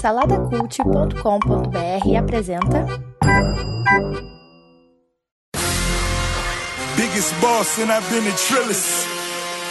Saladacult.com.br 0.00 2.16
apresenta. 2.16 2.86
Biggest 6.96 7.32
boss 7.40 7.78
and 7.78 7.92
I've 7.92 8.08
been 8.10 8.26
a 8.26 8.32
trillist. 8.34 9.06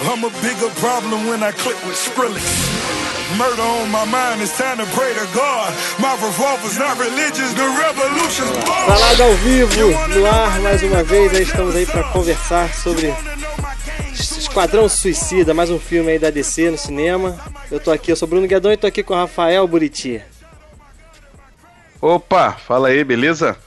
I'm 0.04 0.24
a 0.24 0.30
bigger 0.42 0.70
problem 0.80 1.28
when 1.28 1.44
I 1.44 1.52
click 1.52 1.76
with 1.86 1.96
Skrillex. 1.96 2.42
Murder 3.38 3.62
on 3.62 3.92
my 3.92 4.04
mind, 4.06 4.42
it's 4.42 4.58
time 4.58 4.78
to 4.78 4.86
pray 4.88 5.14
to 5.14 5.28
God. 5.34 5.74
My 6.00 6.14
revolver's 6.16 6.78
not 6.80 6.98
religious, 6.98 7.54
the 7.54 7.68
revolution's 7.80 8.52
born. 8.66 8.88
Salada 8.88 9.24
ao 9.24 9.34
vivo, 9.36 9.92
no 10.16 10.26
ar 10.26 10.60
mais 10.62 10.82
uma 10.84 11.04
vez, 11.04 11.32
aí 11.34 11.44
estamos 11.44 11.76
aí 11.76 11.86
para 11.86 12.04
conversar 12.12 12.74
sobre 12.74 13.14
Esquadrão 14.52 14.90
Suicida, 14.90 15.54
mais 15.54 15.70
um 15.70 15.80
filme 15.80 16.12
aí 16.12 16.20
da 16.20 16.30
DC 16.30 16.72
no 16.72 16.78
cinema. 16.78 17.40
Eu 17.72 17.80
tô 17.80 17.90
aqui, 17.90 18.12
eu 18.12 18.18
sou 18.18 18.28
Bruno 18.28 18.46
Guedon 18.46 18.74
e 18.74 18.76
tô 18.76 18.86
aqui 18.86 19.02
com 19.02 19.14
o 19.14 19.16
Rafael 19.16 19.66
Buriti. 19.66 20.22
Opa, 22.02 22.52
fala 22.52 22.90
aí, 22.90 23.02
beleza? 23.02 23.58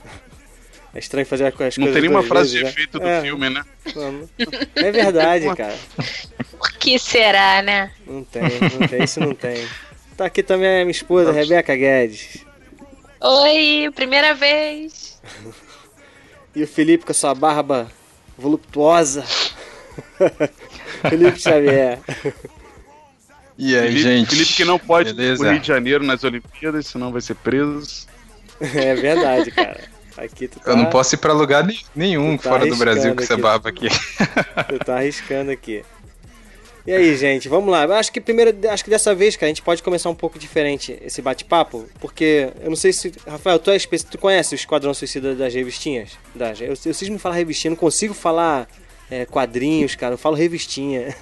É 0.94 0.98
estranho 0.98 1.26
fazer 1.26 1.46
as 1.46 1.54
coisas 1.54 1.78
Não 1.78 1.90
tem 1.90 2.02
nenhuma 2.02 2.22
frase 2.22 2.50
vezes, 2.52 2.58
de 2.58 2.64
né? 2.64 2.70
efeito 2.70 2.98
do 2.98 3.06
É, 3.08 3.22
filme, 3.22 3.48
né? 3.48 3.64
É 4.74 4.92
verdade, 4.92 5.46
cara. 5.56 5.74
Por 6.58 6.72
que 6.72 6.98
será, 6.98 7.62
né? 7.62 7.90
Não 8.06 8.22
tem, 8.22 8.42
não 8.78 8.86
tem, 8.86 9.02
isso 9.04 9.20
não 9.20 9.34
tem. 9.34 9.66
Tá 10.18 10.26
aqui 10.26 10.42
também 10.42 10.82
a 10.82 10.84
minha 10.84 10.90
esposa, 10.90 11.32
Rebeca 11.32 11.74
Guedes. 11.74 12.44
Oi, 13.22 13.90
primeira 13.94 14.34
vez. 14.34 15.18
E 16.54 16.62
o 16.62 16.68
Felipe 16.68 17.06
com 17.06 17.12
a 17.12 17.14
sua 17.14 17.34
barba 17.34 17.90
voluptuosa. 18.36 19.24
Felipe 21.08 21.38
Xavier. 21.40 21.98
E 23.56 23.76
aí, 23.76 23.82
Felipe, 23.88 24.02
gente? 24.02 24.30
Felipe 24.30 24.52
que 24.54 24.64
não 24.64 24.78
pode 24.78 25.10
ir 25.10 25.14
Beleza? 25.14 25.42
pro 25.42 25.50
Rio 25.52 25.60
de 25.60 25.66
Janeiro 25.68 26.04
nas 26.04 26.24
Olimpíadas, 26.24 26.86
senão 26.86 27.12
vai 27.12 27.20
ser 27.20 27.34
preso. 27.36 28.06
É 28.60 28.94
verdade, 28.94 29.50
cara. 29.50 29.80
Aqui 30.16 30.46
tu 30.48 30.60
tá, 30.60 30.70
Eu 30.70 30.76
não 30.76 30.86
posso 30.86 31.14
ir 31.14 31.18
pra 31.18 31.32
lugar 31.32 31.64
ne- 31.64 31.78
nenhum 31.94 32.36
tá 32.36 32.48
fora 32.50 32.66
do 32.66 32.76
Brasil 32.76 33.14
com 33.14 33.22
essa 33.22 33.34
aqui. 33.34 33.42
barba 33.42 33.68
aqui. 33.68 33.88
tu 34.68 34.78
tá 34.84 34.96
arriscando 34.98 35.50
aqui. 35.50 35.84
E 36.86 36.92
aí, 36.92 37.16
gente, 37.16 37.48
vamos 37.48 37.70
lá. 37.70 37.84
Eu 37.84 37.94
acho 37.94 38.12
que 38.12 38.20
primeiro, 38.20 38.54
acho 38.68 38.84
que 38.84 38.90
dessa 38.90 39.14
vez, 39.14 39.34
cara, 39.36 39.46
a 39.46 39.48
gente 39.48 39.62
pode 39.62 39.82
começar 39.82 40.10
um 40.10 40.14
pouco 40.14 40.38
diferente 40.38 40.96
esse 41.02 41.20
bate-papo, 41.22 41.88
porque 41.98 42.50
eu 42.62 42.68
não 42.68 42.76
sei 42.76 42.92
se, 42.92 43.10
Rafael, 43.26 43.58
tu 43.58 43.70
é 43.70 43.76
espe- 43.76 44.04
tu 44.04 44.18
conhece 44.18 44.54
o 44.54 44.56
Esquadrão 44.56 44.92
Suicida 44.94 45.34
das 45.34 45.52
revistinhas? 45.54 46.10
Das, 46.34 46.60
eu, 46.60 46.68
eu 46.68 46.76
preciso 46.76 47.10
me 47.10 47.18
falar 47.18 47.36
revistinha, 47.36 47.70
não 47.70 47.76
consigo 47.76 48.12
falar 48.14 48.68
é, 49.10 49.24
quadrinhos, 49.26 49.94
cara, 49.94 50.14
eu 50.14 50.18
falo 50.18 50.34
revistinha. 50.36 51.14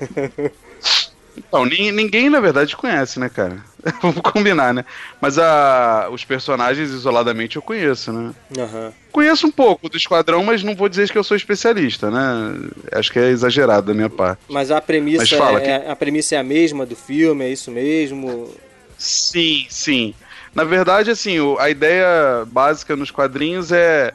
Então, 1.37 1.65
ni- 1.65 1.91
ninguém, 1.93 2.29
na 2.29 2.41
verdade, 2.41 2.77
conhece, 2.77 3.19
né, 3.19 3.29
cara? 3.29 3.57
Vamos 4.03 4.21
combinar, 4.21 4.75
né? 4.75 4.85
Mas 5.21 5.39
a, 5.39 6.09
os 6.11 6.25
personagens 6.25 6.91
isoladamente 6.91 7.57
eu 7.57 7.63
conheço, 7.63 8.13
né? 8.13 8.33
Aham. 8.59 8.93
Conheço 9.11 9.47
um 9.47 9.51
pouco 9.51 9.89
do 9.89 9.97
Esquadrão, 9.97 10.43
mas 10.45 10.63
não 10.63 10.75
vou 10.75 10.89
dizer 10.89 11.11
que 11.11 11.17
eu 11.19 11.25
sou 11.25 11.37
especialista, 11.37 12.11
né? 12.11 12.55
Acho 12.93 13.13
que 13.13 13.19
é 13.19 13.29
exagerado 13.29 13.87
da 13.87 13.95
minha 13.95 14.09
parte. 14.11 14.41
Mas 14.49 14.71
a 14.71 14.81
premissa, 14.81 15.19
Mas 15.19 15.31
fala, 15.31 15.61
é, 15.61 15.91
a 15.91 15.97
premissa 15.97 16.35
é 16.35 16.39
a 16.39 16.43
mesma 16.43 16.87
do 16.87 16.97
filme, 16.97 17.45
é 17.45 17.49
isso 17.51 17.71
mesmo? 17.71 18.51
Sim, 18.97 19.67
sim. 19.69 20.15
Na 20.55 20.65
verdade, 20.65 21.11
assim, 21.11 21.37
a 21.59 21.69
ideia 21.69 22.45
básica 22.47 22.95
nos 22.95 23.11
quadrinhos 23.11 23.73
é 23.73 24.13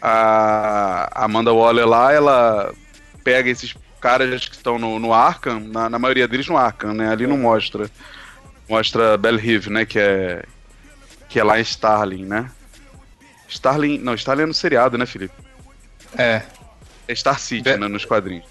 a 0.00 1.24
Amanda 1.24 1.52
Waller 1.52 1.86
lá, 1.86 2.12
ela 2.12 2.72
pega 3.24 3.50
esses 3.50 3.74
caras 4.00 4.48
que 4.48 4.54
estão 4.56 4.78
no, 4.78 4.98
no 4.98 5.12
Arkham, 5.12 5.60
na, 5.60 5.88
na 5.90 5.98
maioria 5.98 6.28
deles 6.28 6.46
no 6.48 6.56
Arkham, 6.56 6.94
né? 6.94 7.10
Ali 7.10 7.26
não 7.26 7.36
mostra. 7.38 7.90
Mostra 8.68 9.16
Bell 9.16 9.36
Rive, 9.36 9.70
né? 9.70 9.84
Que 9.86 9.98
é 9.98 10.44
que 11.28 11.38
é 11.38 11.44
lá 11.44 11.58
em 11.58 11.62
Starling, 11.62 12.24
né? 12.24 12.50
Starling, 13.48 13.98
não, 13.98 14.14
Starling 14.14 14.42
é 14.44 14.46
no 14.46 14.54
seriado, 14.54 14.96
né, 14.96 15.04
Felipe? 15.06 15.34
É, 16.16 16.42
É 17.06 17.14
Star 17.14 17.38
City, 17.38 17.62
Be- 17.62 17.76
né, 17.76 17.88
nos 17.88 18.04
quadrinhos. 18.04 18.44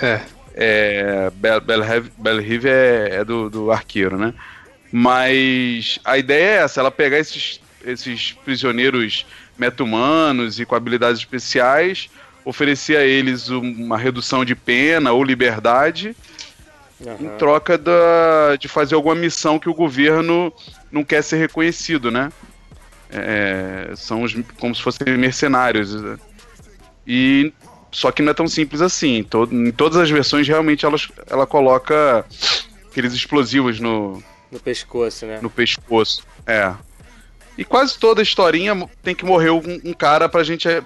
é. 0.00 0.20
É, 0.60 1.30
Bell, 1.34 1.60
Bell, 1.60 1.84
Hev- 1.84 2.10
Bell 2.18 2.38
Rive 2.40 2.68
é, 2.68 3.08
é 3.20 3.24
do, 3.24 3.48
do 3.48 3.70
arqueiro, 3.70 4.18
né? 4.18 4.34
Mas 4.90 6.00
a 6.04 6.18
ideia 6.18 6.44
é 6.44 6.56
essa, 6.64 6.80
ela 6.80 6.90
pegar 6.90 7.16
esses, 7.18 7.60
esses 7.84 8.32
prisioneiros 8.44 9.24
meta-humanos 9.58 10.58
e 10.60 10.64
com 10.66 10.74
habilidades 10.74 11.18
especiais, 11.20 12.08
oferecer 12.44 12.96
a 12.96 13.04
eles 13.04 13.50
um- 13.50 13.60
uma 13.60 13.98
redução 13.98 14.44
de 14.44 14.54
pena 14.54 15.12
ou 15.12 15.22
liberdade 15.24 16.16
em 17.00 17.08
Aham. 17.26 17.36
troca 17.36 17.76
da, 17.78 18.56
de 18.58 18.66
fazer 18.68 18.94
alguma 18.94 19.14
missão 19.14 19.58
que 19.58 19.68
o 19.68 19.74
governo 19.74 20.52
não 20.90 21.04
quer 21.04 21.22
ser 21.22 21.36
reconhecido, 21.36 22.10
né? 22.10 22.30
É, 23.10 23.92
são 23.96 24.22
os, 24.22 24.34
como 24.58 24.74
se 24.74 24.82
fossem 24.82 25.16
mercenários. 25.16 25.94
né? 26.00 26.18
E 27.06 27.52
só 27.90 28.10
que 28.12 28.20
não 28.20 28.30
é 28.30 28.34
tão 28.34 28.46
simples 28.48 28.80
assim. 28.82 29.16
Em, 29.18 29.22
todo- 29.24 29.54
em 29.54 29.70
todas 29.70 29.96
as 29.98 30.10
versões, 30.10 30.46
realmente, 30.46 30.84
ela, 30.84 30.96
ela 31.28 31.46
coloca 31.46 32.24
aqueles 32.90 33.12
explosivos 33.14 33.78
no, 33.80 34.22
No 34.52 34.58
pescoço, 34.60 35.24
né? 35.24 35.38
no 35.40 35.48
pescoço. 35.48 36.22
É. 36.46 36.72
E 37.58 37.64
quase 37.64 37.98
toda 37.98 38.22
historinha 38.22 38.88
tem 39.02 39.14
que 39.14 39.24
morrer 39.24 39.50
um, 39.50 39.62
um 39.84 39.92
cara 39.92 40.28
pra 40.28 40.44
gente, 40.44 40.68
é, 40.68 40.80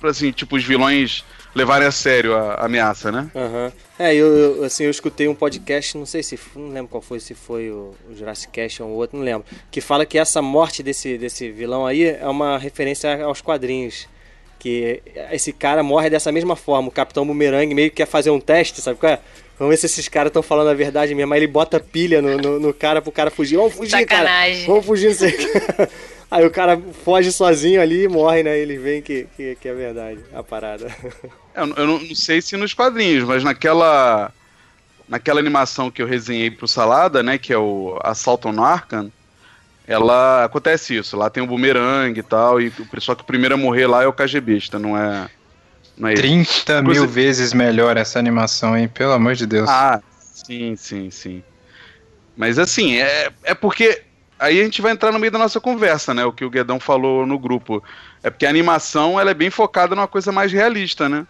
pra, 0.00 0.10
assim, 0.10 0.32
tipo, 0.32 0.56
os 0.56 0.64
vilões 0.64 1.24
levarem 1.54 1.86
a 1.86 1.92
sério 1.92 2.34
a, 2.34 2.54
a 2.54 2.66
ameaça, 2.66 3.10
né? 3.12 3.30
Aham. 3.34 3.72
É, 3.98 4.14
eu, 4.14 4.26
eu, 4.26 4.64
assim, 4.64 4.84
eu 4.84 4.90
escutei 4.90 5.28
um 5.28 5.34
podcast, 5.34 5.96
não 5.96 6.04
sei 6.04 6.22
se, 6.22 6.38
não 6.56 6.68
lembro 6.68 6.88
qual 6.88 7.00
foi, 7.00 7.20
se 7.20 7.32
foi 7.32 7.70
o, 7.70 7.94
o 8.10 8.14
Jurassic 8.14 8.52
Cast 8.52 8.82
ou 8.82 8.90
outro, 8.90 9.16
não 9.16 9.24
lembro, 9.24 9.46
que 9.70 9.80
fala 9.80 10.04
que 10.04 10.18
essa 10.18 10.42
morte 10.42 10.82
desse, 10.82 11.16
desse 11.16 11.50
vilão 11.50 11.86
aí 11.86 12.04
é 12.04 12.26
uma 12.26 12.58
referência 12.58 13.24
aos 13.24 13.40
quadrinhos. 13.40 14.08
Que 14.58 15.02
esse 15.30 15.52
cara 15.52 15.82
morre 15.82 16.08
dessa 16.10 16.32
mesma 16.32 16.56
forma. 16.56 16.88
O 16.88 16.90
Capitão 16.90 17.26
Boomerang 17.26 17.72
meio 17.74 17.90
que 17.90 17.96
quer 17.96 18.06
fazer 18.06 18.30
um 18.30 18.40
teste, 18.40 18.80
sabe 18.80 18.98
qual 18.98 19.12
é? 19.12 19.20
Vamos 19.58 19.70
ver 19.72 19.76
se 19.76 19.86
esses 19.86 20.08
caras 20.08 20.30
estão 20.30 20.42
falando 20.42 20.68
a 20.68 20.74
verdade 20.74 21.14
mesmo. 21.14 21.32
Aí 21.32 21.40
ele 21.40 21.46
bota 21.46 21.78
pilha 21.78 22.20
no, 22.20 22.36
no, 22.38 22.58
no 22.58 22.74
cara 22.74 23.00
pro 23.00 23.12
cara 23.12 23.30
fugir. 23.30 23.56
Vamos 23.56 23.74
fugir, 23.74 23.90
Sacanagem. 23.92 24.60
cara. 24.60 24.66
Vamos 24.66 24.86
fugir, 24.86 25.08
não 25.08 25.14
sei 25.14 25.28
o 25.28 25.36
quê. 25.36 25.88
Aí 26.30 26.44
o 26.44 26.50
cara 26.50 26.80
foge 27.04 27.30
sozinho 27.30 27.80
ali 27.80 28.04
e 28.04 28.08
morre, 28.08 28.42
né? 28.42 28.58
Eles 28.58 28.80
veem 28.82 29.00
que, 29.00 29.26
que, 29.36 29.54
que 29.60 29.68
é 29.68 29.74
verdade 29.74 30.20
a 30.34 30.42
parada. 30.42 30.86
É, 31.54 31.62
Eu, 31.62 31.68
eu 31.74 31.86
não, 31.86 31.98
não 32.00 32.14
sei 32.14 32.42
se 32.42 32.54
nos 32.54 32.74
quadrinhos, 32.74 33.24
mas 33.24 33.42
naquela 33.42 34.30
naquela 35.08 35.40
animação 35.40 35.90
que 35.90 36.02
eu 36.02 36.06
resenhei 36.06 36.50
pro 36.50 36.68
Salada, 36.68 37.22
né, 37.22 37.38
que 37.38 37.50
é 37.52 37.56
o 37.56 37.98
Assalto 38.02 38.48
on 38.48 38.62
Arkham, 38.62 39.10
ela 39.86 40.44
acontece 40.44 40.96
isso. 40.96 41.16
Lá 41.16 41.30
tem 41.30 41.42
o 41.42 41.46
boomerang 41.46 42.18
e 42.18 42.22
tal, 42.22 42.60
e 42.60 42.68
o- 42.68 43.00
só 43.00 43.14
que 43.14 43.22
o 43.22 43.24
primeiro 43.24 43.54
a 43.54 43.56
morrer 43.58 43.86
lá 43.86 44.02
é 44.02 44.06
o 44.06 44.12
KGBista, 44.12 44.78
não 44.78 44.98
é 44.98 45.28
não 45.96 46.08
é 46.08 46.12
ele. 46.12 46.20
30 46.20 46.82
mil 46.82 46.92
Inclusive- 46.92 47.12
vezes 47.12 47.52
melhor 47.54 47.96
essa 47.96 48.18
animação, 48.18 48.76
hein? 48.76 48.86
Pelo 48.88 49.12
amor 49.12 49.34
de 49.34 49.46
Deus. 49.46 49.66
Ah, 49.70 50.02
sim, 50.20 50.76
sim, 50.76 51.10
sim. 51.10 51.42
Mas 52.36 52.58
assim, 52.58 52.96
é, 52.98 53.30
é 53.44 53.54
porque 53.54 54.02
aí 54.38 54.60
a 54.60 54.64
gente 54.64 54.82
vai 54.82 54.92
entrar 54.92 55.12
no 55.12 55.18
meio 55.18 55.30
da 55.32 55.38
nossa 55.38 55.60
conversa, 55.60 56.12
né? 56.14 56.24
O 56.24 56.32
que 56.32 56.44
o 56.44 56.50
Guedão 56.50 56.78
falou 56.80 57.26
no 57.26 57.38
grupo. 57.38 57.82
É 58.22 58.30
porque 58.30 58.46
a 58.46 58.50
animação 58.50 59.18
ela 59.20 59.30
é 59.30 59.34
bem 59.34 59.50
focada 59.50 59.94
numa 59.94 60.08
coisa 60.08 60.32
mais 60.32 60.52
realista, 60.52 61.08
né? 61.08 61.26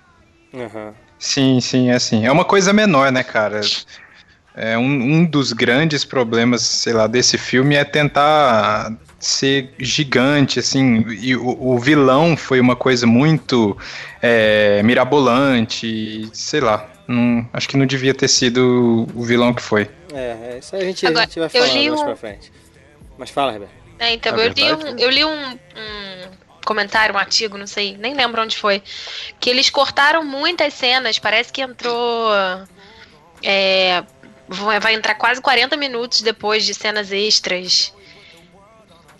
Aham. 0.54 0.94
Sim, 1.18 1.60
sim, 1.60 1.90
é 1.90 1.94
assim. 1.94 2.26
É 2.26 2.30
uma 2.32 2.44
coisa 2.44 2.72
menor, 2.72 3.10
né, 3.10 3.22
cara? 3.22 3.60
É 4.54 4.76
um, 4.78 4.84
um 4.84 5.24
dos 5.24 5.52
grandes 5.52 6.04
problemas, 6.04 6.62
sei 6.62 6.92
lá, 6.92 7.06
desse 7.06 7.36
filme 7.36 7.74
é 7.74 7.84
tentar 7.84 8.92
ser 9.18 9.72
gigante, 9.78 10.58
assim. 10.58 11.04
E 11.20 11.34
o, 11.36 11.46
o 11.74 11.78
vilão 11.78 12.36
foi 12.36 12.60
uma 12.60 12.76
coisa 12.76 13.06
muito 13.06 13.76
é, 14.22 14.82
mirabolante, 14.82 16.28
sei 16.32 16.60
lá. 16.60 16.86
Não, 17.08 17.46
acho 17.52 17.68
que 17.68 17.76
não 17.76 17.86
devia 17.86 18.12
ter 18.14 18.28
sido 18.28 19.06
o 19.14 19.22
vilão 19.22 19.54
que 19.54 19.62
foi. 19.62 19.88
É, 20.12 20.36
é, 20.54 20.58
isso 20.58 20.74
aí 20.74 20.82
a 20.82 20.84
gente, 20.86 21.06
Agora, 21.06 21.20
a 21.24 21.26
gente 21.26 21.38
vai 21.38 21.46
eu 21.46 21.50
falar 21.50 21.66
li 21.66 21.88
mais 21.90 22.00
um- 22.00 22.04
pra 22.04 22.16
frente. 22.16 22.52
Mas 23.18 23.30
fala, 23.30 23.52
Rebeca. 23.52 23.72
É, 23.98 24.12
então, 24.12 24.36
Na 24.36 24.44
eu 24.44 24.48
li, 24.50 24.72
um, 24.72 24.98
eu 24.98 25.10
li 25.10 25.24
um, 25.24 25.50
um 25.52 26.30
comentário, 26.64 27.14
um 27.14 27.18
artigo, 27.18 27.56
não 27.56 27.66
sei, 27.66 27.96
nem 27.96 28.14
lembro 28.14 28.42
onde 28.42 28.56
foi, 28.56 28.82
que 29.40 29.48
eles 29.48 29.70
cortaram 29.70 30.22
muitas 30.24 30.74
cenas, 30.74 31.18
parece 31.18 31.52
que 31.52 31.62
entrou. 31.62 32.30
é, 33.42 34.02
vai 34.48 34.94
entrar 34.94 35.14
quase 35.14 35.40
40 35.40 35.76
minutos 35.76 36.20
depois 36.20 36.64
de 36.64 36.74
cenas 36.74 37.10
extras. 37.10 37.94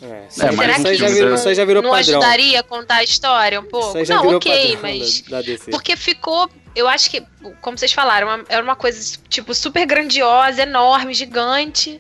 É, 0.02 0.06
É, 0.06 0.52
mas 0.52 0.56
Será 0.56 0.74
que 0.74 0.94
já 0.94 1.06
isso 1.06 1.14
virou, 1.14 1.30
não, 1.30 1.54
já 1.54 1.64
virou 1.64 1.82
não 1.82 1.90
padrão. 1.90 2.18
ajudaria 2.20 2.60
a 2.60 2.62
contar 2.62 2.96
a 2.96 3.04
história 3.04 3.60
um 3.60 3.64
pouco? 3.64 3.96
Não, 4.06 4.36
ok, 4.36 4.78
mas. 4.82 5.22
da, 5.22 5.40
da. 5.40 5.46
Porque 5.70 5.96
ficou, 5.96 6.50
eu 6.74 6.86
acho 6.86 7.10
que, 7.10 7.22
como 7.62 7.78
vocês 7.78 7.92
falaram, 7.92 8.44
era 8.48 8.62
uma 8.62 8.76
coisa, 8.76 9.18
tipo, 9.28 9.54
super 9.54 9.86
grandiosa, 9.86 10.62
enorme, 10.62 11.14
gigante. 11.14 11.98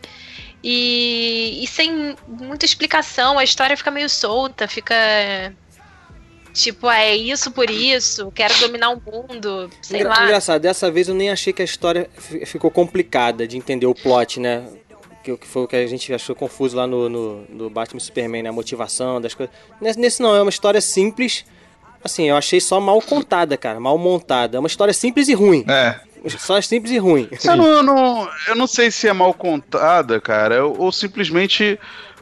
E, 0.68 1.62
e 1.62 1.66
sem 1.68 2.16
muita 2.26 2.64
explicação, 2.64 3.38
a 3.38 3.44
história 3.44 3.76
fica 3.76 3.88
meio 3.88 4.08
solta, 4.10 4.66
fica. 4.66 4.96
Tipo, 6.52 6.90
é 6.90 7.14
isso 7.14 7.52
por 7.52 7.70
isso, 7.70 8.32
quero 8.34 8.52
dominar 8.58 8.90
o 8.90 9.00
mundo, 9.00 9.70
sei 9.80 10.00
Engra- 10.00 10.10
lá. 10.14 10.24
Engraçado, 10.24 10.60
dessa 10.62 10.90
vez 10.90 11.06
eu 11.06 11.14
nem 11.14 11.30
achei 11.30 11.52
que 11.52 11.62
a 11.62 11.64
história 11.64 12.10
fi- 12.16 12.44
ficou 12.46 12.68
complicada 12.70 13.46
de 13.46 13.56
entender 13.56 13.86
o 13.86 13.94
plot, 13.94 14.40
né? 14.40 14.66
que, 15.22 15.36
que 15.36 15.46
foi 15.46 15.62
o 15.62 15.68
que 15.68 15.76
a 15.76 15.86
gente 15.86 16.12
achou 16.12 16.34
confuso 16.34 16.76
lá 16.76 16.84
no, 16.86 17.08
no, 17.08 17.42
no 17.48 17.70
Batman 17.70 17.98
e 17.98 18.00
Superman, 18.00 18.42
né? 18.42 18.48
A 18.48 18.52
motivação 18.52 19.20
das 19.20 19.34
coisas. 19.34 19.54
Nesse, 19.80 19.98
nesse 20.00 20.22
não, 20.22 20.34
é 20.34 20.40
uma 20.42 20.50
história 20.50 20.80
simples. 20.80 21.44
Assim, 22.02 22.28
eu 22.28 22.36
achei 22.36 22.60
só 22.60 22.80
mal 22.80 23.00
contada, 23.02 23.56
cara, 23.56 23.78
mal 23.78 23.98
montada. 23.98 24.56
É 24.56 24.60
uma 24.60 24.68
história 24.68 24.94
simples 24.94 25.28
e 25.28 25.34
ruim. 25.34 25.64
É. 25.68 26.00
Só 26.28 26.60
simples 26.60 26.92
e 26.92 26.98
ruim. 26.98 27.28
Eu 27.44 27.56
não, 27.56 27.66
eu, 27.66 27.82
não, 27.84 28.28
eu 28.48 28.54
não 28.54 28.66
sei 28.66 28.90
se 28.90 29.08
é 29.08 29.12
mal 29.12 29.32
contada, 29.32 30.20
cara, 30.20 30.66
ou 30.66 30.90
simplesmente 30.90 31.78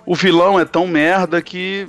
o 0.07 0.15
vilão 0.15 0.59
é 0.59 0.65
tão 0.65 0.87
merda 0.87 1.41
que. 1.41 1.89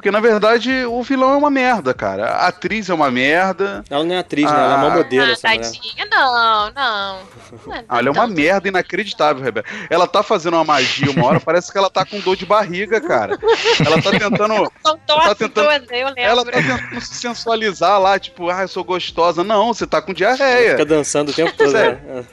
Porque 0.00 0.10
na 0.10 0.18
verdade 0.18 0.86
o 0.86 1.02
vilão 1.02 1.34
é 1.34 1.36
uma 1.36 1.50
merda, 1.50 1.92
cara. 1.92 2.30
A 2.30 2.46
atriz 2.46 2.88
é 2.88 2.94
uma 2.94 3.10
merda. 3.10 3.84
Ela 3.90 4.02
não 4.02 4.14
é 4.14 4.18
atriz, 4.18 4.50
né? 4.50 4.56
Ela 4.56 4.72
é 4.72 4.76
uma 4.78 4.86
Ah. 4.86 4.96
modelo, 4.96 5.26
ah, 5.28 5.32
essa 5.32 5.48
mulher. 5.48 5.60
tadinha, 5.62 6.06
não, 6.10 6.70
não. 6.70 7.18
Não 7.66 7.74
é 7.74 7.84
Ah, 7.86 7.98
ela 7.98 8.08
é 8.08 8.10
uma 8.10 8.26
merda 8.26 8.66
inacreditável, 8.68 9.44
Rebeca. 9.44 9.68
Ela 9.90 10.06
tá 10.08 10.22
fazendo 10.22 10.54
uma 10.54 10.64
magia 10.64 11.10
uma 11.10 11.26
hora, 11.26 11.38
parece 11.38 11.70
que 11.70 11.76
ela 11.76 11.90
tá 11.90 12.06
com 12.06 12.18
dor 12.18 12.34
de 12.34 12.46
barriga, 12.46 12.98
cara. 12.98 13.38
Ela 13.84 14.00
tá 14.00 14.10
tentando. 14.10 14.72
Contou 14.82 15.20
tá 15.20 15.32
a 15.32 15.34
tentando- 15.34 15.68
lembro. 15.68 16.14
Ela 16.16 16.44
tá 16.46 16.50
tentando 16.52 17.00
se 17.02 17.14
sensualizar 17.16 18.00
lá, 18.00 18.18
tipo, 18.18 18.48
ah, 18.48 18.62
eu 18.62 18.68
sou 18.68 18.82
gostosa. 18.82 19.44
Não, 19.44 19.74
você 19.74 19.86
tá 19.86 20.00
com 20.00 20.14
diarreia. 20.14 20.70
Fica 20.70 20.86
dançando 20.86 21.28
o 21.28 21.34
tempo 21.34 21.52
todo, 21.54 21.72
Sério? 21.72 22.00
né? 22.06 22.24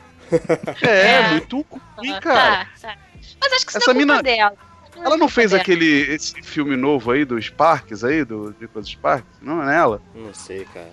É, 0.83 0.87
É. 1.11 1.27
muito 1.31 1.65
ruim, 1.97 2.13
Ah, 2.13 2.19
cara. 2.21 2.65
tá, 2.81 2.87
tá. 2.87 2.95
Mas 3.41 3.51
acho 3.53 3.65
que 3.65 3.71
isso 3.71 3.77
Essa 3.79 3.93
não 3.93 4.01
é 4.01 4.05
culpa 4.05 4.13
mina- 4.13 4.23
dela. 4.23 4.53
É 4.97 5.05
Ela 5.05 5.09
não 5.11 5.19
culpa 5.27 5.33
fez 5.33 5.53
aquele 5.53 6.13
esse 6.13 6.41
filme 6.41 6.75
novo 6.75 7.11
aí 7.11 7.23
dos 7.25 7.49
parques 7.49 8.03
aí, 8.03 8.23
do 8.25 8.55
Nicholas 8.59 8.87
Sparks? 8.87 9.29
Não 9.41 9.61
é 9.63 9.65
nela? 9.67 10.01
Não 10.15 10.33
sei, 10.33 10.65
cara. 10.73 10.89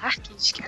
Parques? 0.00 0.50
que- 0.52 0.62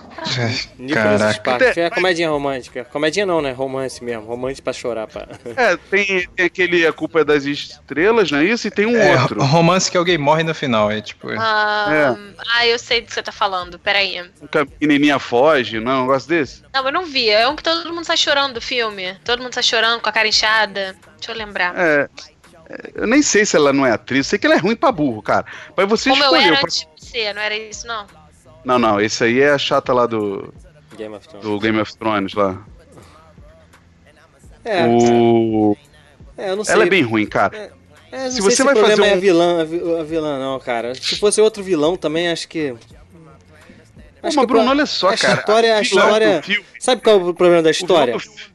Nicholas 0.79 1.21
Caraca. 1.21 1.33
Sparks 1.35 1.77
é 1.77 1.91
comedinha 1.91 2.31
romântica. 2.31 2.85
Comedinha 2.85 3.27
não, 3.27 3.43
né? 3.43 3.51
Romance 3.51 4.03
mesmo. 4.03 4.25
Romance 4.25 4.63
pra 4.63 4.73
chorar, 4.73 5.09
pá. 5.09 5.27
É, 5.57 5.77
tem, 5.77 6.29
tem 6.29 6.47
aquele 6.47 6.87
A 6.87 6.93
Culpa 6.93 7.21
é 7.21 7.25
das 7.25 7.45
Estrelas, 7.45 8.31
não 8.31 8.39
é 8.39 8.45
isso? 8.45 8.69
E 8.69 8.71
tem 8.71 8.87
um 8.87 8.97
É, 8.97 9.21
outro. 9.21 9.43
romance 9.43 9.91
que 9.91 9.97
alguém 9.97 10.17
morre 10.17 10.45
no 10.45 10.55
final, 10.55 10.89
é 10.91 11.01
tipo. 11.01 11.29
Ah, 11.37 12.17
ah, 12.55 12.67
eu 12.67 12.79
sei 12.79 13.01
do 13.01 13.09
que 13.09 13.13
você 13.15 13.23
tá 13.23 13.33
falando. 13.33 13.77
Peraí. 13.77 14.23
Um 14.41 14.47
que 14.47 14.59
a 14.59 14.67
menininha 14.81 15.19
foge, 15.19 15.81
não 15.81 15.91
é 15.91 15.95
um 15.97 16.01
negócio 16.03 16.29
desse? 16.29 16.63
Não, 16.73 16.87
eu 16.87 16.93
não 16.93 17.05
vi. 17.05 17.29
É 17.29 17.49
um 17.49 17.57
que 17.57 17.63
todo 17.63 17.93
mundo 17.93 18.05
sai 18.05 18.17
chorando 18.17 18.55
do 18.55 18.61
filme. 18.61 19.17
Todo 19.25 19.43
mundo 19.43 19.53
sai 19.53 19.65
chorando 19.65 20.01
com 20.01 20.09
a 20.09 20.13
cara 20.13 20.29
inchada. 20.29 20.97
Deixa 21.19 21.33
eu 21.33 21.37
lembrar. 21.37 21.75
É. 21.77 22.09
é, 22.73 22.91
Eu 23.03 23.07
nem 23.07 23.23
sei 23.23 23.45
se 23.45 23.57
ela 23.57 23.73
não 23.73 23.85
é 23.87 23.93
atriz, 23.93 24.27
sei 24.27 24.39
que 24.39 24.47
ela 24.47 24.55
é 24.57 24.59
ruim 24.59 24.77
pra 24.77 24.91
burro, 24.93 25.21
cara. 25.23 25.45
Mas 25.77 25.89
você 25.89 26.11
Como 26.11 26.23
eu 26.23 26.27
escolheu. 26.27 26.47
era 26.49 26.57
pra- 26.57 26.65
antes 26.67 26.81
de 26.81 26.89
você, 27.07 27.33
não 27.33 27.43
era 27.43 27.57
isso, 27.57 27.87
não? 27.87 28.07
Não, 28.65 28.79
não, 28.79 29.01
esse 29.01 29.25
aí 29.25 29.41
é 29.41 29.51
a 29.51 29.59
chata 29.59 29.93
lá 29.93 30.07
do, 30.07 30.53
Game 30.97 31.15
of 31.15 31.27
Thrones. 31.29 31.47
do 31.47 31.59
Game 31.61 31.81
of 31.81 31.97
Thrones 31.97 32.35
lá. 32.35 32.65
É, 34.65 34.87
O... 34.87 35.77
é, 36.39 36.51
eu 36.51 36.57
não 36.57 36.65
sei. 36.65 36.75
Ela 36.75 36.85
é 36.85 36.89
bem 36.89 37.03
ruim, 37.03 37.27
cara. 37.27 37.73
É, 38.13 38.25
não 38.25 38.31
se 38.31 38.41
você 38.41 38.57
se 38.57 38.63
vai 38.63 38.75
o 38.75 38.77
problema 38.77 38.99
fazer 39.03 39.11
é 39.11 39.15
a 39.15 39.17
um- 39.17 39.21
vilã, 39.21 39.61
a 39.61 39.65
vi- 39.65 39.97
a 40.01 40.03
vilã, 40.05 40.39
não, 40.39 40.61
cara. 40.61 40.95
Se 40.95 41.17
fosse 41.19 41.41
outro 41.41 41.63
vilão 41.63 41.97
também, 41.97 42.29
acho 42.31 42.47
que. 42.47 42.73
Pô, 42.73 42.79
mas 44.23 44.37
que 44.37 44.47
Bruno, 44.47 44.65
pra- 44.67 44.71
olha 44.71 44.87
só, 44.87 45.09
a 45.09 45.17
cara. 45.17 45.41
História, 45.41 45.77
a 45.77 45.81
o 45.81 45.83
vilão 45.83 46.05
história. 46.05 46.43
Sabe 46.79 47.03
qual 47.03 47.17
é 47.17 47.19
o 47.25 47.35
problema 47.35 47.63
da 47.63 47.71
o 47.71 47.73
vilão 47.73 47.87
história? 47.97 48.13
do 48.13 48.21
fi- 48.21 48.52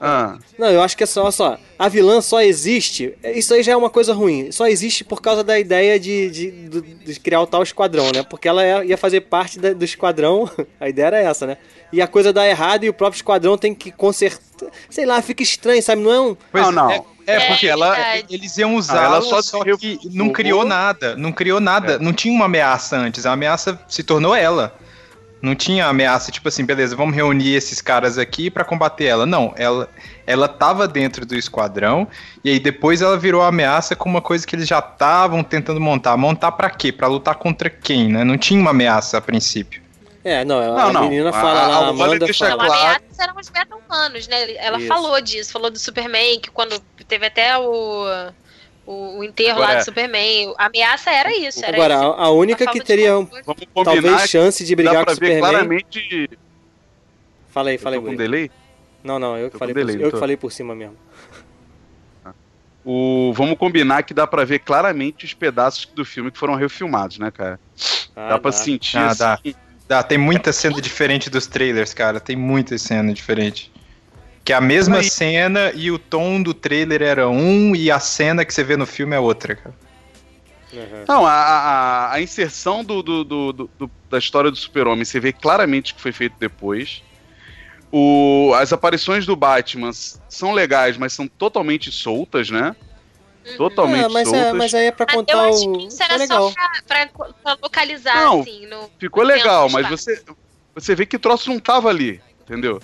Ah, 0.00 0.36
Não, 0.58 0.68
eu 0.68 0.82
acho 0.82 0.96
que 0.96 1.02
é 1.02 1.06
só, 1.06 1.30
só. 1.30 1.58
A 1.78 1.88
vilã 1.88 2.20
só 2.20 2.40
existe. 2.42 3.14
Isso 3.34 3.54
aí 3.54 3.62
já 3.62 3.72
é 3.72 3.76
uma 3.76 3.88
coisa 3.90 4.12
ruim. 4.12 4.52
Só 4.52 4.66
existe 4.66 5.02
por 5.04 5.20
causa 5.22 5.42
da 5.42 5.58
ideia 5.58 5.98
de, 5.98 6.30
de, 6.30 6.50
do- 6.68 6.82
de 6.82 7.20
criar 7.20 7.40
o 7.40 7.46
tal 7.46 7.62
esquadrão, 7.62 8.10
né? 8.14 8.22
Porque 8.22 8.46
ela 8.48 8.64
ia 8.64 8.84
ia 8.84 8.96
fazer 8.98 9.22
parte 9.22 9.58
da- 9.58 9.72
do 9.72 9.84
esquadrão. 9.84 10.50
A 10.80 10.88
ideia 10.88 11.06
era 11.06 11.18
essa, 11.20 11.46
né? 11.46 11.56
E 11.92 12.02
a 12.02 12.06
coisa 12.06 12.32
dá 12.32 12.46
errado 12.46 12.84
e 12.84 12.88
o 12.88 12.94
próprio 12.94 13.16
esquadrão 13.18 13.56
tem 13.56 13.74
que 13.74 13.90
consertar. 13.90 14.68
Sei 14.90 15.06
lá, 15.06 15.22
fica 15.22 15.42
estranho, 15.42 15.82
sabe? 15.82 16.02
Não 16.02 16.12
é 16.12 16.20
um. 16.20 16.36
Não, 16.52 16.72
não. 16.72 16.90
É, 16.90 17.02
é, 17.26 17.40
porque 17.48 17.66
É 17.66 17.70
ela, 17.70 17.96
eles 18.28 18.56
iam 18.58 18.74
usar 18.76 19.00
Ah, 19.02 19.04
ela 19.04 19.20
só 19.22 19.40
só, 19.40 19.62
que 19.76 19.98
não 20.12 20.30
criou 20.30 20.64
nada. 20.64 21.16
Não 21.16 21.32
criou 21.32 21.60
nada. 21.60 21.94
É. 21.94 21.98
Não 21.98 22.12
tinha 22.12 22.34
uma 22.34 22.44
ameaça 22.46 22.96
antes. 22.96 23.24
A 23.26 23.32
ameaça 23.32 23.78
se 23.88 24.02
tornou 24.02 24.34
ela. 24.34 24.74
Não 25.42 25.54
tinha 25.54 25.86
ameaça, 25.86 26.32
tipo 26.32 26.48
assim, 26.48 26.64
beleza, 26.64 26.96
vamos 26.96 27.14
reunir 27.14 27.54
esses 27.54 27.80
caras 27.82 28.16
aqui 28.18 28.50
pra 28.50 28.64
combater 28.64 29.04
ela. 29.04 29.26
Não, 29.26 29.52
ela 29.56 29.88
ela 30.26 30.48
tava 30.48 30.88
dentro 30.88 31.24
do 31.26 31.36
esquadrão 31.36 32.08
e 32.42 32.50
aí 32.50 32.58
depois 32.58 33.00
ela 33.02 33.16
virou 33.18 33.42
ameaça 33.42 33.94
com 33.94 34.08
uma 34.08 34.20
coisa 34.22 34.46
que 34.46 34.56
eles 34.56 34.66
já 34.66 34.78
estavam 34.80 35.44
tentando 35.44 35.78
montar. 35.80 36.16
Montar 36.16 36.52
pra 36.52 36.70
quê? 36.70 36.90
Pra 36.90 37.06
lutar 37.06 37.34
contra 37.36 37.68
quem, 37.70 38.08
né? 38.08 38.24
Não 38.24 38.36
tinha 38.38 38.58
uma 38.60 38.70
ameaça 38.70 39.18
a 39.18 39.20
princípio. 39.20 39.82
É, 40.24 40.44
não, 40.44 40.58
a 40.58 40.84
Não, 40.86 40.92
não. 40.94 41.02
menina 41.08 41.32
fala 41.32 41.60
a- 41.62 41.68
lá, 41.68 41.76
a 41.86 41.88
Amanda 41.90 42.18
deixa 42.18 42.48
Não, 42.48 42.56
fala. 42.56 42.66
claro. 42.68 42.82
ameaças 42.96 43.18
eram 43.20 43.34
os 43.38 43.50
meta-humanos, 43.50 44.26
né? 44.26 44.54
Ela 44.56 44.78
Isso. 44.78 44.88
falou 44.88 45.20
disso, 45.20 45.52
falou 45.52 45.70
do 45.70 45.78
Superman, 45.78 46.40
que 46.40 46.50
quando 46.50 46.80
teve 47.06 47.26
até 47.26 47.56
o, 47.56 48.06
o, 48.86 49.18
o 49.18 49.24
enterro 49.24 49.58
lá 49.58 49.66
Agora, 49.66 49.78
do 49.80 49.84
Superman, 49.84 50.54
a 50.56 50.66
ameaça 50.66 51.10
era 51.10 51.36
isso. 51.36 51.64
Era 51.64 51.76
Agora, 51.76 51.94
esse- 51.94 52.04
a, 52.20 52.30
única 52.30 52.66
que 52.66 52.80
teria 52.80 53.12
controle. 53.14 53.42
vamos 53.44 53.62
combinar 53.74 53.84
talvez 54.02 54.22
que 54.22 54.28
chance 54.28 54.64
de 54.64 54.74
dá 54.74 54.82
brigar 54.82 55.04
com 55.04 55.10
o 55.12 55.14
ver 55.14 55.14
Superman. 55.14 55.38
claramente... 55.40 56.30
Fala 57.50 57.70
aí, 57.70 57.76
Eu 57.76 57.80
fala 57.80 57.96
aí, 57.96 58.00
tô 58.00 58.04
com 58.04 58.10
Will. 58.10 58.18
delay? 58.18 58.50
Não, 59.02 59.18
não, 59.18 59.36
eu 59.38 59.50
que 59.50 59.58
falei 59.58 59.74
com 59.74 59.80
por, 59.80 59.86
delay, 59.86 60.04
eu 60.04 60.10
tô. 60.10 60.16
que 60.16 60.20
falei 60.20 60.36
por 60.36 60.52
cima 60.52 60.74
mesmo. 60.74 60.96
O, 62.84 63.32
vamos 63.34 63.58
combinar 63.58 64.02
que 64.04 64.14
dá 64.14 64.26
pra 64.26 64.44
ver 64.44 64.60
claramente 64.60 65.24
os 65.24 65.34
pedaços 65.34 65.86
do 65.86 66.04
filme 66.04 66.30
que 66.30 66.38
foram 66.38 66.54
refilmados, 66.54 67.18
né, 67.18 67.30
cara? 67.32 67.58
Ah, 68.14 68.28
dá 68.30 68.38
pra 68.38 68.52
sentir 68.52 68.96
Ah, 68.98 69.06
assim, 69.08 69.18
dá. 69.18 69.40
Dá, 69.88 70.02
tem 70.02 70.18
muita 70.18 70.52
cena 70.52 70.80
diferente 70.80 71.28
dos 71.30 71.46
trailers, 71.46 71.94
cara. 71.94 72.18
Tem 72.20 72.34
muita 72.36 72.76
cena 72.78 73.12
diferente. 73.12 73.72
Que 74.46 74.52
a 74.52 74.60
mesma 74.60 74.98
Mas- 74.98 75.12
cena 75.12 75.72
e 75.74 75.90
o 75.90 75.98
tom 75.98 76.40
do 76.40 76.54
trailer 76.54 77.02
era 77.02 77.28
um 77.28 77.74
e 77.74 77.90
a 77.90 77.98
cena 77.98 78.44
que 78.44 78.54
você 78.54 78.62
vê 78.62 78.76
no 78.76 78.86
filme 78.86 79.14
é 79.16 79.18
outra, 79.18 79.56
cara. 79.56 79.74
Uhum. 80.72 81.04
Não, 81.08 81.26
a, 81.26 81.32
a, 81.32 82.12
a 82.14 82.20
inserção 82.22 82.84
do, 82.84 83.02
do- 83.02 83.24
do- 83.24 83.52
do- 83.52 83.70
do- 83.78 83.90
da 84.08 84.18
história 84.18 84.48
do 84.50 84.56
super-homem, 84.56 85.04
você 85.04 85.18
vê 85.18 85.32
claramente 85.32 85.94
que 85.94 86.00
foi 86.00 86.12
feito 86.12 86.36
depois. 86.38 87.02
O, 87.90 88.52
as 88.56 88.72
aparições 88.72 89.26
do 89.26 89.34
Batman 89.34 89.90
são 90.28 90.52
legais, 90.52 90.96
mas 90.96 91.12
são 91.12 91.26
totalmente 91.26 91.90
soltas, 91.90 92.48
né? 92.48 92.76
Totalmente 93.56 94.04
Ah, 94.04 94.08
mas, 94.10 94.28
soltas. 94.28 94.46
é, 94.46 94.52
mas 94.52 94.74
aí 94.74 94.86
é 94.86 94.92
pra 94.92 95.06
Mas 95.08 95.16
contar 95.16 95.32
eu 95.32 95.40
acho 95.40 95.72
que 95.72 95.86
isso 95.88 96.02
é 96.02 96.06
era 96.06 96.16
legal. 96.16 96.48
só 96.50 96.54
pra, 96.86 97.06
pra- 97.08 97.28
pra 97.42 97.56
localizar, 97.62 98.14
Não, 98.24 98.40
assim. 98.42 98.66
No, 98.66 98.90
Ficou 98.98 99.24
no 99.24 99.28
legal, 99.28 99.68
mas 99.70 99.88
você, 99.88 100.22
você 100.74 100.94
vê 100.94 101.04
que 101.04 101.16
o 101.16 101.18
troço 101.20 101.48
não 101.50 101.58
tava 101.58 101.88
ali, 101.88 102.20
entendeu? 102.42 102.80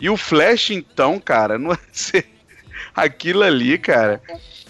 E 0.00 0.08
o 0.08 0.16
Flash, 0.16 0.70
então, 0.70 1.18
cara, 1.18 1.58
não 1.58 1.72
é 1.72 1.78
ser- 1.92 2.26
aquilo 2.94 3.42
ali, 3.42 3.78
cara, 3.78 4.20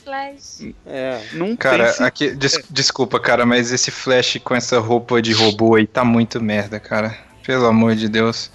Flash. 0.05 0.63
É. 0.87 1.21
não 1.33 1.55
Cara, 1.57 1.93
se- 1.93 2.03
aqui, 2.03 2.31
des- 2.31 2.63
desculpa, 2.71 3.21
cara, 3.21 3.45
mas 3.45 3.71
esse 3.73 3.91
Flash 3.91 4.39
com 4.43 4.55
essa 4.55 4.79
roupa 4.79 5.21
de 5.21 5.33
robô 5.33 5.75
aí 5.75 5.87
tá 5.87 6.05
muito 6.05 6.41
merda, 6.41 6.81
cara. 6.81 7.17
Pelo 7.45 7.67
amor 7.67 7.95
de 7.95 8.09
Deus. 8.09 8.51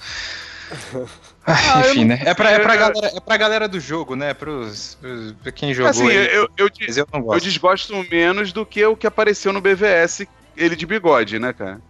Ah, 1.45 1.81
eu 1.83 1.91
enfim, 1.91 2.05
não- 2.05 2.15
né? 2.15 2.21
É 2.25 2.33
pra, 2.33 2.51
é, 2.51 2.59
pra 2.59 2.73
galera, 2.77 3.11
é 3.13 3.19
pra 3.19 3.35
galera 3.35 3.67
do 3.67 3.77
jogo, 3.77 4.15
né? 4.15 4.33
Pros, 4.33 4.95
pros- 4.95 5.33
pra 5.43 5.51
quem 5.51 5.73
jogou 5.73 5.89
Assim, 5.89 6.07
aí. 6.07 6.15
eu, 6.15 6.49
eu, 6.57 6.69
eu 6.87 7.05
não 7.11 7.19
eu 7.19 7.23
gosto. 7.25 7.43
desgosto 7.43 8.07
menos 8.09 8.53
do 8.53 8.65
que 8.65 8.85
o 8.85 8.95
que 8.95 9.05
apareceu 9.05 9.51
no 9.51 9.59
BVS, 9.59 10.25
ele 10.55 10.73
de 10.73 10.85
bigode, 10.85 11.39
né, 11.39 11.51
cara? 11.51 11.81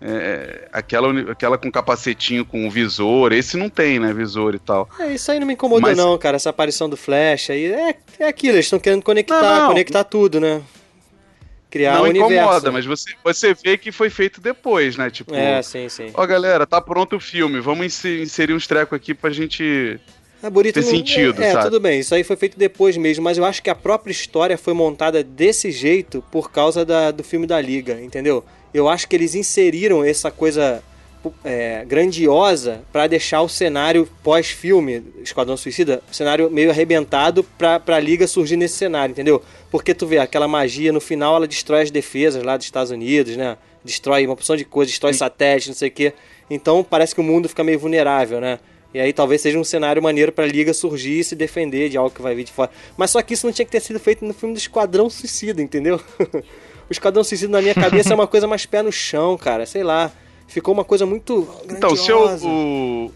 É, 0.00 0.68
aquela, 0.72 1.08
uni- 1.08 1.30
aquela 1.30 1.56
com 1.56 1.70
capacetinho 1.70 2.44
com 2.44 2.68
visor, 2.70 3.32
esse 3.32 3.56
não 3.56 3.70
tem, 3.70 3.98
né, 3.98 4.12
visor 4.12 4.54
e 4.54 4.58
tal. 4.58 4.88
É, 5.00 5.14
isso 5.14 5.30
aí 5.32 5.38
não 5.40 5.46
me 5.46 5.54
incomodou, 5.54 5.80
Mas- 5.88 5.96
não, 5.96 6.16
cara. 6.18 6.36
Essa 6.36 6.50
aparição 6.50 6.88
do 6.88 6.96
Flash 6.96 7.50
aí. 7.50 7.66
É, 7.72 7.94
é 8.20 8.28
aquilo, 8.28 8.56
eles 8.56 8.66
estão 8.66 8.78
querendo 8.78 9.02
conectar, 9.02 9.40
Não, 9.40 9.60
não. 9.60 9.68
conectar 9.68 10.04
tudo, 10.04 10.38
né? 10.40 10.62
Criar 11.70 11.94
não 11.96 12.02
universo. 12.04 12.32
incomoda, 12.34 12.70
mas 12.72 12.86
você, 12.86 13.10
você 13.24 13.52
vê 13.54 13.76
que 13.76 13.90
foi 13.90 14.08
feito 14.08 14.40
depois, 14.40 14.96
né? 14.96 15.10
Tipo, 15.10 15.34
É, 15.34 15.60
sim, 15.62 15.88
sim. 15.88 16.10
ó 16.14 16.24
galera, 16.26 16.66
tá 16.66 16.80
pronto 16.80 17.16
o 17.16 17.20
filme, 17.20 17.58
vamos 17.60 17.86
inse- 17.86 18.20
inserir 18.22 18.52
uns 18.54 18.66
trecos 18.66 18.96
aqui 18.96 19.12
pra 19.14 19.30
gente... 19.30 19.98
É 20.42 20.48
bonito 20.50 20.74
ter 20.74 20.82
sentido, 20.82 21.42
é, 21.42 21.52
É, 21.52 21.56
tudo 21.62 21.80
bem, 21.80 22.00
isso 22.00 22.14
aí 22.14 22.22
foi 22.22 22.36
feito 22.36 22.58
depois 22.58 22.96
mesmo, 22.96 23.24
mas 23.24 23.36
eu 23.36 23.44
acho 23.44 23.62
que 23.62 23.70
a 23.70 23.74
própria 23.74 24.12
história 24.12 24.56
foi 24.56 24.74
montada 24.74 25.24
desse 25.24 25.70
jeito 25.72 26.22
por 26.30 26.50
causa 26.52 26.84
da- 26.84 27.10
do 27.10 27.24
filme 27.24 27.46
da 27.46 27.60
Liga, 27.60 28.00
entendeu? 28.00 28.44
Eu 28.72 28.88
acho 28.88 29.08
que 29.08 29.16
eles 29.16 29.34
inseriram 29.34 30.04
essa 30.04 30.30
coisa 30.30 30.82
é, 31.44 31.84
grandiosa 31.84 32.82
pra 32.92 33.06
deixar 33.06 33.42
o 33.42 33.48
cenário 33.48 34.08
pós-filme 34.22 35.02
Esquadrão 35.22 35.56
Suicida, 35.56 36.02
cenário 36.10 36.50
meio 36.50 36.70
arrebentado 36.70 37.42
pra, 37.42 37.80
pra 37.80 37.98
Liga 37.98 38.26
surgir 38.26 38.56
nesse 38.56 38.76
cenário, 38.76 39.12
entendeu? 39.12 39.42
Porque 39.70 39.94
tu 39.94 40.06
vê, 40.06 40.18
aquela 40.18 40.46
magia 40.46 40.92
no 40.92 41.00
final 41.00 41.36
ela 41.36 41.46
destrói 41.46 41.82
as 41.82 41.90
defesas 41.90 42.42
lá 42.42 42.56
dos 42.56 42.66
Estados 42.66 42.90
Unidos, 42.90 43.36
né? 43.36 43.56
Destrói 43.84 44.26
uma 44.26 44.36
porção 44.36 44.56
de 44.56 44.64
coisas, 44.64 44.92
destrói 44.92 45.14
satélite, 45.14 45.68
não 45.68 45.74
sei 45.74 45.88
o 45.88 45.92
quê. 45.92 46.12
Então 46.50 46.84
parece 46.84 47.14
que 47.14 47.20
o 47.20 47.24
mundo 47.24 47.48
fica 47.48 47.62
meio 47.64 47.78
vulnerável, 47.78 48.40
né? 48.40 48.58
E 48.94 49.00
aí 49.00 49.12
talvez 49.12 49.40
seja 49.42 49.58
um 49.58 49.64
cenário 49.64 50.02
maneiro 50.02 50.32
pra 50.32 50.46
Liga 50.46 50.72
surgir 50.72 51.20
e 51.20 51.24
se 51.24 51.34
defender 51.34 51.88
de 51.88 51.98
algo 51.98 52.10
que 52.10 52.22
vai 52.22 52.34
vir 52.34 52.44
de 52.44 52.52
fora. 52.52 52.70
Mas 52.96 53.10
só 53.10 53.20
que 53.20 53.34
isso 53.34 53.46
não 53.46 53.52
tinha 53.52 53.66
que 53.66 53.72
ter 53.72 53.80
sido 53.80 54.00
feito 54.00 54.24
no 54.24 54.32
filme 54.32 54.54
do 54.54 54.58
Esquadrão 54.58 55.10
Suicida, 55.10 55.60
entendeu? 55.60 56.00
o 56.88 56.92
Esquadrão 56.92 57.24
Suicida 57.24 57.52
na 57.52 57.60
minha 57.62 57.74
cabeça 57.74 58.12
é 58.12 58.14
uma 58.14 58.26
coisa 58.26 58.46
mais 58.46 58.64
pé 58.66 58.82
no 58.82 58.92
chão, 58.92 59.36
cara. 59.36 59.66
Sei 59.66 59.82
lá. 59.82 60.10
Ficou 60.48 60.72
uma 60.72 60.84
coisa 60.84 61.04
muito 61.04 61.48
Então, 61.68 61.96
se 61.96 62.08
eu, 62.10 62.18
grandiosa. 62.20 62.46
o- 62.46 63.10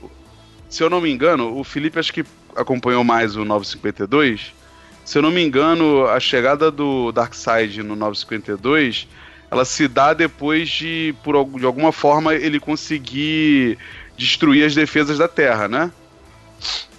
se 0.68 0.82
eu 0.82 0.90
não 0.90 1.00
me 1.00 1.10
engano, 1.10 1.56
o 1.58 1.62
Felipe 1.62 1.98
acho 1.98 2.12
que 2.12 2.24
acompanhou 2.56 3.04
mais 3.04 3.36
o 3.36 3.44
952, 3.44 4.52
se 5.04 5.16
eu 5.16 5.22
não 5.22 5.30
me 5.30 5.40
engano, 5.42 6.06
a 6.08 6.18
chegada 6.18 6.70
do 6.72 7.12
Darkseid 7.12 7.82
no 7.84 7.94
952, 7.94 9.06
ela 9.50 9.64
se 9.64 9.86
dá 9.86 10.12
depois 10.12 10.68
de, 10.68 11.14
por, 11.22 11.44
de 11.58 11.64
alguma 11.64 11.92
forma, 11.92 12.34
ele 12.34 12.58
conseguir 12.60 13.78
destruir 14.16 14.64
as 14.66 14.74
defesas 14.74 15.18
da 15.18 15.28
Terra, 15.28 15.68
né? 15.68 15.90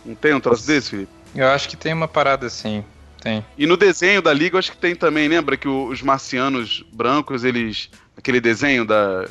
Não 0.05 0.15
tem 0.15 0.33
um 0.33 0.39
troço 0.39 0.65
desse, 0.65 0.91
Felipe? 0.91 1.11
Eu 1.35 1.47
acho 1.49 1.67
que 1.69 1.75
tem 1.77 1.93
uma 1.93 2.07
parada 2.07 2.47
assim. 2.47 2.83
Tem. 3.21 3.45
E 3.55 3.67
no 3.67 3.77
desenho 3.77 4.21
da 4.21 4.33
Liga, 4.33 4.55
eu 4.55 4.59
acho 4.59 4.71
que 4.71 4.77
tem 4.77 4.95
também, 4.95 5.27
lembra 5.27 5.55
que 5.55 5.67
os 5.67 6.01
marcianos 6.01 6.83
brancos, 6.91 7.43
eles. 7.43 7.89
Aquele 8.17 8.41
desenho 8.41 8.83
da. 8.83 9.25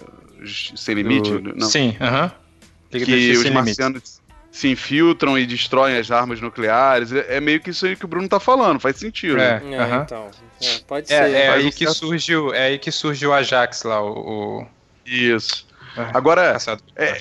Sem 0.77 0.95
limite? 0.95 1.31
Do... 1.31 1.55
Não. 1.55 1.69
Sim, 1.69 1.97
aham. 2.01 2.27
Uh 2.27 2.99
-huh. 2.99 3.05
Que 3.05 3.33
os 3.33 3.51
marcianos 3.51 4.21
se 4.51 4.69
infiltram 4.69 5.39
e 5.39 5.45
destroem 5.45 5.97
as 5.97 6.11
armas 6.11 6.41
nucleares. 6.41 7.13
É, 7.13 7.37
é 7.37 7.41
meio 7.41 7.61
que 7.61 7.71
isso 7.71 7.85
aí 7.85 7.97
que 7.97 8.05
o 8.05 8.09
Bruno 8.09 8.29
tá 8.29 8.41
falando, 8.41 8.81
faz 8.81 8.97
sentido. 8.97 9.41
É, 9.41 9.57
é 9.57 9.57
uh 9.57 9.61
-huh. 9.61 10.03
então. 10.03 10.31
É, 10.63 10.79
pode 10.87 11.13
é, 11.13 11.17
ser. 11.17 11.35
É, 11.35 11.49
aí 11.51 11.73
que 11.73 11.87
surgiu, 11.91 12.55
é 12.55 12.67
aí 12.67 12.79
que 12.79 12.93
surgiu 12.93 13.31
o 13.31 13.33
Ajax 13.33 13.83
lá, 13.83 14.01
o. 14.01 14.61
o... 14.61 14.67
Isso. 15.05 15.67
Agora, 16.15 16.57
é, 16.97 17.21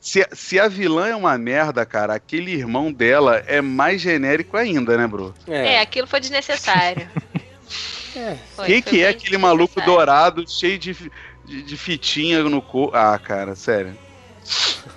se, 0.00 0.26
se 0.32 0.58
a 0.58 0.66
vilã 0.66 1.08
é 1.08 1.14
uma 1.14 1.36
merda, 1.36 1.84
cara, 1.84 2.14
aquele 2.14 2.52
irmão 2.52 2.90
dela 2.90 3.44
é 3.46 3.60
mais 3.60 4.00
genérico 4.00 4.56
ainda, 4.56 4.96
né, 4.96 5.06
bro? 5.06 5.34
É, 5.46 5.74
é 5.74 5.80
aquilo 5.80 6.06
foi 6.06 6.20
desnecessário. 6.20 7.06
é. 8.16 8.36
Quem 8.64 8.80
que 8.80 9.02
é 9.02 9.10
aquele 9.10 9.36
maluco 9.36 9.80
dourado 9.82 10.48
cheio 10.50 10.78
de, 10.78 10.96
de, 11.44 11.62
de 11.62 11.76
fitinha 11.76 12.42
no 12.44 12.62
corpo? 12.62 12.96
Ah, 12.96 13.18
cara, 13.18 13.54
sério. 13.54 13.94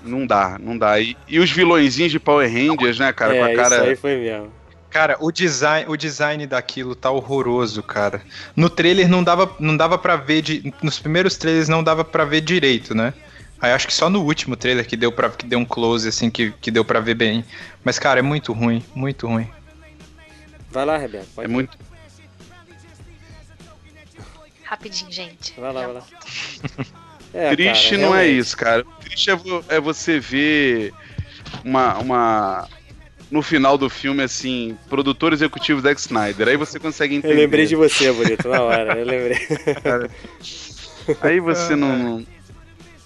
Não 0.02 0.26
dá, 0.26 0.58
não 0.58 0.78
dá. 0.78 1.00
E, 1.00 1.18
e 1.28 1.38
os 1.38 1.52
vilõezinhos 1.52 2.12
de 2.12 2.20
Power 2.20 2.50
Rangers, 2.50 2.98
né, 2.98 3.12
cara? 3.12 3.36
É, 3.36 3.40
com 3.40 3.46
a 3.46 3.56
cara. 3.56 3.76
Isso 3.76 3.86
aí 3.86 3.96
foi 3.98 4.18
mesmo. 4.18 4.52
Cara, 4.90 5.18
o 5.20 5.32
design, 5.32 5.90
o 5.90 5.98
design 5.98 6.46
daquilo 6.46 6.96
tá 6.96 7.10
horroroso, 7.12 7.82
cara. 7.82 8.22
No 8.56 8.70
trailer 8.70 9.10
não 9.10 9.24
dava, 9.24 9.54
não 9.60 9.76
dava 9.76 9.98
para 9.98 10.16
ver 10.16 10.44
de, 10.44 10.74
nos 10.82 11.00
primeiros 11.00 11.36
trailers 11.36 11.68
não 11.68 11.84
dava 11.84 12.06
para 12.06 12.24
ver 12.24 12.42
direito, 12.42 12.94
né? 12.96 13.12
Aí 13.64 13.72
acho 13.72 13.88
que 13.88 13.94
só 13.94 14.10
no 14.10 14.22
último 14.22 14.58
trailer 14.58 14.86
que 14.86 14.98
deu 14.98 15.10
para 15.10 15.30
que 15.30 15.46
deu 15.46 15.58
um 15.58 15.64
close 15.64 16.06
assim 16.06 16.30
que, 16.30 16.52
que 16.60 16.70
deu 16.70 16.84
para 16.84 17.00
ver 17.00 17.16
bem. 17.16 17.46
Mas 17.82 17.98
cara, 17.98 18.20
é 18.20 18.22
muito 18.22 18.52
ruim, 18.52 18.84
muito 18.94 19.26
ruim. 19.26 19.48
Vai 20.70 20.86
lá, 20.86 20.98
Rebeca. 20.98 21.26
é 21.38 21.44
ir. 21.44 21.48
muito 21.48 21.78
Rapidinho, 24.64 25.10
gente. 25.10 25.54
Vai 25.58 25.72
lá, 25.72 25.82
vai 25.86 25.94
lá. 25.94 26.04
É, 27.36 27.50
Triste 27.56 27.96
cara, 27.96 28.02
não 28.04 28.16
é 28.16 28.28
isso, 28.28 28.56
cara. 28.56 28.86
Triste 29.02 29.32
é, 29.32 29.40
é 29.70 29.80
você 29.80 30.20
ver 30.20 30.94
uma, 31.66 31.98
uma 31.98 32.68
no 33.32 33.42
final 33.42 33.76
do 33.76 33.90
filme, 33.90 34.22
assim, 34.22 34.78
produtor 34.88 35.34
executivo 35.34 35.82
Zack 35.82 36.00
Snyder. 36.00 36.48
Aí 36.48 36.58
você 36.58 36.80
consegue 36.80 37.16
entender. 37.16 37.34
Eu 37.34 37.38
lembrei 37.38 37.66
de 37.66 37.76
você, 37.76 38.12
bonito, 38.12 38.48
na 38.48 38.62
hora, 38.62 39.00
eu 39.00 39.06
lembrei. 39.06 39.40
Cara, 39.82 40.12
aí 41.22 41.40
você 41.40 41.74
não, 41.76 42.24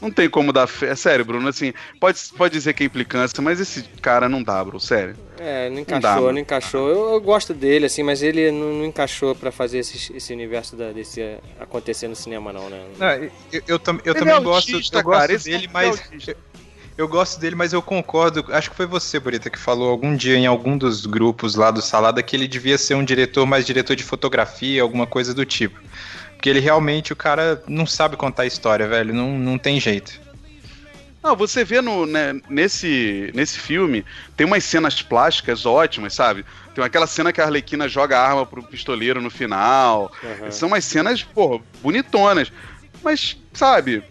não 0.02 0.12
tem 0.12 0.30
como 0.30 0.54
dar 0.54 0.68
fé. 0.68 0.90
É 0.90 0.96
sério, 0.96 1.26
Bruno, 1.26 1.48
assim, 1.48 1.74
pode, 2.00 2.20
pode 2.38 2.54
dizer 2.54 2.74
que 2.74 2.84
é 2.84 2.86
implicância, 2.86 3.42
mas 3.42 3.60
esse 3.60 3.84
cara 4.02 4.30
não 4.30 4.42
dá, 4.44 4.64
Bruno, 4.64 4.80
sério. 4.80 5.16
É, 5.40 5.70
não 5.70 5.80
encaixou, 5.80 6.12
não, 6.12 6.26
dá, 6.26 6.34
não 6.34 6.40
encaixou. 6.40 6.90
Eu, 6.90 7.14
eu, 7.14 7.22
gosto 7.22 7.54
dele, 7.54 7.86
assim, 7.86 8.04
mas 8.04 8.22
ele 8.22 8.52
não, 8.52 8.74
não 8.74 8.86
encaixou 8.86 9.36
para 9.36 9.52
fazer 9.52 9.80
esse, 9.80 10.16
esse 10.16 10.34
universo 10.34 10.76
da, 10.76 10.92
desse 10.92 11.38
acontecer 11.60 12.08
no 12.08 12.16
cinema, 12.16 12.52
não, 12.54 12.70
né? 12.70 12.86
Não, 12.98 13.08
eu, 13.08 13.32
eu, 13.52 13.62
eu, 13.68 13.80
eu 14.06 14.16
também 14.16 14.34
é 14.34 14.40
gosto, 14.40 14.72
eu 14.72 15.04
gosto 15.04 15.04
cara, 15.04 15.38
dele, 15.38 15.70
mas. 15.72 16.02
É 16.28 16.36
eu 16.98 17.08
gosto 17.08 17.40
dele, 17.40 17.56
mas 17.56 17.74
eu 17.74 17.82
concordo. 17.82 18.44
Acho 18.50 18.72
que 18.72 18.76
foi 18.76 18.88
você, 18.88 19.20
Burita, 19.20 19.52
que 19.52 19.60
falou 19.60 19.90
algum 19.90 20.16
dia 20.16 20.36
em 20.36 20.48
algum 20.48 20.76
dos 20.76 21.06
grupos 21.06 21.54
lá 21.54 21.70
do 21.70 21.80
Salada 21.80 22.24
que 22.24 22.36
ele 22.36 22.48
devia 22.48 22.76
ser 22.76 22.96
um 22.96 23.06
diretor 23.06 23.46
mais 23.46 23.68
diretor 23.68 23.96
de 23.96 24.04
fotografia, 24.04 24.82
alguma 24.82 25.06
coisa 25.06 25.32
do 25.32 25.46
tipo. 25.46 25.80
Porque 26.38 26.50
ele 26.50 26.60
realmente, 26.60 27.12
o 27.12 27.16
cara 27.16 27.62
não 27.68 27.88
sabe 27.88 28.16
contar 28.16 28.46
história, 28.46 28.88
velho. 28.88 29.12
Não, 29.12 29.38
não 29.38 29.58
tem 29.58 29.80
jeito. 29.80 30.22
Não, 31.22 31.36
você 31.36 31.66
vê 31.66 31.82
no, 31.82 32.06
né, 32.06 32.40
nesse, 32.48 33.32
nesse 33.34 33.60
filme, 33.60 34.06
tem 34.38 34.46
umas 34.46 34.64
cenas 34.64 35.02
plásticas 35.02 35.66
ótimas, 35.66 36.14
sabe? 36.14 36.46
Tem 36.76 36.84
aquela 36.84 37.08
cena 37.08 37.34
que 37.34 37.42
a 37.42 37.46
Arlequina 37.46 37.90
joga 37.90 38.18
a 38.18 38.26
arma 38.26 38.46
pro 38.46 38.62
pistoleiro 38.62 39.20
no 39.20 39.32
final. 39.32 40.12
Uhum. 40.24 40.52
São 40.52 40.68
umas 40.70 40.86
cenas, 40.86 41.24
pô, 41.24 41.60
bonitonas. 41.82 42.52
Mas, 43.04 43.36
sabe. 43.52 44.04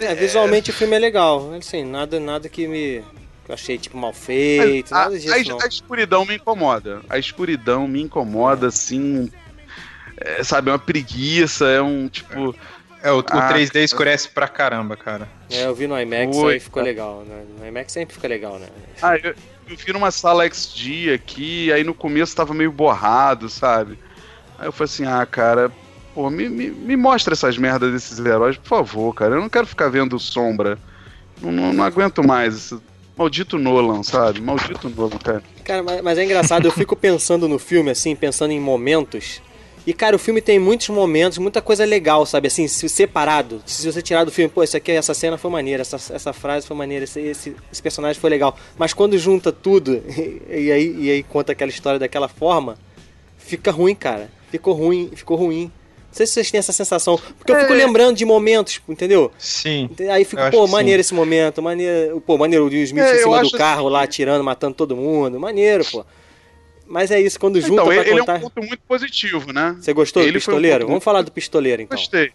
É, 0.00 0.14
visualmente 0.14 0.70
é... 0.70 0.74
o 0.74 0.76
filme 0.76 0.96
é 0.96 0.98
legal. 0.98 1.52
Assim, 1.54 1.84
nada, 1.84 2.18
nada 2.18 2.48
que 2.48 2.66
me. 2.66 3.04
Que 3.44 3.50
eu 3.50 3.54
achei, 3.54 3.76
tipo, 3.76 3.98
mal 3.98 4.14
feito. 4.14 4.92
A, 4.94 5.00
nada 5.00 5.18
disso. 5.18 5.58
A, 5.60 5.64
a, 5.64 5.68
escuridão 5.68 6.24
me 6.24 6.36
incomoda. 6.36 7.02
A 7.10 7.18
escuridão 7.18 7.86
me 7.86 8.00
incomoda, 8.00 8.68
assim, 8.68 9.30
é, 10.20 10.44
sabe, 10.44 10.68
é 10.68 10.72
uma 10.72 10.78
preguiça, 10.78 11.66
é 11.66 11.80
um 11.80 12.08
tipo. 12.08 12.54
É, 13.02 13.10
o, 13.10 13.24
ah, 13.30 13.50
o 13.50 13.54
3D 13.54 13.76
escurece 13.76 14.28
pra 14.28 14.46
caramba, 14.46 14.94
cara. 14.94 15.26
É, 15.50 15.64
eu 15.64 15.74
vi 15.74 15.86
no 15.86 15.98
IMAX 15.98 16.36
Oi, 16.36 16.54
aí 16.54 16.60
ficou 16.60 16.82
legal, 16.82 17.24
né? 17.26 17.44
No 17.58 17.66
IMAX 17.66 17.92
sempre 17.92 18.14
fica 18.14 18.28
legal, 18.28 18.58
né? 18.58 18.68
Ah, 19.00 19.16
eu, 19.16 19.34
eu 19.68 19.76
vi 19.76 19.92
numa 19.92 20.10
sala 20.10 20.46
XD 20.46 21.14
aqui, 21.14 21.72
aí 21.72 21.82
no 21.82 21.94
começo 21.94 22.36
tava 22.36 22.52
meio 22.52 22.70
borrado, 22.70 23.48
sabe? 23.48 23.98
Aí 24.58 24.66
eu 24.66 24.72
falei 24.72 24.92
assim, 24.92 25.06
ah, 25.06 25.24
cara, 25.24 25.72
pô, 26.14 26.28
me, 26.28 26.46
me, 26.50 26.70
me 26.70 26.94
mostra 26.94 27.32
essas 27.32 27.56
merdas 27.56 27.90
desses 27.90 28.18
heróis, 28.18 28.58
por 28.58 28.68
favor, 28.68 29.14
cara. 29.14 29.36
Eu 29.36 29.40
não 29.40 29.48
quero 29.48 29.66
ficar 29.66 29.88
vendo 29.88 30.18
sombra. 30.18 30.78
Não, 31.40 31.50
não, 31.50 31.72
não 31.72 31.84
aguento 31.84 32.22
mais 32.22 32.54
esse 32.54 32.78
maldito 33.16 33.58
Nolan, 33.58 34.02
sabe? 34.02 34.42
Maldito 34.42 34.90
Nolan, 34.90 35.16
cara. 35.16 35.42
Cara, 35.64 35.82
mas, 35.82 36.02
mas 36.02 36.18
é 36.18 36.24
engraçado, 36.24 36.66
eu 36.66 36.72
fico 36.72 36.94
pensando 36.94 37.48
no 37.48 37.58
filme, 37.58 37.90
assim, 37.90 38.14
pensando 38.14 38.50
em 38.50 38.60
momentos 38.60 39.40
e, 39.86 39.94
cara, 39.94 40.14
o 40.14 40.18
filme 40.18 40.40
tem 40.40 40.58
muitos 40.58 40.88
momentos, 40.90 41.38
muita 41.38 41.62
coisa 41.62 41.84
legal, 41.84 42.26
sabe? 42.26 42.48
Assim, 42.48 42.68
separado. 42.68 43.62
Se 43.64 43.90
você 43.90 44.02
tirar 44.02 44.24
do 44.24 44.30
filme, 44.30 44.50
pô, 44.50 44.62
isso 44.62 44.76
aqui, 44.76 44.92
essa 44.92 45.14
cena 45.14 45.38
foi 45.38 45.50
maneira, 45.50 45.80
essa, 45.80 45.96
essa 46.14 46.32
frase 46.32 46.66
foi 46.66 46.76
maneira, 46.76 47.04
esse, 47.04 47.20
esse, 47.20 47.56
esse 47.72 47.82
personagem 47.82 48.20
foi 48.20 48.30
legal. 48.30 48.56
Mas 48.76 48.92
quando 48.92 49.16
junta 49.16 49.50
tudo 49.50 50.02
e, 50.48 50.70
aí, 50.70 50.96
e 50.98 51.10
aí 51.10 51.22
conta 51.22 51.52
aquela 51.52 51.70
história 51.70 51.98
daquela 51.98 52.28
forma, 52.28 52.78
fica 53.38 53.70
ruim, 53.70 53.94
cara. 53.94 54.30
Ficou 54.50 54.74
ruim, 54.74 55.10
ficou 55.14 55.36
ruim. 55.36 55.64
Não 56.10 56.16
sei 56.16 56.26
se 56.26 56.32
vocês 56.32 56.50
têm 56.50 56.58
essa 56.58 56.72
sensação. 56.72 57.18
Porque 57.38 57.52
eu 57.52 57.60
fico 57.60 57.72
é. 57.72 57.76
lembrando 57.76 58.16
de 58.16 58.24
momentos, 58.24 58.80
entendeu? 58.88 59.30
Sim. 59.38 59.88
Aí 60.10 60.24
fico, 60.24 60.42
pô, 60.50 60.66
maneiro 60.66 61.00
sim. 61.00 61.06
esse 61.06 61.14
momento, 61.14 61.62
maneiro. 61.62 62.20
Pô, 62.20 62.36
maneiro 62.36 62.64
o 62.64 62.68
Will 62.68 62.82
Smith 62.82 63.04
é, 63.04 63.16
em 63.16 63.18
cima 63.20 63.42
do 63.42 63.50
carro 63.52 63.88
lá, 63.88 64.02
atirando, 64.02 64.42
matando 64.42 64.74
todo 64.74 64.96
mundo. 64.96 65.38
Maneiro, 65.38 65.84
pô. 65.84 66.04
Mas 66.90 67.12
é 67.12 67.20
isso, 67.20 67.38
quando 67.38 67.56
então, 67.56 67.68
junta 67.68 67.82
então, 67.82 67.92
ele 68.02 68.18
contar... 68.18 68.34
é 68.34 68.36
um 68.38 68.40
ponto 68.40 68.66
muito 68.66 68.82
positivo, 68.82 69.52
né? 69.52 69.76
Você 69.78 69.92
gostou 69.92 70.22
ele 70.22 70.32
do 70.32 70.34
pistoleiro? 70.34 70.86
Um 70.86 70.88
Vamos 70.88 71.04
falar 71.04 71.22
do 71.22 71.30
pistoleiro, 71.30 71.82
então. 71.82 71.96
Gostei. 71.96 72.32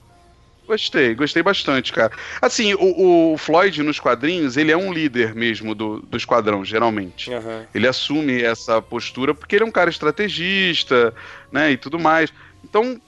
Gostei, 0.65 1.13
gostei 1.13 1.43
bastante, 1.43 1.91
cara. 1.91 2.11
Assim, 2.41 2.73
o, 2.73 3.33
o, 3.33 3.37
Floyd 3.37 3.83
nos 3.83 3.99
quadrinhos, 3.99 4.57
ele 4.57 4.71
é 4.71 4.77
um 4.77 4.91
líder 4.91 5.35
mesmo 5.35 5.75
do, 5.75 5.99
do 5.99 6.17
esquadrão, 6.17 6.65
geralmente. 6.65 7.29
Uhum. 7.29 7.65
Ele 7.75 7.85
assume 7.85 8.41
essa 8.41 8.81
postura 8.81 9.35
porque 9.35 9.57
ele 9.57 9.63
é 9.63 9.67
um 9.67 9.71
cara 9.71 9.91
estrategista, 9.91 11.13
né, 11.51 11.73
e 11.73 11.77
tudo 11.77 11.99
mais. 11.99 12.33
Então, 12.63 12.99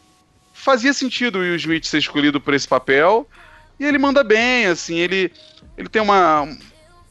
fazia 0.53 0.93
sentido 0.93 1.39
o 1.39 1.41
Will 1.41 1.55
Smith 1.55 1.85
ser 1.85 1.97
escolhido 1.97 2.39
por 2.39 2.53
esse 2.53 2.67
papel, 2.67 3.27
e 3.79 3.85
ele 3.85 3.97
manda 3.97 4.23
bem, 4.23 4.67
assim, 4.67 4.97
ele, 4.97 5.31
ele 5.75 5.89
tem 5.89 6.01
uma, 6.01 6.47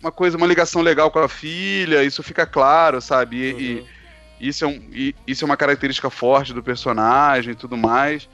uma 0.01 0.13
coisa, 0.13 0.37
uma 0.37 0.47
ligação 0.47 0.81
legal 0.81 1.11
com 1.11 1.19
a 1.19 1.29
filha, 1.29 2.05
isso 2.05 2.23
fica 2.23 2.47
claro, 2.47 3.01
sabe? 3.01 3.37
E, 3.37 3.75
uhum. 3.81 3.96
Isso 4.41 4.65
é, 4.65 4.69
um, 4.69 4.81
isso 5.27 5.45
é 5.45 5.47
uma 5.47 5.57
característica 5.57 6.11
forte 6.11 6.53
do 6.53 6.63
personagem 6.63 7.53
e 7.53 7.57
tudo 7.57 7.77
mais. 7.77 8.29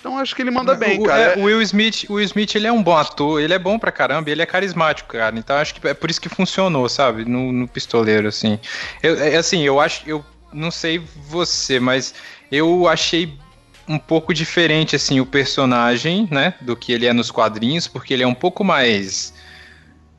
Então 0.00 0.18
acho 0.18 0.34
que 0.34 0.40
ele 0.40 0.50
manda 0.50 0.74
bem, 0.74 0.98
o, 0.98 1.04
cara. 1.04 1.34
É, 1.34 1.38
o 1.38 1.42
Will 1.42 1.60
Smith, 1.60 2.06
o 2.08 2.14
Will 2.14 2.24
Smith, 2.24 2.54
ele 2.54 2.66
é 2.66 2.72
um 2.72 2.82
bom 2.82 2.96
ator, 2.96 3.40
ele 3.40 3.52
é 3.52 3.58
bom 3.58 3.78
pra 3.78 3.92
caramba, 3.92 4.30
ele 4.30 4.40
é 4.40 4.46
carismático, 4.46 5.10
cara. 5.10 5.38
Então 5.38 5.56
acho 5.56 5.74
que 5.74 5.86
é 5.86 5.92
por 5.92 6.10
isso 6.10 6.20
que 6.20 6.28
funcionou, 6.28 6.88
sabe? 6.88 7.24
No, 7.24 7.52
no 7.52 7.68
pistoleiro, 7.68 8.26
assim. 8.26 8.58
Eu, 9.02 9.20
é, 9.22 9.36
assim, 9.36 9.62
eu 9.62 9.78
acho, 9.78 10.02
eu 10.06 10.24
não 10.52 10.70
sei 10.70 10.98
você, 11.28 11.78
mas 11.78 12.14
eu 12.50 12.88
achei 12.88 13.38
um 13.86 13.98
pouco 13.98 14.32
diferente, 14.32 14.96
assim, 14.96 15.20
o 15.20 15.26
personagem, 15.26 16.26
né? 16.30 16.54
Do 16.60 16.76
que 16.76 16.92
ele 16.92 17.06
é 17.06 17.12
nos 17.12 17.30
quadrinhos, 17.30 17.86
porque 17.86 18.14
ele 18.14 18.22
é 18.22 18.26
um 18.26 18.34
pouco 18.34 18.64
mais. 18.64 19.34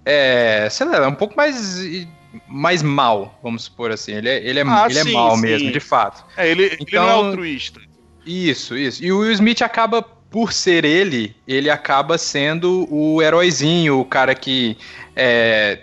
É, 0.05 0.67
sei 0.69 0.85
lá, 0.87 0.97
é 0.97 1.07
um 1.07 1.15
pouco 1.15 1.35
mais 1.35 2.07
mais 2.47 2.81
mal, 2.81 3.39
vamos 3.43 3.63
supor 3.63 3.91
assim. 3.91 4.13
Ele 4.13 4.29
é, 4.29 4.37
ele 4.45 4.59
é, 4.59 4.63
ah, 4.65 4.87
ele 4.89 4.99
é 4.99 5.03
sim, 5.03 5.09
é 5.09 5.13
mal 5.13 5.35
sim. 5.35 5.41
mesmo, 5.41 5.71
de 5.71 5.79
fato. 5.79 6.25
É, 6.37 6.49
ele, 6.49 6.77
então, 6.79 6.85
ele 6.87 6.95
não 6.95 7.01
é 7.01 7.05
então, 7.05 7.25
altruísta. 7.27 7.81
Isso, 8.25 8.77
isso. 8.77 9.03
E 9.03 9.11
o 9.11 9.19
Will 9.19 9.31
Smith 9.31 9.61
acaba, 9.61 10.01
por 10.01 10.53
ser 10.53 10.85
ele, 10.85 11.35
ele 11.47 11.69
acaba 11.69 12.17
sendo 12.17 12.87
o 12.89 13.21
heróizinho, 13.21 13.99
o 13.99 14.05
cara 14.05 14.35
que, 14.35 14.77
é, 15.15 15.79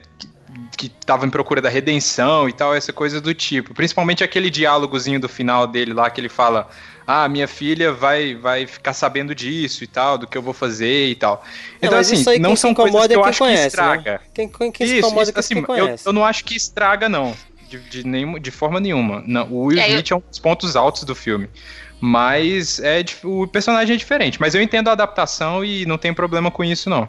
que 0.76 0.88
tava 0.88 1.26
em 1.26 1.30
procura 1.30 1.60
da 1.60 1.68
redenção 1.68 2.48
e 2.48 2.52
tal, 2.52 2.74
essa 2.74 2.92
coisa 2.92 3.20
do 3.20 3.34
tipo. 3.34 3.74
Principalmente 3.74 4.22
aquele 4.22 4.50
diálogozinho 4.50 5.20
do 5.20 5.28
final 5.28 5.66
dele 5.66 5.92
lá 5.92 6.08
que 6.08 6.20
ele 6.20 6.28
fala: 6.28 6.68
"Ah, 7.10 7.28
minha 7.28 7.48
filha 7.48 7.90
vai 7.92 8.34
vai 8.34 8.66
ficar 8.66 8.92
sabendo 8.92 9.34
disso 9.34 9.82
e 9.82 9.86
tal, 9.86 10.18
do 10.18 10.26
que 10.26 10.36
eu 10.36 10.42
vou 10.42 10.52
fazer 10.52 11.08
e 11.08 11.14
tal". 11.14 11.42
Então 11.80 11.98
assim, 11.98 12.22
não 12.38 12.54
são 12.54 12.74
coisas 12.74 13.06
que 13.06 13.14
eu 13.14 13.24
acho 13.24 13.38
conhece, 13.38 13.62
que 13.62 13.68
estraga. 13.68 14.12
Né? 14.12 14.20
Quem, 14.34 14.48
quem, 14.48 14.70
quem 14.70 14.86
isso, 14.86 14.94
se 14.94 14.98
incomoda 15.00 15.22
isso, 15.30 15.38
é 15.38 15.40
assim, 15.40 15.62
quem 15.64 15.78
eu, 15.78 15.96
eu 16.04 16.12
não 16.12 16.24
acho 16.24 16.44
que 16.44 16.54
estraga 16.54 17.08
não, 17.08 17.34
de, 17.68 17.78
de, 17.78 18.06
nenhum, 18.06 18.38
de 18.38 18.50
forma 18.50 18.78
nenhuma. 18.78 19.22
Não, 19.26 19.50
o 19.50 19.64
Will 19.64 19.80
É, 19.80 19.86
eu- 19.86 19.88
Smith 19.94 20.10
é 20.10 20.14
um 20.16 20.22
dos 20.28 20.38
pontos 20.38 20.76
altos 20.76 21.04
do 21.04 21.14
filme. 21.14 21.48
Mas 22.00 22.78
é 22.78 23.04
o 23.24 23.46
personagem 23.46 23.94
é 23.94 23.96
diferente. 23.98 24.40
Mas 24.40 24.54
eu 24.54 24.62
entendo 24.62 24.88
a 24.88 24.92
adaptação 24.92 25.64
e 25.64 25.84
não 25.84 25.98
tem 25.98 26.14
problema 26.14 26.50
com 26.50 26.62
isso, 26.62 26.88
não. 26.88 27.08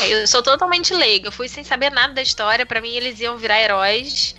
É, 0.00 0.22
Eu 0.22 0.26
sou 0.26 0.42
totalmente 0.42 0.94
leiga. 0.94 1.28
Eu 1.28 1.32
fui 1.32 1.48
sem 1.48 1.64
saber 1.64 1.90
nada 1.90 2.14
da 2.14 2.22
história. 2.22 2.64
Pra 2.64 2.80
mim, 2.80 2.94
eles 2.94 3.18
iam 3.20 3.36
virar 3.36 3.60
heróis. 3.60 4.34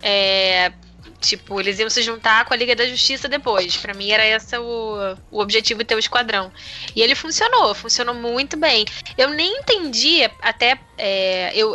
É, 0.00 0.72
tipo, 1.20 1.60
eles 1.60 1.78
iam 1.78 1.90
se 1.90 2.02
juntar 2.02 2.44
com 2.44 2.54
a 2.54 2.56
Liga 2.56 2.74
da 2.76 2.86
Justiça 2.86 3.28
depois. 3.28 3.76
Pra 3.76 3.94
mim, 3.94 4.10
era 4.10 4.26
esse 4.26 4.56
o, 4.58 5.16
o 5.30 5.40
objetivo 5.40 5.80
de 5.80 5.86
ter 5.86 5.94
o 5.94 5.98
esquadrão. 5.98 6.52
E 6.94 7.02
ele 7.02 7.14
funcionou, 7.14 7.74
funcionou 7.74 8.14
muito 8.14 8.56
bem. 8.56 8.84
Eu 9.16 9.30
nem 9.30 9.58
entendi, 9.58 10.22
até. 10.42 10.78
é, 10.96 11.52
eu, 11.54 11.74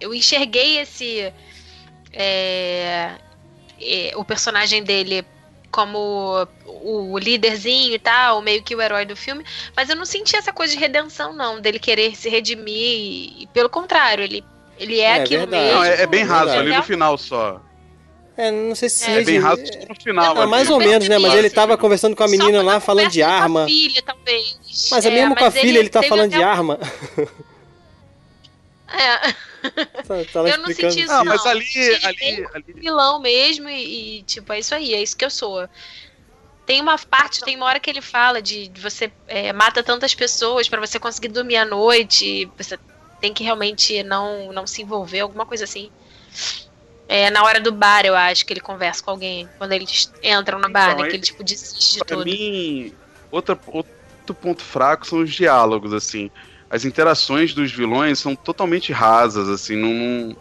eu 0.00 0.14
enxerguei 0.14 0.78
esse. 0.78 1.32
é, 2.12 3.12
é, 3.80 4.12
o 4.16 4.24
personagem 4.24 4.82
dele 4.82 5.24
como 5.70 6.46
o 6.66 7.18
líderzinho 7.18 7.94
e 7.94 7.98
tal, 7.98 8.42
meio 8.42 8.62
que 8.62 8.76
o 8.76 8.82
herói 8.82 9.06
do 9.06 9.16
filme, 9.16 9.42
mas 9.74 9.88
eu 9.88 9.96
não 9.96 10.04
senti 10.04 10.36
essa 10.36 10.52
coisa 10.52 10.74
de 10.74 10.78
redenção, 10.78 11.32
não, 11.32 11.62
dele 11.62 11.78
querer 11.78 12.14
se 12.14 12.28
redimir, 12.28 13.32
e, 13.40 13.48
pelo 13.54 13.70
contrário, 13.70 14.22
ele, 14.22 14.44
ele 14.78 15.00
é, 15.00 15.04
É 15.04 15.14
aquilo 15.14 15.46
verdade. 15.46 15.64
mesmo. 15.64 15.78
Não, 15.78 15.84
é, 15.84 16.02
é 16.02 16.06
bem 16.06 16.24
raso, 16.24 16.50
ali 16.52 16.76
no 16.76 16.82
final 16.82 17.16
só. 17.16 17.58
É, 18.42 18.50
não 18.50 18.74
sei 18.74 18.88
se... 18.88 19.08
É 19.10 19.20
É 19.20 19.24
bem 19.24 19.38
raso 19.38 19.62
no 19.88 19.94
final. 19.94 20.36
Ah, 20.36 20.42
ali. 20.42 20.50
mais 20.50 20.70
ou 20.70 20.78
menos, 20.78 21.08
né? 21.08 21.18
Mas 21.18 21.34
ele 21.34 21.50
tava 21.50 21.76
conversando 21.76 22.16
com 22.16 22.24
a 22.24 22.28
menina 22.28 22.58
Só 22.58 22.64
lá, 22.64 22.80
falando 22.80 23.10
de 23.10 23.22
arma. 23.22 23.64
A 23.64 23.66
filha, 23.66 24.02
talvez. 24.02 24.88
Mas 24.90 25.06
é 25.06 25.08
É, 25.08 25.12
mesmo 25.12 25.36
com 25.36 25.44
a 25.44 25.50
filha, 25.50 25.78
ele 25.78 25.88
tá 25.88 26.02
falando 26.02 26.28
até 26.28 26.38
de 26.38 26.42
arma. 26.42 26.78
É, 28.88 29.34
Tá, 29.62 30.24
tá 30.32 30.40
Eu 30.48 30.58
não 30.58 30.66
senti 30.66 31.02
isso, 31.02 31.12
Não, 31.12 31.24
mas 31.24 31.44
Não, 31.44 31.50
ali, 31.52 31.64
ele 31.76 32.06
ali, 32.06 32.46
ali. 32.52 32.72
vilão 32.74 33.20
mesmo 33.20 33.68
e, 33.68 34.18
e, 34.18 34.22
tipo, 34.22 34.52
é 34.52 34.58
isso 34.58 34.74
aí, 34.74 34.92
é 34.92 35.02
isso 35.02 35.16
que 35.16 35.24
eu 35.24 35.30
sou. 35.30 35.68
Tem 36.66 36.80
uma 36.80 36.98
parte, 36.98 37.40
tem 37.40 37.56
uma 37.56 37.66
hora 37.66 37.78
que 37.78 37.88
ele 37.88 38.00
fala 38.00 38.42
de, 38.42 38.68
de 38.68 38.80
você 38.80 39.12
é, 39.28 39.52
mata 39.52 39.82
tantas 39.82 40.14
pessoas 40.14 40.68
pra 40.68 40.80
você 40.80 40.98
conseguir 40.98 41.28
dormir 41.28 41.56
à 41.56 41.64
noite, 41.64 42.50
você 42.56 42.78
tem 43.20 43.32
que 43.32 43.44
realmente 43.44 44.02
não, 44.02 44.52
não 44.52 44.66
se 44.66 44.82
envolver, 44.82 45.20
alguma 45.20 45.46
coisa 45.46 45.64
assim. 45.64 45.90
É 47.14 47.30
na 47.30 47.44
hora 47.44 47.60
do 47.60 47.70
bar, 47.70 48.06
eu 48.06 48.16
acho, 48.16 48.46
que 48.46 48.54
ele 48.54 48.60
conversa 48.60 49.02
com 49.02 49.10
alguém, 49.10 49.46
quando 49.58 49.72
eles 49.72 50.10
entram 50.22 50.58
no 50.58 50.70
bar, 50.70 50.92
Então, 50.92 51.02
né, 51.02 51.10
que 51.10 51.16
é- 51.16 51.16
ele, 51.18 51.22
tipo, 51.22 51.44
desiste 51.44 51.92
de 51.92 51.98
Pra 51.98 52.16
tudo. 52.16 52.24
mim, 52.24 52.94
outra, 53.30 53.58
outro 53.66 54.34
ponto 54.34 54.62
fraco 54.62 55.06
são 55.06 55.18
os 55.18 55.30
diálogos, 55.30 55.92
assim. 55.92 56.30
As 56.70 56.86
interações 56.86 57.52
dos 57.52 57.70
vilões 57.70 58.18
são 58.18 58.34
totalmente 58.34 58.94
rasas, 58.94 59.46
assim, 59.50 59.76
não. 59.76 60.34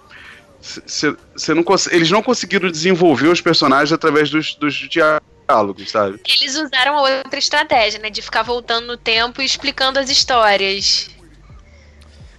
não 1.54 1.66
eles 1.92 2.10
não 2.10 2.24
conseguiram 2.24 2.72
desenvolver 2.72 3.28
os 3.28 3.42
personagens 3.42 3.92
através 3.92 4.30
dos, 4.30 4.56
dos 4.56 4.74
diálogos, 4.74 5.92
sabe? 5.92 6.22
Eles 6.25 6.56
usaram 6.56 6.96
outra 6.96 7.38
estratégia, 7.38 8.00
né, 8.00 8.10
de 8.10 8.22
ficar 8.22 8.44
voltando 8.44 8.88
no 8.88 8.96
tempo 8.96 9.42
e 9.42 9.46
explicando 9.46 10.00
as 10.00 10.10
histórias. 10.10 11.10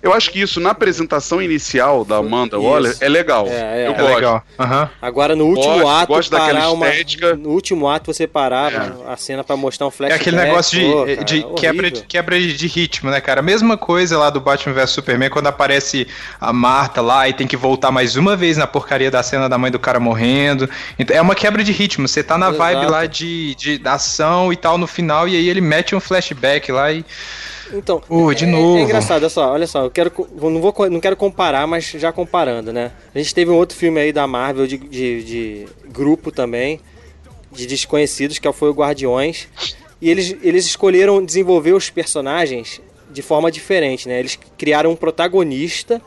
Eu 0.02 0.12
acho 0.12 0.32
que 0.32 0.40
isso 0.40 0.58
na 0.58 0.70
apresentação 0.70 1.40
inicial 1.40 2.04
da 2.04 2.16
Amanda 2.16 2.56
Isso. 2.56 2.66
Waller 2.66 2.96
é 3.00 3.08
legal. 3.08 3.46
É, 3.46 3.84
é. 3.84 3.86
Eu 3.86 3.92
É 3.92 3.94
gosto. 3.98 4.14
legal. 4.16 4.42
Aham. 4.58 4.90
Agora 5.00 5.36
no 5.36 5.44
último 5.46 5.74
Gosto, 5.74 5.88
ato, 5.88 6.06
gosto 6.08 6.30
daquela 6.30 6.60
parar 6.60 6.70
uma. 6.72 6.88
estética. 6.88 7.36
No 7.36 7.50
último 7.50 7.88
ato 7.88 8.12
você 8.12 8.26
parar 8.26 8.96
a 9.08 9.16
cena 9.16 9.44
pra 9.44 9.56
mostrar 9.56 9.86
um 9.86 9.90
É 9.90 9.92
flashback. 9.92 10.20
aquele 10.20 10.36
negócio 10.36 10.78
de, 10.78 10.84
pô, 10.86 11.04
cara, 11.04 11.24
de 11.24 11.34
horrível. 11.36 11.54
quebra, 11.54 11.90
de 11.90 12.02
quebra 12.02 12.40
de 12.40 12.66
ritmo, 12.66 13.10
né, 13.10 13.20
cara? 13.20 13.40
Mesma 13.42 13.76
coisa 13.76 14.18
lá 14.18 14.28
do 14.28 14.40
Batman 14.40 14.74
vs 14.74 14.90
Superman, 14.90 15.30
quando 15.30 15.46
aparece 15.46 16.08
a 16.40 16.52
Marta 16.52 17.00
lá 17.00 17.28
e 17.28 17.32
tem 17.32 17.46
que 17.46 17.56
voltar 17.56 17.90
mais 17.92 18.16
uma 18.16 18.34
vez 18.36 18.56
na 18.56 18.66
porcaria 18.66 19.10
da 19.10 19.22
cena 19.22 19.48
da 19.48 19.56
mãe 19.56 19.70
do 19.70 19.78
cara 19.78 20.00
morrendo. 20.00 20.68
Então, 20.98 21.16
é 21.16 21.20
uma 21.20 21.34
quebra 21.36 21.62
de 21.62 21.70
ritmo. 21.70 22.08
Você 22.08 22.24
tá 22.24 22.36
na 22.36 22.46
Exato. 22.48 22.58
vibe 22.58 22.86
lá 22.90 23.06
de, 23.06 23.54
de 23.54 23.78
da 23.78 23.94
ação 23.94 24.52
e 24.52 24.56
tal 24.56 24.76
no 24.76 24.86
final, 24.88 25.28
e 25.28 25.36
aí 25.36 25.48
ele 25.48 25.60
mete 25.60 25.94
um 25.94 26.00
flashback 26.00 26.72
lá 26.72 26.90
e. 26.92 27.04
Então, 27.72 28.00
Pô, 28.00 28.32
de 28.34 28.44
é, 28.44 28.48
novo. 28.48 28.78
É 28.78 28.82
engraçado, 28.82 29.22
olha 29.22 29.28
só, 29.28 29.52
olha 29.52 29.66
só, 29.66 29.84
eu 29.84 29.90
quero, 29.90 30.12
não, 30.40 30.60
vou, 30.60 30.74
não 30.90 31.00
quero 31.00 31.16
comparar, 31.16 31.66
mas 31.66 31.84
já 31.84 32.12
comparando, 32.12 32.72
né? 32.72 32.92
A 33.14 33.18
gente 33.18 33.34
teve 33.34 33.50
um 33.50 33.56
outro 33.56 33.76
filme 33.76 34.00
aí 34.00 34.12
da 34.12 34.26
Marvel 34.26 34.66
de, 34.66 34.78
de, 34.78 35.24
de 35.24 35.66
grupo 35.88 36.30
também, 36.30 36.80
de 37.50 37.66
desconhecidos, 37.66 38.38
que 38.38 38.52
foi 38.52 38.70
o 38.70 38.74
Guardiões, 38.74 39.48
e 40.00 40.10
eles, 40.10 40.36
eles 40.42 40.66
escolheram 40.66 41.24
desenvolver 41.24 41.72
os 41.72 41.90
personagens 41.90 42.80
de 43.10 43.22
forma 43.22 43.50
diferente, 43.50 44.08
né? 44.08 44.18
Eles 44.18 44.38
criaram 44.56 44.90
um 44.90 44.96
protagonista 44.96 46.00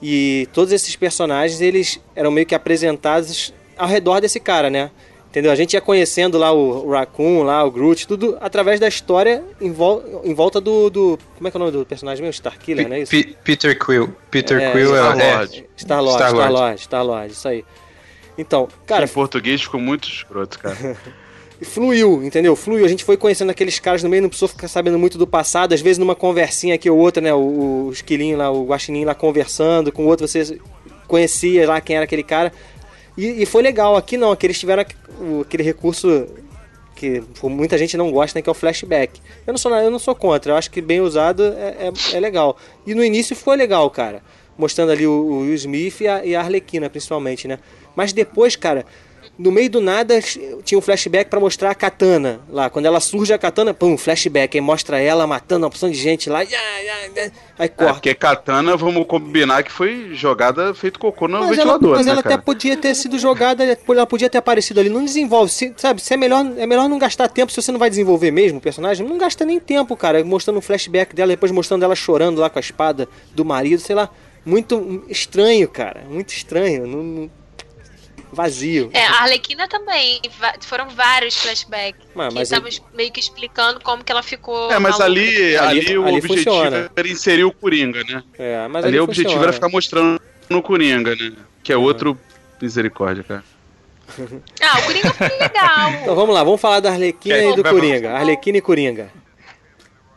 e 0.00 0.48
todos 0.52 0.72
esses 0.72 0.96
personagens, 0.96 1.60
eles 1.60 2.00
eram 2.14 2.30
meio 2.30 2.46
que 2.46 2.54
apresentados 2.54 3.52
ao 3.76 3.88
redor 3.88 4.20
desse 4.20 4.40
cara, 4.40 4.70
né? 4.70 4.90
Entendeu? 5.32 5.50
A 5.50 5.54
gente 5.54 5.72
ia 5.72 5.80
conhecendo 5.80 6.36
lá 6.36 6.52
o, 6.52 6.84
o 6.86 6.90
Raccoon, 6.90 7.42
lá 7.42 7.64
o 7.64 7.70
Groot, 7.70 8.06
tudo 8.06 8.36
através 8.38 8.78
da 8.78 8.86
história 8.86 9.42
em, 9.58 9.72
vol 9.72 10.20
em 10.22 10.34
volta 10.34 10.60
do, 10.60 10.90
do- 10.90 11.18
Como 11.36 11.48
é 11.48 11.50
que 11.50 11.56
é 11.56 11.58
o 11.58 11.64
nome 11.64 11.72
do 11.72 11.86
personagem 11.86 12.22
mesmo? 12.22 12.34
Starkiller, 12.34 12.86
não 12.86 12.96
é 12.96 13.00
isso? 13.00 13.10
Pe- 13.10 13.34
Peter 13.42 13.78
Quill. 13.78 14.14
Peter 14.30 14.60
É, 14.60 14.72
Quill 14.72 14.94
é, 14.94 14.98
Star-Lord. 15.00 15.58
é, 15.58 15.80
Star-Lord, 15.80 16.16
Star-Lord. 16.18 16.18
Star-Lord, 16.52 16.80
Star-Lord, 16.82 17.32
isso 17.32 17.48
aí. 17.48 17.64
Então, 18.36 18.68
cara, 18.86 19.06
em 19.06 19.08
português 19.08 19.62
ficou 19.62 19.80
muito 19.80 20.06
escroto, 20.06 20.58
cara. 20.58 20.76
fluiu, 21.62 22.22
entendeu? 22.24 22.54
Fluiu. 22.56 22.84
A 22.84 22.88
gente 22.88 23.02
foi 23.04 23.16
conhecendo 23.16 23.50
aqueles 23.50 23.78
caras 23.78 24.02
no 24.02 24.08
meio, 24.10 24.20
não 24.22 24.28
precisou 24.28 24.48
ficar 24.48 24.68
sabendo 24.68 24.98
muito 24.98 25.16
do 25.16 25.26
passado. 25.26 25.72
Às 25.72 25.80
vezes, 25.80 25.96
numa 25.98 26.14
conversinha 26.14 26.74
aqui 26.74 26.90
ou 26.90 26.98
outra, 26.98 27.22
né? 27.22 27.32
O, 27.32 27.86
o 27.86 27.90
esquilinho 27.92 28.36
lá, 28.36 28.50
o 28.50 28.64
guaxininho 28.66 29.06
lá 29.06 29.14
conversando 29.14 29.92
com 29.92 30.04
o 30.04 30.08
outro, 30.08 30.26
você 30.28 30.58
conhecia 31.06 31.66
lá 31.68 31.80
quem 31.80 31.96
era 31.96 32.04
aquele 32.04 32.22
cara. 32.22 32.52
E, 33.16 33.42
e 33.42 33.46
foi 33.46 33.62
legal. 33.62 33.96
Aqui 33.96 34.16
não, 34.16 34.32
aqui 34.32 34.46
eles 34.46 34.58
tiveram 34.58 34.84
aquele 35.40 35.62
recurso 35.62 36.26
que 36.94 37.22
muita 37.42 37.76
gente 37.76 37.96
não 37.96 38.10
gosta, 38.10 38.38
né? 38.38 38.42
Que 38.42 38.48
é 38.48 38.52
o 38.52 38.54
flashback. 38.54 39.20
Eu 39.46 39.52
não 39.52 39.58
sou, 39.58 39.74
eu 39.74 39.90
não 39.90 39.98
sou 39.98 40.14
contra, 40.14 40.52
eu 40.52 40.56
acho 40.56 40.70
que 40.70 40.80
bem 40.80 41.00
usado 41.00 41.42
é, 41.42 41.88
é, 41.88 42.16
é 42.16 42.20
legal. 42.20 42.56
E 42.86 42.94
no 42.94 43.04
início 43.04 43.34
foi 43.34 43.56
legal, 43.56 43.90
cara. 43.90 44.22
Mostrando 44.56 44.92
ali 44.92 45.06
o, 45.06 45.10
o 45.10 45.38
Will 45.40 45.54
Smith 45.54 46.00
e 46.00 46.08
a, 46.08 46.24
e 46.24 46.36
a 46.36 46.40
Arlequina, 46.40 46.88
principalmente, 46.88 47.48
né? 47.48 47.58
Mas 47.96 48.12
depois, 48.12 48.54
cara, 48.54 48.86
no 49.42 49.50
meio 49.50 49.68
do 49.68 49.80
nada 49.80 50.20
tinha 50.64 50.78
um 50.78 50.80
flashback 50.80 51.28
pra 51.28 51.40
mostrar 51.40 51.70
a 51.70 51.74
katana 51.74 52.40
lá. 52.48 52.70
Quando 52.70 52.86
ela 52.86 53.00
surge 53.00 53.32
a 53.32 53.38
katana, 53.38 53.74
pum, 53.74 53.96
flashback. 53.98 54.56
Aí 54.56 54.60
mostra 54.60 55.00
ela 55.00 55.26
matando 55.26 55.64
uma 55.64 55.70
porção 55.70 55.90
de 55.90 55.96
gente 55.98 56.30
lá. 56.30 56.42
ya, 56.42 56.58
Aí 57.58 57.66
É, 57.66 57.68
corta. 57.68 57.94
porque 57.94 58.14
Katana, 58.14 58.76
vamos 58.76 59.06
combinar 59.06 59.62
que 59.62 59.70
foi 59.72 60.10
jogada 60.14 60.72
feito 60.74 60.98
cocô 60.98 61.26
no 61.28 61.34
Mas 61.34 61.42
ela, 61.42 61.50
ventilador, 61.56 61.96
mas 61.96 62.06
né, 62.06 62.12
ela 62.12 62.20
até 62.20 62.30
cara? 62.30 62.42
podia 62.42 62.76
ter 62.76 62.94
sido 62.94 63.18
jogada, 63.18 63.64
ela 63.64 64.06
podia 64.06 64.30
ter 64.30 64.38
aparecido 64.38 64.80
ali. 64.80 64.88
Não 64.88 65.04
desenvolve, 65.04 65.50
se- 65.50 65.74
sabe? 65.76 66.00
Se 66.00 66.14
é 66.14 66.16
melhor, 66.16 66.44
é 66.56 66.66
melhor 66.66 66.88
não 66.88 66.98
gastar 66.98 67.28
tempo 67.28 67.50
se 67.52 67.60
você 67.60 67.72
não 67.72 67.78
vai 67.78 67.90
desenvolver 67.90 68.30
mesmo 68.30 68.58
o 68.58 68.60
personagem. 68.60 69.06
Não 69.06 69.18
gasta 69.18 69.44
nem 69.44 69.58
tempo, 69.60 69.96
cara. 69.96 70.24
Mostrando 70.24 70.58
um 70.58 70.62
flashback 70.62 71.14
dela, 71.14 71.28
depois 71.28 71.50
mostrando 71.52 71.82
ela 71.84 71.94
chorando 71.94 72.40
lá 72.40 72.48
com 72.48 72.58
a 72.58 72.60
espada 72.60 73.08
do 73.34 73.44
marido, 73.44 73.80
sei 73.80 73.94
lá. 73.96 74.08
Muito 74.44 75.04
estranho, 75.08 75.68
cara. 75.68 76.02
Muito 76.08 76.30
estranho. 76.32 76.86
Não- 76.86 77.02
não- 77.02 77.30
Vazio. 78.32 78.90
É, 78.94 79.04
a 79.06 79.20
Arlequina 79.22 79.68
também. 79.68 80.20
Foram 80.62 80.88
vários 80.88 81.36
flashbacks. 81.36 82.00
Ah, 82.16 82.28
que 82.28 82.34
mas 82.34 82.50
estavam 82.50 82.70
meio 82.94 83.12
que 83.12 83.20
explicando 83.20 83.78
como 83.80 84.02
que 84.02 84.10
ela 84.10 84.22
ficou. 84.22 84.72
É, 84.72 84.78
mas 84.78 85.00
ali, 85.00 85.54
Ali- 85.56 85.80
ali, 85.80 85.98
o 85.98 86.06
ali 86.06 86.16
objetivo 86.16 86.34
funciona. 86.54 86.90
era 86.96 87.08
inserir 87.08 87.44
o 87.44 87.52
Coringa, 87.52 88.02
né? 88.04 88.22
É, 88.38 88.66
mas 88.68 88.84
ali 88.84 88.94
ali 88.94 89.00
o 89.00 89.04
objetivo 89.04 89.28
funciona. 89.30 89.44
era 89.46 89.52
ficar 89.52 89.68
mostrando 89.68 90.20
no 90.48 90.62
Coringa, 90.62 91.14
né? 91.14 91.32
Que 91.62 91.72
é 91.72 91.76
outro 91.76 92.18
misericórdia, 92.60 93.22
cara. 93.22 93.44
Ah, 94.60 94.78
o 94.78 94.82
Coringa 94.84 95.12
foi 95.14 95.28
legal. 95.28 95.90
Então 96.02 96.14
vamos 96.14 96.34
lá, 96.34 96.42
vamos 96.42 96.60
falar 96.60 96.80
da 96.80 96.90
Arlequina 96.90 97.34
Quer- 97.36 97.50
e 97.52 97.56
do 97.56 97.62
Coringa. 97.62 98.12
Arlequina 98.12 98.58
e 98.58 98.60
Coringa. 98.62 99.10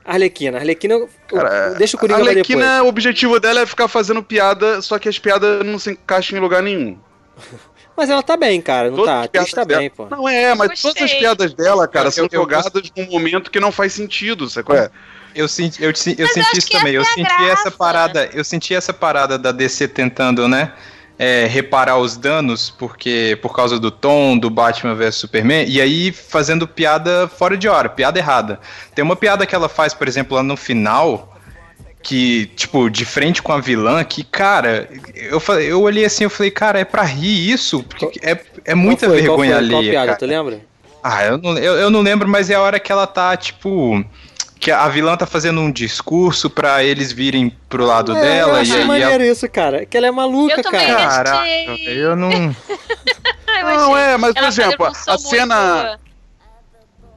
Arlequina, 0.04 0.58
Arlequina. 0.60 0.98
o- 0.98 1.10
Cara, 1.28 1.70
deixa 1.74 1.98
o 1.98 2.00
Coringa 2.00 2.20
a 2.20 2.22
pra 2.24 2.32
Arlequina, 2.32 2.62
depois. 2.66 2.82
o 2.84 2.88
objetivo 2.88 3.40
dela 3.40 3.62
é 3.62 3.66
ficar 3.66 3.88
fazendo 3.88 4.22
piada, 4.22 4.82
só 4.82 5.00
que 5.00 5.10
as 5.10 5.18
piadas 5.20 5.66
não 5.66 5.80
se 5.80 5.92
encaixam 5.92 6.38
em 6.38 6.42
lugar 6.42 6.62
nenhum. 6.64 6.98
Mas 7.98 8.10
ela 8.10 8.22
tá 8.22 8.36
bem, 8.36 8.62
cara, 8.62 8.90
não 8.90 8.98
Todas 8.98 9.14
tá? 9.14 9.20
A 9.22 9.24
atriz 9.24 9.52
tá 9.52 9.64
bem, 9.66 9.90
pô. 9.90 10.08
Não 10.10 10.28
é, 10.28 10.54
mas 10.54 10.70
Gostei. 10.70 10.92
todas 10.94 11.04
as 11.12 11.18
piadas 11.18 11.54
dela, 11.54 11.88
cara, 11.88 12.08
Eu- 12.08 12.12
são 12.12 12.24
eu- 12.26 12.30
eu 12.32 12.40
jogadas 12.42 12.92
num 12.96 13.06
momento 13.10 13.50
que 13.50 13.60
não 13.60 13.72
faz 13.72 13.94
sentido, 13.94 14.50
sabe 14.50 14.66
qual 14.66 14.78
é? 14.78 14.90
Eu 15.34 15.48
senti, 15.48 15.82
eu, 15.84 15.90
eu 15.90 15.96
senti 15.96 16.58
isso 16.58 16.70
também. 16.70 16.94
Eu 16.94 17.02
essa 17.02 17.12
é 17.12 17.14
senti 17.16 17.32
essa 17.32 17.46
graça. 17.64 17.72
parada. 17.72 18.30
Eu 18.34 18.44
senti 18.44 18.74
essa 18.74 18.94
parada 18.94 19.38
da 19.38 19.52
DC 19.52 19.88
tentando, 19.88 20.48
né? 20.48 20.72
é, 21.18 21.46
reparar 21.48 21.98
os 21.98 22.18
danos, 22.18 22.70
porque 22.70 23.40
por 23.42 23.56
causa 23.56 23.80
do 23.80 23.90
tom 23.90 24.38
do 24.38 24.50
Batman 24.50 24.94
vs 24.96 25.16
Superman, 25.16 25.66
e 25.66 25.80
aí 25.80 26.12
fazendo 26.12 26.68
piada 26.68 27.30
fora 27.30 27.56
de 27.58 27.70
hora, 27.70 27.88
piada 27.88 28.20
errada. 28.20 28.60
Tem 28.94 29.02
uma 29.02 29.16
piada 29.16 29.46
que 29.46 29.56
ela 29.56 29.70
faz, 29.70 29.94
por 29.94 30.10
exemplo, 30.10 30.36
lá 30.36 30.44
no 30.44 30.58
final, 30.58 31.34
que, 32.06 32.46
tipo, 32.56 32.88
de 32.88 33.04
frente 33.04 33.42
com 33.42 33.52
a 33.52 33.60
vilã, 33.60 34.04
que, 34.04 34.24
cara, 34.24 34.88
eu, 35.16 35.40
falei, 35.40 35.72
eu 35.72 35.82
olhei 35.82 36.06
assim, 36.06 36.24
eu 36.24 36.30
falei, 36.30 36.52
cara, 36.52 36.80
é 36.80 36.86
pra 36.86 37.02
rir 37.02 37.50
isso? 37.52 37.82
Porque 37.82 38.20
é, 38.22 38.40
é 38.64 38.76
muita 38.76 39.08
Qual 39.08 39.12
foi? 39.14 39.22
vergonha 39.24 39.52
Qual 39.54 39.60
foi? 39.60 39.68
Qual 39.70 39.78
alheia. 39.80 39.92
piada, 39.92 40.06
cara. 40.10 40.20
tu 40.20 40.26
lembra? 40.28 40.60
Ah, 41.04 41.26
eu 41.26 41.38
não, 41.40 41.58
eu, 41.58 41.74
eu 41.78 41.90
não 41.90 42.02
lembro, 42.02 42.28
mas 42.28 42.52
é 42.52 42.54
a 42.54 42.62
hora 42.62 42.80
que 42.80 42.92
ela 42.92 43.08
tá, 43.08 43.36
tipo. 43.36 44.06
Que 44.60 44.70
a 44.72 44.88
vilã 44.88 45.18
tá 45.18 45.26
fazendo 45.26 45.60
um 45.60 45.72
discurso 45.72 46.48
pra 46.50 46.84
eles 46.84 47.12
virem 47.12 47.52
pro 47.68 47.86
lado 47.86 48.16
É, 48.16 48.18
eu 48.18 48.22
dela. 48.22 48.58
E 48.60 48.62
achei 48.62 48.80
aí 48.82 48.86
maneiro 48.86 49.24
isso, 49.24 49.50
cara. 49.50 49.84
Que 49.86 49.98
ela 49.98 50.06
é 50.08 50.12
maluca, 50.12 50.60
Eu 50.62 50.64
cara. 50.64 50.96
Caraca, 51.10 51.48
eu 51.88 52.16
não. 52.16 52.30
Eu 53.58 53.66
Não, 53.78 53.98
é, 53.98 54.16
mas 54.18 54.34
por 54.34 54.40
Ela 54.40 54.48
exemplo, 54.50 54.86
a 54.86 55.18
cena. 55.18 55.56
muito- 55.84 56.00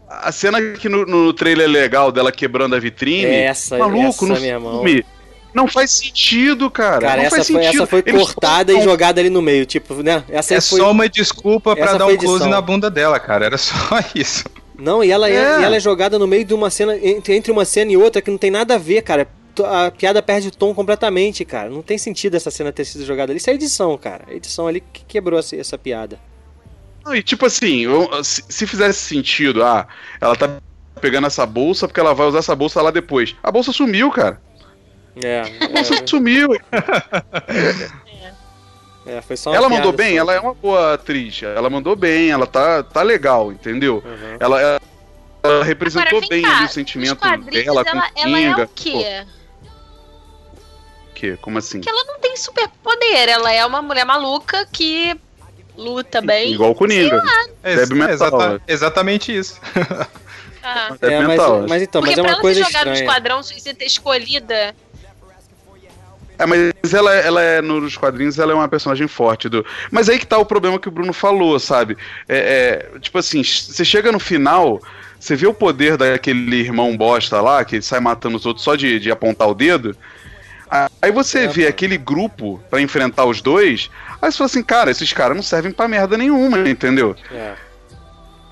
A 0.08 0.32
cena 0.32 0.60
que 0.72 0.88
no, 0.88 1.04
no 1.04 1.32
trailer 1.32 1.66
é 1.66 1.70
legal 1.70 2.10
dela 2.10 2.32
quebrando 2.32 2.74
a 2.74 2.78
vitrine. 2.78 3.26
Essa, 3.26 3.76
maluco, 3.78 4.24
essa, 4.24 4.26
no 4.26 4.44
irmão. 4.44 4.82
filme. 4.82 5.04
Não 5.52 5.66
faz 5.66 5.90
sentido, 5.92 6.70
cara. 6.70 7.00
Cara, 7.00 7.16
não 7.16 7.22
essa 7.24 7.36
faz 7.36 7.46
foi, 7.50 7.62
sentido. 7.62 7.82
essa 7.82 7.86
foi 7.86 8.02
Eles 8.06 8.22
cortada 8.22 8.72
e 8.72 8.80
jogada 8.82 9.20
ali 9.20 9.30
no 9.30 9.42
meio, 9.42 9.66
tipo, 9.66 9.94
né? 10.02 10.22
Essa 10.28 10.54
É 10.54 10.60
foi... 10.60 10.78
só 10.78 10.90
uma 10.90 11.08
desculpa 11.08 11.74
pra 11.74 11.84
Essa 11.86 11.98
dar 11.98 12.06
um 12.06 12.16
close 12.16 12.34
edição. 12.36 12.48
na 12.50 12.60
bunda 12.60 12.90
dela, 12.90 13.18
cara. 13.18 13.46
Era 13.46 13.58
só 13.58 13.74
isso. 14.14 14.44
Não, 14.78 15.02
e 15.02 15.10
ela 15.10 15.28
é. 15.28 15.34
É. 15.34 15.62
ela 15.62 15.76
é 15.76 15.80
jogada 15.80 16.18
no 16.18 16.26
meio 16.26 16.44
de 16.44 16.54
uma 16.54 16.70
cena, 16.70 16.96
entre, 17.02 17.50
uma 17.50 17.64
cena 17.64 17.90
e 17.90 17.96
outra, 17.96 18.22
que 18.22 18.30
não 18.30 18.38
tem 18.38 18.50
nada 18.50 18.76
a 18.76 18.78
ver, 18.78 19.02
cara. 19.02 19.26
A 19.66 19.90
piada 19.90 20.22
perde 20.22 20.48
o 20.48 20.52
tom 20.52 20.72
completamente, 20.72 21.44
cara. 21.44 21.68
Não 21.68 21.82
tem 21.82 21.98
sentido 21.98 22.36
essa 22.36 22.50
cena 22.50 22.70
ter 22.70 22.84
sido 22.84 23.04
jogada 23.04 23.32
ali. 23.32 23.38
Isso 23.38 23.50
é 23.50 23.54
edição, 23.54 23.98
cara. 23.98 24.24
A 24.28 24.34
edição 24.34 24.68
ali 24.68 24.80
que 24.92 25.04
quebrou 25.04 25.38
essa, 25.40 25.56
essa 25.56 25.76
piada. 25.76 26.20
Não, 27.08 27.14
e 27.16 27.22
tipo 27.22 27.46
assim, 27.46 27.80
eu- 27.84 28.22
se, 28.22 28.44
se 28.48 28.66
fizesse 28.66 28.98
sentido, 29.00 29.64
ah, 29.64 29.86
ela 30.20 30.36
tá 30.36 30.58
pegando 31.00 31.26
essa 31.26 31.46
bolsa 31.46 31.88
porque 31.88 32.00
ela 32.00 32.12
vai 32.14 32.26
usar 32.26 32.40
essa 32.40 32.54
bolsa 32.54 32.82
lá 32.82 32.90
depois. 32.90 33.34
A 33.42 33.50
bolsa 33.50 33.72
sumiu, 33.72 34.10
cara. 34.10 34.40
É, 35.24 35.40
A 35.64 35.68
bolsa 35.68 35.94
é, 35.94 36.06
sumiu. 36.06 36.48
é, 39.06 39.20
foi 39.22 39.36
só 39.36 39.50
uma 39.50 39.56
Ela 39.56 39.68
mandou 39.68 39.90
bem, 39.92 40.14
só. 40.14 40.20
ela 40.20 40.34
é 40.34 40.40
uma 40.40 40.52
boa 40.54 40.94
atriz. 40.94 41.42
Ela 41.42 41.70
mandou 41.70 41.96
bem, 41.96 42.30
ela 42.30 42.46
tá, 42.46 42.82
tá 42.82 43.02
legal, 43.02 43.50
entendeu? 43.50 44.02
Uhum. 44.04 44.36
Ela, 44.38 44.60
ela- 44.60 44.80
ela 45.42 45.64
representou 45.64 46.08
Agora, 46.18 46.26
bem 46.28 46.42
cá, 46.42 46.56
ali 46.58 46.66
o 46.66 46.68
sentimento 46.68 47.20
dela 47.20 47.84
com 47.84 47.90
ela, 47.96 48.10
ela 48.16 48.38
é 48.38 48.42
Kinga. 48.42 48.64
o 48.64 48.68
quê? 48.74 49.24
Pô, 49.24 49.38
que? 51.14 51.36
Como 51.38 51.56
assim? 51.58 51.80
Que 51.80 51.88
ela 51.88 52.04
não 52.04 52.18
tem 52.20 52.36
superpoder. 52.36 53.28
Ela 53.28 53.52
é 53.52 53.64
uma 53.64 53.80
mulher 53.82 54.04
maluca 54.04 54.66
que 54.70 55.18
luta 55.78 56.20
bem. 56.20 56.52
Igual 56.52 56.72
o 56.72 56.74
Coninga. 56.74 57.22
É, 57.62 57.72
é 57.74 57.86
mental, 57.86 58.10
exata- 58.10 58.48
né? 58.54 58.60
exatamente 58.68 59.34
isso. 59.36 59.58
Ah. 59.74 60.08
É, 61.00 61.14
É, 61.14 61.18
mas, 61.20 61.28
mental. 61.28 61.66
mas 61.66 61.82
então, 61.82 62.02
Porque 62.02 62.16
mas 62.16 62.18
é 62.18 62.22
pra 62.22 62.30
uma 62.30 62.32
ela 62.32 62.40
coisa 62.42 62.62
jogado 62.62 62.86
no. 62.88 62.92
Esquadrão 62.92 63.42
Suicida 63.42 63.74
ter 63.78 63.86
escolhida. 63.86 64.74
É, 66.38 66.44
mas 66.46 66.92
ela, 66.92 67.14
ela 67.14 67.42
é, 67.42 67.62
nos 67.62 67.96
quadrinhos, 67.96 68.38
ela 68.38 68.52
é 68.52 68.54
uma 68.54 68.68
personagem 68.68 69.08
forte. 69.08 69.48
Do... 69.48 69.64
Mas 69.90 70.08
aí 70.08 70.18
que 70.18 70.26
tá 70.26 70.36
o 70.36 70.44
problema 70.44 70.78
que 70.78 70.88
o 70.88 70.90
Bruno 70.90 71.12
falou, 71.12 71.58
sabe? 71.58 71.96
É, 72.28 72.88
é, 72.94 72.98
tipo 73.00 73.18
assim, 73.18 73.42
você 73.42 73.84
chega 73.84 74.12
no 74.12 74.20
final, 74.20 74.80
você 75.18 75.34
vê 75.34 75.46
o 75.46 75.54
poder 75.54 75.96
daquele 75.96 76.56
irmão 76.56 76.96
bosta 76.96 77.40
lá, 77.40 77.64
que 77.64 77.80
sai 77.80 77.98
matando 78.00 78.36
os 78.36 78.44
outros 78.46 78.62
só 78.64 78.76
de, 78.76 79.00
de 79.00 79.10
apontar 79.10 79.48
o 79.48 79.54
dedo. 79.54 79.96
Aí 81.00 81.10
você 81.10 81.44
É, 81.44 81.48
vê 81.48 81.66
aquele 81.66 81.96
grupo 81.96 82.62
pra 82.68 82.80
enfrentar 82.80 83.24
os 83.24 83.40
dois, 83.40 83.90
aí 84.20 84.30
você 84.32 84.38
fala 84.38 84.46
assim, 84.46 84.62
cara, 84.62 84.90
esses 84.90 85.12
caras 85.12 85.36
não 85.36 85.42
servem 85.42 85.72
pra 85.72 85.88
merda 85.88 86.16
nenhuma, 86.16 86.68
entendeu? 86.68 87.14
É. 87.32 87.54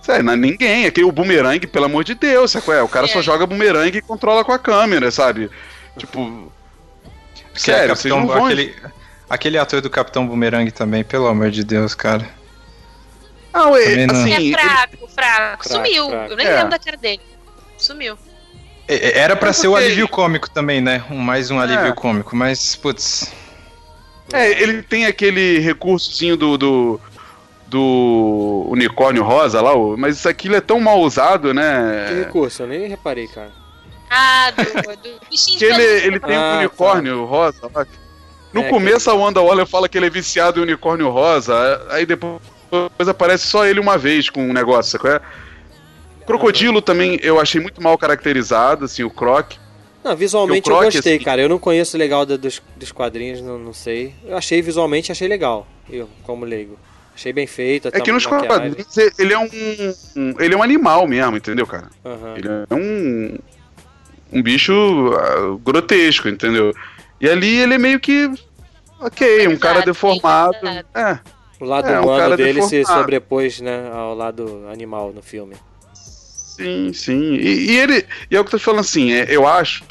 Sério, 0.02 0.24
não 0.24 0.32
é 0.34 0.36
ninguém. 0.36 0.86
Aquele 0.86 1.06
o 1.06 1.12
bumerangue, 1.12 1.66
pelo 1.66 1.86
amor 1.86 2.04
de 2.04 2.14
Deus, 2.14 2.50
sabe 2.52 2.64
qual 2.64 2.76
é? 2.76 2.82
O 2.82 2.88
cara 2.88 3.06
É. 3.06 3.08
só 3.08 3.20
joga 3.20 3.46
bumerangue 3.46 3.98
e 3.98 4.02
controla 4.02 4.44
com 4.44 4.52
a 4.52 4.58
câmera, 4.58 5.10
sabe? 5.10 5.50
Tipo. 5.96 6.52
Que 7.54 7.70
é 7.70 7.74
Sério, 7.74 7.96
vocês 7.96 8.12
Capitão- 8.14 8.20
não 8.20 8.26
vão. 8.40 8.44
aquele, 8.46 8.76
aquele 9.30 9.58
ator 9.58 9.80
do 9.80 9.88
Capitão 9.90 10.26
Boomerang 10.26 10.70
também, 10.70 11.02
pelo 11.02 11.26
amor 11.26 11.50
de 11.50 11.64
Deus, 11.64 11.94
cara. 11.94 12.28
Não, 13.52 13.74
é, 13.74 13.84
Também 13.90 14.06
não. 14.06 14.14
assim, 14.14 14.32
é 14.32 14.36
ele- 14.36 14.52
fraco, 14.52 14.96
fraco. 15.08 15.08
Fraco, 15.14 15.68
Sumiu. 15.68 16.10
fraco. 16.10 16.32
Eu 16.32 16.36
nem 16.36 16.46
É. 16.46 16.54
lembro 16.56 16.70
da 16.70 16.78
cara 16.78 16.96
dele. 16.98 17.22
Sumiu. 17.78 18.18
É, 18.86 18.94
é, 18.94 19.18
Era 19.18 19.34
pra 19.34 19.48
É 19.48 19.52
ser 19.54 19.68
o 19.68 19.74
alívio 19.74 20.06
cômico 20.06 20.48
também, 20.50 20.80
né? 20.82 21.02
Um, 21.10 21.16
mais 21.16 21.50
um 21.50 21.58
alívio 21.58 21.86
É. 21.86 21.92
cômico, 21.92 22.36
mas, 22.36 22.76
putz. 22.76 23.32
É, 24.32 24.60
ele 24.62 24.82
tem 24.82 25.06
aquele 25.06 25.58
recursozinho 25.60 26.36
do, 26.36 26.58
do, 26.58 27.00
do 27.68 28.66
unicórnio 28.68 29.22
rosa 29.22 29.60
lá, 29.60 29.72
mas 29.96 30.16
isso 30.18 30.28
aquilo 30.28 30.56
é 30.56 30.60
tão 30.60 30.80
mal 30.80 31.00
usado, 31.00 31.48
Que 31.48 31.54
né? 31.54 32.24
recurso, 32.24 32.62
eu 32.62 32.66
nem 32.66 32.88
reparei, 32.88 33.28
cara. 33.28 33.52
Ah, 34.10 34.50
do, 34.50 34.64
do 34.64 35.20
bichinho 35.30 35.58
Que 35.58 35.64
ele, 35.64 35.82
ele 36.06 36.20
tem 36.20 36.36
Ah, 36.36 36.38
um 36.38 36.52
tá. 36.52 36.58
unicórnio 36.58 37.24
rosa 37.24 37.70
lá. 37.74 37.86
No 38.52 38.62
É, 38.62 38.68
começo 38.68 39.10
a 39.10 39.14
Wanda 39.14 39.40
Waller 39.40 39.66
fala 39.66 39.88
que 39.88 39.98
ele 39.98 40.06
é 40.06 40.10
viciado 40.10 40.60
em 40.60 40.62
unicórnio 40.62 41.10
rosa, 41.10 41.54
aí 41.90 42.06
depois, 42.06 42.40
depois 42.70 43.08
aparece 43.08 43.46
só 43.46 43.66
ele 43.66 43.80
uma 43.80 43.98
vez 43.98 44.30
com 44.30 44.42
um 44.48 44.52
negócio, 44.52 44.98
sabe 44.98 45.14
é? 45.14 45.20
Crocodilo 46.26 46.82
também 46.82 47.18
eu 47.22 47.38
achei 47.40 47.60
muito 47.60 47.82
mal 47.82 47.96
caracterizado, 47.98 48.84
assim, 48.86 49.04
o 49.04 49.10
Croc. 49.10 49.52
Não, 50.08 50.16
visualmente 50.16 50.70
eu 50.70 50.76
gostei, 50.76 51.16
assim- 51.16 51.24
cara. 51.24 51.40
Eu 51.42 51.48
não 51.48 51.58
conheço 51.58 51.96
legal 51.98 52.24
da- 52.24 52.36
dos, 52.36 52.62
dos 52.76 52.92
quadrinhos, 52.92 53.40
não, 53.42 53.58
não 53.58 53.72
sei. 53.72 54.14
Eu 54.24 54.36
achei 54.36 54.62
visualmente, 54.62 55.10
achei 55.10 55.26
legal. 55.28 55.66
Eu, 55.90 56.08
como 56.22 56.44
leigo. 56.44 56.78
Achei 57.14 57.32
bem 57.32 57.46
feito. 57.46 57.88
É 57.88 58.00
que 58.00 58.12
nos 58.12 58.24
maquiagem. 58.26 58.74
quadrinhos 58.74 59.18
ele 59.18 59.32
é 59.32 59.38
um, 59.38 59.48
um- 60.16 60.34
ele 60.40 60.54
é 60.54 60.56
um 60.56 60.62
animal 60.62 61.06
mesmo, 61.08 61.36
entendeu, 61.36 61.66
cara? 61.66 61.88
Aham. 62.04 62.34
Ele 62.36 62.48
é 62.48 62.74
um. 62.74 63.38
Um 64.32 64.42
bicho 64.42 64.72
ah, 65.14 65.56
grotesco, 65.64 66.28
entendeu? 66.28 66.74
E 67.20 67.28
ali 67.28 67.56
ele 67.58 67.74
é 67.74 67.78
meio 67.78 67.98
que. 67.98 68.30
Ok, 69.00 69.26
um 69.26 69.32
Humanizado, 69.42 69.58
cara 69.60 69.80
deformado. 69.82 70.56
humanizado. 70.60 70.88
É, 70.94 71.20
O 71.60 71.64
lado 71.64 71.88
É, 71.88 71.98
um 72.00 72.02
humano 72.04 72.18
cara 72.18 72.36
dele 72.36 72.60
se 72.62 72.70
deformado. 72.78 73.00
sobrepôs, 73.00 73.60
né, 73.60 73.90
ao 73.92 74.14
lado 74.14 74.66
animal 74.70 75.12
no 75.12 75.22
filme. 75.22 75.54
Sim, 76.56 76.92
sim. 76.92 77.34
E, 77.34 77.70
e 77.72 77.76
ele. 77.78 78.04
E 78.30 78.36
é 78.36 78.40
o 78.40 78.44
que 78.44 78.48
eu 78.48 78.52
tô 78.52 78.58
te 78.58 78.64
falando 78.64 78.80
assim, 78.80 79.12
é, 79.12 79.26
eu 79.28 79.46
acho 79.46 79.84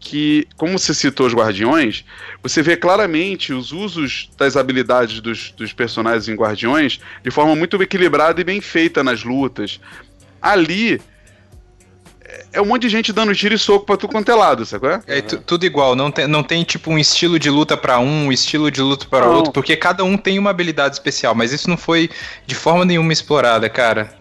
que, 0.00 0.46
como 0.56 0.78
você 0.78 0.94
citou 0.94 1.26
os 1.26 1.34
Guardiões, 1.34 2.04
você 2.42 2.62
vê 2.62 2.76
claramente 2.76 3.52
os 3.52 3.72
usos 3.72 4.30
das 4.38 4.56
habilidades 4.56 5.20
dos, 5.20 5.50
dos 5.50 5.72
personagens 5.72 6.28
em 6.28 6.34
Guardiões 6.36 7.00
de 7.22 7.30
forma 7.30 7.56
muito 7.56 7.82
equilibrada 7.82 8.40
e 8.40 8.44
bem 8.44 8.60
feita 8.60 9.02
nas 9.02 9.24
lutas. 9.24 9.80
Ali. 10.40 11.00
é- 12.24 12.46
É 12.52 12.60
um 12.62 12.66
monte 12.66 12.82
de 12.82 12.88
gente 12.90 13.12
dando 13.12 13.34
tiro 13.34 13.54
e 13.54 13.58
soco 13.58 13.84
pra 13.86 13.96
tu 13.96 14.06
quanto 14.08 14.30
é 14.30 14.34
lado, 14.34 14.64
qual 14.78 14.92
é? 14.92 15.00
É 15.06 15.20
tu- 15.22 15.38
tudo 15.38 15.64
igual, 15.66 15.96
não 15.96 16.10
tem, 16.10 16.26
não 16.28 16.42
tem 16.42 16.62
tipo 16.62 16.90
um 16.90 16.98
estilo 16.98 17.38
de 17.38 17.50
luta 17.50 17.76
pra 17.76 17.98
um, 17.98 18.26
um 18.26 18.32
estilo 18.32 18.70
de 18.70 18.80
luta 18.80 19.06
para 19.06 19.26
outro, 19.28 19.52
porque 19.52 19.74
cada 19.76 20.04
um 20.04 20.16
tem 20.16 20.38
uma 20.38 20.50
habilidade 20.50 20.94
especial, 20.94 21.34
mas 21.34 21.52
isso 21.52 21.68
não 21.68 21.76
foi 21.76 22.08
de 22.46 22.54
forma 22.54 22.84
nenhuma 22.84 23.12
explorada, 23.12 23.68
cara. 23.68 24.16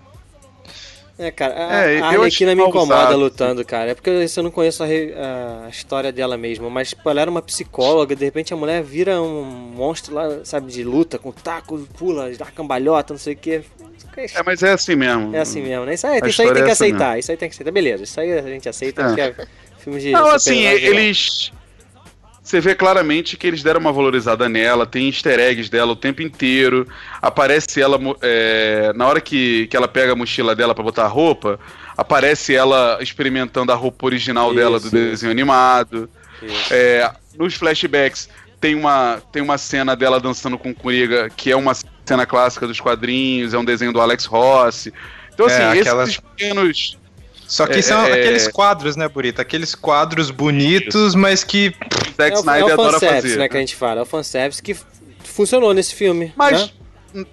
É, 1.19 1.31
cara, 1.31 1.53
a, 1.55 1.73
É, 1.91 1.99
a 1.99 2.05
Arlequina 2.09 2.53
me 2.53 2.61
incomoda 2.61 3.01
usado. 3.05 3.17
lutando, 3.17 3.65
cara. 3.65 3.91
É 3.91 3.95
porque 3.95 4.09
eu 4.09 4.43
não 4.43 4.51
conheço 4.51 4.83
a, 4.83 4.85
re- 4.85 5.13
a 5.15 5.67
história 5.69 6.11
dela 6.11 6.37
mesmo. 6.37 6.69
Mas 6.69 6.93
pô, 6.93 7.09
ela 7.09 7.21
era 7.21 7.31
uma 7.31 7.41
psicóloga, 7.41 8.15
de 8.15 8.23
repente 8.23 8.53
a 8.53 8.57
mulher 8.57 8.83
vira 8.83 9.19
um 9.21 9.43
monstro 9.43 10.13
lá, 10.13 10.39
sabe, 10.43 10.71
de 10.71 10.83
luta, 10.83 11.17
com 11.17 11.31
taco, 11.31 11.79
pula, 11.97 12.29
dá 12.37 12.45
cambalhota, 12.45 13.13
não 13.13 13.19
sei 13.19 13.33
o 13.33 13.37
quê. 13.37 13.63
É, 14.15 14.43
mas 14.43 14.61
é 14.63 14.71
assim 14.71 14.95
mesmo. 14.95 15.35
É 15.35 15.39
assim 15.39 15.61
mesmo, 15.61 15.85
né? 15.85 15.93
Isso 15.93 16.05
aí, 16.07 16.19
isso 16.25 16.41
aí 16.41 16.47
tem 16.53 16.61
é 16.61 16.65
que 16.65 16.71
essa 16.71 16.85
aceitar, 16.85 17.19
isso 17.19 17.31
aí 17.31 17.37
tem 17.37 17.49
que 17.49 17.55
aceitar. 17.55 17.71
Beleza, 17.71 18.03
isso 18.03 18.19
aí 18.19 18.31
a 18.33 18.41
gente 18.41 18.67
aceita, 18.69 19.01
É. 19.01 19.05
porque 19.05 19.21
é 19.21 19.47
filme 19.79 19.99
de. 19.99 20.11
Não, 20.11 20.27
assim, 20.27 20.65
eles. 20.65 21.51
Você 22.47 22.61
vê 22.61 22.73
claramente 22.73 23.35
que 23.35 23.45
eles 23.45 23.61
deram 23.61 23.81
uma 23.81 23.91
valorizada 23.91 24.47
nela, 24.47 24.85
tem 24.85 25.07
easter 25.09 25.37
eggs 25.37 25.69
dela 25.69 25.91
o 25.91 25.95
tempo 25.97 26.21
inteiro. 26.21 26.87
Aparece 27.21 27.81
ela 27.81 27.99
é, 28.21 28.93
na 28.95 29.05
hora 29.05 29.19
que, 29.19 29.67
que 29.67 29.75
ela 29.75 29.85
pega 29.85 30.13
a 30.13 30.15
mochila 30.15 30.55
dela 30.55 30.73
pra 30.73 30.81
botar 30.81 31.03
a 31.03 31.07
roupa, 31.09 31.59
aparece 31.97 32.55
ela 32.55 32.99
experimentando 33.01 33.73
a 33.73 33.75
roupa 33.75 34.05
original 34.05 34.53
dela 34.53 34.79
do 34.79 34.85
Isso. 34.87 34.95
desenho 34.95 35.29
animado. 35.33 36.09
Isso. 36.41 36.73
É, 36.73 37.11
nos 37.37 37.53
flashbacks 37.55 38.29
tem 38.61 38.75
uma, 38.75 39.21
tem 39.29 39.41
uma 39.41 39.57
cena 39.57 39.93
dela 39.93 40.17
dançando 40.17 40.57
com 40.57 40.69
o 40.69 40.73
Kuriga, 40.73 41.29
que 41.29 41.51
é 41.51 41.55
uma 41.57 41.73
cena 42.05 42.25
clássica 42.25 42.65
dos 42.65 42.79
quadrinhos, 42.79 43.53
é 43.53 43.57
um 43.57 43.65
desenho 43.65 43.91
do 43.91 43.99
Alex 43.99 44.23
Ross. 44.23 44.87
Então, 45.33 45.49
É, 45.49 45.53
assim, 45.69 45.79
aquela- 45.81 46.03
esses 46.03 46.17
pequenos. 46.21 46.97
Só 47.47 47.65
que 47.65 47.79
É, 47.79 47.81
são 47.81 48.01
é- 48.05 48.11
aqueles 48.13 48.47
quadros, 48.47 48.95
né, 48.95 49.07
Burita? 49.07 49.41
Aqueles 49.41 49.73
quadros 49.73 50.29
bonitos, 50.31 51.15
mas 51.15 51.43
que. 51.43 51.73
Zack 52.15 52.31
É 52.31 52.33
o, 52.33 52.37
é 52.37 52.39
Snyder 52.39 52.65
o 52.67 52.73
adora 52.73 52.93
fanservice, 52.93 53.21
fazer. 53.21 53.37
né, 53.37 53.47
que 53.49 53.57
a 53.57 53.59
gente 53.61 53.75
fala. 53.75 53.99
É 54.01 54.03
o 54.03 54.05
fanservice 54.05 54.61
que 54.61 54.75
funcionou 55.23 55.73
nesse 55.73 55.95
filme. 55.95 56.33
Mas. 56.35 56.71
né? 57.13 57.25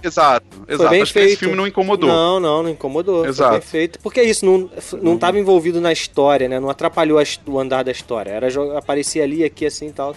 Exato, 0.00 0.46
exato. 0.68 0.90
bem 0.90 1.02
Acho 1.02 1.12
que 1.12 1.18
esse 1.18 1.26
feito. 1.30 1.38
filme 1.40 1.56
não 1.56 1.66
incomodou. 1.66 2.08
Não, 2.08 2.38
não, 2.38 2.62
não 2.62 2.70
incomodou. 2.70 3.26
Exato. 3.26 3.50
Foi 3.50 3.58
bem 3.58 3.68
feito. 3.68 3.98
Porque 3.98 4.20
é 4.20 4.24
isso, 4.24 4.46
não, 4.46 4.70
não 5.02 5.16
estava 5.16 5.40
envolvido 5.40 5.80
na 5.80 5.92
história, 5.92 6.48
né? 6.48 6.60
Não 6.60 6.70
atrapalhou 6.70 7.18
a 7.18 7.24
o 7.46 7.58
andar 7.58 7.82
da 7.82 7.90
história. 7.90 8.30
Era 8.30 8.46
aparecia 8.78 9.24
ali, 9.24 9.42
aqui, 9.42 9.66
assim 9.66 9.88
e 9.88 9.92
tal. 9.92 10.14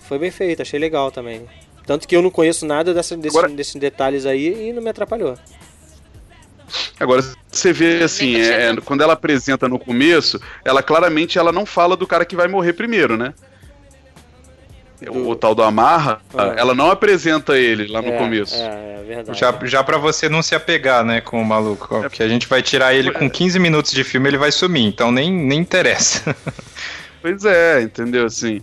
Foi 0.00 0.18
bem 0.18 0.30
feito, 0.30 0.62
achei 0.62 0.80
legal 0.80 1.10
também. 1.10 1.42
Tanto 1.86 2.08
que 2.08 2.16
eu 2.16 2.22
não 2.22 2.30
conheço 2.30 2.64
nada 2.64 2.94
dessa, 2.94 3.14
desse- 3.14 3.36
Agora- 3.36 3.52
desses 3.52 3.74
detalhes 3.74 4.24
aí 4.24 4.70
e 4.70 4.72
não 4.72 4.82
me 4.82 4.88
atrapalhou. 4.88 5.36
Agora, 6.98 7.22
você 7.50 7.72
vê 7.72 8.02
assim, 8.02 8.36
é, 8.36 8.70
é, 8.70 8.76
quando 8.76 9.02
ela 9.02 9.12
apresenta 9.12 9.68
no 9.68 9.78
começo, 9.78 10.40
ela 10.64 10.82
claramente 10.82 11.38
ela 11.38 11.52
não 11.52 11.64
fala 11.64 11.96
do 11.96 12.06
cara 12.06 12.24
que 12.24 12.36
vai 12.36 12.48
morrer 12.48 12.72
primeiro, 12.72 13.16
né? 13.16 13.34
Do... 15.00 15.28
O 15.28 15.36
tal 15.36 15.54
do 15.54 15.62
Amarra, 15.62 16.20
ah. 16.34 16.54
ela 16.56 16.74
não 16.74 16.90
apresenta 16.90 17.58
ele 17.58 17.88
lá 17.88 18.00
no 18.00 18.08
é, 18.08 18.18
começo. 18.18 18.54
É, 18.54 19.00
é 19.00 19.04
verdade. 19.06 19.38
Já, 19.38 19.58
já 19.64 19.84
pra 19.84 19.98
você 19.98 20.28
não 20.28 20.42
se 20.42 20.54
apegar, 20.54 21.04
né, 21.04 21.20
com 21.20 21.40
o 21.40 21.44
maluco. 21.44 22.00
Porque 22.00 22.22
a 22.22 22.28
gente 22.28 22.46
vai 22.46 22.62
tirar 22.62 22.94
ele 22.94 23.10
com 23.10 23.28
15 23.28 23.58
minutos 23.58 23.92
de 23.92 24.02
filme, 24.04 24.28
ele 24.28 24.38
vai 24.38 24.50
sumir, 24.50 24.86
então 24.86 25.12
nem, 25.12 25.30
nem 25.30 25.60
interessa. 25.60 26.34
Pois 27.24 27.42
é, 27.46 27.80
entendeu? 27.80 28.26
Assim. 28.26 28.60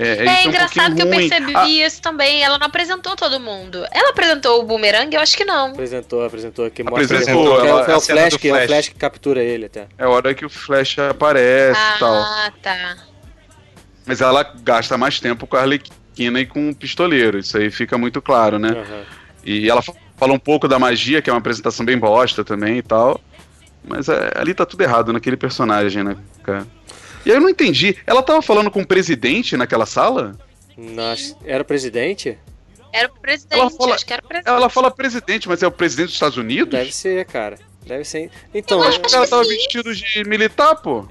É, 0.00 0.24
é 0.24 0.46
engraçado 0.46 0.92
um 0.92 0.94
que 0.94 1.02
eu 1.02 1.10
percebi 1.10 1.56
ah. 1.56 1.68
isso 1.68 2.00
também. 2.00 2.40
Ela 2.40 2.56
não 2.56 2.68
apresentou 2.68 3.16
todo 3.16 3.40
mundo. 3.40 3.84
Ela 3.90 4.10
apresentou 4.10 4.60
o 4.60 4.62
Boomerang? 4.62 5.12
Eu 5.12 5.20
acho 5.20 5.36
que 5.36 5.44
não. 5.44 5.72
Apresentou, 5.72 6.24
apresentou. 6.24 6.70
Que 6.70 6.82
apresentou, 6.82 7.66
ela, 7.66 7.84
é, 7.84 7.96
o 7.96 8.00
Flash, 8.00 8.36
que, 8.36 8.48
Flash. 8.48 8.60
é 8.60 8.64
o 8.64 8.68
Flash 8.68 8.88
que 8.90 8.94
captura 8.94 9.42
ele 9.42 9.66
até. 9.66 9.88
É 9.98 10.04
a 10.04 10.08
hora 10.08 10.32
que 10.34 10.46
o 10.46 10.48
Flash 10.48 11.00
aparece 11.00 11.76
e 11.76 11.82
ah, 11.82 11.96
tal. 11.98 12.14
Ah, 12.14 12.52
tá. 12.62 12.96
Mas 14.06 14.20
ela 14.20 14.44
gasta 14.62 14.96
mais 14.96 15.18
tempo 15.18 15.48
com 15.48 15.56
a 15.56 15.60
Arlequina 15.60 16.40
e 16.40 16.46
com 16.46 16.70
o 16.70 16.74
pistoleiro. 16.74 17.38
Isso 17.38 17.58
aí 17.58 17.68
fica 17.68 17.98
muito 17.98 18.22
claro, 18.22 18.56
né? 18.56 18.70
Uhum. 18.70 19.02
E 19.44 19.68
ela 19.68 19.82
fala 20.16 20.32
um 20.32 20.38
pouco 20.38 20.68
da 20.68 20.78
magia, 20.78 21.20
que 21.20 21.28
é 21.28 21.32
uma 21.32 21.40
apresentação 21.40 21.84
bem 21.84 21.98
bosta 21.98 22.44
também 22.44 22.78
e 22.78 22.82
tal. 22.82 23.20
Mas 23.84 24.08
é, 24.08 24.30
ali 24.36 24.54
tá 24.54 24.64
tudo 24.64 24.80
errado 24.82 25.12
naquele 25.12 25.36
personagem, 25.36 26.04
né, 26.04 26.16
cara? 26.44 26.66
E 27.24 27.30
aí 27.30 27.36
eu 27.36 27.40
não 27.40 27.48
entendi. 27.48 27.96
Ela 28.06 28.22
tava 28.22 28.40
falando 28.42 28.70
com 28.70 28.82
o 28.82 28.86
presidente 28.86 29.56
naquela 29.56 29.86
sala? 29.86 30.38
Nossa, 30.76 31.36
era 31.44 31.62
o 31.62 31.66
presidente? 31.66 32.38
Era 32.92 33.08
o 33.08 33.20
presidente, 33.20 33.60
ela 33.60 33.70
fala, 33.70 33.94
acho 33.94 34.06
que 34.06 34.12
era 34.12 34.24
o 34.24 34.28
presidente. 34.28 34.56
Ela 34.56 34.68
fala 34.68 34.90
presidente, 34.90 35.48
mas 35.48 35.62
é 35.62 35.66
o 35.66 35.70
presidente 35.72 36.06
dos 36.06 36.14
Estados 36.14 36.38
Unidos? 36.38 36.70
Deve 36.70 36.92
ser, 36.92 37.26
cara. 37.26 37.58
Deve 37.86 38.04
ser. 38.04 38.30
Então. 38.54 38.82
Eu 38.82 38.88
acho 38.88 39.00
que 39.00 39.14
ela 39.14 39.26
tava 39.26 39.42
vestido 39.44 39.94
de 39.94 40.24
militar, 40.24 40.76
pô. 40.76 41.06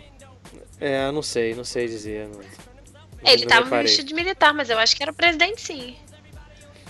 É, 0.80 1.12
não 1.12 1.22
sei, 1.22 1.54
não 1.56 1.64
sei 1.64 1.88
dizer. 1.88 2.28
Não, 2.28 2.40
Ele 3.32 3.42
não 3.42 3.48
tava 3.48 3.64
reparei. 3.66 3.88
vestido 3.88 4.08
de 4.08 4.14
militar, 4.14 4.54
mas 4.54 4.70
eu 4.70 4.78
acho 4.78 4.96
que 4.96 5.04
era 5.04 5.12
o 5.12 5.16
presidente 5.16 5.62
sim. 5.62 5.96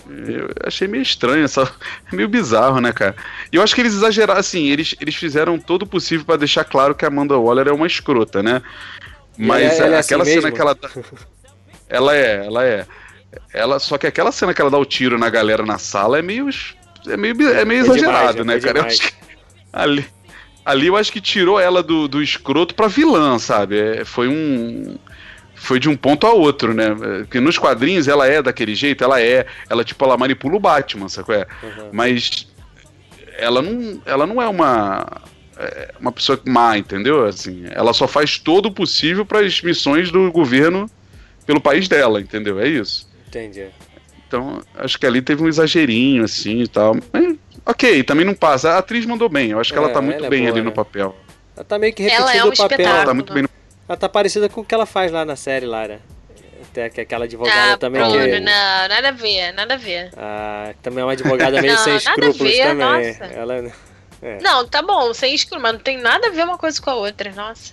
Eu 0.08 0.48
achei 0.64 0.88
meio 0.88 1.02
estranho, 1.02 1.44
essa, 1.44 1.70
meio 2.12 2.28
bizarro, 2.28 2.80
né, 2.80 2.92
cara? 2.92 3.14
E 3.52 3.56
eu 3.56 3.62
acho 3.62 3.74
que 3.74 3.80
eles 3.82 3.92
exageraram, 3.92 4.40
assim, 4.40 4.68
eles, 4.68 4.94
eles 5.00 5.14
fizeram 5.14 5.58
todo 5.58 5.82
o 5.82 5.86
possível 5.86 6.24
para 6.24 6.38
deixar 6.38 6.64
claro 6.64 6.94
que 6.94 7.04
a 7.04 7.08
Amanda 7.08 7.36
Waller 7.36 7.68
é 7.68 7.72
uma 7.72 7.86
escrota, 7.86 8.42
né? 8.42 8.62
Mas 9.38 9.78
ela, 9.78 9.86
ela 9.86 9.96
é 9.96 10.00
aquela 10.00 10.22
assim 10.24 10.32
cena 10.32 10.50
mesmo? 10.50 10.56
que 10.56 10.60
ela. 10.60 10.78
Ela 11.88 12.16
é, 12.16 12.46
ela 12.46 12.64
é. 12.64 12.86
Ela, 13.54 13.78
só 13.78 13.96
que 13.96 14.06
aquela 14.06 14.32
cena 14.32 14.52
que 14.52 14.60
ela 14.60 14.70
dá 14.70 14.78
o 14.78 14.84
tiro 14.84 15.16
na 15.16 15.30
galera 15.30 15.64
na 15.64 15.78
sala 15.78 16.18
é 16.18 16.22
meio. 16.22 16.48
É 17.06 17.16
meio, 17.16 17.48
é 17.48 17.64
meio 17.64 17.80
é 17.80 17.84
exagerado, 17.84 18.38
demais, 18.38 18.64
né, 18.64 18.70
é 18.70 18.74
cara? 18.74 18.88
ali, 19.72 20.06
ali 20.64 20.86
eu 20.88 20.96
acho 20.96 21.12
que 21.12 21.20
tirou 21.20 21.60
ela 21.60 21.82
do, 21.82 22.08
do 22.08 22.22
escroto 22.22 22.74
pra 22.74 22.88
vilã, 22.88 23.38
sabe? 23.38 23.78
É, 23.78 24.04
foi 24.04 24.28
um. 24.28 24.98
Foi 25.54 25.80
de 25.80 25.88
um 25.88 25.96
ponto 25.96 26.26
a 26.26 26.32
outro, 26.32 26.72
né? 26.72 26.94
Porque 27.20 27.40
nos 27.40 27.58
quadrinhos 27.58 28.06
ela 28.06 28.28
é 28.28 28.40
daquele 28.40 28.74
jeito, 28.74 29.02
ela 29.02 29.20
é. 29.20 29.46
Ela, 29.68 29.84
tipo, 29.84 30.04
ela 30.04 30.16
manipula 30.16 30.56
o 30.56 30.60
Batman, 30.60 31.08
sabe? 31.08 31.34
É? 31.34 31.46
Uhum. 31.62 31.88
Mas 31.92 32.48
ela 33.36 33.62
não, 33.62 34.02
ela 34.04 34.26
não 34.26 34.40
é 34.42 34.46
uma 34.46 35.04
é 35.58 35.90
uma 36.00 36.12
pessoa 36.12 36.40
má, 36.46 36.78
entendeu? 36.78 37.26
Assim, 37.26 37.64
ela 37.70 37.92
só 37.92 38.06
faz 38.06 38.38
todo 38.38 38.66
o 38.66 38.72
possível 38.72 39.26
para 39.26 39.40
as 39.40 39.60
missões 39.60 40.10
do 40.10 40.30
governo 40.30 40.88
pelo 41.44 41.60
país 41.60 41.88
dela, 41.88 42.20
entendeu? 42.20 42.60
É 42.60 42.68
isso. 42.68 43.08
Entendi. 43.26 43.66
Então, 44.26 44.62
acho 44.74 44.98
que 44.98 45.06
ali 45.06 45.20
teve 45.20 45.42
um 45.42 45.48
exagerinho, 45.48 46.22
assim 46.22 46.62
e 46.62 46.68
tal. 46.68 46.96
Mas, 47.12 47.36
ok, 47.64 48.02
também 48.04 48.24
não 48.24 48.34
passa. 48.34 48.70
A 48.70 48.78
atriz 48.78 49.04
mandou 49.04 49.28
bem, 49.28 49.50
eu 49.50 49.60
acho 49.60 49.72
que 49.72 49.78
é, 49.78 49.82
ela 49.82 49.90
tá 49.90 50.00
muito 50.00 50.18
ela 50.18 50.26
é 50.26 50.30
bem 50.30 50.40
é 50.40 50.42
boa, 50.42 50.52
ali 50.52 50.60
né? 50.60 50.66
no 50.66 50.72
papel. 50.72 51.16
Ela 51.56 51.64
tá 51.64 51.78
meio 51.78 51.92
que 51.92 52.02
repetindo 52.02 52.22
ela 52.22 52.36
é 52.36 52.44
um 52.44 52.48
o 52.48 52.56
papel. 52.56 52.86
Ela 52.86 53.04
tá 53.04 53.14
muito 53.14 53.32
bem 53.32 53.42
no... 53.42 53.48
Ela 53.88 53.96
tá 53.96 54.08
parecida 54.08 54.48
com 54.48 54.60
o 54.60 54.64
que 54.64 54.74
ela 54.74 54.86
faz 54.86 55.10
lá 55.10 55.24
na 55.24 55.34
série, 55.34 55.66
Lara. 55.66 56.00
Até 56.70 56.90
que 56.90 57.00
aquela 57.00 57.24
advogada 57.24 57.72
ah, 57.72 57.78
também. 57.78 58.02
Bruno, 58.02 58.24
que... 58.24 58.40
não, 58.40 58.88
nada 58.88 59.08
a 59.08 59.12
ver, 59.12 59.52
nada 59.52 59.74
a 59.74 59.76
ver. 59.78 60.10
Ah, 60.16 60.74
também 60.82 61.00
é 61.00 61.04
uma 61.04 61.12
advogada 61.12 61.60
meio 61.62 61.72
não, 61.72 61.82
sem 61.82 61.96
escrúpulos 61.96 62.52
ver, 62.52 62.62
também. 62.62 63.08
Nossa. 63.08 63.24
Ela 63.24 63.72
é. 64.22 64.38
Não, 64.40 64.66
tá 64.66 64.82
bom, 64.82 65.12
sem 65.14 65.34
escuro, 65.34 65.60
mas 65.60 65.72
não 65.72 65.80
tem 65.80 65.98
nada 65.98 66.28
a 66.28 66.30
ver 66.30 66.44
uma 66.44 66.58
coisa 66.58 66.80
com 66.80 66.90
a 66.90 66.94
outra, 66.94 67.32
nossa. 67.32 67.72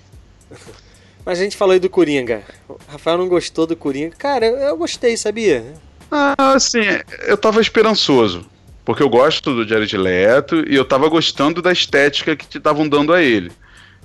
Mas 1.26 1.40
a 1.40 1.44
gente 1.44 1.58
falou 1.58 1.74
aí 1.74 1.80
do 1.80 1.90
Coringa. 1.90 2.44
O 2.70 2.78
Rafael 2.88 3.18
não 3.18 3.28
gostou 3.28 3.66
do 3.66 3.76
Coringa. 3.76 4.16
Cara, 4.16 4.46
eu, 4.46 4.58
eu 4.58 4.78
gostei, 4.78 5.18
sabia? 5.18 5.74
Ah, 6.12 6.54
assim, 6.54 6.84
eu 7.28 7.36
tava 7.36 7.60
esperançoso. 7.60 8.46
Porque 8.86 9.02
eu 9.02 9.10
gosto 9.10 9.56
do 9.56 9.68
Jared 9.68 9.98
Leto 9.98 10.64
e 10.70 10.76
eu 10.76 10.86
tava 10.86 11.10
gostando 11.10 11.64
da 11.64 11.72
estética 11.72 12.36
que 12.36 12.46
te 12.46 12.60
estavam 12.60 12.88
dando 12.88 13.12
a 13.12 13.24
ele. 13.24 13.52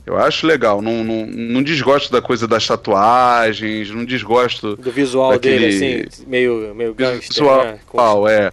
Eu 0.07 0.17
acho 0.17 0.47
legal, 0.47 0.81
não, 0.81 1.05
não, 1.05 1.27
não 1.27 1.63
desgosto 1.63 2.11
da 2.11 2.23
coisa 2.23 2.49
das 2.49 2.67
tatuagens, 2.67 3.91
não 3.91 4.05
desgosto. 4.07 4.75
Do 4.77 4.91
visual 4.91 5.33
daquele... 5.33 5.69
dele, 5.69 6.09
assim, 6.11 6.25
meio, 6.27 6.75
meio 6.75 6.95
gangster. 6.95 7.29
Visual, 7.29 7.65
né? 7.65 7.81
Com... 7.87 8.29
é. 8.29 8.51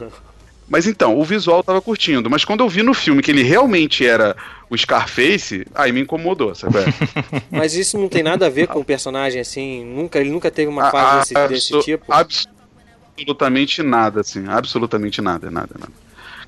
Mas 0.68 0.86
então, 0.86 1.16
o 1.16 1.24
visual 1.24 1.62
tava 1.62 1.80
curtindo, 1.80 2.28
mas 2.28 2.44
quando 2.44 2.60
eu 2.60 2.68
vi 2.68 2.82
no 2.82 2.92
filme 2.92 3.22
que 3.22 3.30
ele 3.30 3.42
realmente 3.42 4.04
era 4.04 4.36
o 4.68 4.76
Scarface, 4.76 5.64
aí 5.74 5.92
me 5.92 6.00
incomodou, 6.00 6.54
sabe? 6.54 6.78
mas 7.50 7.74
isso 7.74 7.96
não 7.96 8.08
tem 8.08 8.22
nada 8.22 8.46
a 8.46 8.50
ver 8.50 8.66
com 8.66 8.80
o 8.80 8.84
personagem, 8.84 9.40
assim, 9.40 9.84
nunca, 9.84 10.18
ele 10.18 10.30
nunca 10.30 10.50
teve 10.50 10.68
uma 10.68 10.90
fase 10.90 11.34
desse, 11.34 11.72
desse 11.72 11.80
tipo? 11.84 12.12
Absolutamente 12.12 13.82
nada, 13.82 14.20
assim, 14.20 14.44
absolutamente 14.48 15.22
nada, 15.22 15.50
nada, 15.50 15.70
nada. 15.78 15.92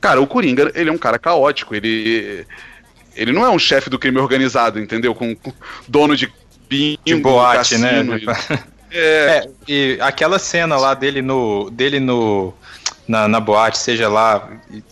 Cara, 0.01 0.21
o 0.21 0.27
Coringa, 0.27 0.73
ele 0.75 0.91
é 0.91 0.93
um 0.93 0.99
cara 0.99 1.19
caótico, 1.19 1.75
ele... 1.75 2.45
Ele 3.15 3.33
não 3.33 3.45
é 3.45 3.51
um 3.51 3.59
chefe 3.59 3.91
do 3.91 3.99
crime 3.99 4.19
organizado, 4.19 4.79
entendeu? 4.79 5.13
Com, 5.13 5.35
com 5.35 5.53
dono 5.89 6.17
de 6.17 6.33
bingo, 6.69 7.01
de 7.05 7.15
boate, 7.17 7.79
né? 7.79 8.03
É. 8.91 9.45
é. 9.45 9.49
e 9.69 9.99
aquela 10.01 10.39
cena 10.39 10.79
lá 10.79 10.95
dele 10.95 11.21
no 11.21 11.69
dele 11.69 12.01
no 12.01 12.55
na, 13.07 13.27
na 13.27 13.41
boate, 13.41 13.79
seja 13.79 14.09
lá, 14.09 14.49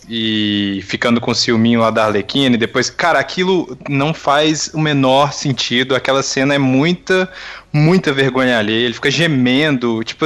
e, 0.09 0.79
e, 0.79 0.81
ficando 0.81 1.21
com 1.21 1.31
o 1.31 1.35
ciúminho 1.35 1.81
lá 1.81 1.91
da 1.91 2.05
Arlequina, 2.05 2.55
e 2.55 2.57
depois, 2.57 2.89
cara, 2.89 3.19
aquilo 3.19 3.77
não 3.87 4.13
faz 4.13 4.71
o 4.73 4.79
menor 4.79 5.33
sentido, 5.33 5.95
aquela 5.95 6.23
cena 6.23 6.55
é 6.55 6.57
muita, 6.57 7.29
muita 7.71 8.11
vergonha 8.11 8.57
ali, 8.57 8.73
ele 8.73 8.93
fica 8.93 9.11
gemendo, 9.11 10.03
tipo, 10.03 10.25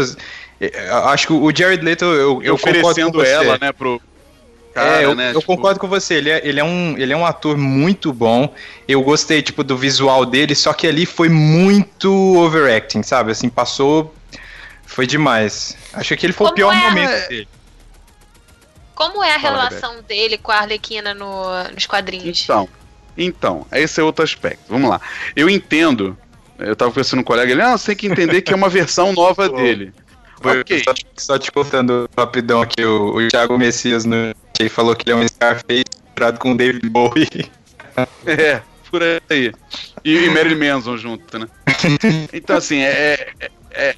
é, 0.59 0.89
acho 1.05 1.27
que 1.27 1.33
o 1.33 1.55
Jared 1.55 1.83
Leto, 1.83 2.05
eu, 2.05 2.41
eu 2.43 2.57
concordo 2.57 3.11
com 3.11 3.23
ela, 3.23 3.57
né, 3.59 3.71
pro, 3.71 4.01
Cara, 4.73 5.01
é, 5.01 5.05
eu, 5.05 5.15
né, 5.15 5.31
eu 5.31 5.41
tipo... 5.41 5.55
concordo 5.55 5.79
com 5.79 5.87
você. 5.87 6.15
Ele 6.15 6.29
é, 6.29 6.47
ele, 6.47 6.59
é 6.59 6.63
um, 6.63 6.95
ele 6.97 7.11
é 7.11 7.17
um 7.17 7.25
ator 7.25 7.57
muito 7.57 8.13
bom. 8.13 8.53
Eu 8.87 9.03
gostei, 9.03 9.41
tipo, 9.41 9.63
do 9.63 9.75
visual 9.75 10.25
dele, 10.25 10.55
só 10.55 10.71
que 10.71 10.87
ali 10.87 11.05
foi 11.05 11.27
muito 11.27 12.09
overacting, 12.37 13.03
sabe? 13.03 13.31
Assim, 13.31 13.49
passou. 13.49 14.13
Foi 14.85 15.05
demais. 15.05 15.77
Acho 15.93 16.15
que 16.15 16.25
ele 16.25 16.33
foi 16.33 16.47
Como 16.47 16.51
o 16.51 16.55
pior 16.55 16.73
é? 16.73 16.89
momento 16.89 17.29
dele. 17.29 17.47
Como 19.01 19.23
é 19.23 19.35
a 19.35 19.39
Fala, 19.39 19.67
relação 19.69 19.95
Bebeto. 19.95 20.07
dele 20.07 20.37
com 20.37 20.51
a 20.51 20.57
Arlequina 20.57 21.13
no, 21.13 21.63
nos 21.73 21.87
quadrinhos? 21.87 22.43
Então, 22.43 22.69
então, 23.17 23.65
esse 23.71 23.99
é 23.99 24.03
outro 24.03 24.23
aspecto. 24.23 24.63
Vamos 24.69 24.89
lá. 24.89 25.01
Eu 25.35 25.49
entendo. 25.49 26.15
Eu 26.59 26.75
tava 26.75 26.91
pensando 26.91 27.17
com 27.17 27.21
um 27.21 27.35
colega, 27.35 27.51
ele, 27.51 27.61
ah, 27.61 27.75
você 27.75 27.87
tem 27.87 27.95
que 27.95 28.07
entender 28.07 28.41
que 28.43 28.53
é 28.53 28.55
uma 28.55 28.69
versão 28.69 29.11
nova 29.11 29.49
dele. 29.49 29.91
ok. 30.43 30.83
Só, 30.83 30.93
só, 31.17 31.39
te 31.39 31.51
contando 31.51 32.07
rapidão 32.15 32.61
aqui, 32.61 32.85
o, 32.85 33.15
o 33.15 33.27
Thiago 33.27 33.57
Messias 33.57 34.05
no, 34.05 34.35
ele 34.59 34.69
falou 34.69 34.95
que 34.95 35.09
ele 35.09 35.19
é 35.19 35.23
um 35.23 35.27
Scarface 35.27 35.85
misturado 36.05 36.39
com 36.39 36.51
o 36.51 36.57
David 36.57 36.87
Bowie. 36.89 37.27
É, 38.25 38.61
por 38.89 39.01
aí. 39.03 39.51
E, 40.03 40.15
e 40.15 40.29
Marilyn 40.29 40.73
Manson 40.73 40.95
junto, 40.95 41.37
né? 41.37 41.47
Então, 42.31 42.55
assim, 42.55 42.79
é, 42.79 43.33
é, 43.39 43.49
é 43.71 43.95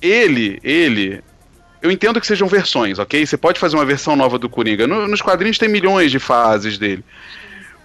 ele, 0.00 0.58
ele 0.64 1.22
eu 1.82 1.90
entendo 1.90 2.20
que 2.20 2.26
sejam 2.26 2.46
versões, 2.46 2.98
ok? 2.98 3.26
Você 3.26 3.36
pode 3.36 3.58
fazer 3.58 3.76
uma 3.76 3.84
versão 3.84 4.14
nova 4.14 4.38
do 4.38 4.48
Coringa. 4.48 4.86
No, 4.86 5.08
nos 5.08 5.20
quadrinhos 5.20 5.58
tem 5.58 5.68
milhões 5.68 6.10
de 6.10 6.18
fases 6.18 6.78
dele. 6.78 7.04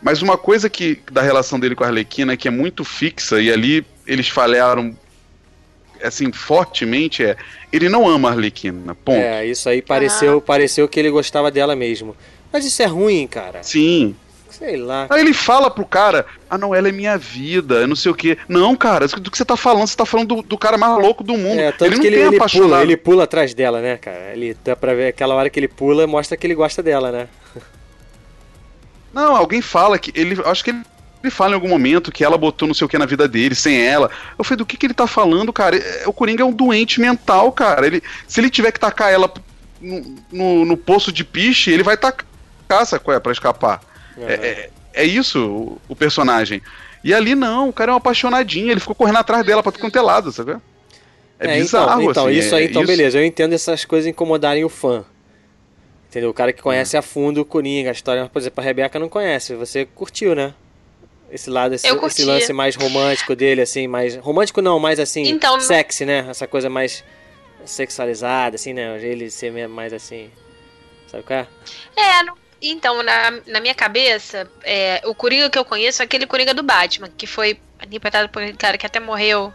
Mas 0.02 0.22
uma 0.22 0.38
coisa 0.38 0.70
que 0.70 1.02
da 1.12 1.22
relação 1.22 1.60
dele 1.60 1.76
com 1.76 1.84
a 1.84 1.88
Arlequina 1.88 2.38
que 2.38 2.48
é 2.48 2.52
muito 2.52 2.84
fixa, 2.84 3.42
e 3.42 3.52
ali 3.52 3.84
eles 4.06 4.30
falharam 4.30 4.96
assim, 6.04 6.32
fortemente, 6.32 7.24
é 7.24 7.36
ele 7.74 7.90
não 7.90 8.08
ama 8.08 8.30
a 8.30 8.32
Arlequina. 8.34 8.94
Ponto. 8.94 9.18
É, 9.18 9.46
isso 9.46 9.68
aí 9.68 9.82
pareceu, 9.82 10.38
ah. 10.38 10.42
pareceu 10.42 10.88
que 10.88 11.00
ele 11.00 11.10
gostava 11.10 11.50
dela 11.50 11.76
mesmo. 11.76 12.16
Mas 12.54 12.66
isso 12.66 12.82
é 12.82 12.86
ruim, 12.86 13.28
cara. 13.28 13.64
Sim. 13.64 14.16
Sei 14.50 14.78
lá. 14.78 15.08
Aí 15.10 15.22
ele 15.22 15.34
fala 15.34 15.70
pro 15.70 15.86
cara, 15.86 16.26
ah 16.50 16.58
não, 16.58 16.74
ela 16.74 16.90
é 16.90 16.92
minha 16.92 17.18
vida, 17.18 17.86
não 17.86 17.96
sei 17.96 18.12
o 18.12 18.16
quê. 18.16 18.38
Não, 18.48 18.76
cara, 18.76 19.08
do 19.08 19.30
que 19.30 19.38
você 19.38 19.46
tá 19.46 19.58
falando, 19.58 19.88
você 19.88 19.98
tá 19.98 20.06
falando 20.06 20.36
do, 20.36 20.42
do 20.42 20.58
cara 20.58 20.78
mais 20.78 20.98
louco 21.02 21.24
do 21.24 21.38
mundo. 21.38 21.60
É, 21.60 21.72
tanto 21.72 21.86
ele 21.86 21.98
não 21.98 22.06
ele, 22.06 22.36
ele 22.36 22.40
pula, 22.40 22.82
ele 22.82 22.98
pula 22.98 23.24
atrás 23.24 23.54
dela, 23.54 23.82
né, 23.82 23.98
cara? 23.98 24.32
Ele 24.34 24.58
dá 24.64 24.76
pra 24.76 24.94
ver 24.94 25.10
aquela 25.10 25.36
hora 25.36 25.50
que 25.50 25.60
ele 25.60 25.68
pula, 25.68 26.08
mostra 26.08 26.38
que 26.38 26.48
ele 26.48 26.56
gosta 26.56 26.82
dela, 26.82 27.12
né? 27.12 27.28
Não, 29.14 29.36
alguém 29.36 29.62
fala 29.62 29.98
que 29.98 30.12
ele. 30.20 30.40
Acho 30.46 30.64
que 30.64 30.70
ele 30.70 30.84
ele 31.24 31.32
fala 31.32 31.52
em 31.52 31.56
algum 31.56 31.68
momento 31.68 32.12
que 32.12 32.24
ela 32.24 32.38
botou 32.38 32.68
não 32.68 32.76
sei 32.76 32.86
o 32.86 32.90
que 32.90 32.98
na 32.98 33.06
vida 33.06 33.28
dele, 33.28 33.56
sem 33.56 33.86
ela. 33.86 34.10
Eu 34.38 34.44
falei, 34.44 34.58
do 34.58 34.66
que, 34.66 34.78
que 34.78 34.86
ele 34.86 34.94
tá 34.94 35.08
falando, 35.08 35.52
cara? 35.52 35.78
É, 35.78 36.08
o 36.08 36.14
Coringa 36.14 36.44
é 36.44 36.46
um 36.46 36.52
doente 36.52 37.02
mental, 37.02 37.52
cara. 37.52 37.86
Ele, 37.86 38.02
se 38.28 38.40
ele 38.40 38.50
tiver 38.50 38.72
que 38.72 38.80
tacar 38.80 39.12
ela 39.12 39.32
no, 39.82 40.16
no, 40.32 40.66
no 40.66 40.78
poço 40.78 41.12
de 41.12 41.24
piche, 41.24 41.72
ele 41.72 41.84
vai 41.84 41.98
tacar, 41.98 42.26
qual 43.04 43.16
é, 43.16 43.20
pra 43.20 43.32
escapar. 43.32 43.82
É, 44.26 44.34
é, 44.34 44.70
é 44.94 45.04
isso 45.04 45.46
o, 45.46 45.82
o 45.90 45.96
personagem. 45.96 46.62
E 47.04 47.14
ali 47.14 47.36
não, 47.36 47.70
o 47.70 47.74
cara 47.74 47.92
é 47.92 47.94
um 47.94 47.98
apaixonadinho, 47.98 48.72
ele 48.72 48.80
ficou 48.80 48.96
correndo 48.96 49.18
atrás 49.18 49.46
dela 49.46 49.62
pra 49.62 49.72
tu 49.72 49.80
quanto 49.80 49.98
é 49.98 50.02
lado, 50.02 50.32
sabe? 50.32 50.54
É, 51.40 51.48
É, 51.58 51.60
bizarro, 51.60 52.02
então, 52.02 52.12
então 52.12 52.28
assim, 52.28 52.38
isso 52.38 52.56
é 52.56 52.58
aí, 52.58 52.66
então 52.66 52.82
isso. 52.82 52.92
beleza. 52.92 53.20
Eu 53.20 53.26
entendo 53.26 53.54
essas 53.54 53.86
coisas 53.86 54.08
incomodarem 54.10 54.66
o 54.66 54.70
fã. 54.70 55.06
Entendeu? 56.10 56.30
O 56.30 56.34
cara 56.34 56.52
que 56.52 56.62
conhece 56.62 56.98
a 56.98 57.02
fundo 57.02 57.42
o 57.42 57.46
Coringa, 57.46 57.90
a 57.90 57.92
história, 57.94 58.28
por 58.28 58.40
exemplo, 58.40 58.62
a 58.62 58.64
Rebeca 58.64 58.98
não 58.98 59.10
conhece. 59.10 59.54
Você 59.56 59.86
curtiu, 59.86 60.34
né? 60.34 60.54
Esse 61.30 61.50
lado, 61.50 61.76
esse, 61.76 61.86
esse 61.88 62.24
lance 62.24 62.54
mais 62.54 62.76
romântico 62.76 63.36
dele, 63.36 63.62
assim, 63.62 63.86
mais. 63.88 64.16
Romântico 64.16 64.62
não, 64.62 64.80
mais 64.80 65.00
assim, 65.00 65.24
Então, 65.28 65.60
sexy, 65.60 66.06
né? 66.06 66.26
Essa 66.30 66.48
coisa 66.48 66.70
mais 66.70 67.04
sexualizada, 67.66 68.56
assim, 68.56 68.74
né? 68.74 68.98
Ele 69.04 69.30
ser 69.30 69.52
mais 69.68 69.92
assim. 69.94 70.30
Sabe 71.08 71.24
qual 71.24 71.40
é? 71.40 71.48
É, 71.96 72.24
não- 72.24 72.36
então, 72.62 73.04
na, 73.04 73.32
na 73.46 73.60
minha 73.60 73.76
cabeça, 73.76 74.50
é, 74.64 75.02
o 75.06 75.14
Coringa 75.14 75.50
que 75.50 75.58
eu 75.58 75.66
conheço 75.66 76.02
é 76.02 76.06
aquele 76.06 76.26
Coringa 76.26 76.54
do 76.54 76.64
Batman, 76.64 77.10
que 77.18 77.28
foi 77.28 77.60
interpretado 77.84 78.30
por 78.30 78.42
aquele 78.42 78.58
cara 78.58 78.78
que 78.78 78.86
até 78.86 79.00
morreu. 79.00 79.54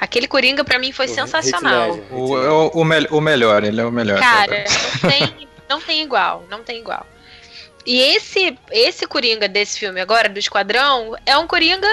Aquele 0.00 0.26
Coringa 0.26 0.64
pra 0.64 0.78
mim 0.78 0.92
foi 0.92 1.06
O 1.06 1.08
sensacional. 1.08 1.96
Heath 1.96 2.10
O, 2.10 2.16
o, 2.16 2.68
o, 2.80 2.84
mel- 2.84 3.06
o 3.10 3.20
melhor, 3.20 3.62
ele 3.64 3.80
é 3.80 3.84
o 3.84 3.92
melhor. 3.92 4.18
Cara, 4.18 4.64
não 5.02 5.10
tem, 5.10 5.48
não 5.68 5.80
tem 5.80 6.02
igual, 6.02 6.44
não 6.50 6.62
tem 6.62 6.78
igual. 6.78 7.06
E 7.86 8.00
esse, 8.00 8.58
esse 8.70 9.06
Coringa 9.06 9.46
desse 9.46 9.78
filme 9.78 10.00
agora, 10.00 10.28
do 10.28 10.38
Esquadrão, 10.38 11.14
é 11.26 11.36
um 11.36 11.46
Coringa, 11.46 11.86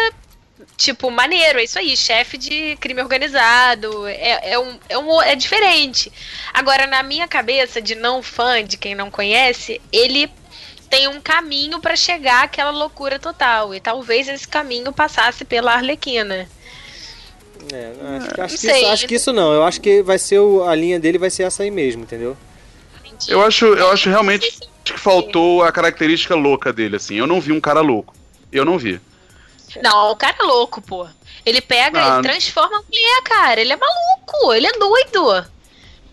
tipo, 0.82 1.12
maneiro, 1.12 1.60
é 1.60 1.64
isso 1.64 1.78
aí, 1.78 1.96
chefe 1.96 2.38
de 2.38 2.76
crime 2.78 3.02
organizado, 3.02 4.08
é, 4.08 4.54
é, 4.54 4.60
um, 4.60 4.80
é, 4.90 4.98
um, 4.98 5.22
é 5.22 5.36
diferente. 5.36 6.12
Agora, 6.54 6.88
na 6.88 7.04
minha 7.04 7.28
cabeça, 7.28 7.80
de 7.82 7.94
não 7.94 8.24
fã, 8.24 8.64
de 8.64 8.78
quem 8.78 8.96
não 8.96 9.12
conhece, 9.12 9.80
ele 9.92 10.28
tem 10.90 11.08
um 11.08 11.22
caminho 11.22 11.80
pra 11.80 11.96
chegar 11.96 12.44
àquela 12.46 12.72
loucura 12.72 13.20
total. 13.20 13.74
E 13.76 13.80
talvez 13.80 14.28
esse 14.28 14.48
caminho 14.48 14.92
passasse 14.92 15.46
pela 15.46 15.74
Arlequina. 15.74 16.50
É, 17.72 17.94
não, 18.02 18.18
acho, 18.18 18.28
que- 18.34 18.42
acho 18.42 18.42
Não 18.42 18.48
que 18.48 18.58
sei. 18.58 18.82
isso, 18.82 18.92
acho 18.92 19.08
que 19.08 19.16
isso 19.16 19.32
não. 19.34 19.54
Eu 19.54 19.64
acho 19.64 19.80
que 19.80 20.02
vai 20.02 20.18
ser 20.18 20.40
o, 20.40 20.64
a 20.64 20.76
linha 20.76 21.00
dele 21.00 21.18
vai 21.20 21.30
ser 21.30 21.44
essa 21.44 21.62
aí 21.64 21.70
mesmo, 21.72 22.04
entendeu? 22.04 22.36
Eu 23.28 23.42
acho, 23.46 23.66
eu 23.66 23.92
acho 23.92 24.10
realmente 24.10 24.58
que 24.84 24.94
faltou 24.98 25.64
a 25.64 25.72
característica 25.72 26.34
louca 26.34 26.74
dele, 26.74 26.96
assim. 26.96 27.16
Eu 27.16 27.28
não 27.28 27.40
vi 27.40 27.52
um 27.52 27.62
cara 27.62 27.82
louco. 27.82 28.16
Eu 28.52 28.66
não 28.66 28.80
vi. 28.80 29.00
Não, 29.84 30.12
o 30.12 30.16
cara 30.16 30.36
é 30.40 30.44
louco, 30.44 30.82
pô. 30.82 31.08
Ele 31.46 31.62
pega, 31.62 32.00
Ah, 32.04 32.14
ele 32.16 32.24
transforma 32.24 32.78
a 32.78 32.82
mulher, 32.82 33.22
cara. 33.24 33.62
Ele 33.62 33.74
é 33.74 33.78
maluco, 33.78 34.54
ele 34.54 34.68
é 34.68 34.72
doido. 34.74 35.46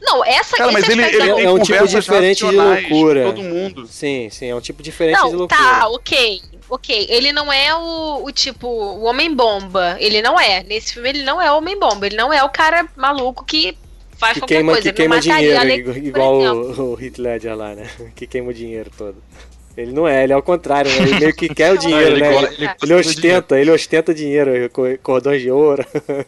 Não, 0.01 0.25
essa 0.25 0.57
Cara, 0.57 0.71
mas 0.71 0.89
ele, 0.89 1.03
ele 1.03 1.43
é 1.43 1.51
um 1.51 1.59
tipo 1.59 1.87
diferente 1.89 2.47
de 2.47 2.55
loucura. 2.55 3.25
todo 3.25 3.43
mundo. 3.43 3.87
Sim, 3.87 4.29
sim, 4.31 4.47
é 4.47 4.55
um 4.55 4.61
tipo 4.61 4.81
diferente 4.83 5.17
de 5.17 5.23
Não, 5.23 5.31
loucura. 5.33 5.61
tá, 5.61 5.89
ok. 5.89 6.41
Ok, 6.71 7.07
ele 7.11 7.33
não 7.33 7.53
é 7.53 7.75
o, 7.75 8.25
o 8.25 8.31
tipo, 8.31 8.69
o 8.69 9.05
homem-bomba. 9.05 9.97
Ele 9.99 10.23
não 10.23 10.39
é. 10.39 10.63
Nesse 10.63 10.93
filme 10.95 11.09
ele 11.09 11.23
não 11.25 11.41
é 11.43 11.51
o 11.51 11.57
homem-bomba. 11.57 12.07
Ele 12.07 12.17
não 12.17 12.33
é 12.33 12.45
o 12.45 12.49
cara 12.51 12.87
maluco 12.95 13.45
que 13.45 13.77
faz 14.19 14.35
Que 14.35 14.41
qualquer 14.41 14.55
queima, 14.57 14.73
coisa. 14.73 14.83
que 14.83 14.89
ele 14.89 14.97
queima 14.97 15.17
não 15.17 15.23
mataria 15.27 15.61
dinheiro, 15.61 15.93
a 15.93 15.99
igual, 15.99 16.35
o, 16.35 16.93
o 16.95 17.01
Heath 17.03 17.19
Ledger 17.19 17.57
lá, 17.57 17.75
né? 17.75 17.89
Que 18.15 18.27
queima 18.27 18.51
o 18.51 18.55
dinheiro 18.55 18.91
todo. 18.97 19.17
Ele 19.79 19.93
não 19.93 20.09
é, 20.09 20.25
ele 20.25 20.33
é 20.33 20.37
o 20.37 20.43
contrário, 20.43 20.91
né? 20.91 20.99
Ele 21.09 21.21
meio 21.21 21.33
que 21.35 21.49
quer 21.49 21.71
o 21.71 21.75
Não, 21.77 21.81
dinheiro, 21.83 22.17
ele 22.17 22.21
né? 22.21 22.35
Ele, 22.59 22.71
ele 22.83 22.95
ostenta, 22.95 23.61
ele 23.61 23.71
ostenta 23.71 24.13
dinheiro, 24.13 24.69
co- 24.71 24.99
cordões 25.03 25.41
de 25.41 25.51
ouro. 25.53 25.87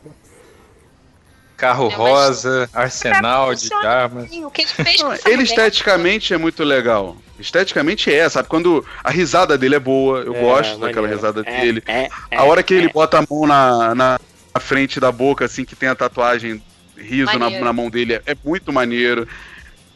Carro 1.57 1.87
É, 1.87 1.89
mas- 1.91 1.97
rosa, 1.99 2.71
arsenal 2.73 3.55
de 3.55 3.73
armas. 3.75 4.25
assim, 4.25 4.45
O 4.45 4.51
que 4.51 4.63
ele 4.63 4.69
fez 4.71 4.97
com 5.03 5.05
Não, 5.09 5.13
essa 5.13 5.29
ele 5.29 5.39
mulher, 5.39 5.49
esteticamente 5.51 6.33
é 6.33 6.39
muito 6.39 6.63
legal. 6.65 7.17
Esteticamente 7.39 8.13
é, 8.15 8.29
sabe? 8.29 8.49
Quando 8.49 8.87
a 9.03 9.11
risada 9.11 9.59
dele 9.59 9.75
é 9.75 9.81
boa, 9.81 10.21
eu 10.21 10.35
É, 10.35 10.41
gosto 10.41 10.79
daquela 10.79 11.03
maneiro. 11.09 11.17
risada 11.17 11.43
É, 11.45 11.61
dele. 11.61 11.83
é, 11.87 12.09
é, 12.31 12.37
a 12.37 12.45
hora 12.45 12.63
que 12.63 12.73
ele 12.73 12.87
é. 12.87 12.93
bota 12.93 13.19
a 13.19 13.25
mão 13.29 13.47
na, 13.47 13.95
na, 13.95 14.21
frente 14.61 14.99
da 15.01 15.11
boca, 15.11 15.45
assim, 15.45 15.65
que 15.65 15.75
tem 15.77 15.89
a 15.89 15.95
tatuagem 15.95 16.63
riso 16.97 17.39
na, 17.39 17.51
na 17.51 17.73
mão 17.73 17.91
dele, 17.91 18.15
é, 18.15 18.23
é 18.27 18.37
muito 18.45 18.73
maneiro. 18.73 19.27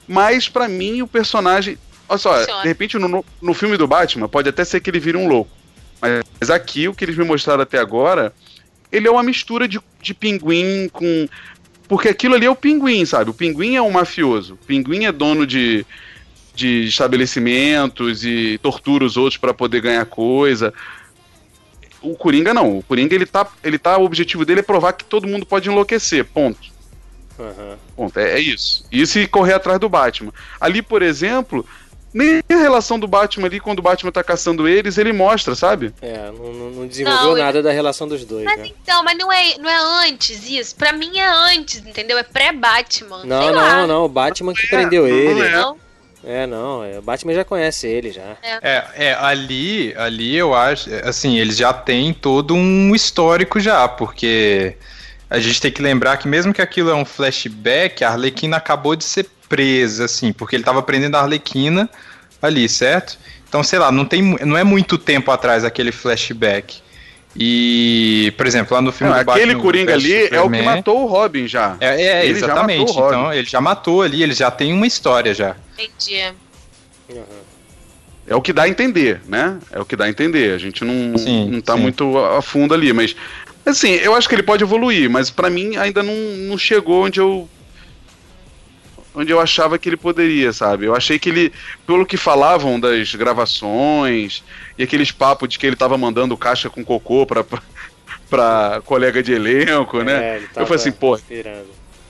Mas 0.08 0.48
pra 0.48 0.68
mim 0.68 1.02
o 1.02 1.06
personagem. 1.06 1.78
Olha 2.08 2.18
só, 2.18 2.36
Funciona. 2.38 2.62
de 2.62 2.68
repente 2.68 2.98
no- 2.98 3.24
no, 3.40 3.54
filme 3.54 3.76
do 3.76 3.86
Batman 3.86 4.28
pode 4.28 4.48
até 4.48 4.64
ser 4.64 4.80
que 4.80 4.90
ele 4.90 5.00
vire 5.00 5.16
um 5.16 5.26
louco. 5.28 5.50
Mas 6.38 6.50
aqui, 6.50 6.86
o 6.86 6.94
que 6.94 7.04
eles 7.04 7.16
me 7.16 7.24
mostraram 7.24 7.62
até 7.62 7.78
agora, 7.78 8.34
ele 8.92 9.08
é 9.08 9.10
uma 9.10 9.22
mistura 9.22 9.66
de, 9.66 9.80
de 10.02 10.12
pinguim 10.14 10.88
com. 10.92 11.26
Porque 11.88 12.08
aquilo 12.08 12.34
ali 12.34 12.46
é 12.46 12.50
o 12.50 12.56
pinguim, 12.56 13.04
sabe? 13.04 13.30
O 13.30 13.34
pinguim 13.34 13.76
é 13.76 13.82
um 13.82 13.90
mafioso. 13.90 14.54
O 14.54 14.66
pinguim 14.66 15.04
é 15.04 15.12
dono 15.12 15.46
de, 15.46 15.84
de 16.54 16.84
estabelecimentos 16.84 18.24
e 18.24 18.58
tortura 18.62 19.04
os 19.04 19.16
outros 19.16 19.36
pra 19.38 19.54
poder 19.54 19.80
ganhar 19.80 20.04
coisa. 20.06 20.72
O 22.02 22.14
Coringa 22.14 22.52
não. 22.52 22.78
O 22.78 22.82
Coringa 22.82 23.14
ele 23.14 23.26
tá, 23.26 23.46
ele 23.62 23.78
tá. 23.78 23.96
O 23.96 24.04
objetivo 24.04 24.44
dele 24.44 24.60
é 24.60 24.62
provar 24.62 24.92
que 24.92 25.04
todo 25.04 25.26
mundo 25.26 25.46
pode 25.46 25.68
enlouquecer. 25.68 26.24
Ponto. 26.24 26.72
Aham. 27.38 27.76
Ponto. 27.96 28.18
É, 28.18 28.32
é 28.34 28.40
isso. 28.40 28.86
Isso 28.92 29.18
e 29.18 29.26
correr 29.26 29.54
atrás 29.54 29.78
do 29.80 29.88
Batman. 29.88 30.32
Ali, 30.60 30.82
por 30.82 31.02
exemplo, 31.02 31.66
nem 32.14 32.40
a 32.48 32.54
relação 32.56 32.98
do 32.98 33.08
Batman 33.08 33.46
ali, 33.48 33.58
quando 33.58 33.80
o 33.80 33.82
Batman 33.82 34.12
tá 34.12 34.22
caçando 34.22 34.68
eles, 34.68 34.96
ele 34.96 35.12
mostra, 35.12 35.54
sabe? 35.56 35.92
É, 36.00 36.30
não, 36.30 36.70
não- 36.70 36.86
desenvolveu 36.86 37.24
Não, 37.24 37.32
ele- 37.32 37.42
nada 37.42 37.62
da 37.62 37.72
relação 37.72 38.06
dos 38.06 38.24
dois, 38.24 38.44
Mas 38.44 38.56
né? 38.58 38.68
então, 38.82 39.02
mas 39.02 39.18
não 39.18 39.32
é, 39.32 39.58
não 39.58 39.68
é 39.68 40.06
antes 40.08 40.48
isso. 40.48 40.76
Pra 40.76 40.92
mim 40.92 41.18
é 41.18 41.26
antes, 41.26 41.78
entendeu? 41.84 42.16
É 42.16 42.22
pré-Batman. 42.22 43.24
Não, 43.24 43.42
Sei 43.42 43.50
não, 43.52 43.58
lá. 43.60 43.86
não, 43.86 44.04
o 44.04 44.08
Batman 44.08 44.54
que 44.54 44.64
é, 44.64 44.68
prendeu 44.68 45.02
não 45.02 45.08
ele. 45.14 45.40
é. 45.42 45.50
Não, 45.50 45.76
É, 46.26 46.46
não, 46.46 46.82
é, 46.84 46.98
o 46.98 47.02
Batman 47.02 47.34
já 47.34 47.44
conhece 47.44 47.86
ele 47.86 48.10
já. 48.10 48.36
É, 48.62 48.84
é, 48.94 49.14
ali, 49.14 49.92
ali 49.96 50.36
eu 50.36 50.54
acho, 50.54 50.88
assim, 51.04 51.38
eles 51.38 51.56
já 51.56 51.70
têm 51.72 52.14
todo 52.14 52.54
um 52.54 52.94
histórico 52.94 53.58
já, 53.60 53.86
porque 53.88 54.76
a 55.28 55.38
gente 55.38 55.60
tem 55.60 55.70
que 55.70 55.82
lembrar 55.82 56.16
que 56.16 56.26
mesmo 56.28 56.54
que 56.54 56.62
aquilo 56.62 56.90
é 56.90 56.94
um 56.94 57.04
flashback, 57.04 58.02
a 58.04 58.10
Arlequina 58.10 58.56
acabou 58.56 58.94
de 58.96 59.04
ser 59.04 59.26
presa, 59.54 60.06
assim, 60.06 60.32
porque 60.32 60.56
ele 60.56 60.64
tava 60.64 60.82
prendendo 60.82 61.16
a 61.16 61.20
Arlequina 61.20 61.88
ali, 62.42 62.68
certo? 62.68 63.16
Então, 63.48 63.62
sei 63.62 63.78
lá, 63.78 63.92
não, 63.92 64.04
tem, 64.04 64.20
não 64.44 64.56
é 64.56 64.64
muito 64.64 64.98
tempo 64.98 65.30
atrás 65.30 65.62
aquele 65.64 65.92
flashback. 65.92 66.82
E, 67.36 68.32
por 68.36 68.46
exemplo, 68.46 68.74
lá 68.74 68.80
no 68.82 68.90
filme 68.92 69.12
Não, 69.12 69.22
do 69.24 69.30
aquele 69.30 69.46
Batman 69.54 69.62
Coringa 69.62 69.92
vs 69.96 70.04
ali 70.04 70.12
é 70.14 70.18
o 70.24 70.28
que 70.28 70.36
Superman- 70.38 70.64
matou 70.64 71.02
o 71.02 71.06
Robin 71.06 71.46
já. 71.46 71.76
É, 71.80 72.02
é, 72.02 72.24
Ele 72.26 72.38
já 72.40 72.46
exatamente. 72.46 72.80
matou 72.80 72.94
o 72.96 72.98
Robin. 73.00 73.16
Então, 73.16 73.32
ele 73.32 73.46
já 73.48 73.60
matou 73.60 74.02
ali, 74.02 74.22
ele 74.24 74.34
já 74.34 74.50
tem 74.50 74.72
uma 74.72 74.86
história 74.88 75.32
já. 75.32 75.54
entendi. 75.78 76.34
É 78.26 78.34
o 78.34 78.40
que 78.40 78.52
dá 78.52 78.62
a 78.62 78.68
entender, 78.68 79.20
né? 79.28 79.58
É 79.70 79.78
o 79.80 79.84
que 79.84 79.94
dá 79.96 80.06
a 80.06 80.08
entender. 80.08 80.54
A 80.54 80.58
gente 80.58 80.84
não, 80.84 81.16
Sim, 81.18 81.50
não 81.50 81.60
tá 81.60 81.74
sim. 81.74 81.80
muito 81.80 82.18
a 82.18 82.40
fundo 82.40 82.72
ali, 82.74 82.92
mas. 82.92 83.14
Assim, 83.66 83.92
eu 83.92 84.14
acho 84.14 84.28
que 84.28 84.34
ele 84.34 84.42
pode 84.42 84.62
evoluir, 84.62 85.08
mas 85.10 85.30
pra 85.30 85.48
mim 85.50 85.76
ainda 85.76 86.02
não, 86.02 86.14
não 86.14 86.56
chegou 86.58 87.04
onde 87.04 87.20
eu. 87.20 87.48
Onde 89.14 89.30
eu 89.30 89.40
achava 89.40 89.78
que 89.78 89.88
ele 89.88 89.96
poderia, 89.96 90.52
sabe? 90.52 90.86
Eu 90.86 90.94
achei 90.94 91.18
que 91.18 91.28
ele, 91.28 91.52
pelo 91.86 92.04
que 92.04 92.16
falavam 92.16 92.80
das 92.80 93.14
gravações 93.14 94.42
e 94.76 94.82
aqueles 94.82 95.12
papos 95.12 95.48
de 95.48 95.58
que 95.58 95.66
ele 95.66 95.76
tava 95.76 95.96
mandando 95.96 96.36
caixa 96.36 96.68
com 96.68 96.84
cocô 96.84 97.24
pra, 97.24 97.44
pra, 97.44 97.62
pra 98.28 98.82
colega 98.84 99.22
de 99.22 99.32
elenco, 99.32 100.02
né? 100.02 100.12
É, 100.12 100.36
ele 100.36 100.48
eu 100.56 100.66
falei 100.66 100.74
assim, 100.74 100.92
pô, 100.92 101.18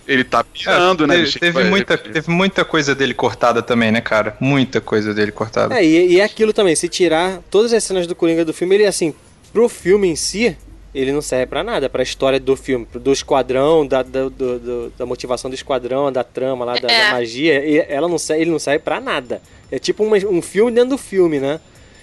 ele 0.07 0.25
tá 0.25 0.45
pirando, 0.45 1.07
né? 1.07 1.14
Teve, 1.14 1.27
bicho? 1.27 1.38
teve 1.38 1.64
muita, 1.64 1.99
teve 1.99 2.31
muita 2.31 2.64
coisa 2.64 2.95
dele 2.95 3.14
cortada 3.14 3.62
também, 3.62 3.90
né, 3.90 4.01
cara? 4.01 4.37
Muita 4.40 4.81
coisa 4.81 5.12
dele 5.14 5.33
cortada. 5.33 5.79
É, 5.79 5.85
e, 5.85 6.12
e 6.12 6.21
é 6.21 6.25
aquilo 6.25 6.53
também, 6.53 6.75
se 6.77 6.88
tirar 6.88 7.40
todas 7.51 7.73
as 7.73 7.83
cenas 7.85 8.07
do 8.07 8.14
Coringa 8.14 8.45
do 8.45 8.53
filme, 8.53 8.77
ele 8.77 8.87
assim, 8.87 9.14
pro 9.53 9.69
filme 9.69 10.09
em 10.09 10.17
si, 10.17 10.57
ele 10.94 11.11
não 11.12 11.20
serve 11.20 11.46
pra 11.46 11.64
nada, 11.64 11.88
pra 11.90 12.02
história 12.02 12.38
do 12.38 12.54
filme, 12.57 12.87
do 12.94 13.12
esquadrão, 13.12 13.87
da, 13.87 14.02
da, 14.02 14.28
do- 14.28 14.59
do- 14.59 14.90
da 14.96 15.04
motivação 15.04 15.50
do 15.50 15.54
esquadrão, 15.54 16.12
da 16.12 16.22
trama 16.22 16.64
lá, 16.64 16.74
da, 16.74 16.88
É. 16.88 17.07
da 17.07 17.12
magia, 17.12 17.64
e 17.66 17.78
ela 17.88 18.07
não 18.09 18.16
serve, 18.18 18.42
ele 18.42 18.50
não 18.50 18.59
serve 18.59 18.78
pra 18.78 19.00
nada. 19.00 19.42
É 19.72 19.78
tipo 19.78 20.04
uma- 20.04 20.16
um 20.16 20.40
filme 20.40 20.70
dentro 20.70 20.90
do 20.90 20.98
filme, 20.98 21.40
né? 21.40 21.59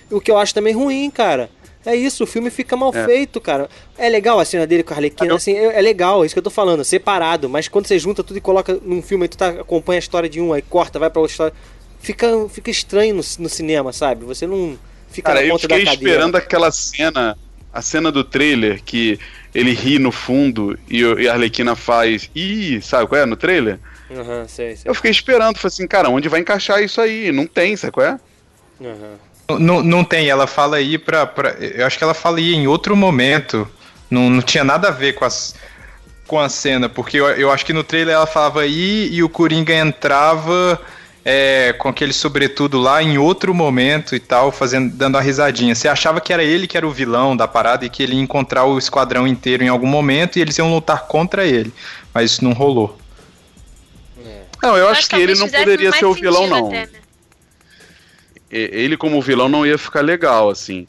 O 0.10 0.20
que 0.20 0.30
eu 0.30 0.38
acho 0.38 0.54
também 0.54 0.74
ruim, 0.74 1.10
cara. 1.10 1.50
É 1.86 1.96
isso, 1.96 2.26
o 2.26 2.28
filme 2.28 2.50
fica 2.52 2.76
mal 2.76 2.92
É. 2.94 3.06
feito, 3.06 3.40
cara. 3.42 3.68
É 3.98 4.08
legal 4.10 4.40
a 4.40 4.46
cena 4.46 4.68
dele 4.68 4.84
com 4.84 4.94
a 4.94 4.98
Arlequina, 4.98 5.34
assim, 5.36 5.54
é, 5.54 5.80
é 5.80 5.82
legal, 5.82 6.22
é 6.22 6.26
isso 6.26 6.36
que 6.36 6.40
eu 6.40 6.44
tô 6.44 6.50
falando, 6.52 6.84
separado, 6.84 7.48
mas 7.50 7.68
quando 7.68 7.88
você 7.88 7.98
junta 7.98 8.24
tudo 8.24 8.38
e 8.38 8.42
coloca 8.42 8.78
num 8.84 9.02
filme, 9.02 9.24
aí 9.24 9.28
tu 9.30 9.38
tá, 9.38 9.48
acompanha 9.50 9.98
a 9.98 10.00
história 10.00 10.30
de 10.30 10.40
um, 10.42 10.54
aí 10.54 10.62
corta, 10.62 11.00
vai 11.00 11.10
pra 11.10 11.22
outra 11.22 11.32
história, 11.34 11.54
fica, 12.00 12.28
fica 12.50 12.70
estranho 12.70 13.16
no, 13.16 13.24
no 13.40 13.50
cinema, 13.50 13.92
sabe? 13.94 14.26
Você 14.26 14.46
não 14.46 14.78
fica 15.10 15.32
Cara, 15.32 15.40
na 15.42 15.48
eu 15.48 15.54
ponta 15.54 15.68
da 15.68 15.76
fiquei 15.76 15.92
cadeira. 15.92 16.12
esperando 16.14 16.36
aquela 16.36 16.72
cena, 16.72 17.36
a 17.74 17.82
cena 17.82 18.12
do 18.12 18.24
trailer 18.24 18.82
que 18.84 19.20
ele 19.54 19.74
ri 19.74 20.00
no 20.00 20.12
fundo 20.12 20.78
e, 20.90 21.02
e 21.02 21.28
a 21.28 21.34
Arlequina 21.34 21.76
faz. 21.76 22.30
Ih, 22.36 22.82
sabe 22.82 23.08
qual 23.08 23.22
é? 23.22 23.26
No 23.26 23.36
trailer? 23.36 23.80
Aham, 24.12 24.48
sei, 24.48 24.76
sei. 24.76 24.90
Eu 24.90 24.94
fiquei 24.94 25.12
esperando, 25.12 25.58
falei 25.58 25.74
assim, 25.74 25.88
cara, 25.88 26.10
onde 26.10 26.28
vai 26.28 26.42
encaixar 26.42 26.82
isso 26.84 27.00
aí? 27.00 27.32
Não 27.32 27.48
tem, 27.48 27.76
sabe 27.78 27.94
qual 27.94 28.06
é? 28.06 28.20
Aham. 28.82 29.60
Não, 29.60 29.84
não 29.84 30.04
tem, 30.04 30.30
ela 30.30 30.48
fala 30.48 30.78
aí 30.78 30.98
pra, 30.98 31.26
pra. 31.26 31.52
Eu 31.52 31.86
acho 31.86 31.98
que 31.98 32.04
ela 32.04 32.14
fala 32.14 32.38
aí 32.38 32.54
em 32.54 32.68
outro 32.68 32.96
momento. 32.96 33.68
Não, 34.10 34.30
não 34.30 34.42
tinha 34.42 34.64
nada 34.64 34.90
a 34.90 34.92
ver 34.92 35.14
com, 35.14 35.26
as, 35.26 35.56
com 36.28 36.40
a 36.40 36.50
cena, 36.50 36.88
porque 36.88 37.18
eu, 37.18 37.28
eu 37.32 37.52
acho 37.52 37.66
que 37.66 37.74
no 37.74 37.84
trailer 37.84 38.16
ela 38.16 38.28
falava 38.28 38.62
aí 38.62 39.10
e 39.12 39.24
o 39.24 39.30
Coringa 39.30 39.74
entrava 39.74 40.80
é, 41.24 41.74
com 41.74 41.88
aquele 41.90 42.14
sobretudo 42.14 42.80
lá 42.80 43.02
em 43.04 43.18
outro 43.18 43.54
momento 43.54 44.16
e 44.16 44.20
tal, 44.20 44.52
fazendo, 44.52 44.94
dando 44.96 45.18
a 45.18 45.22
risadinha. 45.22 45.76
Você 45.76 45.88
achava 45.88 46.20
que 46.20 46.34
era 46.34 46.44
ele 46.44 46.68
que 46.68 46.76
era 46.78 46.88
o 46.88 46.92
vilão 46.92 47.36
da 47.38 47.48
parada 47.48 47.86
e 47.86 47.90
que 47.90 48.02
ele 48.02 48.16
ia 48.16 48.22
encontrar 48.22 48.66
o 48.66 48.78
esquadrão 48.78 49.28
inteiro 49.28 49.64
em 49.64 49.68
algum 49.70 49.88
momento 49.88 50.38
e 50.38 50.42
eles 50.42 50.58
iam 50.58 50.74
lutar 50.74 51.06
contra 51.08 51.46
ele. 51.46 51.72
Mas 52.14 52.32
isso 52.32 52.44
não 52.44 52.54
rolou. 52.54 52.98
Não, 54.62 54.78
eu 54.78 54.88
acho 54.88 55.10
que 55.10 55.16
ele 55.16 55.34
não 55.36 55.50
poderia 55.50 55.92
ser 55.92 56.06
o 56.06 56.14
vilão, 56.14 56.48
não. 56.48 56.68
até, 56.68 56.86
né? 56.86 57.00
E- 58.52 58.70
Ele 58.74 58.96
como 58.98 59.22
vilão 59.22 59.50
não 59.50 59.66
ia 59.66 59.78
ficar 59.78 60.02
legal, 60.02 60.50
assim. 60.50 60.86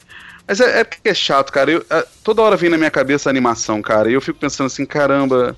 Mas 0.47 0.59
é, 0.59 0.81
é 0.81 0.83
porque 0.83 1.09
é 1.09 1.13
chato, 1.13 1.51
cara. 1.51 1.71
Eu- 1.71 1.85
é, 1.89 2.05
toda 2.23 2.41
hora 2.41 2.55
vem 2.57 2.69
na 2.69 2.77
minha 2.77 2.91
cabeça 2.91 3.29
a 3.29 3.31
animação, 3.31 3.81
cara. 3.81 4.09
E 4.11 4.13
eu 4.13 4.21
fico 4.21 4.37
pensando 4.37 4.67
assim, 4.67 4.85
caramba, 4.85 5.55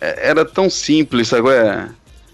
é- 0.00 0.28
era 0.30 0.44
tão 0.44 0.68
simples, 0.70 1.28
sabe? 1.28 1.48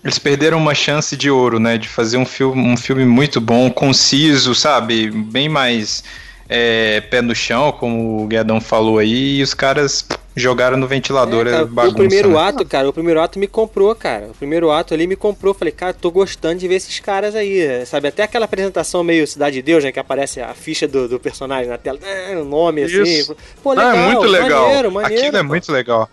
É, 0.02 0.06
Eles 0.06 0.18
perderam 0.18 0.58
uma 0.58 0.74
chance 0.74 1.16
de 1.16 1.30
ouro, 1.30 1.58
né? 1.58 1.78
De 1.78 1.88
fazer 1.88 2.16
um 2.16 2.24
filme, 2.26 2.60
um 2.62 2.76
filme 2.76 3.04
muito 3.04 3.40
bom, 3.40 3.70
conciso, 3.70 4.54
sabe? 4.54 5.10
Bem 5.10 5.48
mais 5.48 6.02
é, 6.48 7.00
pé 7.02 7.22
no 7.22 7.34
chão, 7.34 7.70
como 7.72 8.22
o 8.22 8.26
Guedão 8.26 8.60
falou 8.60 8.98
aí, 8.98 9.36
e 9.38 9.42
os 9.42 9.54
caras 9.54 10.04
jogaram 10.34 10.76
no 10.76 10.86
ventilador 10.86 11.46
É, 11.46 11.50
é, 11.50 11.52
cara, 11.52 11.66
bagunça. 11.66 11.94
o 11.94 11.96
primeiro 11.98 12.30
né? 12.30 12.40
ato, 12.40 12.64
cara, 12.64 12.88
o 12.88 12.92
primeiro 12.92 13.20
ato 13.20 13.38
me 13.38 13.46
comprou, 13.46 13.94
cara. 13.94 14.28
O 14.28 14.34
primeiro 14.34 14.70
ato 14.70 14.94
ali 14.94 15.06
me 15.06 15.16
comprou. 15.16 15.52
Falei, 15.52 15.72
cara, 15.72 15.92
tô 15.92 16.10
gostando 16.10 16.58
de 16.60 16.66
ver 16.66 16.76
esses 16.76 16.98
caras 17.00 17.34
aí. 17.34 17.60
é, 17.60 17.84
Sabe, 17.84 18.08
até 18.08 18.22
aquela 18.22 18.46
apresentação 18.46 19.04
meio 19.04 19.26
Cidade 19.26 19.56
de 19.56 19.62
Deus, 19.62 19.84
né? 19.84 19.92
Que 19.92 20.00
aparece 20.00 20.40
a 20.40 20.54
ficha 20.54 20.88
do, 20.88 21.06
do 21.08 21.20
personagem 21.20 21.68
na 21.68 21.76
tela, 21.78 21.98
é, 22.02 22.36
o 22.36 22.44
nome 22.44 22.84
assim. 22.84 23.02
Isso. 23.02 23.36
Pô, 23.62 23.72
Ah, 23.72 23.82
é 23.82 23.92
legal. 23.92 24.10
muito 24.12 24.26
legal. 24.26 24.66
Maneiro, 24.66 24.92
maneiro. 24.92 25.22
Aquilo 25.22 25.36
é 25.36 25.42
pô, 25.42 25.48
muito 25.48 25.70
legal. 25.72 26.08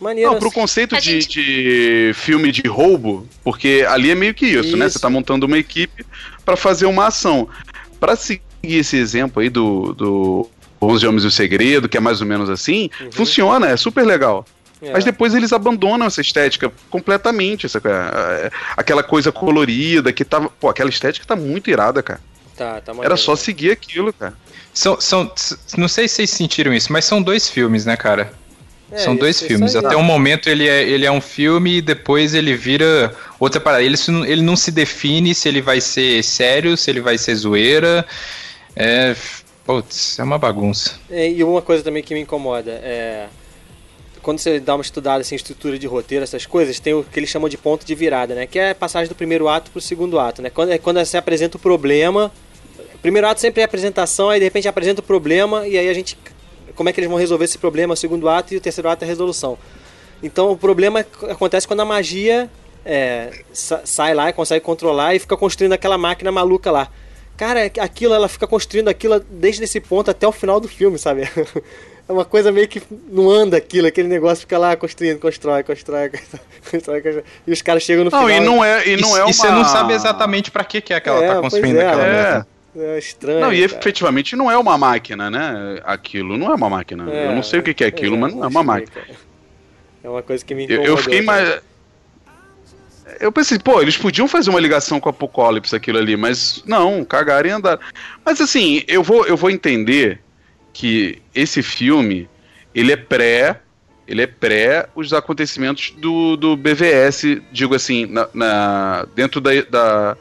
Maneiro. 0.00 0.30
Não, 0.30 0.38
pro 0.38 0.50
conceito 0.50 0.94
A 0.96 0.98
de, 1.00 1.20
gente- 1.20 1.28
de 1.28 2.12
filme 2.14 2.50
de 2.52 2.66
roubo, 2.68 3.26
porque 3.44 3.84
ali 3.88 4.10
é 4.10 4.14
meio 4.14 4.34
que 4.34 4.46
isso, 4.46 4.76
né? 4.76 4.86
Isso. 4.86 4.94
Você 4.94 4.98
tá 5.02 5.10
montando 5.10 5.46
uma 5.46 5.58
equipe 5.58 6.04
pra 6.44 6.56
fazer 6.56 6.86
uma 6.86 7.06
ação. 7.06 7.48
Pra 7.98 8.16
seguir 8.16 8.40
esse 8.62 8.96
exemplo 8.96 9.42
aí 9.42 9.48
do, 9.48 9.92
do 9.92 10.50
11 10.80 11.06
Homens 11.06 11.24
e 11.24 11.26
o 11.26 11.30
Segredo, 11.30 11.88
que 11.88 11.96
é 11.96 12.00
mais 12.00 12.20
ou 12.20 12.26
menos 12.26 12.48
assim, 12.48 12.88
funciona, 13.12 13.68
é 13.68 13.76
super 13.76 14.04
legal. 14.06 14.46
É. 14.82 14.92
Mas 14.92 15.04
depois 15.04 15.34
eles 15.34 15.52
abandonam 15.52 16.06
essa 16.06 16.22
estética 16.22 16.72
completamente, 16.88 17.66
essa, 17.66 17.80
aquela 18.76 19.02
coisa 19.02 19.30
colorida 19.30 20.12
que 20.12 20.24
tava. 20.24 20.48
Pô, 20.48 20.68
aquela 20.68 20.88
estética 20.88 21.26
tá 21.26 21.36
muito 21.36 21.70
irada, 21.70 22.02
cara. 22.02 22.20
Tá, 22.56 22.80
tá 22.80 22.92
Era 23.02 23.16
só 23.16 23.36
seguir 23.36 23.70
aquilo, 23.70 24.12
cara. 24.12 24.34
São, 24.72 25.00
são, 25.00 25.30
não 25.76 25.88
sei 25.88 26.08
se 26.08 26.16
vocês 26.16 26.30
sentiram 26.30 26.72
isso, 26.72 26.92
mas 26.92 27.04
são 27.04 27.20
dois 27.22 27.48
filmes, 27.50 27.84
né, 27.84 27.96
cara? 27.96 28.32
É, 28.92 28.98
são 28.98 29.14
dois 29.14 29.40
filmes. 29.40 29.76
Até 29.76 29.96
um 29.96 30.02
momento 30.02 30.48
ele 30.48 30.68
é, 30.68 30.82
ele 30.82 31.06
é 31.06 31.12
um 31.12 31.20
filme 31.20 31.76
e 31.76 31.80
depois 31.82 32.34
ele 32.34 32.54
vira 32.54 33.14
outra 33.38 33.60
parada. 33.60 33.82
Ele, 33.82 33.96
ele 34.26 34.42
não 34.42 34.56
se 34.56 34.70
define 34.70 35.34
se 35.34 35.48
ele 35.48 35.60
vai 35.60 35.80
ser 35.80 36.22
sério, 36.24 36.76
se 36.76 36.90
ele 36.90 37.00
vai 37.00 37.16
ser 37.16 37.34
zoeira. 37.34 38.04
É. 38.74 39.14
Putz, 39.64 40.18
é 40.18 40.22
uma 40.22 40.38
bagunça. 40.38 40.98
É, 41.10 41.30
e 41.30 41.44
uma 41.44 41.62
coisa 41.62 41.84
também 41.84 42.02
que 42.02 42.14
me 42.14 42.20
incomoda 42.20 42.72
é. 42.82 43.26
Quando 44.22 44.38
você 44.38 44.60
dá 44.60 44.74
uma 44.74 44.82
estudada 44.82 45.20
assim, 45.22 45.34
estrutura 45.34 45.78
de 45.78 45.86
roteiro, 45.86 46.22
essas 46.22 46.44
coisas, 46.44 46.78
tem 46.78 46.92
o 46.92 47.02
que 47.02 47.18
eles 47.18 47.30
chamam 47.30 47.48
de 47.48 47.56
ponto 47.56 47.86
de 47.86 47.94
virada, 47.94 48.34
né? 48.34 48.46
Que 48.46 48.58
é 48.58 48.70
a 48.70 48.74
passagem 48.74 49.08
do 49.08 49.14
primeiro 49.14 49.48
ato 49.48 49.70
pro 49.70 49.80
segundo 49.80 50.18
ato, 50.18 50.42
né? 50.42 50.50
Quando, 50.50 50.72
é 50.72 50.78
quando 50.78 50.98
você 50.98 51.16
apresenta 51.16 51.56
o 51.56 51.60
problema. 51.60 52.30
O 52.94 52.98
primeiro 52.98 53.26
ato 53.26 53.40
sempre 53.40 53.60
é 53.60 53.64
a 53.64 53.66
apresentação, 53.66 54.28
aí 54.28 54.38
de 54.38 54.44
repente 54.44 54.68
apresenta 54.68 55.00
o 55.00 55.02
problema, 55.02 55.66
e 55.66 55.78
aí 55.78 55.88
a 55.88 55.94
gente. 55.94 56.18
Como 56.80 56.88
é 56.88 56.94
que 56.94 56.98
eles 57.00 57.10
vão 57.10 57.18
resolver 57.18 57.44
esse 57.44 57.58
problema? 57.58 57.92
O 57.92 57.96
segundo 57.96 58.26
ato 58.26 58.54
e 58.54 58.56
o 58.56 58.60
terceiro 58.60 58.88
ato 58.88 59.02
é 59.02 59.04
a 59.04 59.06
resolução. 59.06 59.58
Então 60.22 60.50
o 60.50 60.56
problema 60.56 61.04
acontece 61.28 61.68
quando 61.68 61.80
a 61.80 61.84
magia 61.84 62.48
é, 62.86 63.42
sa- 63.52 63.82
sai 63.84 64.14
lá 64.14 64.30
e 64.30 64.32
consegue 64.32 64.64
controlar 64.64 65.14
e 65.14 65.18
fica 65.18 65.36
construindo 65.36 65.74
aquela 65.74 65.98
máquina 65.98 66.32
maluca 66.32 66.70
lá. 66.70 66.88
Cara, 67.36 67.66
aquilo, 67.80 68.14
ela 68.14 68.28
fica 68.30 68.46
construindo 68.46 68.88
aquilo 68.88 69.20
desde 69.30 69.62
esse 69.64 69.78
ponto 69.78 70.10
até 70.10 70.26
o 70.26 70.32
final 70.32 70.58
do 70.58 70.68
filme, 70.68 70.98
sabe? 70.98 71.28
É 72.08 72.12
uma 72.12 72.24
coisa 72.24 72.50
meio 72.50 72.66
que 72.66 72.82
não 73.08 73.30
anda 73.30 73.56
aquilo, 73.56 73.86
aquele 73.86 74.08
negócio 74.08 74.38
fica 74.40 74.58
lá 74.58 74.74
construindo, 74.74 75.20
constrói, 75.20 75.62
constrói, 75.62 76.10
constrói, 76.68 77.00
constrói, 77.02 77.24
e 77.46 77.52
os 77.52 77.62
caras 77.62 77.84
chegam 77.84 78.02
no 78.04 78.10
Não, 78.10 78.26
final. 78.26 78.30
e 78.42 78.44
não 78.44 78.64
é, 78.64 78.88
e 78.88 78.96
não 78.96 79.16
é 79.16 79.20
uma. 79.22 79.30
e 79.30 79.32
você 79.34 79.48
não 79.48 79.64
sabe 79.64 79.92
exatamente 79.92 80.50
pra 80.50 80.64
que, 80.64 80.80
que 80.80 80.92
é 80.92 80.98
que 80.98 81.08
ela 81.08 81.22
É, 81.24 81.28
tá 81.34 81.40
construindo 81.40 81.76
é, 81.78 81.86
aquela 81.86 82.06
é. 82.06 82.44
É 82.76 82.98
estranho. 82.98 83.40
Não, 83.40 83.52
e 83.52 83.66
cara. 83.66 83.80
efetivamente 83.80 84.36
não 84.36 84.50
é 84.50 84.56
uma 84.56 84.78
máquina, 84.78 85.28
né? 85.30 85.80
Aquilo 85.84 86.36
não 86.38 86.50
é 86.52 86.54
uma 86.54 86.70
máquina. 86.70 87.10
É, 87.10 87.26
eu 87.26 87.32
não 87.34 87.42
sei 87.42 87.60
o 87.60 87.62
que 87.62 87.74
que 87.74 87.82
é 87.84 87.86
aquilo, 87.88 88.16
mas 88.16 88.32
não 88.34 88.44
é 88.44 88.46
uma 88.46 88.62
máquina. 88.62 89.02
É 90.04 90.08
uma 90.08 90.22
coisa 90.22 90.44
que 90.44 90.54
me 90.54 90.62
Eu, 90.64 90.66
incomodou. 90.74 90.86
eu 90.86 90.96
fiquei 90.96 91.24
cara. 91.24 91.42
mais. 91.44 91.62
Eu 93.18 93.32
pensei, 93.32 93.58
pô, 93.58 93.82
eles 93.82 93.96
podiam 93.96 94.28
fazer 94.28 94.50
uma 94.50 94.60
ligação 94.60 95.00
com 95.00 95.08
o 95.08 95.10
Apocalipse 95.10 95.74
aquilo 95.74 95.98
ali, 95.98 96.16
mas 96.16 96.62
não, 96.64 97.04
cagaram 97.04 97.48
e 97.48 97.52
andaram. 97.52 97.80
Mas 98.24 98.40
assim, 98.40 98.82
eu 98.86 99.02
vou, 99.02 99.26
eu 99.26 99.36
vou 99.36 99.50
entender 99.50 100.20
que 100.72 101.20
esse 101.34 101.62
filme, 101.62 102.28
ele 102.74 102.92
é 102.92 102.96
pré. 102.96 103.60
Ele 104.06 104.22
é 104.22 104.26
pré 104.26 104.88
os 104.94 105.12
acontecimentos 105.12 105.90
do, 105.98 106.36
do 106.36 106.56
BVS, 106.56 107.40
digo 107.52 107.74
assim, 107.76 108.06
na, 108.06 108.28
na- 108.34 109.06
dentro 109.14 109.40
da, 109.40 109.50
da, 109.62 110.16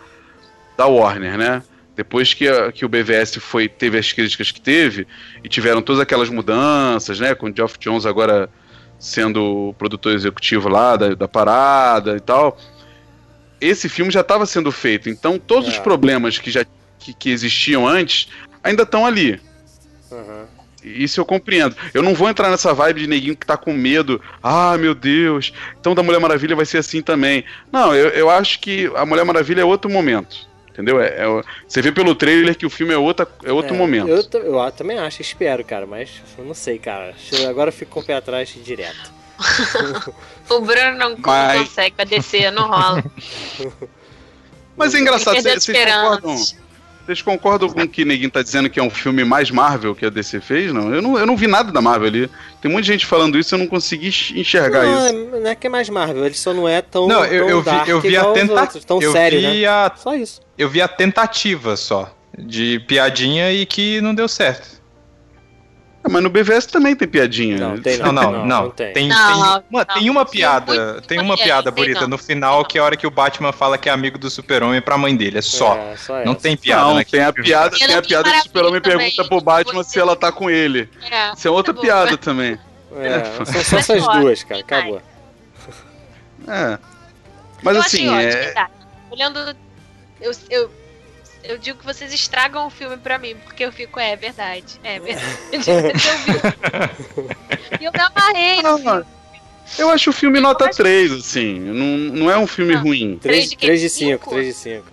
da 0.77 0.85
Warner, 0.85 1.37
né? 1.39 1.63
Depois 1.99 2.33
que, 2.33 2.47
a- 2.47 2.71
que 2.71 2.85
o 2.85 2.87
BVS 2.87 3.35
foi, 3.41 3.67
teve 3.67 3.97
as 3.97 4.13
críticas 4.13 4.51
que 4.51 4.61
teve, 4.61 5.05
e 5.43 5.49
tiveram 5.49 5.81
todas 5.81 5.99
aquelas 6.01 6.29
mudanças, 6.29 7.19
né? 7.19 7.35
Com 7.35 7.47
o 7.49 7.53
Geoff 7.53 7.77
Jones 7.77 8.05
agora 8.05 8.49
sendo 8.97 9.69
o 9.69 9.73
produtor 9.73 10.13
executivo 10.13 10.69
lá 10.69 10.95
da, 10.95 11.13
da 11.13 11.27
parada 11.27 12.15
e 12.15 12.21
tal. 12.21 12.57
Esse 13.59 13.89
filme 13.89 14.09
já 14.13 14.21
estava 14.21 14.45
sendo 14.45 14.71
feito, 14.71 15.09
então 15.09 15.37
todos 15.37 15.67
os 15.67 15.75
É. 15.75 15.81
problemas 15.81 16.37
que 16.37 16.49
já 16.49 16.63
que, 16.97 17.13
que 17.13 17.29
existiam 17.31 17.85
antes 17.85 18.29
ainda 18.63 18.83
estão 18.83 19.05
ali. 19.05 19.37
Aham. 20.09 20.45
Isso 20.81 21.19
eu 21.19 21.25
compreendo. 21.25 21.75
Eu 21.93 22.01
não 22.01 22.13
vou 22.15 22.29
entrar 22.29 22.49
nessa 22.49 22.73
vibe 22.73 23.01
de 23.01 23.07
neguinho 23.07 23.35
que 23.35 23.45
tá 23.45 23.57
com 23.57 23.73
medo. 23.73 24.21
Ah, 24.41 24.77
meu 24.77 24.95
Deus. 24.95 25.51
Então 25.77 25.93
da 25.93 26.01
Mulher 26.01 26.21
Maravilha 26.21 26.55
vai 26.55 26.65
ser 26.65 26.77
assim 26.77 27.01
também. 27.01 27.43
Não, 27.69 27.93
eu, 27.93 28.07
eu 28.11 28.29
acho 28.29 28.61
que 28.61 28.89
a 28.95 29.05
Mulher 29.05 29.25
Maravilha 29.25 29.59
é 29.59 29.65
outro 29.65 29.91
momento. 29.91 30.47
Entendeu? 30.71 31.01
É, 31.01 31.07
é- 31.07 31.43
você 31.67 31.81
vê 31.81 31.91
pelo 31.91 32.15
trailer 32.15 32.55
que 32.57 32.65
o 32.65 32.69
filme 32.69 32.93
é, 32.93 32.97
outra, 32.97 33.27
é 33.43 33.51
outro 33.51 33.75
É, 33.75 33.77
momento. 33.77 34.07
Eu, 34.07 34.43
eu 34.43 34.71
também 34.71 34.97
acho, 34.99 35.21
espero, 35.21 35.63
cara, 35.63 35.85
mas 35.85 36.09
eu 36.37 36.45
não 36.45 36.53
sei, 36.53 36.79
cara. 36.79 37.13
Agora 37.49 37.69
eu 37.69 37.73
fico 37.73 37.91
com 37.91 37.99
o 37.99 38.03
pé 38.03 38.15
atrás 38.15 38.49
direto. 38.63 39.11
O 40.49 40.61
Bruno 40.61 40.97
não, 40.97 41.15
Mas- 41.19 41.59
consegue 41.61 41.95
pra 41.95 42.03
descer, 42.05 42.51
não 42.51 42.67
rola. 42.67 43.03
Mas 44.75 44.95
é 44.95 44.99
engraçado, 44.99 45.39
vocês 45.41 45.65
concordam? 45.67 46.35
Vocês 47.09 47.23
concordam 47.23 47.67
com 47.69 47.81
o 47.81 47.87
que 47.87 48.05
ninguém 48.05 48.29
tá 48.29 48.43
dizendo 48.43 48.69
que 48.69 48.79
é 48.79 48.83
um 48.83 48.89
filme 48.91 49.23
mais 49.25 49.49
Marvel 49.49 49.95
que 49.95 50.05
a 50.05 50.11
DC 50.11 50.39
fez? 50.41 50.71
Não, 50.71 50.93
eu 50.93 51.01
não, 51.01 51.17
eu 51.17 51.25
não 51.25 51.35
vi 51.35 51.47
nada 51.47 51.71
da 51.71 51.81
Marvel 51.81 52.07
ali. 52.07 52.29
Tem 52.61 52.69
muita 52.71 52.85
gente 52.85 53.03
falando 53.03 53.35
isso, 53.39 53.55
eu 53.55 53.57
não 53.57 53.65
consegui 53.65 54.09
enxergar 54.09 54.83
não, 54.83 54.95
isso. 54.95 55.07
é- 55.07 55.39
não 55.39 55.49
é 55.49 55.55
que 55.55 55.65
é 55.65 55.69
mais 55.71 55.89
Marvel, 55.89 56.23
ele 56.23 56.35
só 56.35 56.53
não 56.53 56.69
é 56.69 56.83
tão. 56.83 57.07
Não, 57.07 57.25
eu, 57.25 57.47
tão 57.47 57.49
eu 57.49 57.61
vi, 57.63 57.89
eu 57.89 57.99
vi 57.99 58.07
a 58.09 58.19
igual 58.19 58.33
os 58.33 58.39
tenta... 58.39 58.61
outros, 58.61 58.85
tão 58.85 59.01
eu 59.01 59.11
sério, 59.11 59.39
vi 59.39 59.61
né? 59.61 59.65
a 59.65 59.91
Só 59.95 60.13
isso. 60.15 60.39
eu 60.55 60.69
vi 60.69 60.83
a 60.83 60.87
tentativa 60.87 61.75
só 61.75 62.15
de 62.37 62.79
piadinha 62.81 63.51
e 63.51 63.65
que 63.65 63.99
não 64.01 64.13
deu 64.13 64.27
certo. 64.27 64.78
Ah, 66.01 66.07
mas 66.09 66.23
no 66.23 66.29
BVS 66.29 66.65
também 66.65 66.95
tem 66.95 67.07
piadinha. 67.07 67.57
Não, 67.57 67.77
tem 67.81 67.97
Não, 67.97 68.11
não, 68.11 68.31
não. 68.31 68.45
não 68.45 68.69
tem. 68.69 68.93
Tem, 68.93 69.07
Não, 69.09 69.17
tem 69.27 69.35
uma, 69.35 69.63
não. 69.69 69.85
tem 69.85 70.09
uma 70.09 70.25
piada, 70.25 71.01
tem 71.01 71.19
uma 71.19 71.33
é, 71.33 71.37
piada 71.37 71.71
bonita 71.71 72.07
no 72.07 72.17
final 72.17 72.63
que 72.63 72.77
é 72.77 72.81
a 72.81 72.85
hora 72.85 72.95
que 72.95 73.05
o 73.05 73.11
Batman 73.11 73.51
fala 73.51 73.77
que 73.77 73.89
é 73.89 73.91
amigo 73.91 74.17
do 74.17 74.29
Super-Homem 74.29 74.81
pra 74.81 74.97
mãe 74.97 75.15
dele, 75.15 75.39
é 75.39 75.41
só. 75.41 75.75
É, 75.75 75.97
só 75.97 76.23
não 76.23 76.35
tem 76.35 76.55
piada 76.55 76.83
não, 76.83 76.95
naquele 76.95 77.21
tem 77.21 77.29
a 77.29 77.33
piada, 77.33 77.77
tem 77.77 77.95
a 77.95 78.01
piada 78.01 78.31
que 78.31 78.37
o 78.37 78.43
Super-Homem 78.43 78.81
pergunta 78.81 79.25
pro 79.25 79.41
Batman 79.41 79.83
Você- 79.83 79.89
se 79.91 79.99
ela 79.99 80.15
tá 80.15 80.31
com 80.31 80.49
ele. 80.49 80.89
É, 81.11 81.33
Isso 81.33 81.47
é 81.47 81.51
outra 81.51 81.73
tá 81.73 81.81
piada 81.81 82.17
também. 82.17 82.57
É, 82.95 83.45
são 83.45 83.63
só 83.63 83.77
essas 83.77 84.07
duas, 84.07 84.43
cara. 84.43 84.61
Acabou. 84.61 85.01
É. 86.47 86.79
Mas 87.61 87.75
eu 87.75 87.81
assim, 87.81 88.09
é... 88.09 88.67
Olhando. 89.11 89.55
Eu, 90.21 90.31
eu, 90.49 90.71
eu 91.43 91.57
digo 91.57 91.79
que 91.79 91.85
vocês 91.85 92.13
estragam 92.13 92.67
o 92.67 92.69
filme 92.69 92.97
pra 92.97 93.17
mim, 93.17 93.35
porque 93.43 93.63
eu 93.63 93.71
fico, 93.71 93.99
é 93.99 94.15
verdade. 94.15 94.79
É 94.83 94.99
verdade. 94.99 95.37
eu 95.51 95.61
vi. 95.61 95.71
E 97.81 97.85
eu 97.85 97.91
me 97.91 97.99
amarrei. 97.99 98.61
no 98.61 98.77
filme. 98.77 99.05
eu 99.77 99.89
acho 99.89 100.09
o 100.09 100.13
filme 100.13 100.39
nota 100.39 100.69
3, 100.69 101.11
assim. 101.11 101.59
Não, 101.59 101.97
não 102.15 102.31
é 102.31 102.37
um 102.37 102.47
filme 102.47 102.75
Não. 102.75 102.83
ruim. 102.83 103.17
Três 103.21 103.47
3 103.47 103.49
de 103.49 103.55
quê? 103.55 103.65
3 103.67 103.81
de 103.81 103.89
Cinco? 103.89 104.23
5, 104.25 104.29
3 104.31 104.45
de 104.47 104.53
5. 104.53 104.85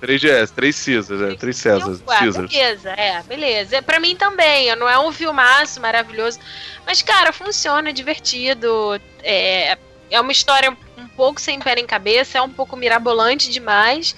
3 0.00 0.20
de 0.20 0.30
S, 0.30 0.52
3 0.52 0.84
Caesars, 0.84 1.20
é, 1.20 1.34
3 1.34 1.56
Césars. 1.56 2.02
Ah, 2.06 2.18
Caesars. 2.20 2.50
beleza, 2.50 2.90
é, 2.90 3.22
beleza. 3.24 3.76
É, 3.76 3.82
Pra 3.82 3.98
mim 3.98 4.14
também, 4.14 4.74
não 4.76 4.88
é 4.88 4.98
um 4.98 5.12
filmaço 5.12 5.80
maravilhoso. 5.80 6.38
Mas, 6.86 7.02
cara, 7.02 7.32
funciona, 7.32 7.90
é 7.90 7.92
divertido. 7.92 9.00
É, 9.22 9.76
é 10.10 10.20
uma 10.20 10.30
história 10.32 10.70
um 10.96 11.08
pouco 11.08 11.40
sem 11.40 11.58
pé 11.58 11.74
nem 11.74 11.86
cabeça, 11.86 12.38
é 12.38 12.42
um 12.42 12.48
pouco 12.50 12.76
mirabolante 12.76 13.50
demais. 13.50 14.14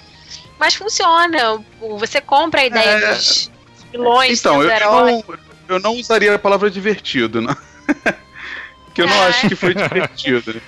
Mas 0.59 0.73
funciona. 0.75 1.63
Você 1.99 2.19
compra 2.21 2.61
a 2.61 2.65
ideia 2.65 2.89
É. 3.05 3.13
dos 3.15 3.51
vilões, 3.91 4.39
Então, 4.39 4.57
dos 4.57 4.65
eu, 4.65 4.71
heróis. 4.71 5.23
não, 5.27 5.37
eu 5.75 5.79
não 5.79 5.95
usaria 5.95 6.33
a 6.35 6.39
palavra 6.39 6.69
divertido, 6.69 7.41
não. 7.41 7.55
Porque 8.85 9.01
eu 9.01 9.07
não 9.07 9.23
É. 9.23 9.27
acho 9.27 9.47
que 9.47 9.55
foi 9.55 9.73
divertido. 9.75 10.61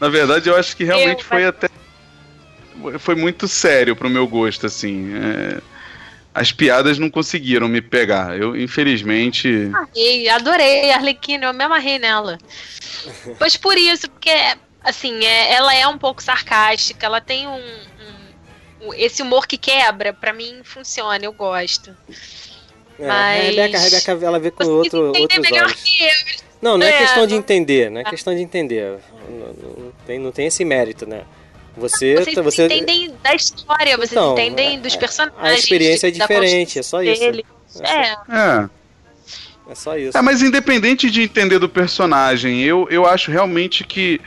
Na 0.00 0.08
verdade, 0.08 0.48
eu 0.48 0.56
acho 0.56 0.74
que 0.76 0.84
realmente 0.84 1.20
Eu, 1.22 1.26
foi 1.28 1.44
até 1.46 1.68
foi 2.98 3.14
muito 3.14 3.46
sério 3.46 3.94
pro 3.94 4.08
meu 4.08 4.26
gosto, 4.26 4.64
assim. 4.64 5.12
É, 5.14 5.60
as 6.34 6.50
piadas 6.50 6.98
não 6.98 7.10
conseguiram 7.10 7.68
me 7.68 7.82
pegar. 7.82 8.38
Eu, 8.38 8.56
infelizmente. 8.56 9.70
Amei, 9.74 10.28
adorei 10.30 10.90
a 10.90 10.96
Arlequina, 10.96 11.46
eu 11.46 11.52
me 11.52 11.62
amarrei 11.62 11.98
nela. 11.98 12.38
Pois 13.38 13.54
por 13.58 13.76
isso, 13.76 14.08
porque, 14.10 14.32
assim, 14.82 15.22
é, 15.22 15.52
ela 15.52 15.74
é 15.74 15.86
um 15.86 15.98
pouco 15.98 16.22
sarcástica, 16.22 17.04
ela 17.04 17.20
tem 17.20 17.46
um- 17.46 17.89
esse 18.96 19.22
humor 19.22 19.46
que 19.46 19.56
quebra, 19.58 20.12
pra 20.12 20.32
mim 20.32 20.60
funciona, 20.64 21.24
eu 21.24 21.32
gosto. 21.32 21.94
É, 22.98 23.06
Mas- 23.06 23.40
A 23.40 23.42
Rebeca, 23.62 23.78
a 23.78 23.80
Rebeca, 23.80 24.10
ela 24.26 24.38
vê 24.38 24.50
com 24.50 24.64
outro, 24.64 25.06
outros 25.08 25.38
melhor 25.40 25.64
olhos. 25.66 25.80
que 25.82 26.04
eu. 26.04 26.10
Não, 26.60 26.76
não 26.76 26.86
é, 26.86 26.90
É, 26.90 26.98
questão 26.98 27.26
de 27.26 27.34
entender, 27.34 27.90
não 27.90 28.00
é 28.00 28.04
questão 28.04 28.34
de 28.34 28.42
entender. 28.42 28.98
Não, 29.28 29.46
não 29.84 29.92
tem, 30.06 30.18
não 30.18 30.30
tem 30.32 30.46
esse 30.46 30.64
mérito, 30.64 31.06
né? 31.06 31.22
Você, 31.76 32.16
Vocês 32.16 32.36
você 32.36 32.64
entendem 32.66 33.14
da 33.22 33.34
história, 33.34 33.96
vocês 33.96 34.12
Então, 34.12 34.32
entendem 34.32 34.74
é- 34.76 34.78
dos 34.80 34.94
é- 34.94 34.98
personagens. 34.98 35.40
a 35.42 35.54
experiência 35.54 36.08
é 36.08 36.10
diferente, 36.10 36.78
é 36.78 36.82
só 36.82 37.02
isso. 37.02 37.20
dele. 37.20 37.46
É, 37.80 38.10
É. 38.36 38.68
É 39.70 39.74
só 39.74 39.96
isso. 39.96 40.18
É, 40.18 40.20
mas 40.20 40.42
independente 40.42 41.08
de 41.10 41.22
entender 41.22 41.58
do 41.60 41.68
personagem, 41.68 42.60
eu, 42.62 42.86
eu 42.90 43.06
acho 43.06 43.30
realmente 43.30 43.84
que 43.84 44.20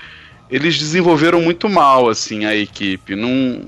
eles 0.49 0.80
desenvolveram 0.80 1.41
muito 1.41 1.68
mal, 1.70 2.10
assim, 2.10 2.45
a 2.45 2.56
equipe. 2.56 3.16
Não... 3.16 3.62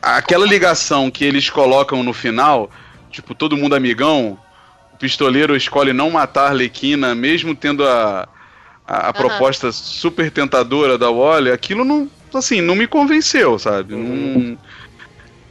Aquela 0.00 0.46
ligação 0.46 1.10
que 1.10 1.24
eles 1.24 1.50
colocam 1.50 2.02
no 2.02 2.12
final, 2.14 2.70
tipo, 3.10 3.34
todo 3.34 3.56
mundo 3.56 3.74
amigão, 3.74 4.38
o 4.94 4.96
pistoleiro 4.96 5.54
escolhe 5.54 5.92
não 5.92 6.10
matar 6.10 6.44
a 6.44 6.48
Arlequina, 6.48 7.14
mesmo 7.14 7.54
tendo 7.54 7.86
a, 7.86 8.26
a, 8.86 8.96
a 8.96 9.04
Aham. 9.06 9.12
proposta 9.12 9.70
super 9.72 10.30
tentadora 10.30 10.96
da 10.96 11.10
Wally, 11.10 11.50
aquilo 11.50 11.84
não, 11.84 12.08
assim, 12.34 12.60
não 12.62 12.74
me 12.74 12.86
convenceu, 12.86 13.58
sabe? 13.58 13.94
Uhum. 13.94 14.56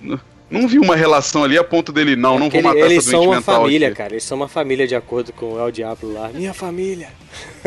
Não, 0.01 0.09
não, 0.11 0.19
não 0.61 0.67
vi 0.67 0.77
uma 0.79 0.95
relação 0.95 1.43
ali 1.43 1.57
a 1.57 1.63
ponto 1.63 1.91
dele, 1.91 2.15
não, 2.15 2.37
não 2.39 2.49
vou 2.49 2.61
matar 2.61 2.77
eles 2.79 2.99
essa 2.99 3.11
são 3.11 3.19
doente 3.19 3.29
uma 3.29 3.35
mental 3.37 3.61
família, 3.61 3.87
aqui. 3.89 3.97
cara. 3.97 4.13
Eles 4.13 4.23
são 4.23 4.37
uma 4.37 4.47
família 4.47 4.87
de 4.87 4.95
acordo 4.95 5.33
com 5.33 5.53
o 5.53 5.59
El 5.59 5.71
Diablo 5.71 6.13
lá. 6.13 6.29
Minha 6.33 6.53
família. 6.53 7.09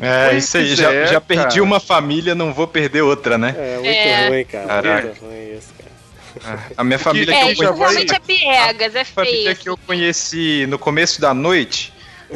É, 0.00 0.36
isso 0.36 0.56
aí. 0.58 0.72
é, 0.72 0.76
Já, 0.76 1.06
já 1.06 1.20
perdi 1.20 1.44
cara. 1.44 1.62
uma 1.62 1.78
família, 1.80 2.34
não 2.34 2.52
vou 2.52 2.66
perder 2.66 3.02
outra, 3.02 3.38
né? 3.38 3.54
É 3.56 3.74
muito 3.76 3.88
É. 3.88 4.28
ruim, 4.28 4.44
cara. 4.44 4.66
Caraca. 4.66 5.06
Muito 5.08 5.20
ruim 5.24 5.56
isso, 5.56 5.68
A 6.76 6.84
minha 6.84 6.98
família 6.98 7.32
é 7.34 7.38
que 7.40 7.44
eu 7.48 7.52
isso 7.52 7.62
já 7.62 7.68
conheci. 7.72 7.92
realmente 7.94 8.14
é 8.14 8.18
piegas, 8.20 8.94
é 8.94 9.00
A 9.00 9.04
família 9.04 9.42
feio. 9.44 9.56
que 9.56 9.68
eu 9.68 9.76
conheci 9.76 10.66
no 10.68 10.78
começo 10.78 11.20
da 11.20 11.32
noite, 11.34 11.92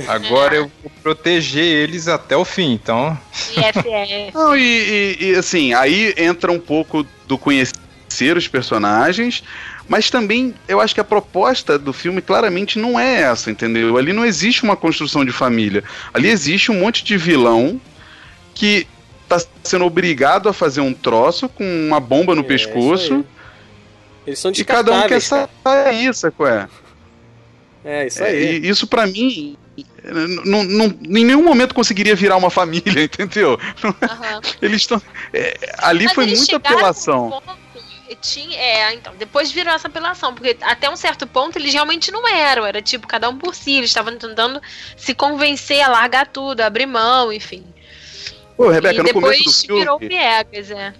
agora 0.09 0.55
eu 0.57 0.71
vou 0.83 0.91
proteger 1.03 1.65
eles 1.65 2.09
até 2.09 2.37
o 2.37 2.45
fim, 2.45 2.73
então. 2.73 3.19
IFF. 3.51 4.33
Não, 4.35 4.57
e, 4.57 5.17
e- 5.21 5.25
e, 5.31 5.35
assim, 5.35 5.75
aí 5.75 6.15
entra 6.17 6.51
um 6.51 6.59
pouco 6.61 7.07
do 7.27 7.37
conhecer 7.39 8.37
os 8.37 8.47
personagens, 8.49 9.43
mas 9.89 10.09
também 10.11 10.55
eu 10.69 10.81
acho 10.81 10.95
que 10.95 11.01
a 11.01 11.05
proposta 11.05 11.79
do 11.79 11.93
filme 11.93 12.21
claramente 12.23 12.79
não 12.79 12.99
é 12.99 13.23
essa, 13.23 13.51
entendeu? 13.51 13.97
Ali 13.99 14.13
não 14.13 14.25
existe 14.25 14.63
uma 14.63 14.77
construção 14.77 15.25
de 15.25 15.33
família. 15.33 15.83
Ali 16.15 16.29
existe 16.29 16.71
um 16.71 16.79
monte 16.81 17.03
de 17.05 17.17
vilão 17.17 17.81
que 18.55 18.87
tá 19.29 19.41
sendo 19.65 19.85
obrigado 19.87 20.49
a 20.49 20.53
fazer 20.53 20.81
um 20.83 20.93
troço 20.93 21.49
com 21.49 21.65
uma 21.89 21.99
bomba 21.99 22.35
no 22.35 22.43
É, 22.43 22.45
pescoço. 22.45 23.15
aí. 23.15 23.25
Eles 24.27 24.39
são 24.39 24.53
E 24.53 24.65
cada 24.65 24.93
um 24.93 25.03
quer 25.03 25.19
descartáveis, 25.19 25.97
sair, 25.99 26.15
sacou? 26.15 26.47
É? 26.47 26.69
É, 27.85 28.07
isso 28.07 28.23
É, 28.23 28.29
aí. 28.29 28.59
e 28.61 28.69
isso 28.69 28.87
pra 28.87 29.07
mim, 29.07 29.57
n- 30.05 30.41
n- 30.45 30.87
n- 30.87 31.21
em 31.21 31.25
nenhum 31.25 31.43
momento 31.43 31.75
conseguiria 31.75 32.15
virar 32.15 32.37
uma 32.37 32.51
família, 32.51 32.83
entendeu? 33.05 33.59
Aham. 34.03 34.41
Eles 34.61 34.83
estão. 34.83 35.03
é, 35.33 35.57
ali 35.79 36.05
Mas 36.05 36.13
foi 36.15 36.25
eles 36.25 36.39
muita 36.39 36.57
apelação. 36.57 37.31
ponto- 37.31 37.63
Tinha, 38.21 38.57
é, 38.59 38.95
então, 38.95 39.15
depois 39.19 39.51
virou 39.51 39.73
essa 39.75 39.89
apelação, 39.89 40.35
porque 40.35 40.55
até 40.61 40.89
um 40.89 40.95
certo 40.97 41.27
ponto 41.27 41.57
eles 41.59 41.73
realmente 41.73 42.13
não 42.13 42.29
eram, 42.29 42.65
era 42.67 42.83
tipo 42.83 43.07
cada 43.07 43.29
um 43.29 43.39
por 43.39 43.55
si, 43.55 43.79
eles 43.79 43.89
estavam 43.89 44.15
tentando 44.19 44.61
se 44.99 45.15
convencer 45.15 45.81
a 45.81 45.89
largar 45.89 46.27
tudo, 46.27 46.61
a 46.61 46.67
abrir 46.67 46.85
mão, 46.87 47.33
enfim. 47.33 47.65
Pô, 48.55 48.69
Rebeca, 48.69 48.95
e 48.97 48.99
no 48.99 49.05
depois 49.05 49.39
começo 49.39 49.63
do 49.63 49.67
filme. 49.67 49.81
virou 49.81 49.99
piegas, 49.99 50.71
é. 50.71 50.93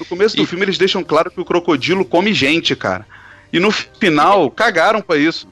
No 0.00 0.04
começo 0.06 0.34
do 0.36 0.42
E- 0.42 0.46
filme 0.46 0.64
eles 0.64 0.78
deixam 0.78 1.04
claro 1.04 1.30
que 1.30 1.40
o 1.40 1.44
crocodilo 1.44 2.04
come 2.04 2.32
gente, 2.34 2.74
cara. 2.74 3.06
E 3.52 3.60
no 3.60 3.70
final, 3.70 4.50
cagaram 4.50 5.00
pra 5.02 5.16
isso. 5.16 5.46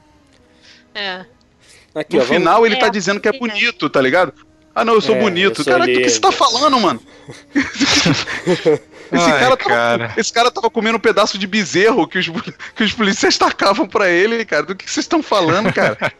é. 0.93 1.25
Aqui, 1.95 2.17
No 2.17 2.21
ó, 2.21 2.25
vamos- 2.25 2.37
final 2.41 2.65
ele 2.65 2.75
É, 2.75 2.79
tá 2.79 2.87
dizendo 2.89 3.19
que 3.19 3.27
é 3.27 3.31
sim, 3.31 3.39
bonito, 3.39 3.89
tá 3.89 3.99
ligado? 4.01 4.31
Ah, 4.75 4.85
não, 4.85 4.93
eu 4.93 5.01
sou 5.01 5.15
É, 5.15 5.19
bonito. 5.19 5.61
eu 5.61 5.63
sou 5.63 5.73
Cara, 5.73 5.85
do 5.87 5.91
que 5.99 6.07
você 6.09 6.19
tá 6.19 6.29
lindo. 6.29 6.37
falando, 6.37 6.79
mano? 6.79 7.01
Esse, 9.11 9.23
Ai, 9.31 9.39
cara 9.39 9.57
tava, 9.57 9.69
cara. 9.69 10.13
esse 10.17 10.31
cara 10.31 10.51
tava 10.51 10.69
comendo 10.69 10.97
um 10.97 11.01
pedaço 11.01 11.35
de 11.39 11.47
bezerro 11.47 12.07
que 12.07 12.19
os, 12.19 12.27
que 12.75 12.83
os 12.83 12.93
policiais 12.93 13.39
tacavam 13.39 13.87
pra 13.87 14.07
ele, 14.07 14.45
cara. 14.45 14.61
Do 14.67 14.75
que 14.75 14.83
vocês 14.89 15.03
estão 15.03 15.23
falando, 15.23 15.73
cara? 15.73 15.97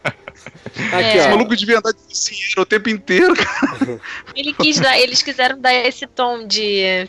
Aqui, 0.92 0.94
É. 0.96 1.16
Esse 1.18 1.26
ó. 1.28 1.30
maluco 1.30 1.54
de 1.54 1.64
verdade 1.66 1.96
dinheiro 2.08 2.62
o 2.62 2.66
tempo 2.66 2.88
inteiro, 2.88 3.34
cara. 3.36 4.00
Ele 4.34 4.52
quis 4.52 4.80
dar, 4.80 4.98
eles 4.98 5.22
quiseram 5.22 5.60
dar 5.60 5.72
esse 5.72 6.04
tom 6.08 6.44
de 6.48 7.08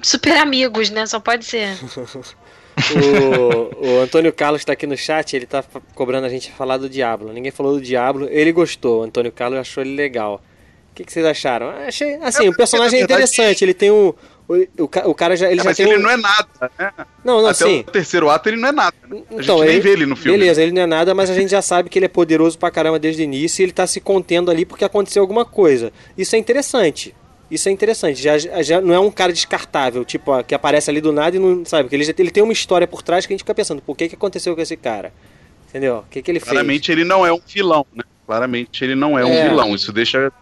super 0.00 0.36
amigos, 0.38 0.90
né? 0.90 1.06
Só 1.06 1.20
pode 1.20 1.44
ser. 1.44 1.68
O, 2.90 3.86
o 3.86 4.00
Antônio 4.00 4.32
Carlos 4.32 4.64
tá 4.64 4.72
aqui 4.72 4.86
no 4.86 4.96
chat, 4.96 5.36
ele 5.36 5.44
tá 5.44 5.62
fa- 5.62 5.80
cobrando 5.94 6.26
a 6.26 6.30
gente 6.30 6.50
falar 6.52 6.78
do 6.78 6.88
Diablo. 6.88 7.30
Ninguém 7.30 7.50
falou 7.52 7.74
do 7.74 7.80
Diablo, 7.82 8.26
ele 8.30 8.50
gostou. 8.50 9.00
O 9.00 9.04
Antônio 9.04 9.30
Carlos 9.30 9.58
achou 9.58 9.82
ele 9.82 9.94
legal. 9.94 10.42
O 10.90 10.94
que, 10.94 11.04
que 11.04 11.12
vocês 11.12 11.24
acharam? 11.24 11.68
Ah, 11.68 11.84
Achei, 11.88 12.14
assim, 12.22 12.46
É, 12.46 12.48
o 12.48 12.56
personagem 12.56 13.00
é 13.00 13.02
interessante. 13.02 13.62
Ele 13.62 13.74
tem 13.74 13.90
um. 13.90 14.14
O, 14.48 14.84
o, 14.84 14.88
ca- 14.88 15.06
o 15.06 15.14
cara 15.14 15.36
já, 15.36 15.50
ele 15.50 15.60
É, 15.60 15.64
já 15.64 15.68
mas 15.70 15.76
tem 15.76 15.86
ele 15.86 15.98
um... 15.98 16.02
não 16.02 16.10
é 16.10 16.16
nada, 16.16 16.48
né? 16.78 16.92
Não, 17.22 17.40
não, 17.42 17.48
Até 17.48 17.64
sim. 17.64 17.80
o 17.80 17.90
terceiro 17.90 18.30
ato 18.30 18.48
ele 18.48 18.56
não 18.56 18.68
é 18.70 18.72
nada. 18.72 18.96
né? 19.06 19.22
A 19.30 19.34
Então, 19.42 19.58
gente 19.58 19.66
nem 19.66 19.74
ele- 19.76 19.80
vê 19.80 19.90
ele 19.90 20.06
no 20.06 20.16
filme. 20.16 20.38
Beleza, 20.38 20.62
ele 20.62 20.72
não 20.72 20.82
é 20.82 20.86
nada, 20.86 21.14
mas 21.14 21.28
a 21.28 21.34
gente 21.34 21.50
já 21.50 21.60
sabe 21.62 21.90
que 21.90 21.98
ele 21.98 22.06
é 22.06 22.08
poderoso 22.08 22.58
pra 22.58 22.70
caramba 22.70 22.98
desde 22.98 23.22
o 23.22 23.24
início 23.24 23.62
e 23.62 23.64
ele 23.64 23.72
tá 23.72 23.86
se 23.86 24.00
contendo 24.00 24.50
ali 24.50 24.64
porque 24.64 24.84
aconteceu 24.84 25.22
alguma 25.22 25.44
coisa. 25.44 25.92
Isso 26.16 26.34
é 26.34 26.38
interessante. 26.38 27.14
Isso 27.52 27.68
é 27.68 27.72
interessante. 27.72 28.20
Já, 28.22 28.38
já- 28.38 28.80
não 28.80 28.94
é 28.94 28.98
um 28.98 29.10
cara 29.10 29.32
descartável, 29.32 30.04
tipo, 30.04 30.30
ó, 30.32 30.42
que 30.42 30.54
aparece 30.54 30.90
ali 30.90 31.00
do 31.02 31.12
nada 31.12 31.36
e 31.36 31.38
não 31.38 31.64
sabe. 31.66 31.84
Porque 31.84 31.96
ele, 31.96 32.04
já- 32.04 32.14
ele 32.18 32.30
tem 32.30 32.42
uma 32.42 32.52
história 32.52 32.86
por 32.86 33.02
trás 33.02 33.26
que 33.26 33.32
a 33.32 33.34
gente 33.34 33.42
fica 33.42 33.54
pensando, 33.54 33.82
por 33.82 33.94
que, 33.96 34.08
que 34.08 34.14
aconteceu 34.14 34.54
com 34.54 34.62
esse 34.62 34.76
cara? 34.76 35.12
Entendeu? 35.68 35.98
O 35.98 36.04
que, 36.10 36.22
que 36.22 36.30
ele 36.30 36.40
fez? 36.40 36.50
Claramente 36.50 36.90
ele 36.90 37.04
não 37.04 37.24
é 37.26 37.32
um 37.32 37.40
vilão, 37.46 37.86
né? 37.94 38.02
Claramente 38.26 38.82
ele 38.82 38.94
não 38.94 39.18
é 39.18 39.24
um 39.24 39.28
É. 39.32 39.48
vilão. 39.48 39.74
Isso 39.74 39.92
deixa 39.92 40.24
no 40.26 40.32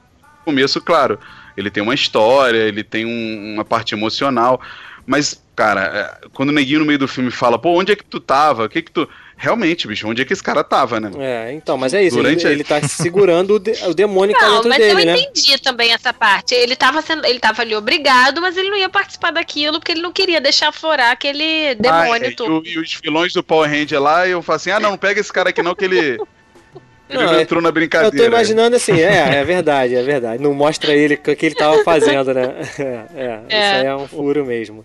começo 0.44 0.80
claro. 0.80 1.18
Ele 1.56 1.70
tem 1.70 1.82
uma 1.82 1.94
história, 1.94 2.58
ele 2.58 2.84
tem 2.84 3.04
um- 3.04 3.54
uma 3.54 3.64
parte 3.64 3.94
emocional. 3.94 4.60
Mas, 5.06 5.42
cara, 5.56 6.18
é, 6.24 6.28
quando 6.32 6.50
o 6.50 6.52
neguinho 6.52 6.80
no 6.80 6.86
meio 6.86 6.98
do 6.98 7.08
filme 7.08 7.30
fala, 7.32 7.58
pô, 7.58 7.70
onde 7.78 7.90
é 7.92 7.96
que 7.96 8.04
tu 8.04 8.20
tava? 8.20 8.64
O 8.66 8.68
que 8.68 8.82
que 8.82 8.90
tu. 8.92 9.08
Realmente, 9.42 9.88
bicho, 9.88 10.06
onde 10.06 10.20
é 10.20 10.24
que 10.26 10.34
esse 10.34 10.42
cara 10.42 10.62
tava, 10.62 11.00
né? 11.00 11.10
É, 11.18 11.52
então, 11.54 11.78
mas 11.78 11.94
é 11.94 12.02
isso. 12.02 12.14
Durante 12.16 12.40
ele, 12.42 12.48
a- 12.48 12.52
ele 12.52 12.62
tá 12.64 12.80
segurando 12.86 13.54
o, 13.54 13.58
de- 13.58 13.72
o 13.86 13.94
demônio 13.94 14.34
que 14.34 14.40
tá 14.40 14.46
Não, 14.46 14.54
dentro 14.56 14.68
mas 14.68 14.78
dele, 14.78 15.00
eu 15.00 15.06
né? 15.06 15.18
entendi 15.18 15.58
também 15.62 15.92
essa 15.94 16.12
parte. 16.12 16.54
Ele 16.54 16.76
tava, 16.76 17.00
sendo, 17.00 17.24
ele 17.26 17.40
tava 17.40 17.62
ali 17.62 17.74
obrigado, 17.74 18.38
mas 18.42 18.54
ele 18.58 18.68
não 18.68 18.76
ia 18.76 18.90
participar 18.90 19.30
daquilo 19.30 19.80
porque 19.80 19.92
ele 19.92 20.02
não 20.02 20.12
queria 20.12 20.42
deixar 20.42 20.70
florar 20.72 21.10
aquele 21.12 21.74
demônio 21.76 22.26
Ah, 22.26 22.28
é, 22.28 22.30
todo. 22.32 22.66
e, 22.66 22.72
e 22.74 22.78
os 22.78 23.00
vilões 23.02 23.32
do 23.32 23.42
Power 23.42 23.70
Ranger 23.70 23.98
lá, 23.98 24.28
eu 24.28 24.42
falo 24.42 24.56
assim: 24.56 24.70
ah, 24.72 24.78
não, 24.78 24.90
não 24.90 24.98
pega 24.98 25.18
esse 25.18 25.32
cara 25.32 25.48
aqui 25.48 25.62
não, 25.62 25.74
que 25.74 25.86
ele. 25.86 25.98
ele 27.08 27.18
Não, 27.18 27.22
não 27.22 27.34
é- 27.36 27.40
entrou 27.42 27.62
na 27.62 27.70
Eu 27.70 27.72
brincadeira. 27.72 28.14
tô 28.16 28.22
imaginando 28.24 28.76
assim, 28.76 29.00
é, 29.00 29.36
é 29.38 29.42
verdade, 29.44 29.94
é 29.96 30.02
verdade. 30.02 30.42
Não 30.42 30.52
mostra 30.52 30.92
ele 30.94 31.14
o 31.14 31.18
que 31.18 31.46
ele 31.46 31.54
tava 31.54 31.82
fazendo, 31.82 32.34
né? 32.34 32.54
É, 32.78 32.82
é, 33.16 33.40
É. 33.48 33.58
isso 33.70 33.74
aí 33.80 33.86
é 33.86 33.96
um 33.96 34.06
furo 34.06 34.44
mesmo. 34.44 34.84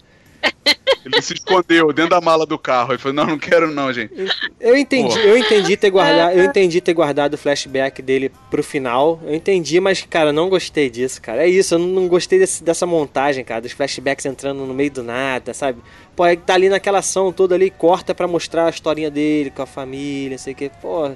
Ele 1.06 1.22
se 1.22 1.34
escondeu 1.34 1.94
dentro 1.94 2.12
da 2.12 2.22
mala 2.22 2.46
do 2.46 2.58
carro. 2.58 2.92
Ele 2.94 2.98
falou: 3.00 3.14
não, 3.16 3.26
não 3.28 3.38
quero 3.40 3.70
não, 3.72 3.94
gente. 3.94 4.12
Eu 4.60 4.76
entendi, 4.76 5.14
Pô. 5.14 5.20
eu 5.20 5.38
entendi 5.38 5.78
ter 5.78 5.90
guardado, 5.90 6.34
eu 6.38 6.44
entendi 6.46 6.82
ter 6.82 6.94
guardado 6.94 7.34
o 7.36 7.38
flashback 7.38 8.02
dele 8.02 8.32
pro 8.50 8.64
final. 8.64 9.20
Eu 9.26 9.36
entendi, 9.36 9.80
mas 9.80 10.02
cara, 10.10 10.34
não 10.34 10.50
gostei 10.50 10.90
disso, 10.90 11.22
cara. 11.22 11.44
É 11.44 11.48
isso, 11.48 11.76
eu 11.76 11.80
não, 11.80 12.08
gostei 12.08 12.40
desse- 12.40 12.64
dessa 12.64 12.86
montagem, 12.86 13.44
cara, 13.46 13.62
dos 13.62 13.72
flashbacks 13.72 14.26
entrando 14.26 14.66
no 14.66 14.74
meio 14.74 14.92
do 14.92 15.04
nada, 15.04 15.54
sabe? 15.54 15.80
Pô, 16.16 16.24
aí 16.24 16.38
tá 16.38 16.54
ali 16.56 16.70
naquela 16.70 17.00
ação 17.00 17.32
toda 17.32 17.56
ali, 17.56 17.70
corta 17.70 18.16
pra 18.16 18.28
mostrar 18.28 18.66
a 18.68 18.70
historinha 18.70 19.12
dele 19.12 19.52
com 19.52 19.62
a 19.62 19.66
família, 19.66 20.32
não 20.32 20.38
sei 20.38 20.54
o 20.54 20.56
que. 20.56 20.70
Pô, 20.82 21.12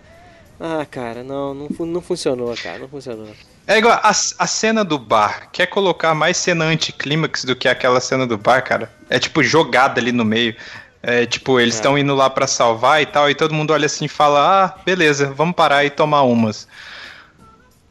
ah, 0.59 0.85
cara, 0.91 1.23
não, 1.23 1.53
não, 1.53 1.85
não 1.85 2.01
funcionou, 2.01 2.53
cara, 2.61 2.79
não 2.79 2.87
funcionou. 2.89 3.27
É 3.71 3.77
igual 3.77 3.99
a, 4.01 4.09
a 4.09 4.47
cena 4.47 4.83
do 4.83 4.97
bar. 4.97 5.47
Quer 5.51 5.67
colocar 5.67 6.15
mais 6.15 6.37
cena 6.37 6.65
anticlímax 6.65 7.43
do 7.45 7.55
que 7.55 7.67
aquela 7.67 8.01
cena 8.01 8.25
do 8.25 8.35
bar, 8.35 8.63
cara? 8.63 8.91
É 9.07 9.19
tipo 9.19 9.43
jogada 9.43 10.01
ali 10.01 10.11
no 10.11 10.25
meio. 10.25 10.55
É 11.03 11.27
tipo, 11.27 11.59
eles 11.59 11.75
É. 11.75 11.77
estão 11.77 11.95
indo 11.95 12.15
lá 12.15 12.31
pra 12.31 12.47
salvar 12.47 12.99
e 12.99 13.05
tal, 13.05 13.29
e 13.29 13.35
todo 13.35 13.53
mundo 13.53 13.71
olha 13.71 13.85
assim 13.85 14.05
e 14.05 14.09
fala: 14.09 14.65
Ah, 14.65 14.79
beleza, 14.83 15.27
vamos 15.35 15.55
parar 15.55 15.85
e 15.85 15.91
tomar 15.91 16.23
umas. 16.23 16.67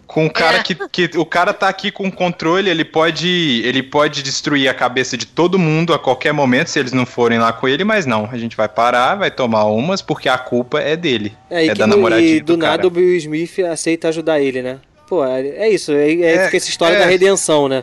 Com 0.05 0.27
o 0.27 0.31
cara 0.31 0.59
É. 0.59 0.63
que, 0.63 0.75
que. 0.89 1.11
O 1.17 1.25
cara 1.25 1.53
tá 1.55 1.69
aqui 1.69 1.91
com 1.93 2.09
o 2.09 2.13
controle, 2.13 2.69
ele 2.69 2.85
pode. 2.85 3.63
Ele 3.65 3.83
pode 3.83 4.21
destruir 4.23 4.69
a 4.69 4.75
cabeça 4.75 5.17
de 5.17 5.27
todo 5.27 5.59
mundo 5.61 5.95
a 5.95 5.99
qualquer 5.99 6.33
momento, 6.33 6.69
se 6.69 6.79
eles 6.81 6.93
não 6.93 7.07
forem 7.07 7.39
lá 7.39 7.53
com 7.53 7.69
ele, 7.69 7.85
mas 7.85 8.05
não. 8.05 8.29
A 8.33 8.37
gente 8.37 8.57
vai 8.57 8.69
parar, 8.69 9.15
vai 9.15 9.31
tomar 9.31 9.65
umas, 9.67 10.03
porque 10.03 10.29
a 10.29 10.37
culpa 10.39 10.81
é 10.81 10.97
dele. 10.97 11.37
É, 11.49 11.67
É 11.69 11.75
da 11.75 11.87
no- 11.87 11.95
namoradinha 11.95 12.37
e 12.37 12.41
do, 12.41 12.55
do 12.57 12.59
cara. 12.59 12.73
nada 12.79 12.89
o 12.89 12.93
Will 12.93 13.17
Smith 13.17 13.59
aceita 13.61 14.09
ajudar 14.09 14.41
ele, 14.41 14.61
né? 14.61 14.79
Pô, 15.09 15.25
é, 15.25 15.41
é 15.49 15.69
isso, 15.71 15.93
é, 15.93 16.11
é, 16.13 16.21
É, 16.23 16.57
essa 16.57 16.69
história 16.69 16.97
é. 16.97 16.99
da 16.99 17.07
redenção, 17.07 17.69
né? 17.69 17.83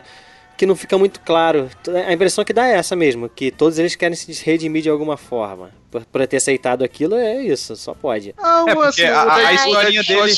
que 0.56 0.64
não 0.64 0.74
fica 0.74 0.96
muito 0.96 1.20
claro. 1.20 1.68
A 2.08 2.12
impressão 2.14 2.42
que 2.42 2.50
dá 2.50 2.66
é 2.66 2.76
essa 2.76 2.96
mesmo, 2.96 3.28
que 3.28 3.50
todos 3.50 3.78
eles 3.78 3.94
querem 3.94 4.16
se 4.16 4.32
redimir 4.42 4.80
de 4.82 4.88
alguma 4.88 5.18
forma. 5.18 5.70
Por, 5.90 6.02
por 6.06 6.26
ter 6.26 6.38
aceitado 6.38 6.82
aquilo, 6.82 7.14
é 7.14 7.42
isso, 7.42 7.76
só 7.76 7.92
pode. 7.92 8.34
Ah, 8.38 8.64
É, 8.66 8.72
o- 8.72 8.76
porque 8.76 9.02
assim, 9.04 9.12
a- 9.12 9.34
a 9.34 9.52
historinha 9.52 10.02
dele-. 10.02 10.32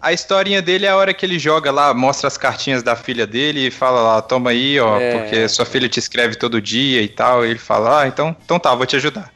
A 0.00 0.12
historinha 0.14 0.62
dele 0.62 0.86
é 0.86 0.88
a 0.88 0.96
hora 0.96 1.12
que 1.12 1.26
ele 1.26 1.38
joga 1.38 1.70
lá, 1.70 1.92
mostra 1.92 2.26
as 2.26 2.38
cartinhas 2.38 2.82
da 2.82 2.96
filha 2.96 3.26
dele 3.26 3.66
e 3.66 3.70
fala 3.70 4.00
lá, 4.00 4.22
toma 4.22 4.48
aí, 4.48 4.80
ó, 4.80 4.98
É. 4.98 5.18
porque 5.18 5.46
sua 5.50 5.66
filha 5.66 5.90
te 5.90 5.98
escreve 5.98 6.36
todo 6.36 6.58
dia 6.58 7.02
e 7.02 7.08
tal. 7.08 7.44
E 7.44 7.50
ele 7.50 7.58
fala, 7.58 8.00
ah, 8.00 8.08
então, 8.08 8.34
então 8.46 8.58
tá, 8.58 8.74
vou 8.74 8.86
te 8.86 8.96
ajudar. 8.96 9.30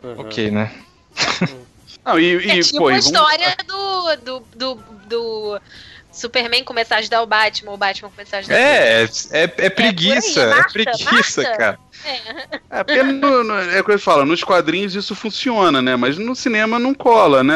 Uhum. 0.00 0.14
Ok, 0.20 0.48
né? 0.52 0.70
Não, 2.06 2.18
e, 2.20 2.46
e, 2.46 2.50
É 2.60 2.62
tipo 2.62 2.78
pô, 2.78 2.90
e 2.90 2.94
a 2.94 2.96
vamos- 3.00 3.06
história 3.06 3.56
do, 3.66 4.16
do, 4.16 4.46
do, 4.54 4.74
do 5.06 5.60
Superman 6.12 6.62
começar 6.64 6.94
a 6.96 6.98
ajudar 6.98 7.20
o 7.22 7.26
Batman, 7.26 7.72
o 7.72 7.76
Batman 7.76 8.08
começar 8.10 8.36
a 8.36 8.40
ajudar 8.40 8.54
É, 8.56 9.02
é, 9.02 9.08
é, 9.32 9.42
é 9.58 9.70
preguiça, 9.70 10.40
é 10.40 10.42
é, 10.44 10.46
Marta, 10.50 10.72
preguiça, 10.72 11.42
Marta. 11.42 11.56
cara. 11.58 11.78
É, 12.70 12.84
porque 12.84 13.02
no, 13.02 13.42
no, 13.42 13.54
é 13.58 13.80
o 13.80 13.84
que 13.84 13.90
eu 13.92 13.98
falo, 13.98 14.24
nos 14.24 14.44
quadrinhos 14.44 14.94
isso 14.94 15.14
funciona, 15.14 15.82
né? 15.82 15.96
Mas 15.96 16.16
no 16.16 16.36
cinema 16.36 16.78
não 16.78 16.94
cola, 16.94 17.42
né? 17.42 17.54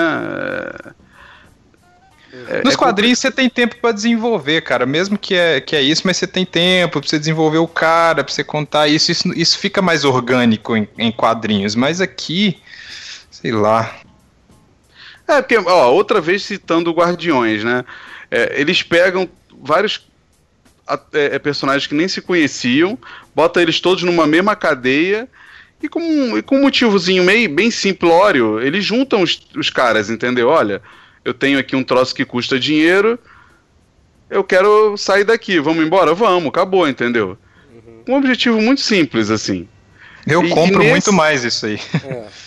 É- 2.48 2.62
Nos 2.62 2.74
é 2.74 2.76
quadrinhos 2.76 3.18
você 3.18 3.30
tem 3.30 3.48
tempo 3.48 3.76
pra 3.80 3.90
desenvolver, 3.92 4.60
cara. 4.62 4.86
Mesmo 4.86 5.18
que 5.18 5.34
é, 5.34 5.60
que 5.60 5.74
é 5.74 5.82
isso, 5.82 6.02
mas 6.04 6.16
você 6.16 6.26
tem 6.26 6.44
tempo 6.44 7.00
pra 7.00 7.08
você 7.08 7.18
desenvolver 7.18 7.58
o 7.58 7.66
cara, 7.68 8.22
pra 8.22 8.32
você 8.32 8.44
contar 8.44 8.86
isso. 8.88 9.10
Isso, 9.10 9.28
isso 9.36 9.58
fica 9.58 9.82
mais 9.82 10.04
orgânico 10.04 10.76
em, 10.76 10.88
em 10.96 11.10
quadrinhos. 11.10 11.74
Mas 11.74 12.00
aqui, 12.00 12.60
sei 13.30 13.50
lá. 13.52 13.96
É, 15.30 15.42
porque, 15.42 15.56
ó, 15.58 15.90
outra 15.92 16.20
vez 16.20 16.42
citando 16.42 16.90
Guardiões, 16.92 17.62
né? 17.64 17.84
É, 18.30 18.60
eles 18.60 18.82
pegam 18.82 19.28
vários 19.62 20.06
é, 21.12 21.36
é, 21.36 21.38
personagens 21.38 21.86
que 21.86 21.94
nem 21.94 22.08
se 22.08 22.20
conheciam, 22.20 22.98
botam 23.34 23.62
eles 23.62 23.80
todos 23.80 24.02
numa 24.02 24.26
mesma 24.26 24.56
cadeia 24.56 25.28
e 25.82 25.88
com, 25.88 26.00
um- 26.00 26.36
e 26.38 26.42
com 26.42 26.56
um 26.56 26.62
motivozinho 26.62 27.22
meio 27.22 27.48
bem 27.48 27.70
simplório, 27.70 28.60
eles 28.60 28.84
juntam 28.84 29.22
os, 29.22 29.40
os 29.56 29.70
caras, 29.70 30.10
entendeu? 30.10 30.48
Olha, 30.48 30.82
eu 31.24 31.32
tenho 31.32 31.58
aqui 31.58 31.76
um 31.76 31.84
troço 31.84 32.14
que 32.14 32.24
custa 32.24 32.58
dinheiro, 32.58 33.18
eu 34.28 34.42
quero 34.44 34.96
sair 34.96 35.24
daqui, 35.24 35.58
vamos 35.60 35.84
embora? 35.84 36.12
Vamos, 36.14 36.48
acabou, 36.48 36.88
entendeu? 36.88 37.38
Um 38.08 38.14
objetivo 38.16 38.60
muito 38.60 38.80
simples, 38.80 39.30
assim. 39.30 39.68
Eu 40.26 40.42
E- 40.44 40.46
e 40.46 40.50
compro 40.50 40.78
nesse- 40.78 40.90
muito 40.90 41.12
mais 41.12 41.44
isso 41.44 41.66
aí. 41.66 41.78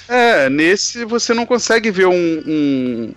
É, 0.07 0.49
nesse 0.49 1.05
você 1.05 1.33
não 1.33 1.45
consegue 1.45 1.89
ver 1.91 2.05
um, 2.07 2.13
um- 2.45 3.13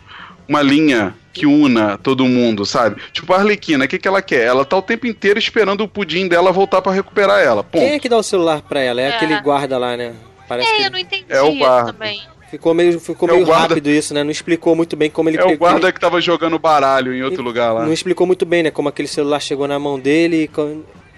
uma 0.48 0.62
linha 0.62 1.14
que 1.32 1.44
una 1.46 1.98
todo 1.98 2.24
mundo, 2.24 2.64
sabe? 2.64 3.00
Tipo 3.12 3.32
a 3.34 3.38
Arlequina, 3.38 3.84
o 3.84 3.88
que, 3.88 3.98
que 3.98 4.08
ela 4.08 4.22
quer? 4.22 4.44
Ela 4.46 4.64
tá 4.64 4.76
o 4.76 4.82
tempo 4.82 5.06
inteiro 5.06 5.38
esperando 5.38 5.82
o 5.82 5.88
pudim 5.88 6.26
dela 6.28 6.52
voltar 6.52 6.80
pra 6.80 6.92
recuperar 6.92 7.40
ela. 7.42 7.62
Ponto. 7.62 7.82
Quem 7.82 7.92
é 7.94 7.98
que 7.98 8.08
dá 8.08 8.16
o 8.16 8.22
celular 8.22 8.62
pra 8.62 8.80
ela? 8.80 9.00
É, 9.00 9.04
É. 9.06 9.16
aquele 9.16 9.38
guarda 9.40 9.76
lá, 9.76 9.96
né? 9.96 10.14
Parece 10.48 10.68
É, 10.70 10.76
que 10.76 10.82
eu 10.84 10.90
não 10.90 10.98
entendi 10.98 11.24
É 11.28 11.42
o 11.42 11.48
isso 11.48 11.58
guarda. 11.58 11.92
também. 11.92 12.22
ficou 12.48 12.72
meio, 12.72 13.00
ficou 13.00 13.28
É 13.28 13.32
meio 13.32 13.44
guarda. 13.44 13.68
rápido 13.74 13.90
isso, 13.90 14.14
né? 14.14 14.22
Não 14.22 14.30
explicou 14.30 14.76
muito 14.76 14.94
bem 14.96 15.10
como 15.10 15.28
ele 15.28 15.36
É 15.36 15.44
o 15.44 15.58
guarda 15.58 15.92
que 15.92 15.98
tava 16.00 16.20
jogando 16.20 16.56
baralho 16.60 17.12
em 17.12 17.20
outro 17.22 17.42
lugar 17.42 17.72
lá. 17.72 17.84
Não 17.84 17.92
explicou 17.92 18.24
muito 18.26 18.46
bem, 18.46 18.62
né? 18.62 18.70
Como 18.70 18.88
aquele 18.88 19.08
celular 19.08 19.40
chegou 19.40 19.66
na 19.66 19.78
mão 19.80 19.98
dele 19.98 20.44
e 20.44 20.50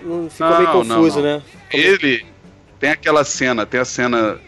não 0.03 0.31
ficou 0.31 0.49
Não, 0.49 0.57
meio 0.59 0.73
não, 0.73 0.73
confuso, 0.73 1.19
não. 1.21 1.37
né? 1.37 1.43
Ele 1.71 2.25
tem 2.81 2.91
aquela 2.91 3.25
cena, 3.25 3.65
tem 3.67 3.81
a 3.81 3.85
cena. 3.85 4.39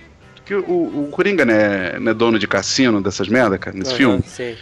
Que 0.45 0.55
o, 0.55 1.05
o 1.05 1.09
Coringa 1.13 1.45
né, 1.45 1.99
não 2.01 2.11
é 2.11 2.15
dono 2.15 2.39
de 2.39 2.47
cassino 2.49 3.01
dessas 3.01 3.29
merda, 3.29 3.57
cara, 3.57 3.77
nesse 3.77 3.91
Aham, 3.91 3.99
filme. 3.99 4.23
Sim. 4.27 4.57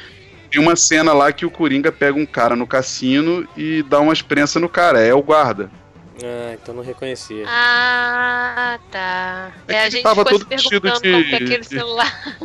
Tem 0.50 0.60
uma 0.60 0.76
cena 0.76 1.12
lá 1.12 1.30
que 1.32 1.44
o 1.46 1.50
Coringa 1.50 1.90
pega 1.92 2.18
um 2.18 2.26
cara 2.26 2.54
no 2.56 2.66
cassino 2.66 3.46
e 3.56 3.82
dá 3.82 4.00
uma 4.00 4.12
exprensa 4.12 4.58
no 4.60 4.68
cara. 4.68 5.00
É 5.00 5.14
o 5.14 5.22
guarda. 5.22 5.70
Ah, 6.22 6.56
então 6.60 6.74
não 6.74 6.82
reconhecia. 6.82 7.44
Ah, 7.46 8.78
tá. 8.90 9.52
É 9.68 9.74
É, 9.74 9.82
a 9.84 9.90
gente 9.90 10.02
tava 10.02 10.24
todo 10.24 10.46
vestido 10.46 10.80
perguntando 10.80 11.02
de- 11.02 11.12
como 11.12 11.24
que 11.24 11.32
é 11.32 11.36
aquele 11.36 11.58
de- 11.60 11.66
celular. 11.66 12.38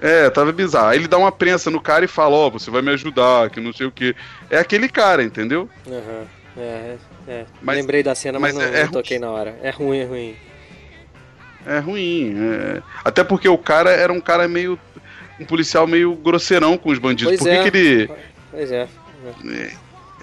É, 0.00 0.30
tava 0.30 0.52
bizarro. 0.52 0.86
Aí 0.88 0.98
ele 0.98 1.08
dá 1.08 1.18
uma 1.18 1.32
prensa 1.32 1.70
no 1.70 1.80
cara 1.80 2.04
e 2.04 2.08
fala, 2.08 2.34
ó, 2.36 2.48
você 2.50 2.70
vai 2.70 2.80
me 2.82 2.90
ajudar, 2.92 3.50
que 3.50 3.60
não 3.60 3.72
sei 3.72 3.86
o 3.86 3.90
que. 3.90 4.14
É 4.48 4.58
aquele 4.58 4.88
cara, 4.88 5.22
entendeu? 5.24 5.68
Aham. 5.86 6.26
É, 6.58 6.96
é, 7.28 7.32
é. 7.32 7.46
Mas- 7.62 7.76
Lembrei 7.76 8.02
da 8.02 8.14
cena, 8.14 8.38
mas, 8.38 8.54
mas 8.54 8.66
não, 8.68 8.74
é- 8.74 8.80
é 8.80 8.84
não 8.84 8.92
toquei 8.92 9.18
na 9.18 9.30
hora. 9.30 9.58
É 9.62 9.70
ruim, 9.70 9.98
é 9.98 10.04
ruim. 10.04 10.36
É 11.66 11.78
ruim. 11.78 12.34
é. 12.38 12.82
Até 13.04 13.22
porque 13.24 13.48
o 13.48 13.58
cara 13.58 13.90
era 13.90 14.12
um 14.12 14.20
cara 14.20 14.46
meio. 14.48 14.78
um 15.40 15.44
policial 15.44 15.86
meio 15.86 16.14
grosseirão 16.16 16.76
com 16.76 16.90
os 16.90 16.98
bandidos. 16.98 17.36
Pois 17.38 17.40
Por 17.40 17.48
que, 17.48 17.68
é. 17.68 17.70
que 17.70 17.76
ele. 17.78 18.10
Pois 18.50 18.72
é. 18.72 18.88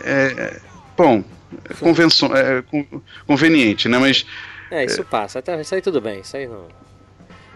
É, 0.03 0.59
bom, 0.97 1.23
é 1.69 1.73
convenção, 1.75 2.35
é 2.35 2.61
con- 2.63 2.85
conveniente, 3.25 3.87
né? 3.87 3.97
Mas 3.97 4.25
É, 4.71 4.83
isso 4.83 5.03
passa. 5.05 5.39
Até, 5.39 5.61
isso 5.61 5.73
aí 5.75 5.81
tudo 5.81 6.01
bem. 6.01 6.19
Isso 6.19 6.35
aí 6.35 6.47
não. 6.47 6.67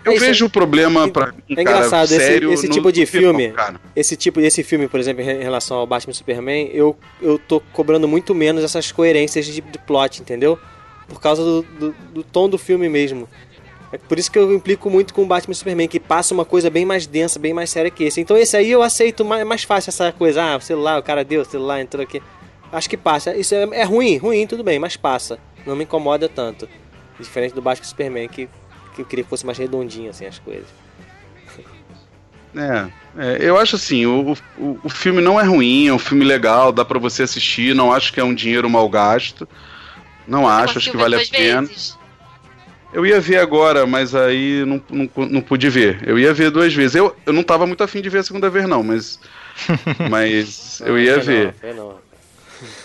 Eu 0.06 0.12
É 0.12 0.16
isso, 0.16 0.26
vejo 0.26 0.46
o 0.46 0.50
problema 0.50 1.08
pra 1.08 1.34
um 1.50 1.56
é 1.58 1.62
engraçado, 1.62 2.12
esse- 2.12 2.44
esse 2.46 2.68
no- 2.68 2.74
tipo 2.74 2.92
de 2.92 3.06
filme-. 3.06 3.54
Esse 3.96 4.16
tipo, 4.16 4.40
esse 4.40 4.64
filme, 4.64 4.88
por 4.88 5.00
exemplo, 5.00 5.22
em 5.22 5.42
relação 5.44 5.78
ao 5.78 5.88
Batman 5.88 6.12
e 6.12 6.16
Superman, 6.16 6.70
eu, 6.74 6.98
eu 7.22 7.38
tô 7.40 7.60
cobrando 7.74 8.08
muito 8.08 8.34
menos 8.34 8.64
essas 8.64 8.92
coerências 8.92 9.46
de, 9.46 9.62
de 9.62 9.78
plot, 9.80 10.22
entendeu? 10.22 10.58
Por 11.08 11.20
causa 11.20 11.44
do, 11.44 11.62
do, 11.64 11.96
do 12.14 12.24
tom 12.24 12.48
do 12.50 12.58
filme 12.58 12.88
mesmo. 12.88 13.28
É 13.92 13.98
por 13.98 14.20
isso 14.20 14.32
que 14.32 14.38
eu 14.38 14.54
implico 14.54 14.88
muito 14.90 15.14
com 15.16 15.24
o 15.24 15.26
Batman 15.26 15.52
e 15.52 15.56
Superman, 15.56 15.88
que 15.88 16.00
passa 16.00 16.32
uma 16.34 16.46
coisa 16.46 16.70
bem 16.70 16.86
mais 16.86 17.08
densa, 17.08 17.40
bem 17.40 17.54
mais 17.54 17.72
séria 17.72 17.90
que 17.90 18.04
esse. 18.04 18.22
Então 18.22 18.38
esse 18.38 18.56
aí 18.56 18.70
eu 18.70 18.84
aceito 18.84 19.26
mais, 19.26 19.44
mais 19.46 19.64
fácil 19.64 19.90
essa 19.90 20.12
coisa. 20.12 20.44
Ah, 20.44 20.58
o 20.58 20.62
celular, 20.62 21.00
o 21.00 21.04
cara 21.04 21.26
deu, 21.26 21.42
o 21.42 21.46
celular 21.46 21.82
entrou 21.82 22.04
aqui. 22.04 22.22
Acho 22.72 22.88
que 22.88 22.96
passa. 22.96 23.36
Isso 23.36 23.56
é, 23.56 23.68
é 23.72 23.84
ruim, 23.84 24.16
ruim, 24.18 24.46
tudo 24.46 24.64
bem, 24.64 24.78
mas 24.78 24.96
passa. 24.96 25.40
Não 25.66 25.76
me 25.76 25.86
incomoda 25.86 26.30
tanto. 26.30 26.70
Diferente 27.20 27.56
do 27.56 27.64
Batman 27.64 27.84
e 27.84 27.88
Superman, 27.90 28.28
que, 28.30 28.48
que 29.00 29.02
eu 29.02 29.06
queria 29.06 29.24
que 29.24 29.30
fosse 29.30 29.46
mais 29.46 29.58
redondinho, 29.58 30.10
assim, 30.10 30.26
as 30.26 30.40
coisas. 30.40 30.68
É, 32.56 32.90
é, 33.18 33.38
eu 33.42 33.58
acho 33.58 33.76
assim, 33.76 34.06
o, 34.06 34.36
o, 34.58 34.80
o 34.84 34.90
filme 34.90 35.22
não 35.22 35.40
é 35.40 35.44
ruim, 35.44 35.88
é 35.88 35.94
um 35.94 36.00
filme 36.00 36.26
legal, 36.26 36.72
dá 36.72 36.84
pra 36.84 36.98
você 36.98 37.24
assistir, 37.24 37.76
não 37.76 37.94
acho 37.94 38.12
que 38.12 38.20
é 38.20 38.24
um 38.24 38.34
dinheiro 38.34 38.70
mal 38.70 38.90
gasto. 38.90 39.48
Não 40.28 40.48
acho, 40.48 40.64
acho 40.64 40.74
Conseguiu 40.74 40.92
que 40.92 40.98
vale 40.98 41.16
a 41.16 41.28
pena. 41.28 41.62
vezes? 41.62 41.98
Eu 42.92 43.06
ia 43.06 43.22
ver 43.22 43.38
agora, 43.38 43.86
mas 43.86 44.16
aí 44.16 44.66
não, 44.66 44.82
não, 44.90 45.10
não 45.28 45.42
pude 45.42 45.70
ver. 45.70 46.00
Eu 46.08 46.18
ia 46.18 46.34
ver 46.34 46.50
duas 46.50 46.74
vezes. 46.74 46.96
Eu, 46.96 47.16
eu 47.24 47.32
não 47.32 47.44
tava 47.44 47.68
muito 47.68 47.84
afim 47.84 48.02
de 48.02 48.10
ver 48.10 48.20
a 48.20 48.24
segunda 48.24 48.50
vez, 48.50 48.68
não, 48.68 48.82
mas. 48.82 49.20
mas 50.10 50.82
eu 50.84 51.00
ia 51.00 51.20
ver. 51.20 51.46
Não, 51.46 51.54
foi 51.54 51.74
não. 51.74 52.00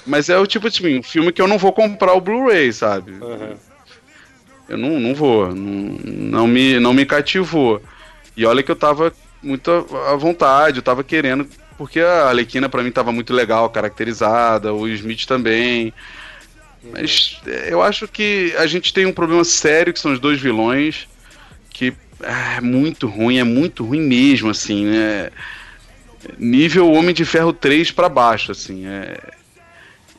Mas 0.07 0.29
é 0.29 0.39
o 0.39 0.47
tipo 0.47 0.69
de 0.69 0.99
um 0.99 1.03
filme 1.03 1.33
que 1.33 1.41
eu 1.41 1.49
não 1.49 1.57
vou 1.57 1.73
comprar 1.73 2.13
o 2.13 2.21
Blu-ray, 2.21 2.71
sabe? 2.73 3.15
Aham. 3.21 3.57
Eu 4.75 4.79
não, 4.79 4.99
não 4.99 5.15
vou. 5.15 5.55
Não, 5.55 5.99
não, 6.05 6.47
me, 6.47 6.81
não 6.81 6.93
me 6.93 7.07
cativou. 7.07 7.81
E 8.37 8.45
olha 8.45 8.63
que 8.63 8.71
eu 8.71 8.77
tava 8.77 9.13
muito 9.41 9.71
à 10.09 10.17
vontade, 10.17 10.79
eu 10.79 10.83
tava 10.83 11.05
querendo. 11.05 11.47
Porque 11.79 12.01
a 12.01 12.27
Arlequina 12.27 12.69
pra 12.69 12.83
mim 12.83 12.91
tava 12.91 13.13
muito 13.13 13.33
legal, 13.33 13.71
caracterizada, 13.71 14.73
o 14.75 14.89
Smith 14.89 15.27
também. 15.27 15.93
Mas 16.93 17.41
é, 17.47 17.73
eu 17.73 17.83
acho 17.83 18.09
que 18.09 18.53
a 18.59 18.67
gente 18.67 18.93
tem 18.93 19.07
um 19.07 19.13
problema 19.13 19.45
sério, 19.45 19.93
que 19.93 20.01
são 20.01 20.13
os 20.13 20.19
dois 20.19 20.41
vilões, 20.41 21.09
que 21.71 21.93
é 22.21 22.61
muito 22.61 23.07
ruim, 23.07 23.39
é 23.39 23.45
muito 23.45 23.85
ruim 23.85 24.01
mesmo, 24.01 24.51
assim, 24.51 24.87
né? 24.87 25.31
Nível 26.39 26.91
Homem 26.91 27.15
de 27.15 27.25
Ferro 27.25 27.53
3 27.53 27.93
pra 27.93 28.09
baixo, 28.09 28.51
assim, 28.51 28.87
é 28.87 29.17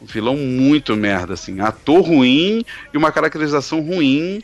um 0.05 0.13
vilão 0.13 0.37
muito 0.37 0.95
merda, 0.95 1.33
assim, 1.33 1.59
ator 1.59 2.01
ruim 2.01 2.63
e 2.93 2.97
uma 2.97 3.11
caracterização 3.11 3.81
ruim 3.81 4.41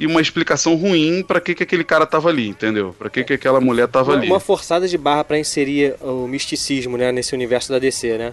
e 0.00 0.06
uma 0.06 0.20
explicação 0.20 0.74
ruim 0.74 1.22
pra 1.22 1.40
que 1.40 1.54
que 1.54 1.62
aquele 1.62 1.84
cara 1.84 2.06
tava 2.06 2.28
ali, 2.30 2.48
entendeu? 2.48 2.94
Pra 2.98 3.10
que 3.10 3.22
que 3.22 3.34
aquela 3.34 3.60
mulher 3.60 3.86
tava 3.88 4.12
Uma, 4.12 4.18
ali. 4.18 4.26
uma 4.26 4.40
forçada 4.40 4.88
de 4.88 4.96
barra 4.98 5.22
pra 5.22 5.38
inserir 5.38 5.94
o 6.00 6.26
misticismo, 6.26 6.96
né, 6.96 7.12
nesse 7.12 7.34
universo 7.34 7.70
da 7.70 7.78
DC, 7.78 8.16
né? 8.18 8.32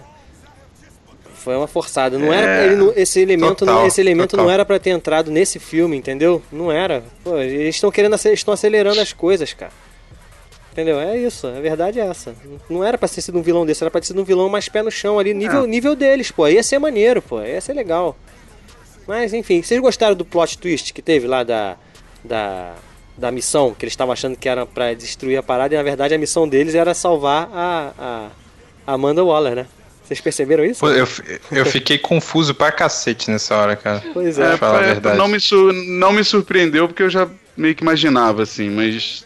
Foi 1.34 1.56
uma 1.56 1.66
forçada. 1.66 2.18
Não 2.18 2.30
era 2.32 2.46
É, 2.62 2.66
ele 2.66 2.76
não- 2.76 2.92
esse 2.94 3.18
elemento, 3.20 3.64
não, 3.64 3.72
total, 3.74 3.86
esse 3.86 4.00
elemento 4.00 4.30
total. 4.32 4.44
não 4.46 4.52
era 4.52 4.64
pra 4.64 4.78
ter 4.78 4.90
entrado 4.90 5.30
nesse 5.30 5.58
filme, 5.58 5.96
entendeu? 5.96 6.42
Não 6.52 6.70
era. 6.70 7.02
Pô, 7.24 7.38
eles 7.38 7.74
estão 7.76 7.90
querendo 7.90 8.14
estão 8.14 8.52
acelerando 8.52 9.00
as 9.00 9.12
coisas, 9.14 9.52
cara. 9.54 9.72
Entendeu? 10.80 11.00
É 11.00 11.18
isso. 11.18 11.46
A 11.46 11.60
verdade 11.60 12.00
é 12.00 12.06
essa. 12.06 12.34
Não 12.68 12.82
era 12.84 12.96
pra 12.96 13.08
ter 13.08 13.20
sido 13.20 13.38
um 13.38 13.42
vilão 13.42 13.66
desse, 13.66 13.82
era 13.82 13.90
pra 13.90 14.00
ter 14.00 14.06
sido 14.08 14.20
um 14.20 14.24
vilão 14.24 14.48
mais 14.48 14.68
pé 14.68 14.82
no 14.82 14.90
chão 14.90 15.18
ali, 15.18 15.34
nível, 15.34 15.64
É. 15.64 15.66
nível 15.66 15.94
deles, 15.94 16.30
pô. 16.30 16.48
Ia 16.48 16.62
ser 16.62 16.78
maneiro, 16.78 17.20
pô. 17.20 17.40
Ia 17.42 17.60
ser 17.60 17.72
legal. 17.74 18.16
Mas 19.06 19.32
enfim, 19.34 19.62
vocês 19.62 19.80
gostaram 19.80 20.14
do 20.14 20.24
plot 20.24 20.56
twist 20.58 20.92
que 20.92 21.02
teve 21.02 21.26
lá 21.26 21.42
da 21.42 21.76
da, 22.24 22.74
da 23.16 23.30
missão 23.30 23.74
que 23.74 23.84
eles 23.84 23.92
estavam 23.92 24.12
achando 24.12 24.36
que 24.36 24.48
era 24.48 24.66
pra 24.66 24.92
destruir 24.94 25.36
a 25.38 25.42
parada 25.42 25.74
e 25.74 25.76
na 25.76 25.82
verdade 25.82 26.14
a 26.14 26.18
missão 26.18 26.46
deles 26.48 26.74
era 26.74 26.92
salvar 26.94 27.48
a, 27.52 27.92
a 27.98 28.28
a 28.86 28.92
Amanda 28.94 29.24
Waller, 29.24 29.54
né? 29.56 29.66
Vocês 30.04 30.20
perceberam 30.20 30.64
isso? 30.64 30.80
Pô, 30.80 30.88
eu, 30.90 31.06
eu 31.52 31.64
fiquei 31.66 31.96
confuso 31.96 32.52
pra 32.54 32.72
cacete 32.72 33.30
nessa 33.30 33.56
hora, 33.56 33.76
cara. 33.76 34.02
Pois 34.12 34.36
Pra 34.36 34.50
é. 34.50 34.54
É, 34.54 34.56
falar 34.56 34.78
a 34.80 34.82
é, 34.82 34.86
verdade. 34.86 35.16
não, 35.18 35.28
me 35.28 35.38
sur- 35.40 35.72
não 35.72 36.12
me 36.12 36.24
surpreendeu 36.24 36.88
porque 36.88 37.02
eu 37.04 37.10
já 37.10 37.28
meio 37.56 37.74
que 37.74 37.82
imaginava, 37.82 38.42
assim, 38.42 38.68
mas. 38.70 39.24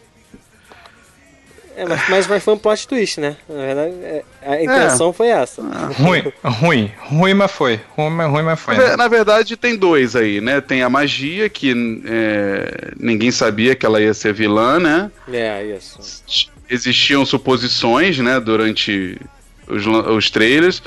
É, 1.76 1.84
mas, 1.84 2.08
mas, 2.08 2.26
mas 2.28 2.44
foi 2.44 2.54
um 2.54 2.58
plot 2.58 2.86
twist, 2.86 3.20
né? 3.20 3.36
Na 3.48 3.56
verdade, 3.56 3.94
é, 4.02 4.24
a 4.42 4.62
intenção 4.62 5.12
foi 5.12 5.28
essa. 5.28 5.60
Ruim, 5.98 6.32
ruim, 6.42 6.92
ruim, 6.98 7.34
mas 7.34 7.50
foi. 7.50 7.80
Ruim, 7.96 8.16
ruim, 8.26 8.42
mas 8.42 8.60
foi. 8.60 8.76
Na, 8.76 8.90
né? 8.90 8.96
na 8.96 9.08
verdade, 9.08 9.56
tem 9.56 9.76
dois 9.76 10.14
aí, 10.14 10.40
né? 10.40 10.60
Tem 10.60 10.82
a 10.82 10.88
magia, 10.88 11.48
que 11.48 11.72
é, 12.06 12.92
ninguém 12.98 13.30
sabia 13.30 13.74
que 13.74 13.84
ela 13.84 14.00
ia 14.00 14.14
ser 14.14 14.32
vilã, 14.32 14.78
né? 14.78 15.10
É, 15.32 15.64
isso. 15.64 16.22
Existiam 16.70 17.26
suposições, 17.26 18.18
né, 18.18 18.40
durante 18.40 19.20
os, 19.68 19.84
os 19.86 20.30
trailers, 20.30 20.82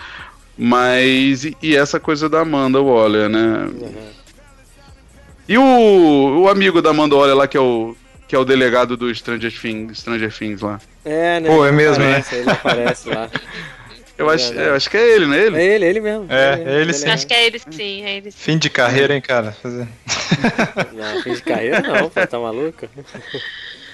mas. 0.58 1.44
E, 1.44 1.58
e 1.62 1.76
essa 1.76 2.00
coisa 2.00 2.30
da 2.30 2.42
Amanda 2.42 2.82
Waller, 2.82 3.28
né? 3.28 3.70
E 5.50 5.58
o, 5.58 6.42
o 6.44 6.50
amigo 6.50 6.82
da 6.82 6.90
Amanda 6.90 7.16
Waller 7.16 7.36
lá, 7.36 7.48
que 7.48 7.58
é 7.58 7.62
o, 7.62 7.96
que 8.28 8.36
é 8.36 8.40
o 8.40 8.46
delegado 8.46 8.98
do 8.98 9.14
Stranger 9.14 9.52
Things, 9.52 10.00
Stranger 10.00 10.32
Things 10.34 10.62
lá. 10.62 10.80
É, 11.06 11.40
né? 11.40 11.50
Pô, 11.50 11.64
é 11.66 11.70
ele 11.70 11.78
mesmo, 11.78 12.04
né? 12.04 12.10
aparece, 12.18 12.36
Ele 12.36 12.50
aparece 12.52 13.10
lá. 13.10 13.30
Eu, 14.18 14.32
É 14.32 14.34
acho, 14.34 14.46
verdade. 14.48 14.70
eu 14.70 14.76
acho 14.76 14.90
que 14.90 14.98
é 14.98 15.10
ele, 15.16 15.26
não 15.28 15.34
é 15.36 15.46
ele? 15.46 15.58
É 15.58 15.64
ele, 15.76 15.86
ele 15.86 16.00
mesmo. 16.00 16.26
É, 16.28 16.82
ele 16.82 16.92
sim. 16.92 17.08
Acho 17.08 17.28
que 17.28 17.36
é 17.36 17.46
ele 17.46 17.60
sim, 17.60 18.04
é 18.04 18.18
ele 18.18 18.32
sim. 18.32 18.38
Fim 18.40 18.58
de 18.58 18.68
carreira, 18.68 19.14
hein, 19.14 19.22
cara? 19.22 19.52
Fazer- 19.62 19.88
Não, 20.92 21.22
fim 21.22 21.34
de 21.34 21.42
carreira 21.44 21.82
não, 21.82 22.10
pô, 22.10 22.26
tá 22.26 22.40
maluco? 22.40 22.88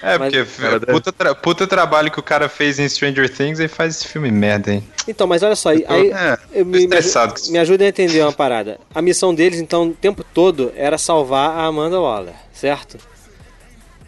É, 0.02 0.16
Mas- 0.18 0.32
porque 0.34 0.44
Cara, 0.62 0.76
é 0.76 0.80
puta, 0.80 1.12
tra- 1.12 1.34
puta 1.34 1.66
trabalho 1.66 2.10
que 2.10 2.18
o 2.18 2.22
cara 2.22 2.48
fez 2.48 2.78
em 2.78 2.88
Stranger 2.88 3.28
Things 3.28 3.60
e 3.60 3.68
faz 3.68 3.96
esse 3.96 4.08
filme 4.08 4.30
merda, 4.30 4.72
hein? 4.72 4.82
Então, 5.06 5.26
mas 5.26 5.42
olha 5.42 5.56
só, 5.56 5.68
aí, 5.68 5.84
aí 5.86 6.10
É. 6.10 6.38
eu 6.54 6.64
me, 6.64 6.72
me, 6.78 6.84
estressado 6.84 7.34
me 7.50 7.58
ajuda 7.58 7.84
a 7.84 7.88
entender 7.88 8.22
uma 8.22 8.32
parada. 8.32 8.78
A 8.94 9.02
missão 9.02 9.34
deles, 9.34 9.60
então, 9.60 9.88
o 9.88 9.92
tempo 9.94 10.24
todo 10.24 10.72
era 10.74 10.96
salvar 10.96 11.50
a 11.50 11.64
Amanda 11.66 12.00
Waller, 12.00 12.32
certo? 12.50 12.96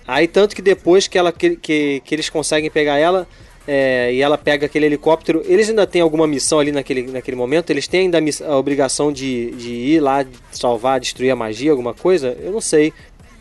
Aí, 0.06 0.28
tanto 0.28 0.54
que 0.54 0.62
depois 0.62 1.06
que, 1.08 1.18
ela, 1.18 1.32
que, 1.32 1.56
que, 1.56 2.00
que 2.04 2.14
eles 2.14 2.28
conseguem 2.30 2.70
pegar 2.70 2.96
ela 2.98 3.26
é, 3.66 4.12
e 4.14 4.22
ela 4.22 4.38
pega 4.38 4.66
aquele 4.66 4.86
helicóptero, 4.86 5.42
eles 5.44 5.68
ainda 5.68 5.86
têm 5.86 6.00
alguma 6.00 6.26
missão 6.26 6.60
ali 6.60 6.70
naquele, 6.70 7.02
naquele 7.10 7.36
momento? 7.36 7.70
Eles 7.70 7.88
têm 7.88 8.02
ainda 8.02 8.18
a, 8.18 8.20
miss- 8.20 8.40
a 8.42 8.56
obrigação 8.56 9.12
de, 9.12 9.50
de 9.52 9.70
ir 9.72 10.00
lá 10.00 10.24
salvar, 10.52 11.00
destruir 11.00 11.30
a 11.30 11.36
magia, 11.36 11.70
alguma 11.72 11.92
coisa? 11.92 12.36
Eu 12.40 12.52
não 12.52 12.60
sei. 12.60 12.92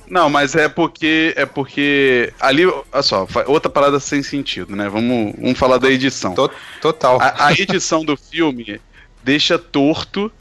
Não, 0.08 0.30
mas 0.30 0.56
é 0.56 0.70
porque. 0.70 1.34
É 1.36 1.46
porque. 1.48 2.32
Ali, 2.40 2.66
olha 2.66 3.02
só, 3.02 3.28
outra 3.48 3.70
parada 3.72 4.00
sem 4.00 4.22
sentido, 4.22 4.76
né? 4.76 4.88
Vamos, 4.88 5.34
vamos 5.40 5.58
falar 5.58 5.78
da 5.80 5.90
edição. 5.90 6.34
To- 6.36 6.52
Total. 6.82 7.20
A, 7.20 7.48
a 7.48 7.54
edição 7.54 8.06
do 8.06 8.16
filme 8.16 8.80
deixa 9.24 9.58
torto. 9.58 10.32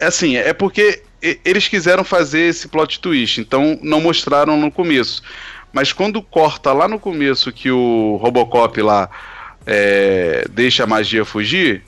Assim, 0.00 0.36
é 0.36 0.52
porque 0.52 1.02
eles 1.44 1.68
quiseram 1.68 2.02
fazer 2.04 2.40
esse 2.48 2.66
plot 2.68 2.98
twist, 3.00 3.40
então 3.40 3.78
não 3.82 4.00
mostraram 4.00 4.56
no 4.56 4.70
começo. 4.72 5.22
Mas 5.76 5.92
quando 5.92 6.22
corta 6.22 6.72
lá 6.72 6.88
no 6.88 6.98
começo 6.98 7.52
que 7.52 7.70
o 7.70 8.16
Robocop 8.16 8.80
lá 8.80 9.10
é, 9.66 10.46
deixa 10.48 10.84
a 10.84 10.86
magia 10.86 11.22
fugir, 11.22 11.82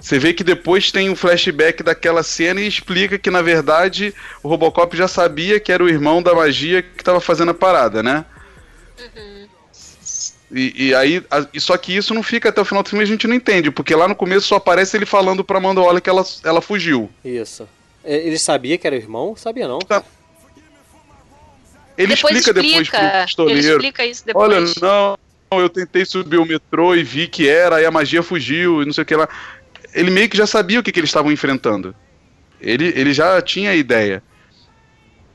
você 0.00 0.18
vê 0.18 0.32
que 0.32 0.42
depois 0.42 0.90
tem 0.90 1.10
um 1.10 1.14
flashback 1.14 1.82
daquela 1.82 2.22
cena 2.22 2.62
e 2.62 2.66
explica 2.66 3.18
que, 3.18 3.30
na 3.30 3.42
verdade, 3.42 4.14
o 4.42 4.48
Robocop 4.48 4.96
já 4.96 5.06
sabia 5.06 5.60
que 5.60 5.70
era 5.70 5.84
o 5.84 5.88
irmão 5.90 6.22
da 6.22 6.34
magia 6.34 6.80
que 6.80 7.02
estava 7.02 7.20
fazendo 7.20 7.50
a 7.50 7.54
parada, 7.54 8.02
né? 8.02 8.24
E, 10.50 10.86
e 10.88 10.94
aí, 10.94 11.22
a- 11.30 11.46
e 11.52 11.60
só 11.60 11.76
que 11.76 11.94
isso 11.94 12.14
não 12.14 12.22
fica 12.22 12.48
até 12.48 12.58
o 12.58 12.64
final 12.64 12.82
do 12.82 12.88
filme, 12.88 13.04
a 13.04 13.06
gente 13.06 13.26
não 13.26 13.34
entende, 13.36 13.70
porque 13.70 13.94
lá 13.94 14.08
no 14.08 14.16
começo 14.16 14.46
só 14.46 14.56
aparece 14.56 14.96
ele 14.96 15.04
falando 15.04 15.44
pra 15.44 15.58
Amanda 15.58 15.82
Waller 15.82 16.00
que 16.00 16.08
ela, 16.08 16.24
ela 16.42 16.62
fugiu. 16.62 17.10
Isso. 17.22 17.68
É, 18.02 18.16
Ele 18.16 18.38
sabia 18.38 18.78
que 18.78 18.86
era 18.86 18.96
o 18.96 18.98
irmão? 18.98 19.36
Sabia 19.36 19.68
não. 19.68 19.78
Tá. 19.80 20.02
Ele 21.98 22.14
depois 22.14 22.36
explica, 22.36 22.60
explica, 22.60 22.62
depois 22.62 22.88
pro 22.88 23.08
ele 23.08 23.24
pistoleiro. 23.24 23.68
explica 23.70 24.06
isso 24.06 24.24
depois. 24.24 24.52
Olha, 24.52 25.18
não, 25.50 25.60
eu 25.60 25.68
tentei 25.68 26.04
subir 26.04 26.38
o 26.38 26.46
metrô 26.46 26.94
e 26.94 27.02
vi 27.02 27.26
que 27.26 27.48
era, 27.48 27.76
aí 27.76 27.84
a 27.84 27.90
magia 27.90 28.22
fugiu 28.22 28.82
e 28.82 28.86
não 28.86 28.92
sei 28.92 29.02
o 29.02 29.04
que 29.04 29.16
lá. 29.16 29.28
Ele 29.92 30.10
meio 30.10 30.28
que 30.28 30.36
já 30.36 30.46
sabia 30.46 30.78
o 30.78 30.82
que, 30.82 30.92
que 30.92 31.00
eles 31.00 31.10
estavam 31.10 31.32
enfrentando. 31.32 31.94
Ele, 32.60 32.92
ele 32.94 33.12
já 33.12 33.42
tinha 33.42 33.72
a 33.72 33.74
ideia. 33.74 34.22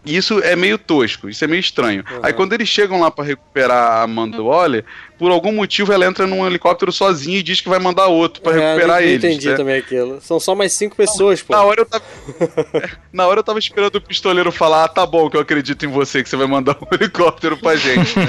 E 0.05 0.15
isso 0.15 0.39
é 0.39 0.55
meio 0.55 0.77
tosco, 0.77 1.29
isso 1.29 1.43
é 1.43 1.47
meio 1.47 1.59
estranho. 1.59 2.03
Uhum. 2.09 2.19
Aí 2.23 2.31
quando 2.31 2.53
eles 2.53 2.67
chegam 2.67 2.99
lá 2.99 3.11
pra 3.11 3.25
recuperar 3.25 3.99
a 3.99 4.03
Amanda 4.03 4.41
Waller, 4.41 4.85
por 5.17 5.31
algum 5.31 5.51
motivo 5.53 5.93
ela 5.93 6.05
entra 6.05 6.25
num 6.27 6.45
helicóptero 6.45 6.91
sozinha 6.91 7.37
e 7.39 7.43
diz 7.43 7.61
que 7.61 7.69
vai 7.69 7.79
mandar 7.79 8.07
outro 8.07 8.41
pra 8.41 8.53
É, 8.53 8.69
recuperar 8.73 9.01
não 9.01 9.07
eles. 9.07 9.23
entendi 9.23 9.49
né? 9.49 9.55
também 9.55 9.77
aquilo. 9.77 10.19
São 10.21 10.39
só 10.39 10.53
mais 10.55 10.73
cinco 10.73 10.95
pessoas, 10.95 11.41
pô. 11.41 11.53
Na 11.53 11.63
hora 11.63 11.81
eu 11.81 11.85
tava. 11.85 12.03
Na 13.13 13.27
hora 13.27 13.39
eu 13.39 13.43
tava 13.43 13.59
esperando 13.59 13.95
o 13.95 14.01
pistoleiro 14.01 14.51
falar, 14.51 14.85
ah, 14.85 14.87
tá 14.87 15.05
bom, 15.05 15.29
que 15.29 15.37
eu 15.37 15.41
acredito 15.41 15.85
em 15.85 15.89
você, 15.89 16.21
que 16.23 16.29
você 16.29 16.35
vai 16.35 16.47
mandar 16.47 16.75
um 16.81 16.87
helicóptero 16.95 17.57
pra 17.57 17.75
gente. 17.75 18.17
né? 18.17 18.25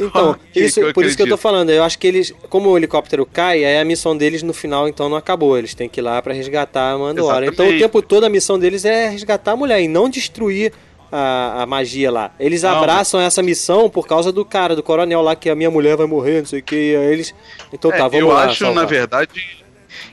Então, 0.00 0.36
que 0.52 0.60
isso, 0.60 0.78
eu 0.80 0.92
por 0.94 1.04
isso 1.04 1.16
que 1.16 1.22
eu 1.22 1.26
tô 1.26 1.34
acredito. 1.34 1.42
falando. 1.42 1.70
Eu 1.70 1.82
acho 1.82 1.98
que 1.98 2.06
eles, 2.06 2.32
como 2.48 2.68
o 2.70 2.76
helicóptero 2.76 3.26
cai, 3.26 3.64
aí 3.64 3.78
a 3.80 3.84
missão 3.84 4.16
deles 4.16 4.42
no 4.44 4.52
final 4.54 4.86
então 4.88 5.08
não 5.08 5.16
acabou. 5.16 5.58
Eles 5.58 5.74
têm 5.74 5.88
que 5.88 6.00
ir 6.00 6.02
lá 6.02 6.22
pra 6.22 6.32
resgatar 6.32 6.92
a 6.92 6.96
Waller. 6.96 7.48
Então 7.52 7.66
o 7.68 7.78
tempo 7.78 8.00
todo 8.00 8.24
a 8.24 8.28
missão 8.28 8.58
deles 8.58 8.84
é 8.84 9.08
resgatar 9.08 9.52
a 9.52 9.56
mulher 9.56 9.80
e 9.82 9.88
não 9.88 10.08
destruir 10.08 10.72
a, 11.10 11.62
a 11.62 11.66
magia 11.66 12.10
lá. 12.10 12.30
Eles 12.38 12.62
Não, 12.62 12.76
abraçam 12.76 13.20
essa 13.20 13.42
missão 13.42 13.88
por 13.88 14.06
causa 14.06 14.30
do 14.32 14.44
cara, 14.44 14.74
do 14.76 14.82
coronel 14.82 15.22
lá, 15.22 15.34
que 15.36 15.48
a 15.50 15.54
minha 15.54 15.70
mulher 15.70 15.96
vai 15.96 16.06
morrer, 16.06 16.40
não 16.40 16.46
sei 16.46 16.60
o 16.60 16.62
que. 16.62 16.76
E 16.92 16.96
aí 16.96 17.12
eles. 17.12 17.34
Então 17.72 17.90
tá, 17.90 17.96
É, 17.96 18.00
vamos 18.00 18.14
eu 18.18 18.28
lá. 18.28 18.44
acho, 18.44 18.64
salvar. 18.64 18.82
na 18.82 18.88
verdade. 18.88 19.64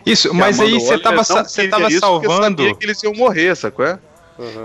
Isso, 0.06 0.34
mas 0.34 0.60
aí 0.60 0.74
você 0.74 0.98
tava, 1.00 1.24
você 1.24 1.68
tava 1.68 1.89
salvando. 1.91 2.62
sabia 2.64 2.76
que 2.76 2.86
eles 2.86 3.02
iam 3.04 3.14
morrer, 3.14 3.56
sacou? 3.56 3.86
É? 3.86 4.00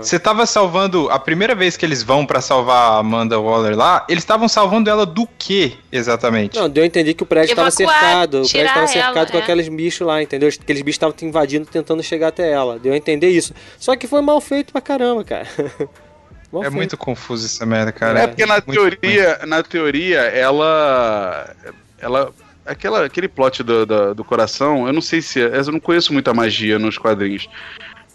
Você 0.01 0.19
tava 0.19 0.45
salvando. 0.45 1.09
A 1.09 1.17
primeira 1.17 1.55
vez 1.55 1.77
que 1.77 1.85
eles 1.85 2.03
vão 2.03 2.25
pra 2.25 2.41
salvar 2.41 2.91
a 2.91 2.97
Amanda 2.97 3.39
Waller 3.39 3.75
lá, 3.75 4.05
eles 4.09 4.21
estavam 4.21 4.49
salvando 4.49 4.89
ela 4.89 5.05
do 5.05 5.25
que 5.39 5.77
exatamente? 5.89 6.59
Não, 6.59 6.69
deu 6.69 6.83
a 6.83 6.85
entender 6.85 7.13
que 7.13 7.23
o 7.23 7.25
prédio 7.25 7.51
estava 7.53 7.71
cercado. 7.71 8.41
O 8.41 8.49
prédio 8.49 8.67
estava 8.67 8.87
cercado 8.87 9.17
ela, 9.17 9.25
com 9.27 9.37
é. 9.37 9.41
aqueles 9.41 9.69
bichos 9.69 10.05
lá, 10.05 10.21
entendeu? 10.21 10.49
Aqueles 10.49 10.81
bichos 10.81 10.95
estavam 10.95 11.15
invadindo, 11.21 11.65
tentando 11.65 12.03
chegar 12.03 12.27
até 12.27 12.51
ela. 12.51 12.77
Deu 12.79 12.91
a 12.91 12.97
entender 12.97 13.29
isso. 13.29 13.53
Só 13.79 13.95
que 13.95 14.07
foi 14.07 14.21
mal 14.21 14.41
feito 14.41 14.73
pra 14.73 14.81
caramba, 14.81 15.23
cara. 15.23 15.47
Mal 16.51 16.61
é 16.63 16.65
feito. 16.65 16.75
muito 16.77 16.97
confuso 16.97 17.45
essa 17.45 17.65
merda, 17.65 17.91
cara. 17.91 18.19
É 18.21 18.27
porque 18.27 18.45
na 18.45 18.55
Muito 18.55 18.71
teoria, 18.71 19.39
na 19.47 19.63
teoria, 19.63 20.19
ela. 20.19 21.55
Ela. 21.99 22.33
Aquela, 22.65 23.05
aquele 23.05 23.27
plot 23.27 23.63
do, 23.63 23.85
do, 23.85 24.15
do 24.15 24.23
coração, 24.23 24.85
eu 24.87 24.93
não 24.93 25.01
sei 25.01 25.21
se. 25.21 25.41
é- 25.41 25.57
Eu 25.57 25.71
não 25.71 25.79
conheço 25.79 26.13
muita 26.13 26.33
magia 26.33 26.77
nos 26.77 26.97
quadrinhos. 26.97 27.47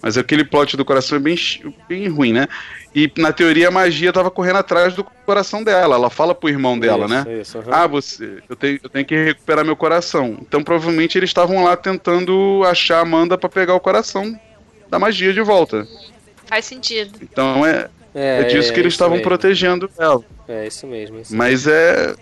Mas 0.02 0.16
aquele 0.18 0.44
plot 0.44 0.76
do 0.76 0.84
coração 0.84 1.16
é 1.16 1.20
bem, 1.20 1.36
bem 1.88 2.06
ruim, 2.08 2.32
né? 2.32 2.46
E 2.94 3.10
na 3.16 3.32
teoria 3.32 3.68
a 3.68 3.70
magia 3.70 4.12
tava 4.12 4.30
correndo 4.30 4.56
atrás 4.56 4.94
do 4.94 5.02
coração 5.02 5.64
dela. 5.64 5.96
Ela 5.96 6.10
fala 6.10 6.34
pro 6.34 6.48
irmão 6.48 6.78
dela, 6.78 7.06
Isso, 7.06 7.14
né? 7.14 7.40
Isso, 7.40 7.58
aham. 7.58 7.70
Ah, 7.72 7.86
você, 7.86 8.38
eu 8.48 8.54
tenho, 8.54 8.78
eu 8.82 8.88
tenho 8.90 9.04
que 9.04 9.16
recuperar 9.16 9.64
meu 9.64 9.74
coração. 9.74 10.36
Então 10.40 10.62
provavelmente 10.62 11.18
eles 11.18 11.30
estavam 11.30 11.64
lá 11.64 11.76
tentando 11.76 12.62
achar 12.66 12.98
a 12.98 13.00
Amanda 13.00 13.36
pra 13.36 13.48
pegar 13.48 13.74
o 13.74 13.80
coração 13.80 14.38
da 14.88 14.98
magia 14.98 15.32
de 15.32 15.40
volta. 15.40 15.88
Faz 16.44 16.66
sentido. 16.66 17.18
Então 17.20 17.66
é, 17.66 17.88
é, 18.18 18.44
disso 18.44 18.72
que 18.72 18.80
eles 18.80 18.92
isso 18.92 18.96
estavam 18.96 19.16
mesmo. 19.16 19.28
protegendo 19.28 19.90
ela. 19.98 20.22
É 20.48 20.66
isso 20.66 20.86
mesmo. 20.86 21.20
Isso 21.20 21.36
Mas 21.36 21.66
é. 21.66 22.14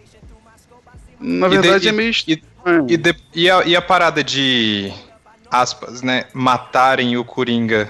Na 1.20 1.46
E 1.46 1.50
de- 1.50 1.58
verdade 1.58 1.86
e- 1.86 1.88
é 1.88 1.92
meio 1.92 2.08
e- 2.08 2.10
estranho. 2.10 2.86
E, 2.88 2.96
de- 2.96 3.16
e 3.34 3.50
a, 3.50 3.62
e 3.64 3.76
a 3.76 3.80
parada 3.82 4.22
de. 4.24 4.92
aspas, 5.50 6.02
né? 6.02 6.24
Matarem 6.34 7.16
o 7.16 7.24
Coringa. 7.24 7.88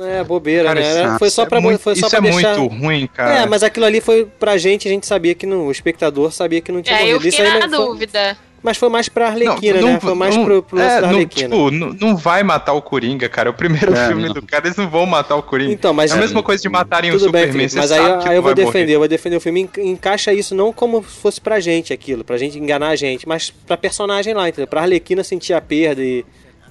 É 0.00 0.24
bobeira, 0.24 0.68
Cara, 0.68 0.80
né? 0.80 1.04
isso- 1.06 1.18
foi 1.18 1.30
só 1.30 1.42
isso 1.42 1.48
pra, 1.48 1.58
é 1.58 1.60
muito, 1.60 1.78
foi 1.78 1.94
só 1.94 2.06
isso 2.06 2.16
pra 2.16 2.18
é 2.28 2.30
deixar... 2.32 2.56
muito 2.58 2.74
ruim, 2.82 3.06
cara. 3.06 3.34
É, 3.40 3.46
mas 3.46 3.62
aquilo 3.62 3.84
ali 3.84 4.00
foi 4.00 4.24
pra 4.40 4.56
gente, 4.56 4.88
a 4.88 4.90
gente 4.90 5.06
sabia 5.06 5.34
que 5.34 5.44
não. 5.46 5.66
O 5.66 5.70
espectador 5.70 6.32
sabia 6.32 6.60
que 6.62 6.72
não 6.72 6.80
tinha 6.82 6.96
É, 6.96 7.02
eu 7.02 7.06
morrido. 7.14 7.28
Isso 7.28 7.36
fiquei 7.36 7.52
aí 7.52 7.58
na 7.60 7.68
foi- 7.76 7.86
dúvida. 7.86 8.36
Mas 8.62 8.76
foi 8.76 8.88
mais 8.88 9.08
pra 9.08 9.26
Arlequina, 9.26 9.80
né? 9.82 9.98
Foi 10.00 10.14
mais 10.14 10.36
não- 10.36 10.44
pro, 10.44 10.62
pro 10.62 10.76
lance 10.78 10.90
é, 10.90 11.00
da 11.00 11.06
não, 11.08 11.14
Arlequina. 11.14 11.48
tipo, 11.48 11.70
não, 11.72 11.88
não 11.94 12.16
vai 12.16 12.44
matar 12.44 12.74
o 12.74 12.80
Coringa, 12.80 13.28
cara. 13.28 13.48
É 13.48 13.50
o 13.50 13.54
primeiro 13.54 13.92
É, 13.92 14.06
filme 14.06 14.26
não. 14.28 14.34
do 14.34 14.42
cara, 14.42 14.66
eles 14.66 14.76
não 14.76 14.88
vão 14.88 15.04
matar 15.04 15.34
o 15.34 15.42
Coringa. 15.42 15.72
Então, 15.72 15.92
mas 15.92 16.12
é 16.12 16.14
a 16.14 16.16
mesma 16.18 16.42
coisa 16.44 16.62
de 16.62 16.68
matarem 16.68 17.10
o 17.10 17.14
bem, 17.14 17.24
Superman. 17.26 17.68
Você 17.68 17.76
mas 17.76 17.90
aí, 17.90 18.00
aí 18.28 18.36
eu 18.36 18.42
vou 18.42 18.54
defender, 18.54 18.80
morrer. 18.82 18.94
eu 18.94 18.98
vou 19.00 19.08
defender 19.08 19.36
o 19.36 19.40
filme. 19.40 19.62
en- 19.76 19.90
Encaixa 19.90 20.32
isso 20.32 20.54
não 20.54 20.72
como 20.72 21.02
se 21.02 21.16
fosse 21.20 21.40
pra 21.40 21.58
gente 21.58 21.92
aquilo, 21.92 22.22
pra 22.22 22.38
gente 22.38 22.56
enganar 22.56 22.90
a 22.90 22.96
gente, 22.96 23.26
mas 23.26 23.50
pra 23.50 23.76
personagem 23.76 24.32
lá, 24.32 24.48
entendeu? 24.48 24.68
Pra 24.68 24.82
Arlequina 24.82 25.24
sentir 25.24 25.54
a 25.54 25.60
perda 25.60 26.00
e. 26.02 26.24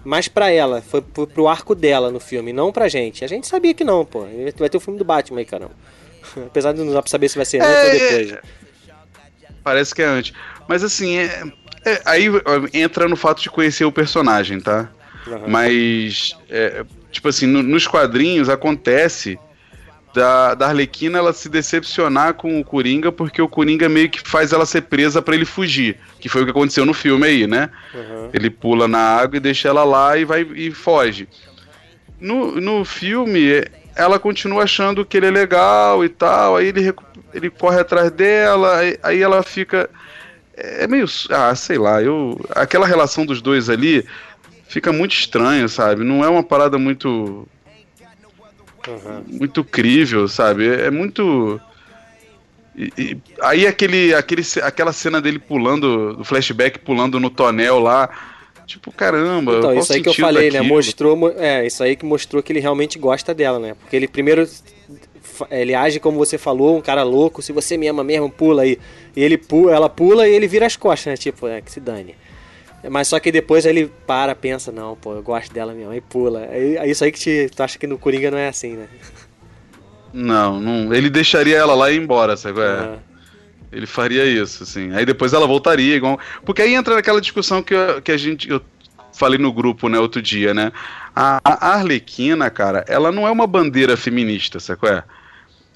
Mais 0.03 0.27
pra 0.27 0.49
ela, 0.49 0.81
foi 0.81 0.99
pro, 1.01 1.27
pro 1.27 1.47
arco 1.47 1.75
dela 1.75 2.09
no 2.09 2.19
filme, 2.19 2.51
não 2.51 2.71
pra 2.71 2.87
gente. 2.87 3.23
A 3.23 3.27
gente 3.27 3.45
sabia 3.47 3.71
que 3.73 3.83
não, 3.83 4.03
pô. 4.03 4.25
Vai 4.57 4.67
ter 4.69 4.77
o 4.77 4.79
filme 4.79 4.97
do 4.97 5.05
Batman 5.05 5.39
aí, 5.39 5.45
caramba. 5.45 5.73
Apesar 6.47 6.71
de 6.73 6.79
não 6.81 6.91
dar 6.93 7.01
pra 7.03 7.11
saber 7.11 7.29
se 7.29 7.35
vai 7.35 7.45
ser 7.45 7.61
antes 7.61 7.69
É, 7.75 7.85
ou 7.85 7.91
depois. 7.91 8.39
Parece 9.63 9.93
que 9.93 10.01
é 10.01 10.05
antes. 10.05 10.33
Mas 10.67 10.83
assim, 10.83 11.17
é- 11.17 11.43
é- 11.85 12.01
aí 12.05 12.25
entra 12.73 13.07
no 13.07 13.15
fato 13.15 13.41
de 13.41 13.49
conhecer 13.49 13.85
o 13.85 13.91
personagem, 13.91 14.59
tá? 14.59 14.89
Aham. 15.27 15.43
Mas, 15.47 16.35
é, 16.49 16.83
tipo 17.11 17.27
assim, 17.27 17.45
no- 17.45 17.63
nos 17.63 17.87
quadrinhos 17.87 18.49
acontece 18.49 19.37
da, 20.13 20.53
da 20.55 20.67
Arlequina 20.67 21.19
ela 21.19 21.31
se 21.31 21.47
decepcionar 21.47 22.33
com 22.33 22.59
o 22.59 22.65
Coringa 22.65 23.11
porque 23.11 23.41
o 23.41 23.47
Coringa 23.47 23.87
meio 23.87 24.09
que 24.09 24.19
faz 24.19 24.51
ela 24.51 24.65
ser 24.65 24.81
presa 24.81 25.21
pra 25.21 25.35
ele 25.35 25.45
fugir. 25.45 25.97
Que 26.19 26.27
foi 26.27 26.41
o 26.41 26.45
que 26.45 26.51
aconteceu 26.51 26.85
no 26.85 26.93
filme 26.93 27.25
aí, 27.27 27.47
né? 27.47 27.69
Aham. 27.95 28.29
Ele 28.33 28.49
pula 28.49 28.87
na 28.87 28.99
água 28.99 29.37
e 29.37 29.39
deixa 29.39 29.69
ela 29.69 29.83
lá 29.83 30.17
e 30.17 30.25
vai 30.25 30.41
e 30.41 30.71
foge. 30.71 31.27
No, 32.19 32.59
no 32.59 32.83
filme, 32.85 33.63
ela 33.95 34.19
continua 34.19 34.63
achando 34.63 35.05
que 35.05 35.17
ele 35.17 35.27
é 35.27 35.31
legal 35.31 36.03
e 36.05 36.09
tal, 36.09 36.57
aí 36.57 36.67
ele 36.67 36.93
ele 37.33 37.49
corre 37.49 37.79
atrás 37.79 38.11
dela, 38.11 38.77
aí, 38.77 38.99
aí 39.01 39.21
ela 39.21 39.41
fica. 39.41 39.89
É 40.55 40.87
meio. 40.87 41.05
Ah, 41.29 41.55
sei 41.55 41.77
lá, 41.77 42.01
eu. 42.01 42.39
Aquela 42.51 42.85
relação 42.85 43.25
dos 43.25 43.41
dois 43.41 43.69
ali 43.69 44.05
fica 44.67 44.91
muito 44.91 45.13
estranho, 45.13 45.67
sabe? 45.67 46.03
Não 46.03 46.23
é 46.23 46.29
uma 46.29 46.43
parada 46.43 46.77
muito. 46.77 47.47
Uhum. 48.87 49.23
Muito 49.27 49.63
crível, 49.63 50.27
sabe? 50.27 50.67
É 50.67 50.89
muito. 50.89 51.59
E, 52.75 52.91
e, 52.97 53.17
aí 53.41 53.67
aquele, 53.67 54.13
aquele, 54.13 54.43
aquela 54.63 54.93
cena 54.93 55.21
dele 55.21 55.39
pulando, 55.39 56.15
do 56.15 56.23
flashback 56.23 56.79
pulando 56.79 57.19
no 57.19 57.29
tonel 57.29 57.79
lá. 57.79 58.09
Tipo, 58.65 58.91
caramba. 58.91 59.57
Então, 59.57 59.77
isso 59.77 59.91
aí 59.91 60.01
que 60.01 60.09
eu 60.09 60.13
falei, 60.13 60.49
daquilo? 60.49 60.63
né? 60.63 60.69
Mostrou. 60.69 61.35
É, 61.37 61.65
isso 61.67 61.83
aí 61.83 61.95
que 61.95 62.05
mostrou 62.05 62.41
que 62.41 62.53
ele 62.53 62.59
realmente 62.59 62.97
gosta 62.97 63.33
dela, 63.33 63.59
né? 63.59 63.75
Porque 63.75 63.95
ele 63.95 64.07
primeiro. 64.07 64.47
Ele 65.49 65.73
age 65.73 65.99
como 65.99 66.17
você 66.17 66.37
falou, 66.37 66.77
um 66.77 66.81
cara 66.81 67.03
louco, 67.03 67.41
se 67.41 67.51
você 67.51 67.77
me 67.77 67.87
ama 67.87 68.03
mesmo, 68.03 68.29
pula 68.29 68.63
aí. 68.63 68.77
E 69.15 69.23
ele 69.23 69.37
pula, 69.37 69.73
ela 69.73 69.89
pula 69.89 70.27
e 70.27 70.33
ele 70.33 70.47
vira 70.47 70.65
as 70.65 70.75
costas, 70.75 71.11
né? 71.11 71.17
Tipo, 71.17 71.47
é, 71.47 71.61
que 71.61 71.71
se 71.71 71.79
dane. 71.79 72.15
Mas 72.89 73.07
só 73.07 73.19
que 73.19 73.31
depois 73.31 73.65
ele 73.65 73.91
para, 74.07 74.33
pensa, 74.33 74.71
não, 74.71 74.95
pô, 74.95 75.13
eu 75.13 75.21
gosto 75.21 75.53
dela 75.53 75.73
mesmo, 75.73 75.91
aí 75.91 76.01
pula. 76.01 76.45
É 76.45 76.87
isso 76.87 77.03
aí 77.03 77.11
que 77.11 77.19
te, 77.19 77.49
tu 77.55 77.61
acha 77.61 77.77
que 77.77 77.85
no 77.85 77.97
Coringa 77.97 78.31
não 78.31 78.37
é 78.37 78.47
assim, 78.47 78.73
né? 78.73 78.87
Não, 80.13 80.59
não 80.59 80.93
ele 80.93 81.09
deixaria 81.09 81.57
ela 81.57 81.75
lá 81.75 81.91
e 81.91 81.95
ir 81.95 82.01
embora, 82.01 82.35
sabe? 82.35 82.59
É. 82.59 82.97
Ele 83.71 83.85
faria 83.85 84.25
isso, 84.25 84.63
assim. 84.63 84.91
Aí 84.93 85.05
depois 85.05 85.31
ela 85.31 85.47
voltaria, 85.47 85.95
igual. 85.95 86.19
Porque 86.43 86.61
aí 86.61 86.73
entra 86.73 86.95
naquela 86.95 87.21
discussão 87.21 87.63
que, 87.63 87.73
eu, 87.73 88.01
que 88.01 88.11
a 88.11 88.17
gente. 88.17 88.49
Eu 88.49 88.61
falei 89.13 89.37
no 89.37 89.53
grupo, 89.53 89.87
né, 89.87 89.99
outro 89.99 90.21
dia, 90.21 90.53
né? 90.53 90.71
A, 91.15 91.39
a 91.43 91.73
Arlequina, 91.75 92.49
cara, 92.49 92.83
ela 92.87 93.11
não 93.11 93.27
é 93.27 93.31
uma 93.31 93.45
bandeira 93.45 93.95
feminista, 93.95 94.59
sabe 94.59 94.87
é? 94.87 95.03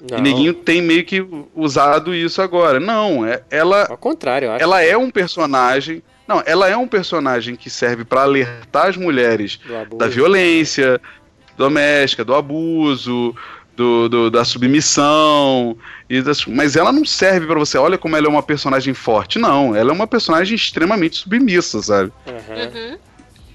Não. 0.00 0.18
E 0.18 0.20
Neguinho 0.20 0.52
tem 0.52 0.82
meio 0.82 1.04
que 1.04 1.26
usado 1.54 2.14
isso 2.14 2.42
agora. 2.42 2.78
Não, 2.78 3.24
é, 3.24 3.42
ela. 3.50 3.86
Ao 3.88 3.96
contrário, 3.96 4.46
eu 4.46 4.52
acho. 4.52 4.62
Ela 4.62 4.82
é 4.82 4.96
um 4.96 5.10
personagem. 5.10 6.02
Não, 6.28 6.42
ela 6.44 6.68
é 6.68 6.76
um 6.76 6.88
personagem 6.88 7.54
que 7.56 7.70
serve 7.70 8.04
para 8.04 8.22
alertar 8.22 8.86
as 8.86 8.96
mulheres 8.96 9.60
da 9.96 10.08
violência 10.08 11.00
doméstica, 11.56 12.24
do 12.24 12.34
abuso, 12.34 13.34
do, 13.76 14.08
do, 14.08 14.30
da 14.30 14.44
submissão. 14.44 15.76
E 16.10 16.20
das, 16.20 16.44
mas 16.46 16.76
ela 16.76 16.92
não 16.92 17.04
serve 17.04 17.46
para 17.46 17.58
você. 17.58 17.78
Olha 17.78 17.96
como 17.96 18.16
ela 18.16 18.26
é 18.26 18.28
uma 18.28 18.42
personagem 18.42 18.92
forte. 18.92 19.38
Não, 19.38 19.74
ela 19.74 19.90
é 19.90 19.94
uma 19.94 20.06
personagem 20.06 20.56
extremamente 20.56 21.16
submissa, 21.16 21.80
sabe? 21.80 22.12
Uhum. 22.26 22.98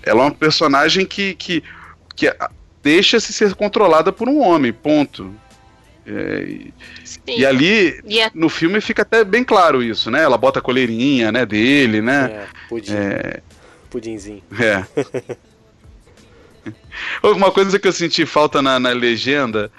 Ela 0.03 0.21
é 0.21 0.23
uma 0.23 0.31
personagem 0.31 1.05
que, 1.05 1.35
que, 1.35 1.63
que 2.15 2.33
deixa-se 2.81 3.33
ser 3.33 3.53
controlada 3.53 4.11
por 4.11 4.27
um 4.27 4.39
homem, 4.39 4.73
ponto. 4.73 5.33
É, 6.05 6.43
e, 6.47 6.73
e, 7.27 7.45
ali 7.45 8.01
yeah. 8.09 8.31
no 8.33 8.49
filme 8.49 8.81
fica 8.81 9.03
até 9.03 9.23
bem 9.23 9.43
claro 9.43 9.83
isso, 9.83 10.09
né? 10.09 10.23
Ela 10.23 10.37
bota 10.37 10.57
a 10.59 10.61
coleirinha, 10.61 11.31
né, 11.31 11.45
dele, 11.45 12.01
né? 12.01 12.25
É, 12.25 12.47
pudim. 12.67 12.93
É... 12.93 13.41
Pudinzinho. 13.89 14.41
É. 14.59 14.83
Uma 17.23 17.51
coisa 17.51 17.77
que 17.77 17.87
eu 17.87 17.91
senti 17.91 18.25
falta 18.25 18.61
na, 18.61 18.79
na 18.79 18.91
legenda 18.91 19.71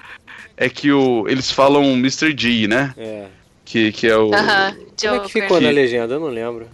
é 0.56 0.68
que 0.68 0.92
o, 0.92 1.26
eles 1.28 1.50
falam 1.50 1.82
Mr. 1.94 2.34
G, 2.36 2.68
né? 2.68 2.94
É. 2.96 3.26
Que, 3.64 3.90
que 3.90 4.06
é 4.06 4.16
o. 4.16 4.26
Uh 4.28 4.32
-huh. 4.32 4.76
Como 5.00 5.14
é 5.14 5.20
que 5.20 5.32
ficou 5.32 5.58
que... 5.58 5.64
na 5.64 5.70
legenda? 5.70 6.14
Eu 6.14 6.20
não 6.20 6.28
lembro. 6.28 6.68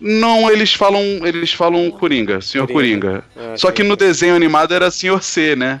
Não, 0.00 0.50
eles 0.50 0.74
falam. 0.74 1.02
Eles 1.24 1.52
falam 1.52 1.90
Coringa, 1.90 2.40
Senhor 2.40 2.66
Coringa. 2.66 3.24
Coringa. 3.34 3.52
Ah, 3.52 3.56
Só 3.56 3.70
que 3.70 3.82
no 3.82 3.96
desenho 3.96 4.34
animado 4.34 4.74
era 4.74 4.90
Senhor 4.90 5.22
C, 5.22 5.54
né? 5.54 5.80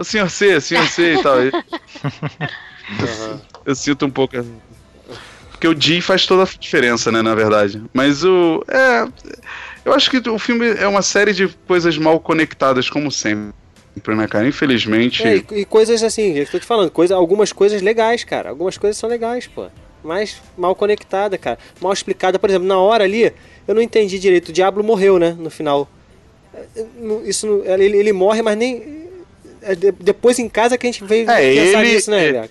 O 0.00 0.04
Senhor 0.04 0.30
C, 0.30 0.58
Senhor 0.62 0.88
C 0.88 1.14
e 1.14 1.22
tal. 1.22 1.36
uhum. 1.36 1.50
eu, 3.66 3.74
sinto 3.74 4.06
um 4.06 4.10
pouco. 4.10 4.34
Porque 5.50 5.68
o 5.68 5.78
G 5.78 6.00
faz 6.00 6.24
toda 6.24 6.44
a 6.44 6.58
diferença, 6.58 7.12
né, 7.12 7.20
na 7.20 7.34
verdade. 7.34 7.82
Mas 7.92 8.24
o. 8.24 8.64
É. 8.66 9.06
Eu 9.84 9.92
acho 9.92 10.10
que 10.10 10.26
o 10.26 10.38
filme 10.38 10.66
é 10.70 10.88
uma 10.88 11.02
série 11.02 11.34
de 11.34 11.48
coisas 11.66 11.98
mal 11.98 12.18
conectadas, 12.18 12.88
como 12.88 13.10
sempre 13.10 13.52
né, 14.08 14.26
cara? 14.26 14.48
Infelizmente. 14.48 15.22
É, 15.22 15.36
e, 15.36 15.44
e, 15.60 15.64
coisas 15.66 16.02
assim, 16.02 16.32
eu 16.32 16.46
tô 16.46 16.58
te 16.58 16.64
falando, 16.64 16.90
coisa, 16.90 17.14
algumas 17.14 17.52
coisas 17.52 17.82
legais, 17.82 18.24
cara. 18.24 18.48
Algumas 18.48 18.78
coisas 18.78 18.96
são 18.96 19.08
legais, 19.08 19.46
pô. 19.46 19.66
Mas 20.02 20.40
mal 20.56 20.74
conectada, 20.74 21.36
cara. 21.36 21.58
Mal 21.78 21.92
explicada. 21.92 22.38
Por 22.38 22.48
exemplo, 22.48 22.66
na 22.66 22.78
hora 22.78 23.04
ali, 23.04 23.30
eu 23.68 23.74
não 23.74 23.82
entendi 23.82 24.18
direito. 24.18 24.48
O 24.48 24.52
Diablo 24.52 24.82
morreu, 24.82 25.18
né? 25.18 25.36
No 25.38 25.50
final. 25.50 25.86
É, 26.54 26.64
isso, 27.26 27.62
ele, 27.66 27.98
ele 27.98 28.12
morre, 28.14 28.40
mas 28.40 28.56
nem. 28.56 28.99
É 29.62 29.74
depois 29.74 30.38
em 30.38 30.48
casa 30.48 30.76
que 30.78 30.86
a 30.86 30.90
gente 30.90 31.04
veio 31.04 31.30
é, 31.30 31.54
pensar 31.54 31.84
ele, 31.84 31.94
nisso, 31.94 32.10
né, 32.10 32.48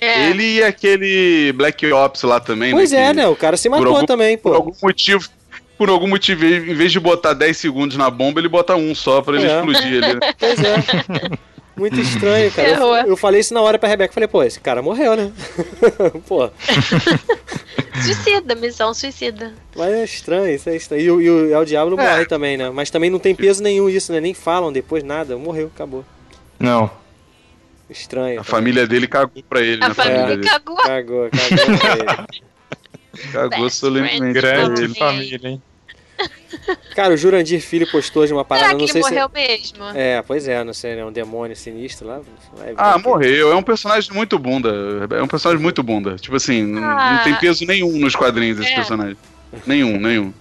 é. 0.00 0.28
Ele 0.28 0.56
e 0.56 0.62
aquele 0.62 1.52
Black 1.52 1.92
Ops 1.92 2.22
lá 2.22 2.40
também, 2.40 2.72
pois 2.72 2.90
né? 2.90 2.98
Pois 2.98 3.10
é, 3.10 3.12
né? 3.14 3.28
O 3.28 3.36
cara 3.36 3.56
se 3.56 3.68
matou 3.68 3.88
algum, 3.94 4.06
também, 4.06 4.36
pô. 4.36 4.50
Por 4.50 4.56
algum 4.56 4.74
motivo 4.82 5.28
por 5.76 5.88
algum 5.88 6.06
motivo, 6.06 6.44
em 6.44 6.74
vez 6.74 6.92
de 6.92 7.00
botar 7.00 7.32
10 7.32 7.56
segundos 7.56 7.96
na 7.96 8.08
bomba, 8.08 8.40
ele 8.40 8.48
bota 8.48 8.76
um 8.76 8.94
só 8.94 9.20
pra 9.20 9.36
ele 9.36 9.46
é. 9.46 9.56
explodir 9.56 10.04
ali. 10.04 10.20
Pois 10.38 10.58
é. 10.60 11.38
Muito 11.76 11.98
estranho, 12.00 12.50
cara. 12.52 12.68
Eu, 12.68 12.94
eu, 13.08 13.16
falei 13.16 13.40
isso 13.40 13.52
na 13.52 13.60
hora 13.60 13.78
pra 13.78 13.88
Rebeca. 13.88 14.12
Falei, 14.12 14.28
pô, 14.28 14.42
esse 14.42 14.60
cara 14.60 14.80
morreu, 14.80 15.16
né? 15.16 15.32
pô. 16.26 16.48
suicida, 18.02 18.54
missão 18.54 18.94
suicida. 18.94 19.52
Mas 19.74 19.92
é 19.92 20.04
estranho, 20.04 20.54
isso 20.54 20.68
é 20.68 20.76
estranho. 20.76 21.20
E, 21.20 21.24
e, 21.24 21.26
e 21.26 21.54
o 21.54 21.64
Diablo 21.64 21.98
é. 21.98 22.10
morre 22.10 22.26
também, 22.26 22.56
né? 22.56 22.70
Mas 22.70 22.90
também 22.90 23.10
não 23.10 23.18
tem 23.18 23.34
peso 23.34 23.62
nenhum 23.62 23.88
isso, 23.88 24.12
né? 24.12 24.20
Nem 24.20 24.34
falam 24.34 24.72
depois 24.72 25.02
nada. 25.02 25.36
Morreu, 25.36 25.70
acabou. 25.74 26.04
Não. 26.58 26.90
Estranho. 27.90 28.40
A 28.40 28.44
cara. 28.44 28.56
família 28.56 28.86
dele 28.86 29.06
cagou 29.06 29.42
pra 29.48 29.60
ele, 29.60 29.84
A 29.84 29.88
né? 29.88 29.94
família, 29.94 30.20
família 30.20 30.50
cagou. 30.50 30.76
Cagou, 30.76 31.30
cagou 31.30 31.78
pra 31.78 31.92
ele. 31.92 32.44
Cagou 33.32 33.70
solenemente. 33.70 34.32
Grande 34.32 34.94
família, 34.94 35.48
hein? 35.48 35.62
Cara, 36.94 37.14
o 37.14 37.16
Jurandir 37.16 37.60
Filho 37.60 37.86
postou 37.90 38.26
de 38.26 38.32
uma 38.32 38.44
parada. 38.44 38.68
Será 38.68 38.78
que 38.78 38.82
não 38.82 38.88
sei 38.88 39.00
ele 39.00 39.10
morreu 39.10 39.28
se... 39.28 39.34
mesmo? 39.34 39.84
É, 39.94 40.22
pois 40.22 40.48
é, 40.48 40.64
não 40.64 40.74
sei, 40.74 40.98
é 40.98 41.04
um 41.04 41.12
demônio 41.12 41.56
sinistro 41.56 42.08
lá. 42.08 42.20
Ah, 42.76 42.98
morreu. 42.98 43.52
É 43.52 43.54
um 43.54 43.62
personagem 43.62 44.12
muito 44.12 44.38
bunda. 44.38 44.72
É 45.10 45.22
um 45.22 45.28
personagem 45.28 45.62
muito 45.62 45.82
bunda. 45.82 46.16
Tipo 46.16 46.36
assim, 46.36 46.76
ah. 46.78 47.16
não 47.16 47.24
tem 47.24 47.34
peso 47.36 47.64
nenhum 47.66 47.98
nos 47.98 48.14
quadrinhos 48.14 48.58
esse 48.60 48.72
é. 48.72 48.74
personagem. 48.74 49.16
Nenhum, 49.66 49.98
nenhum. 49.98 50.32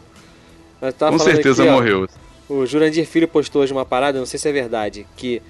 Com 0.99 1.19
certeza 1.19 1.63
aqui, 1.63 1.71
morreu. 1.71 2.07
Ó, 2.49 2.53
o 2.53 2.65
Jurandir 2.65 3.05
Filho 3.05 3.27
postou 3.27 3.65
de 3.65 3.71
uma 3.71 3.85
parada, 3.85 4.19
não 4.19 4.25
sei 4.25 4.39
se 4.39 4.49
é 4.49 4.51
verdade, 4.51 5.07
que 5.15 5.41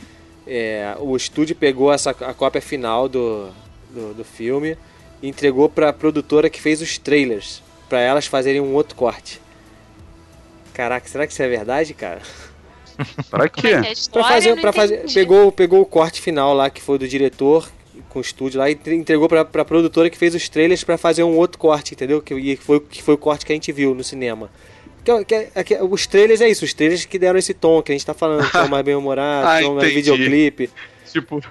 é, 0.45 0.95
o 0.99 1.15
estúdio 1.15 1.55
pegou 1.55 1.91
essa, 1.91 2.11
a 2.11 2.33
cópia 2.33 2.61
final 2.61 3.09
do, 3.09 3.49
do, 3.89 4.13
do 4.13 4.23
filme 4.23 4.77
e 5.21 5.27
entregou 5.27 5.69
pra 5.69 5.91
produtora 5.91 6.49
que 6.49 6.61
fez 6.61 6.81
os 6.81 6.97
trailers, 6.97 7.63
para 7.89 7.99
elas 7.99 8.27
fazerem 8.27 8.61
um 8.61 8.73
outro 8.73 8.95
corte. 8.95 9.41
Caraca, 10.73 11.07
será 11.07 11.27
que 11.27 11.33
isso 11.33 11.43
é 11.43 11.47
verdade, 11.47 11.93
cara? 11.93 12.21
pra 13.29 13.49
quê? 13.49 13.69
É 13.69 13.93
pra 14.11 14.23
fazer, 14.23 14.61
pra 14.61 14.73
fazer, 14.73 15.13
pegou, 15.13 15.51
pegou 15.51 15.81
o 15.81 15.85
corte 15.85 16.21
final 16.21 16.53
lá 16.53 16.69
que 16.69 16.81
foi 16.81 16.97
do 16.97 17.07
diretor 17.07 17.69
com 18.09 18.19
o 18.19 18.21
estúdio 18.21 18.59
lá 18.59 18.69
e 18.69 18.79
entregou 18.87 19.27
pra, 19.27 19.43
pra 19.43 19.65
produtora 19.65 20.09
que 20.09 20.17
fez 20.17 20.35
os 20.35 20.47
trailers 20.49 20.83
para 20.83 20.97
fazer 20.97 21.23
um 21.23 21.35
outro 21.35 21.57
corte, 21.57 21.93
entendeu? 21.93 22.21
Que, 22.21 22.55
foi, 22.55 22.79
que 22.79 23.01
foi 23.01 23.15
o 23.15 23.17
corte 23.17 23.45
que 23.45 23.51
a 23.51 23.55
gente 23.55 23.71
viu 23.71 23.93
no 23.93 24.03
cinema. 24.03 24.49
Que, 25.03 25.25
que, 25.25 25.63
que, 25.63 25.83
os 25.83 26.07
trailers 26.07 26.39
é 26.39 26.49
isso, 26.49 26.63
os 26.63 26.73
trailers 26.73 27.05
que 27.05 27.19
deram 27.19 27.37
esse 27.37 27.53
tom 27.53 27.81
que 27.81 27.91
a 27.91 27.95
gente 27.95 28.05
tá 28.05 28.13
falando, 28.13 28.49
tom 28.49 28.67
mais 28.67 28.85
bem 28.85 28.95
humorado, 28.95 29.47
ah, 29.47 29.61
tom 29.61 29.75
mais 29.75 29.93
videoclipe. 29.93 30.69
Tipo, 31.11 31.41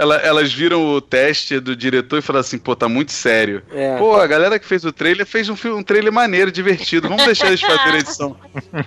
ela, 0.00 0.16
elas 0.16 0.50
viram 0.50 0.94
o 0.94 0.98
teste 0.98 1.60
do 1.60 1.76
diretor 1.76 2.18
e 2.18 2.22
falaram 2.22 2.40
assim, 2.40 2.56
pô, 2.56 2.74
tá 2.74 2.88
muito 2.88 3.12
sério. 3.12 3.62
É. 3.70 3.98
Pô, 3.98 4.16
a 4.16 4.26
galera 4.26 4.58
que 4.58 4.64
fez 4.66 4.82
o 4.82 4.90
trailer 4.90 5.26
fez 5.26 5.50
um, 5.50 5.56
um 5.76 5.82
trailer 5.82 6.10
maneiro, 6.10 6.50
divertido. 6.50 7.06
Vamos 7.06 7.26
deixar 7.26 7.48
eles 7.48 7.60
fazerem 7.60 7.96
a 7.96 7.98
edição 7.98 8.34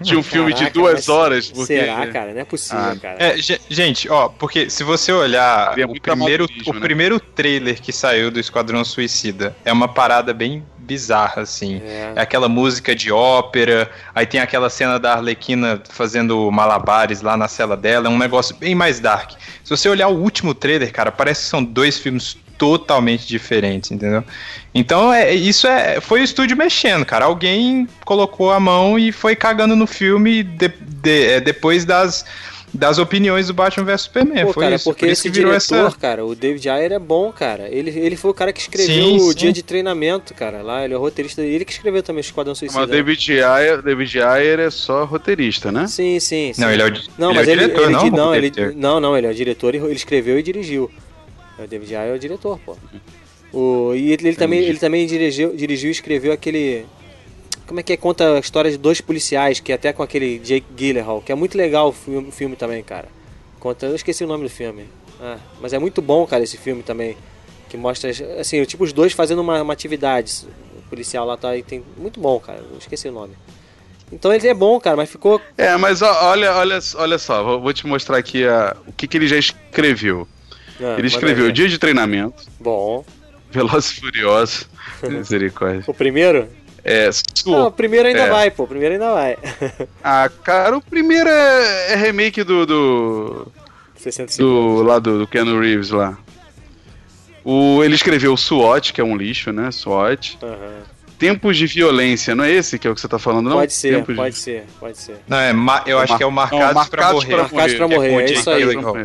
de 0.01 0.15
um 0.15 0.23
filme 0.23 0.51
Caraca, 0.51 0.71
de 0.71 0.73
duas 0.73 1.09
horas. 1.09 1.51
Porque... 1.51 1.67
Será, 1.67 2.07
cara? 2.07 2.33
Não 2.33 2.41
é 2.41 2.45
possível, 2.45 2.83
ah, 2.83 2.95
cara. 2.99 3.17
É, 3.19 3.35
gente, 3.69 4.09
ó, 4.09 4.27
porque 4.27 4.71
se 4.71 4.83
você 4.83 5.11
olhar 5.11 5.75
o 5.87 6.01
primeiro, 6.01 6.47
o 6.65 6.73
né? 6.73 6.79
primeiro 6.79 7.19
trailer 7.19 7.79
que 7.79 7.91
saiu 7.91 8.31
do 8.31 8.39
Esquadrão 8.39 8.83
Suicida, 8.83 9.55
é 9.63 9.71
uma 9.71 9.87
parada 9.87 10.33
bem 10.33 10.65
bizarra, 10.83 11.41
assim. 11.41 11.81
É. 11.83 12.13
é. 12.15 12.21
aquela 12.21 12.47
música 12.47 12.95
de 12.95 13.11
ópera, 13.11 13.89
aí 14.13 14.25
tem 14.25 14.39
aquela 14.39 14.69
cena 14.69 14.99
da 14.99 15.13
Arlequina 15.13 15.81
fazendo 15.89 16.51
malabares 16.51 17.21
lá 17.21 17.35
na 17.35 17.47
cela 17.47 17.75
dela, 17.75 18.07
é 18.07 18.09
um 18.09 18.17
negócio 18.17 18.55
bem 18.55 18.75
mais 18.75 18.99
dark. 18.99 19.31
Se 19.63 19.69
você 19.69 19.89
olhar 19.89 20.07
o 20.07 20.17
último 20.17 20.53
trailer, 20.53 20.91
cara, 20.91 21.11
parece 21.11 21.43
que 21.43 21.49
são 21.49 21.63
dois 21.63 21.97
filmes 21.97 22.37
totalmente 22.57 23.27
diferentes, 23.27 23.91
entendeu? 23.91 24.23
Então, 24.73 25.11
é, 25.11 25.33
isso 25.33 25.67
é, 25.67 25.99
foi 25.99 26.21
o 26.21 26.23
estúdio 26.23 26.55
mexendo, 26.55 27.05
cara. 27.05 27.25
Alguém 27.25 27.87
colocou 28.05 28.51
a 28.51 28.59
mão 28.59 28.97
e 28.97 29.11
foi 29.11 29.35
cagando 29.35 29.75
no 29.75 29.87
filme 29.87 30.43
de, 30.43 30.67
de, 30.67 31.25
é, 31.25 31.41
depois 31.41 31.83
das 31.83 32.25
das 32.73 32.97
opiniões 32.97 33.47
do 33.47 33.53
Batman 33.53 33.85
vs 33.85 34.01
Superman. 34.01 34.45
Pô, 34.45 34.53
foi 34.53 34.63
cara, 34.63 34.75
isso. 34.75 34.83
porque 34.85 35.05
Por 35.05 35.11
esse 35.11 35.29
diretor, 35.29 35.55
essa... 35.55 35.91
cara, 35.91 36.25
o 36.25 36.33
David 36.33 36.67
Ayer 36.67 36.91
é 36.93 36.99
bom, 36.99 37.31
cara. 37.31 37.69
Ele, 37.69 37.91
ele 37.91 38.15
foi 38.15 38.31
o 38.31 38.33
cara 38.33 38.51
que 38.51 38.59
escreveu 38.59 38.95
sim, 38.95 39.17
o 39.17 39.31
sim. 39.31 39.35
dia 39.35 39.53
de 39.53 39.61
treinamento, 39.61 40.33
cara. 40.33 40.61
Lá, 40.61 40.83
ele 40.83 40.93
é 40.93 40.97
roteirista. 40.97 41.41
Ele 41.41 41.63
que 41.63 41.71
escreveu 41.71 42.01
também 42.01 42.19
o 42.19 42.25
Esquadrão 42.25 42.55
Suicida. 42.55 42.79
Mas 42.79 42.89
o 42.89 42.91
David 42.91 43.43
Ayer, 43.43 43.81
David 43.81 44.19
Ayer 44.21 44.59
é 44.59 44.69
só 44.71 45.05
roteirista, 45.05 45.71
né? 45.71 45.85
Sim, 45.87 46.19
sim. 46.19 46.51
sim. 46.53 46.61
Não, 46.61 46.71
ele 46.71 46.81
é 46.81 46.85
o, 46.85 46.93
não, 47.17 47.29
ele 47.29 47.39
mas 47.39 47.47
é 47.47 47.51
o 47.51 47.53
ele, 47.53 47.61
diretor, 47.61 47.83
ele, 47.83 47.91
não, 47.91 48.09
não, 48.09 48.35
ele, 48.35 48.51
não, 48.75 48.99
não, 48.99 49.17
ele 49.17 49.27
é 49.27 49.29
o 49.29 49.35
diretor 49.35 49.75
e 49.75 49.77
ele 49.77 49.93
escreveu 49.93 50.39
e 50.39 50.43
dirigiu. 50.43 50.89
O 51.59 51.67
David 51.67 51.95
Ayer 51.95 52.13
é 52.13 52.15
o 52.15 52.19
diretor, 52.19 52.59
pô. 52.65 52.75
O, 53.53 53.93
e 53.93 54.11
ele, 54.11 54.29
ele 54.29 54.35
também, 54.35 54.59
ele 54.61 54.79
também 54.79 55.05
dirigiu, 55.05 55.55
dirigiu 55.55 55.89
e 55.89 55.91
escreveu 55.91 56.33
aquele. 56.33 56.85
Como 57.67 57.79
é 57.79 57.83
que 57.83 57.93
é? 57.93 57.97
Conta 57.97 58.35
a 58.35 58.39
história 58.39 58.69
de 58.69 58.77
dois 58.77 59.01
policiais, 59.01 59.59
que 59.59 59.71
é 59.71 59.75
até 59.75 59.93
com 59.93 60.03
aquele 60.03 60.39
Jake 60.39 60.65
Gyllenhaal, 60.75 61.21
que 61.21 61.31
é 61.31 61.35
muito 61.35 61.57
legal 61.57 61.89
o 61.89 61.91
filme, 61.93 62.31
filme 62.31 62.55
também, 62.55 62.83
cara. 62.83 63.07
Conta, 63.59 63.85
eu 63.85 63.95
esqueci 63.95 64.23
o 64.23 64.27
nome 64.27 64.43
do 64.43 64.49
filme. 64.49 64.87
Ah, 65.21 65.37
mas 65.61 65.71
é 65.73 65.79
muito 65.79 66.01
bom, 66.01 66.25
cara, 66.27 66.43
esse 66.43 66.57
filme 66.57 66.83
também. 66.83 67.15
Que 67.69 67.77
mostra, 67.77 68.11
assim, 68.39 68.63
tipo, 68.65 68.83
os 68.83 68.91
dois 68.91 69.13
fazendo 69.13 69.41
uma, 69.41 69.61
uma 69.61 69.73
atividade. 69.73 70.45
O 70.77 70.89
policial 70.89 71.25
lá 71.25 71.37
tá 71.37 71.55
e 71.55 71.63
tem. 71.63 71.83
Muito 71.97 72.19
bom, 72.19 72.39
cara. 72.39 72.59
Eu 72.59 72.77
esqueci 72.77 73.07
o 73.07 73.11
nome. 73.11 73.33
Então 74.11 74.31
ele 74.31 74.47
é 74.47 74.53
bom, 74.53 74.79
cara, 74.79 74.95
mas 74.95 75.09
ficou. 75.09 75.41
É, 75.57 75.75
mas 75.77 76.01
olha, 76.01 76.53
olha, 76.53 76.79
olha 76.95 77.17
só, 77.17 77.43
vou, 77.43 77.61
vou 77.61 77.73
te 77.73 77.87
mostrar 77.87 78.17
aqui 78.17 78.45
a, 78.45 78.75
o 78.85 78.91
que, 78.91 79.07
que 79.07 79.17
ele 79.17 79.27
já 79.27 79.37
escreveu. 79.37 80.27
Ah, 80.79 80.95
ele 80.97 81.07
escreveu 81.07 81.45
aí. 81.45 81.51
Dia 81.51 81.67
de 81.67 81.79
Treinamento, 81.79 82.43
Bom. 82.59 83.03
Velozes 83.49 83.91
e 83.91 84.01
Furiosos, 84.01 84.69
misericórdia. 85.01 85.83
O 85.87 85.93
primeiro? 85.93 86.47
É, 86.85 87.09
Não, 87.45 87.67
o 87.67 87.71
primeiro 87.71 88.07
ainda 88.07 88.21
É. 88.23 88.29
vai, 88.29 88.51
pô. 88.51 88.63
O 88.63 88.67
primeiro 88.67 88.93
ainda 88.95 89.13
vai. 89.13 89.37
Ah, 90.03 90.29
cara, 90.43 90.75
o 90.77 90.81
primeiro 90.81 91.29
é, 91.29 91.93
é 91.93 91.95
remake 91.95 92.43
do, 92.43 92.65
do, 92.65 93.47
65. 93.95 94.43
do 94.43 94.83
lá 94.83 94.99
do, 94.99 95.19
do 95.19 95.27
Keanu 95.27 95.59
Reeves 95.59 95.91
lá. 95.91 96.17
O, 97.43 97.83
ele 97.83 97.95
escreveu 97.95 98.35
SWAT, 98.37 98.91
que 98.93 99.01
é 99.01 99.03
um 99.03 99.15
lixo, 99.17 99.51
né? 99.51 99.71
SWAT. 99.71 100.37
Aham. 100.41 100.93
Tempos 101.19 101.55
de 101.55 101.65
Violência, 101.67 102.35
não 102.35 102.43
é 102.43 102.51
esse 102.51 102.77
que 102.77 102.85
é 102.85 102.91
o 102.91 102.95
que 102.95 102.99
você 102.99 103.07
tá 103.07 103.17
falando, 103.19 103.49
não? 103.49 103.55
Pode 103.57 103.71
ser, 103.71 103.95
Tempos 103.95 104.15
de- 104.15 104.21
pode 104.21 104.35
ser, 104.35 104.63
pode 104.77 104.97
ser. 104.97 105.15
Não, 105.25 105.37
é, 105.39 105.53
ma- 105.53 105.83
eu 105.85 105.97
acho 105.99 106.17
que 106.17 106.23
é 106.23 106.25
o 106.25 106.31
Marcados, 106.31 106.59
Não, 106.59 106.67
pra 106.73 107.01
Marcados 107.01 107.13
Morrer. 107.23 107.27
pra 107.35 107.43
Marcados 107.43 107.73
pra 107.75 107.85
é 107.85 107.87
morrer, 107.87 108.13
é 108.13 108.25
Jake 108.25 108.39
isso 108.39 108.49
aí. 108.49 108.63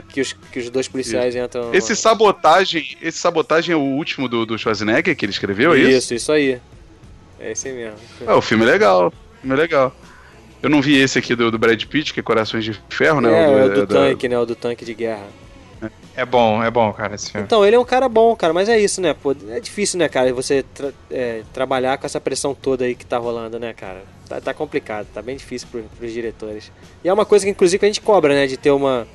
Que 0.08 0.20
os, 0.22 0.32
que 0.32 0.58
os 0.58 0.70
dois 0.70 0.88
policiais 0.88 1.36
entram. 1.36 1.72
Esse 1.72 1.94
sabotagem, 1.94 2.96
esse 3.00 3.18
sabotagem 3.18 3.72
é 3.72 3.76
o 3.76 3.80
último 3.80 4.28
do, 4.28 4.44
do 4.44 4.58
Schwarzenegger 4.58 5.14
que 5.14 5.24
ele 5.24 5.30
escreveu, 5.30 5.74
é 5.74 5.78
isso? 5.78 5.90
Isso, 5.90 6.14
isso 6.14 6.32
aí. 6.32 6.58
É 7.40 7.52
esse 7.52 7.70
mesmo. 7.72 7.96
É, 8.26 8.32
o 8.32 8.42
filme 8.42 8.64
é 8.64 8.66
legal. 8.70 9.08
O 9.08 9.40
filme 9.40 9.54
é 9.54 9.58
legal. 9.58 9.94
Eu 10.62 10.68
não 10.68 10.82
vi 10.82 10.96
esse 10.96 11.18
aqui 11.18 11.34
do, 11.36 11.50
do 11.50 11.58
Brad 11.58 11.82
Pitt, 11.84 12.12
que 12.12 12.20
é 12.20 12.22
Corações 12.22 12.64
de 12.64 12.72
Ferro, 12.88 13.20
né? 13.20 13.28
é, 13.30 13.48
O 13.48 13.58
é 13.58 13.64
o 13.66 13.68
do 13.74 13.86
da- 13.86 13.94
tanque, 14.00 14.28
né? 14.28 14.38
O 14.38 14.44
do 14.44 14.56
tanque 14.56 14.84
de 14.84 14.94
guerra. 14.94 15.26
É 16.16 16.26
bom, 16.26 16.60
é 16.64 16.68
bom, 16.68 16.92
cara, 16.92 17.14
esse 17.14 17.30
filme. 17.30 17.46
Então, 17.46 17.64
ele 17.64 17.76
é 17.76 17.78
um 17.78 17.84
cara 17.84 18.08
bom, 18.08 18.34
cara, 18.34 18.52
mas 18.52 18.68
é 18.68 18.76
isso, 18.76 19.00
né? 19.00 19.14
Pô, 19.14 19.32
é 19.50 19.60
difícil, 19.60 19.96
né, 20.00 20.08
cara, 20.08 20.32
você 20.34 20.64
tra- 20.74 20.92
é, 21.08 21.42
trabalhar 21.52 21.96
com 21.96 22.04
essa 22.04 22.20
pressão 22.20 22.52
toda 22.52 22.84
aí 22.84 22.96
que 22.96 23.06
tá 23.06 23.16
rolando, 23.18 23.60
né, 23.60 23.72
cara? 23.72 24.02
Tá, 24.28 24.40
tá 24.40 24.52
complicado, 24.52 25.06
tá 25.14 25.22
bem 25.22 25.36
difícil 25.36 25.68
pro, 25.70 25.84
pros 25.96 26.12
diretores. 26.12 26.72
E 27.04 27.08
é 27.08 27.12
uma 27.12 27.24
coisa 27.24 27.44
que, 27.44 27.50
inclusive, 27.52 27.86
a 27.86 27.88
gente 27.88 28.00
cobra, 28.00 28.34
né? 28.34 28.48
De 28.48 28.56
ter 28.56 28.72
uma. 28.72 29.06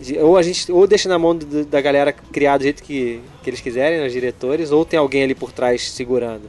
de- 0.00 0.18
ou 0.18 0.38
a 0.38 0.42
gente 0.42 0.72
ou 0.72 0.86
deixa 0.86 1.06
na 1.10 1.18
mão 1.18 1.36
do- 1.36 1.66
da 1.66 1.80
galera 1.82 2.10
criar 2.10 2.56
do 2.56 2.62
jeito 2.62 2.82
que, 2.82 3.20
que 3.42 3.50
eles 3.50 3.60
quiserem, 3.60 4.00
né, 4.00 4.06
os 4.06 4.12
diretores, 4.14 4.70
ou 4.72 4.86
tem 4.86 4.98
alguém 4.98 5.22
ali 5.24 5.34
por 5.34 5.52
trás 5.52 5.90
segurando. 5.92 6.48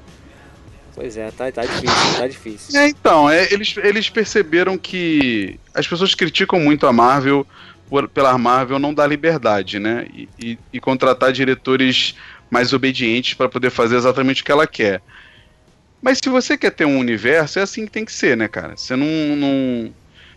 Pois 0.96 1.18
é, 1.18 1.32
tá, 1.32 1.52
tá 1.52 1.64
difícil, 1.64 2.18
tá 2.18 2.28
difícil. 2.28 2.80
É, 2.80 2.88
então, 2.88 3.30
é, 3.30 3.52
eles, 3.52 3.76
eles 3.78 4.10
perceberam 4.10 4.78
que 4.78 5.60
as 5.74 5.88
pessoas 5.88 6.14
criticam 6.14 6.60
muito 6.60 6.86
a 6.86 6.94
Marvel 6.94 7.46
por, 7.90 8.08
pela 8.08 8.38
Marvel 8.38 8.78
não 8.80 8.94
dar 8.94 9.08
liberdade, 9.08 9.80
né? 9.80 10.08
E, 10.14 10.30
e- 10.40 10.60
e 10.74 10.80
contratar 10.80 11.32
diretores 11.32 12.16
mais 12.50 12.74
obedientes 12.74 13.34
para 13.34 13.50
poder 13.50 13.72
fazer 13.72 13.96
exatamente 13.96 14.42
o 14.42 14.46
que 14.46 14.52
ela 14.52 14.68
quer. 14.68 15.02
Mas 16.02 16.20
se 16.22 16.30
você 16.30 16.58
quer 16.58 16.72
ter 16.72 16.86
um 16.86 17.00
universo, 17.00 17.60
é 17.60 17.62
assim 17.62 17.86
que 17.86 17.92
tem 17.92 18.06
que 18.06 18.12
ser, 18.12 18.36
né, 18.38 18.48
cara? 18.48 18.76
Você 18.76 18.96
não, 18.96 19.08
não, 19.36 19.94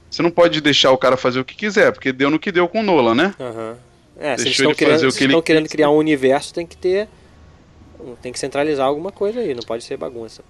você 0.09 0.23
não 0.23 0.31
pode 0.31 0.61
deixar 0.61 0.91
o 0.93 0.99
cara 0.99 1.17
fazer 1.17 1.41
o 1.41 1.45
que 1.45 1.55
quiser, 1.55 1.93
porque 1.93 2.13
deu 2.13 2.31
no 2.31 2.39
que 2.39 2.53
deu 2.53 2.69
com 2.69 2.81
o 2.81 2.83
Nolan, 2.83 3.15
né? 3.15 3.35
Aham. 3.39 3.77
É, 4.19 4.35
se 4.37 4.45
eles 4.45 4.45
Deixou 4.45 4.71
estão 4.71 4.75
querendo, 4.75 4.95
fazer 4.95 5.07
o 5.09 5.13
que 5.13 5.25
ele 5.25 5.43
querendo 5.43 5.69
criar 5.69 5.91
um 5.91 5.97
universo, 5.97 6.55
tem 6.55 6.67
que 6.67 6.77
ter. 6.77 7.07
Tem 8.21 8.33
que 8.33 8.39
centralizar 8.39 8.87
alguma 8.87 9.11
coisa 9.11 9.41
aí, 9.41 9.55
não 9.55 9.63
pode 9.63 9.85
ser 9.85 9.97
bagunça. 9.97 10.43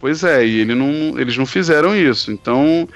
Pois 0.00 0.24
é, 0.24 0.44
e 0.44 0.60
ele 0.60 0.74
não, 0.74 1.18
eles 1.18 1.36
não 1.36 1.46
fizeram 1.46 1.94
isso. 1.94 2.32
Então, 2.32 2.88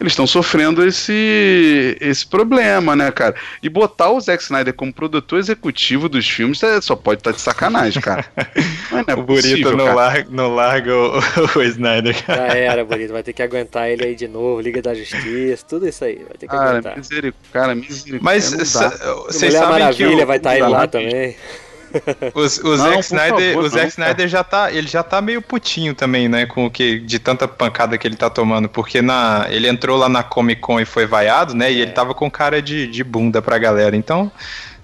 eles 0.00 0.12
estão 0.12 0.26
sofrendo 0.26 0.86
esse, 0.86 1.96
esse 2.00 2.26
problema, 2.26 2.94
né, 2.94 3.10
cara? 3.10 3.34
E 3.62 3.68
botar 3.68 4.10
o 4.10 4.20
Zack 4.20 4.42
Snyder 4.42 4.74
como 4.74 4.92
produtor 4.92 5.38
executivo 5.38 6.08
dos 6.08 6.28
filmes 6.28 6.62
é- 6.62 6.80
só 6.80 6.94
pode 6.94 7.20
estar 7.20 7.32
de 7.32 7.40
sacanagem, 7.40 8.00
cara. 8.02 8.24
É, 8.88 8.94
não 8.94 9.04
é 9.08 9.14
o 9.14 9.22
Burito 9.24 9.76
não 9.76 9.94
larga, 9.94 10.26
não 10.30 10.54
larga 10.54 10.94
o, 10.94 11.18
o 11.58 11.62
Snyder, 11.62 12.24
cara. 12.24 12.46
Já 12.48 12.54
era, 12.56 12.84
bonito. 12.84 13.12
Vai 13.12 13.22
ter 13.22 13.32
que 13.32 13.42
aguentar 13.42 13.90
ele 13.90 14.04
aí 14.04 14.14
de 14.14 14.28
novo, 14.28 14.60
Liga 14.60 14.80
da 14.80 14.94
Justiça, 14.94 15.64
tudo 15.68 15.86
isso 15.88 16.04
aí. 16.04 16.16
Vai 16.16 16.38
ter 16.38 16.46
que 16.46 16.46
Cara, 16.46 16.70
aguentar. 16.70 16.96
miseric... 16.96 17.36
cara, 17.52 17.74
misericórdia. 17.74 18.20
Mas 18.22 18.52
vocês 18.52 18.72
Mulher 18.74 19.58
sabem 19.58 19.74
que 19.76 19.82
Maravilha 19.82 20.24
o, 20.24 20.26
vai 20.26 20.36
estar 20.38 20.50
aí 20.50 20.60
lá 20.60 20.70
Caralho. 20.70 20.90
também. 20.90 21.36
O, 22.34 22.40
o 22.40 22.76
Não, 22.76 22.76
Zack 22.76 23.00
Snyder, 23.00 23.54
favor, 23.54 23.64
o 23.64 23.68
Zack 23.68 23.88
Snyder 23.88 24.28
já 24.28 24.44
tá, 24.44 24.72
ele 24.72 24.86
já 24.88 25.02
tá 25.02 25.20
meio 25.20 25.40
putinho 25.42 25.94
também, 25.94 26.28
né, 26.28 26.46
com 26.46 26.66
o 26.66 26.70
que 26.70 26.98
de 27.00 27.18
tanta 27.18 27.46
pancada 27.48 27.96
que 27.98 28.06
ele 28.06 28.16
tá 28.16 28.28
tomando, 28.30 28.68
porque 28.68 29.00
na 29.02 29.46
ele 29.50 29.68
entrou 29.68 29.96
lá 29.96 30.08
na 30.08 30.22
Comic 30.22 30.60
Con 30.60 30.80
e 30.80 30.84
foi 30.84 31.06
vaiado, 31.06 31.54
né, 31.54 31.70
e 31.72 31.80
ele 31.80 31.92
tava 31.92 32.14
com 32.14 32.30
cara 32.30 32.60
de, 32.62 32.86
de 32.86 33.02
bunda 33.04 33.40
pra 33.42 33.58
galera. 33.58 33.96
Então, 33.96 34.30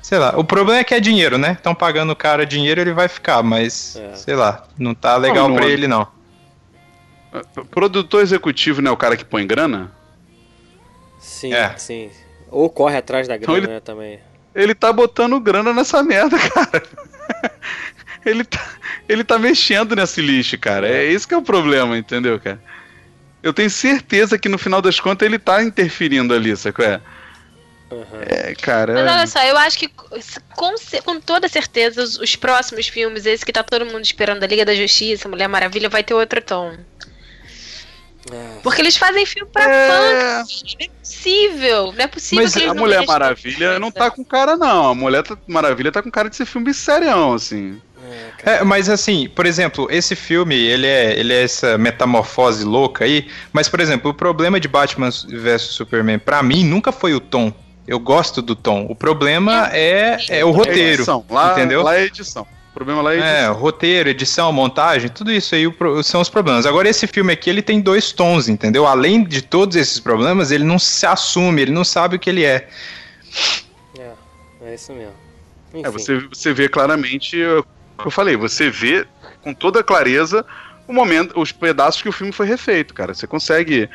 sei 0.01 0.19
lá, 0.19 0.35
o 0.39 0.45
problema 0.45 0.81
é 0.81 0.85
que 0.85 0.95
é 0.95 1.01
dinheiro, 1.01 1.39
né? 1.39 1.53
Estão 1.53 1.75
pagando 1.75 2.11
o 2.13 2.17
cara 2.17 2.45
dinheiro, 2.45 2.81
ele 2.81 2.93
vai 2.93 3.09
ficar, 3.09 3.43
mas 3.43 3.97
É. 3.97 4.15
sei 4.17 4.35
lá, 4.35 4.65
não 4.79 4.95
tá 4.95 5.17
legal 5.17 5.49
Não, 5.49 5.55
pra 5.57 5.65
não- 5.65 5.71
ele 5.71 5.87
não. 5.87 6.07
Produtor 7.71 8.21
executivo, 8.23 8.83
né? 8.83 8.91
O 8.91 8.97
cara 8.97 9.17
que 9.17 9.25
põe 9.25 9.47
grana. 9.47 9.91
Sim, 11.19 11.55
É. 11.55 11.73
sim. 11.79 12.11
Ou 12.51 12.69
corre 12.69 12.97
atrás 12.99 13.27
da 13.27 13.37
grana, 13.39 13.57
ele- 13.59 13.67
né, 13.69 13.81
também. 13.81 14.19
Ele 14.55 14.75
tá 14.75 14.93
botando 14.93 15.41
grana 15.41 15.73
nessa 15.73 16.03
merda, 16.03 16.37
cara. 16.51 16.83
ele, 18.25 18.45
tá, 18.45 18.65
ele 19.09 19.25
tá 19.25 19.39
mexendo 19.39 19.97
nesse 19.97 20.21
lixo, 20.21 20.59
cara. 20.59 20.89
É 20.89 21.05
esse 21.05 21.27
que 21.27 21.35
é 21.35 21.37
o 21.37 21.43
problema, 21.43 21.97
entendeu, 21.97 22.39
cara? 22.39 22.63
Eu 23.43 23.53
tenho 23.53 23.71
certeza 23.71 24.39
que 24.39 24.49
no 24.49 24.59
final 24.59 24.81
das 24.81 25.01
contas 25.01 25.27
ele 25.27 25.39
tá 25.39 25.63
interferindo 25.63 26.33
ali, 26.33 26.57
sacou? 26.57 26.85
É, 26.85 27.01
Aham. 27.91 28.23
é 28.25 28.55
cara. 28.55 28.95
Mas 28.95 29.13
olha 29.13 29.27
só, 29.27 29.43
eu 29.43 29.57
acho 29.59 29.79
que 29.79 29.89
com, 29.89 30.75
com 31.05 31.21
toda 31.21 31.49
certeza 31.49 32.03
os, 32.03 32.19
os 32.19 32.37
próximos 32.37 32.87
filmes, 32.87 33.27
esse 33.27 33.45
que 33.45 33.53
tá 33.53 33.63
todo 33.63 33.85
mundo 33.85 34.05
esperando, 34.05 34.45
a 34.45 34.47
Liga 34.47 34.65
da 34.65 34.75
Justiça, 34.75 35.29
Mulher 35.29 35.49
Maravilha, 35.49 35.89
vai 35.89 36.05
ter 36.05 36.15
outro 36.15 36.41
tom. 36.41 36.77
É. 38.31 38.59
Porque 38.63 38.81
eles 38.81 38.97
fazem 38.97 39.27
filme 39.27 39.51
pra 39.53 39.65
É. 39.65 39.89
fã, 39.89 40.45
não 40.45 40.87
é 40.87 40.89
possível. 41.01 41.93
Não 41.93 42.05
é 42.05 42.07
possível 42.07 42.45
Mas 42.45 42.53
que 42.53 42.59
eles 42.61 42.71
A 42.71 42.75
não 42.75 42.83
Mulher 42.83 43.07
Maravilha 43.07 43.79
não 43.79 43.91
tá 43.91 44.11
com 44.11 44.25
cara, 44.25 44.57
não. 44.57 44.91
A 44.91 44.95
Mulher 44.95 45.23
tá- 45.23 45.37
Maravilha 45.47 45.91
tá 45.91 46.03
com 46.03 46.11
cara 46.11 46.31
de 46.31 46.37
ser 46.37 46.47
filme 46.47 46.73
serião, 46.73 47.35
assim. 47.35 47.81
É. 48.45 48.57
É, 48.59 48.65
mas 48.65 48.89
assim, 48.89 49.29
por 49.29 49.47
exemplo, 49.47 49.87
esse 49.91 50.15
filme, 50.17 50.55
ele 50.57 50.87
é, 50.87 51.19
ele 51.19 51.33
é 51.33 51.43
essa 51.43 51.79
metamorfose 51.79 52.65
louca 52.65 53.05
aí, 53.05 53.29
mas, 53.53 53.69
por 53.69 53.81
exemplo, 53.81 54.11
o 54.11 54.15
problema 54.15 54.59
de 54.59 54.67
Batman 54.69 55.09
vs 55.11 55.63
Superman, 55.63 56.19
pra 56.19 56.43
mim, 56.43 56.65
nunca 56.65 56.91
foi 56.93 57.15
o 57.15 57.21
tom. 57.21 57.53
Eu 57.87 57.99
gosto 57.99 58.41
do 58.41 58.55
tom. 58.55 58.87
O 58.89 58.95
problema 58.95 59.69
é, 59.73 60.17
é 60.29 60.45
o 60.45 60.51
É 60.51 60.53
roteiro, 60.53 60.95
edição. 61.03 61.25
Lá, 61.29 61.53
entendeu? 61.53 61.83
Lá 61.83 61.97
é 61.97 62.05
edição. 62.05 62.47
O 62.73 62.75
problema 62.75 63.03
lá 63.03 63.13
é 63.13 63.19
edição. 63.19 63.35
É, 63.35 63.47
roteiro, 63.49 64.09
edição, 64.09 64.53
montagem, 64.53 65.11
tudo 65.11 65.31
isso 65.31 65.55
aí 65.55 65.65
são 66.03 66.23
os 66.23 66.31
problemas. 66.31 66.65
Agora, 66.65 66.89
esse 66.89 67.07
filme 67.07 67.31
aqui, 67.31 67.51
ele 67.51 67.61
tem 67.61 67.81
dois 67.81 68.13
tons, 68.13 68.49
entendeu? 68.49 68.87
Além 68.87 69.23
de 69.23 69.43
todos 69.43 69.77
esses 69.77 70.01
problemas, 70.01 70.51
ele 70.51 70.65
não 70.65 70.79
se 70.79 71.05
assume, 71.05 71.61
ele 71.61 71.71
não 71.71 71.85
sabe 71.85 72.17
o 72.17 72.19
que 72.19 72.31
ele 72.31 72.45
é. 72.45 72.67
É, 73.99 74.13
é 74.63 74.75
isso 74.75 74.93
mesmo. 74.95 75.13
Enfim. 75.75 75.87
É, 75.87 75.91
você, 75.91 76.19
você 76.21 76.53
vê 76.55 76.67
claramente 76.67 77.41
é, 77.41 77.59
o 77.59 77.63
que 77.99 78.07
eu 78.07 78.11
falei, 78.11 78.37
você 78.37 78.71
vê 78.71 79.07
com 79.43 79.53
toda 79.53 79.83
clareza 79.83 80.45
o 80.87 80.93
momento, 80.93 81.39
os 81.39 81.53
pedaços 81.53 82.01
que 82.01 82.09
o 82.09 82.13
filme 82.13 82.33
foi 82.33 82.47
refeito, 82.47 82.95
cara. 82.95 83.15
Você 83.15 83.27
consegue. 83.27 83.89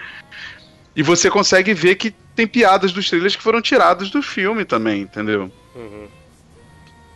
E 0.95 1.03
você 1.03 1.29
consegue 1.29 1.73
ver 1.73 1.95
que 1.95 2.11
tem 2.35 2.47
piadas 2.47 2.91
dos 2.91 3.09
trailers 3.09 3.35
que 3.35 3.43
foram 3.43 3.61
tiradas 3.61 4.09
do 4.09 4.21
filme 4.21 4.65
também, 4.65 5.01
entendeu? 5.01 5.51
Uhum. 5.75 6.07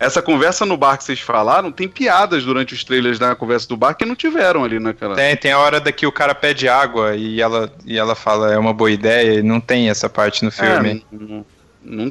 Essa 0.01 0.19
conversa 0.19 0.65
no 0.65 0.75
bar 0.75 0.97
que 0.97 1.03
vocês 1.03 1.19
falaram, 1.19 1.71
tem 1.71 1.87
piadas 1.87 2.43
durante 2.43 2.73
os 2.73 2.83
trailers 2.83 3.19
da 3.19 3.35
conversa 3.35 3.67
do 3.67 3.77
bar 3.77 3.93
que 3.93 4.03
não 4.03 4.15
tiveram 4.15 4.63
ali 4.63 4.79
naquela. 4.79 5.15
Tem, 5.15 5.37
tem 5.37 5.51
a 5.51 5.59
hora 5.59 5.79
da 5.79 5.91
que 5.91 6.07
o 6.07 6.11
cara 6.11 6.33
pede 6.33 6.67
água 6.67 7.15
e 7.15 7.39
ela, 7.39 7.71
e 7.85 7.99
ela 7.99 8.15
fala 8.15 8.51
é 8.51 8.57
uma 8.57 8.73
boa 8.73 8.89
ideia 8.89 9.35
e 9.35 9.43
não 9.43 9.61
tem 9.61 9.91
essa 9.91 10.09
parte 10.09 10.43
no 10.43 10.49
filme. 10.51 11.05
É, 11.11 11.15
não, 11.15 11.27
não 11.27 11.45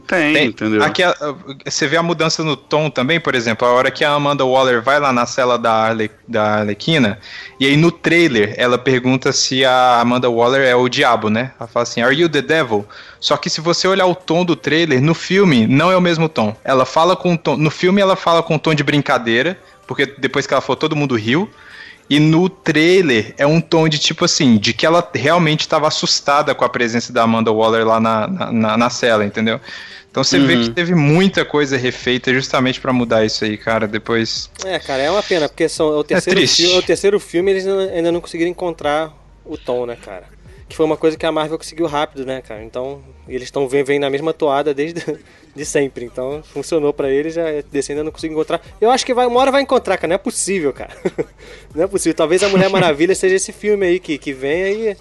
tem, 0.06 0.32
Tem. 0.34 0.46
entendeu? 0.46 0.82
Aqui 0.82 1.02
a- 1.02 1.14
você 1.64 1.86
vê 1.86 1.96
a 1.96 2.02
mudança 2.02 2.42
no 2.42 2.56
tom 2.56 2.90
também, 2.90 3.20
por 3.20 3.34
exemplo, 3.34 3.66
a 3.66 3.70
hora 3.72 3.90
que 3.90 4.04
a 4.04 4.12
Amanda 4.12 4.44
Waller 4.44 4.82
vai 4.82 4.98
lá 4.98 5.12
na 5.12 5.26
cela 5.26 5.56
da, 5.56 5.72
Arle, 5.72 6.10
da 6.26 6.56
Arlequina, 6.58 7.18
e 7.58 7.66
aí 7.66 7.76
no 7.76 7.92
trailer 7.92 8.54
ela 8.56 8.76
pergunta 8.76 9.30
se 9.32 9.64
a 9.64 10.00
Amanda 10.00 10.28
Waller 10.28 10.62
é 10.62 10.74
o 10.74 10.88
diabo, 10.88 11.30
né? 11.30 11.52
Ela 11.58 11.68
fala 11.68 11.84
assim, 11.84 12.02
Are 12.02 12.14
you 12.14 12.28
the 12.28 12.42
devil? 12.42 12.84
Só 13.20 13.36
que 13.36 13.48
se 13.48 13.60
você 13.60 13.86
olhar 13.86 14.06
o 14.06 14.14
tom 14.14 14.44
do 14.44 14.56
trailer, 14.56 15.00
no 15.00 15.14
filme 15.14 15.66
não 15.66 15.90
é 15.90 15.96
o 15.96 16.00
mesmo 16.00 16.28
tom. 16.28 16.56
Ela 16.64 16.84
fala 16.84 17.14
com 17.14 17.36
tom. 17.36 17.56
No 17.56 17.70
filme 17.70 18.00
ela 18.00 18.16
fala 18.16 18.42
com 18.42 18.54
um 18.54 18.58
tom 18.58 18.74
de 18.74 18.82
brincadeira, 18.82 19.58
porque 19.86 20.06
depois 20.18 20.46
que 20.46 20.54
ela 20.54 20.60
falou, 20.60 20.76
todo 20.76 20.96
mundo 20.96 21.14
riu. 21.16 21.48
E 22.10 22.18
no 22.18 22.48
trailer 22.48 23.32
é 23.38 23.46
um 23.46 23.60
tom 23.60 23.88
de 23.88 23.96
tipo 23.96 24.24
assim, 24.24 24.58
de 24.58 24.72
que 24.72 24.84
ela 24.84 25.08
realmente 25.14 25.60
estava 25.60 25.86
assustada 25.86 26.52
com 26.56 26.64
a 26.64 26.68
presença 26.68 27.12
da 27.12 27.22
Amanda 27.22 27.52
Waller 27.52 27.86
lá 27.86 28.00
na, 28.00 28.26
na, 28.26 28.76
na 28.76 28.90
cela, 28.90 29.24
entendeu? 29.24 29.60
Então 30.10 30.24
você 30.24 30.38
uhum. 30.38 30.46
vê 30.46 30.56
que 30.56 30.70
teve 30.70 30.92
muita 30.92 31.44
coisa 31.44 31.76
refeita 31.76 32.34
justamente 32.34 32.80
para 32.80 32.92
mudar 32.92 33.24
isso 33.24 33.44
aí, 33.44 33.56
cara. 33.56 33.86
Depois. 33.86 34.50
É, 34.64 34.80
cara, 34.80 35.04
é 35.04 35.10
uma 35.10 35.22
pena, 35.22 35.48
porque 35.48 35.68
são, 35.68 35.94
é 35.94 35.98
o, 35.98 36.02
terceiro 36.02 36.42
é 36.42 36.46
filme, 36.48 36.74
é 36.74 36.78
o 36.78 36.82
terceiro 36.82 37.20
filme 37.20 37.52
eles 37.52 37.66
ainda 37.66 38.10
não 38.10 38.20
conseguiram 38.20 38.50
encontrar 38.50 39.12
o 39.44 39.56
tom, 39.56 39.86
né, 39.86 39.96
cara? 39.96 40.24
Que 40.70 40.76
foi 40.76 40.86
uma 40.86 40.96
coisa 40.96 41.16
que 41.16 41.26
a 41.26 41.32
Marvel 41.32 41.58
conseguiu 41.58 41.86
rápido, 41.86 42.24
né, 42.24 42.40
cara? 42.40 42.62
Então, 42.62 43.02
eles 43.28 43.48
estão 43.48 43.68
vem, 43.68 43.98
na 43.98 44.08
mesma 44.08 44.32
toada 44.32 44.72
desde 44.72 45.04
de 45.54 45.64
sempre. 45.64 46.04
Então, 46.04 46.44
funcionou 46.44 46.92
para 46.92 47.10
eles, 47.10 47.34
já 47.34 47.42
DC 47.72 47.90
ainda 47.90 48.04
não 48.04 48.12
conseguiu 48.12 48.36
encontrar. 48.36 48.60
Eu 48.80 48.88
acho 48.88 49.04
que 49.04 49.12
vai, 49.12 49.26
uma 49.26 49.40
hora 49.40 49.50
vai 49.50 49.62
encontrar, 49.62 49.96
cara. 49.96 50.06
Não 50.06 50.14
é 50.14 50.18
possível, 50.18 50.72
cara. 50.72 50.96
não 51.74 51.82
é 51.82 51.86
possível. 51.88 52.14
Talvez 52.14 52.44
a 52.44 52.48
Mulher 52.48 52.70
Maravilha 52.70 53.16
seja 53.16 53.34
esse 53.34 53.52
filme 53.52 53.84
aí 53.84 53.98
que, 53.98 54.16
que 54.16 54.32
vem 54.32 54.62
aí. 54.62 54.96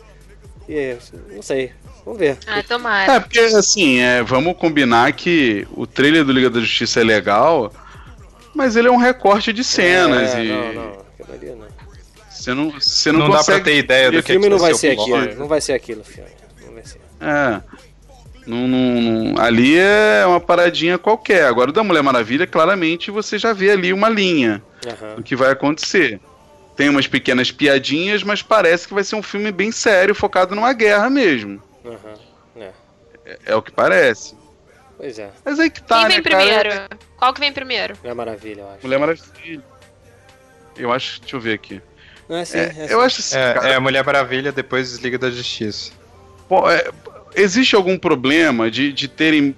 E, 0.67 0.97
não 1.36 1.43
sei. 1.43 1.72
Vamos 2.03 2.20
ver. 2.20 2.39
Ah, 2.47 2.63
tomara. 2.63 3.13
É, 3.13 3.20
porque 3.20 3.38
assim, 3.39 3.99
é, 3.99 4.24
vamos 4.24 4.57
combinar 4.57 5.13
que 5.13 5.67
o 5.76 5.86
trailer 5.86 6.26
do 6.26 6.32
Liga 6.32 6.49
da 6.49 6.59
Justiça 6.59 7.01
é 7.01 7.03
legal, 7.03 7.72
mas 8.55 8.76
ele 8.76 8.88
é 8.88 8.91
um 8.91 8.97
recorte 8.97 9.53
de 9.53 9.63
cenas. 9.63 10.34
É, 10.34 10.45
e... 10.45 10.47
Não, 10.47 10.74
não, 10.74 10.91
aquilo 11.36 11.55
não. 11.57 11.68
Você 12.39 12.53
não, 12.53 12.71
você 12.71 13.11
não, 13.11 13.19
não 13.19 13.27
consegue... 13.27 13.47
dá 13.47 13.53
pra 13.55 13.63
ter 13.63 13.77
ideia 13.77 14.11
do 14.11 14.23
que 14.23 14.31
filme 14.31 14.47
não 14.47 14.57
vai 14.57 14.73
ser 14.73 14.91
aquilo. 14.91 15.35
Não 15.35 15.47
vai 15.47 15.59
ser 15.59 15.73
aquilo, 15.73 16.03
filme. 16.05 16.29
Não 16.65 16.73
vai 16.73 16.85
ser. 16.85 17.01
É. 17.19 17.61
Não, 18.47 18.67
não, 18.67 19.41
ali 19.41 19.77
é 19.77 20.25
uma 20.25 20.39
paradinha 20.39 20.97
qualquer. 20.97 21.45
Agora, 21.45 21.69
o 21.69 21.73
da 21.73 21.83
Mulher 21.83 22.01
Maravilha, 22.01 22.47
claramente 22.47 23.11
você 23.11 23.37
já 23.37 23.51
vê 23.51 23.71
ali 23.71 23.91
uma 23.91 24.07
linha 24.07 24.63
uhum. 24.85 25.15
do 25.17 25.23
que 25.23 25.35
vai 25.35 25.51
acontecer. 25.51 26.19
Tem 26.77 26.87
umas 26.87 27.07
pequenas 27.07 27.51
piadinhas, 27.51 28.23
mas 28.23 28.41
parece 28.41 28.87
que 28.87 28.93
vai 28.93 29.03
ser 29.03 29.17
um 29.17 29.21
filme 29.21 29.51
bem 29.51 29.69
sério, 29.69 30.15
focado 30.15 30.55
numa 30.55 30.71
guerra 30.71 31.09
mesmo. 31.09 31.61
Uhum. 31.83 32.13
É. 32.55 32.71
É, 33.25 33.37
é. 33.47 33.55
o 33.55 33.61
que 33.61 33.71
parece. 33.71 34.33
Pois 34.97 35.19
é. 35.19 35.29
Mas 35.43 35.59
aí 35.59 35.69
que 35.69 35.83
tá, 35.83 35.99
Quem 35.99 36.07
vem 36.07 36.17
né, 36.17 36.23
primeiro? 36.23 36.69
Cara? 36.69 36.89
Qual 37.17 37.33
que 37.33 37.39
vem 37.41 37.51
primeiro? 37.51 37.97
Mulher 38.01 38.15
Maravilha, 38.15 38.61
eu 38.61 38.67
acho. 38.69 38.79
Mulher 38.83 38.99
Maravilha. 38.99 39.63
Eu 40.77 40.93
acho, 40.93 41.19
deixa 41.19 41.35
eu 41.35 41.41
ver 41.41 41.53
aqui. 41.53 41.81
Não, 42.30 42.38
é 42.38 42.41
assim, 42.41 42.57
é, 42.57 42.61
é 42.61 42.84
assim. 42.84 42.93
Eu 42.93 43.01
acho 43.01 43.19
assim, 43.19 43.38
é, 43.38 43.53
cara... 43.53 43.69
é 43.69 43.75
a 43.75 43.80
Mulher 43.80 44.05
Maravilha, 44.05 44.51
depois 44.51 44.95
Liga 44.97 45.17
da 45.17 45.32
Justiça. 45.32 45.91
Pô, 46.47 46.69
é, 46.69 46.89
existe 47.36 47.75
algum 47.75 47.97
problema 47.97 48.69
de, 48.69 48.93
de 48.93 49.07
terem 49.07 49.55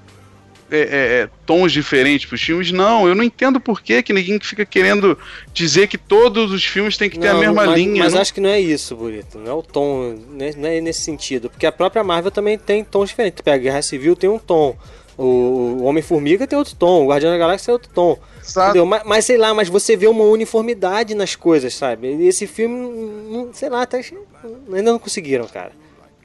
é, 0.72 0.80
é, 0.80 1.22
é, 1.24 1.30
tons 1.45 1.74
diferentes 1.74 2.26
para 2.26 2.36
os 2.36 2.41
filmes. 2.41 2.72
Não, 2.72 3.05
eu 3.05 3.13
não 3.13 3.26
entendo 3.26 3.59
por 3.59 3.82
que, 3.82 4.01
que 4.01 4.13
ninguém 4.13 4.39
fica 4.39 4.65
querendo 4.65 5.17
dizer 5.53 5.88
que 5.88 5.97
todos 5.97 6.49
os 6.53 6.63
filmes 6.63 6.95
têm 6.95 7.09
que 7.09 7.19
ter 7.19 7.28
a 7.28 7.34
mesma 7.34 7.65
mas, 7.65 7.76
linha. 7.76 8.03
Mas 8.05 8.13
não? 8.13 8.22
acho 8.22 8.34
que 8.34 8.39
não 8.39 8.49
é 8.49 8.59
isso, 8.59 8.95
Burito. 8.95 9.38
Não 9.38 9.51
é 9.51 9.53
o 9.53 9.61
tom, 9.61 10.17
né, 10.30 10.53
não 10.55 10.69
é 10.69 10.80
nesse 10.80 11.01
sentido. 11.01 11.49
Porque 11.49 11.65
a 11.65 11.74
própria 11.74 12.05
Marvel 12.05 12.32
também 12.32 12.57
tem 12.57 12.86
tons 12.86 13.09
diferentes. 13.09 13.36
Tu 13.36 13.43
pega 13.43 13.57
a 13.57 13.59
Guerra 13.59 13.82
Civil, 13.82 14.15
tem 14.15 14.30
um 14.30 14.39
tom. 14.39 14.78
O 15.17 15.84
Homem-Formiga 15.84 16.47
tem 16.47 16.57
outro 16.57 16.74
tom. 16.76 17.03
O 17.03 17.07
Guardião 17.09 17.34
da 17.34 17.38
Galáxia 17.38 17.65
tem 17.65 17.74
outro 17.74 17.91
tom. 17.93 18.17
Entendeu? 18.49 18.85
Mas, 18.85 19.03
mas, 19.03 19.25
sei 19.25 19.37
lá, 19.37 19.53
mas 19.53 19.69
você 19.69 19.95
vê 19.95 20.07
uma 20.07 20.23
uniformidade 20.23 21.13
nas 21.15 21.35
coisas, 21.35 21.73
sabe? 21.73 22.15
E 22.15 22.27
esse 22.27 22.47
filme, 22.47 23.49
sei 23.53 23.69
lá, 23.69 23.85
tá, 23.85 23.97
ainda 23.97 24.91
não 24.91 24.99
conseguiram, 24.99 25.47
cara. 25.47 25.71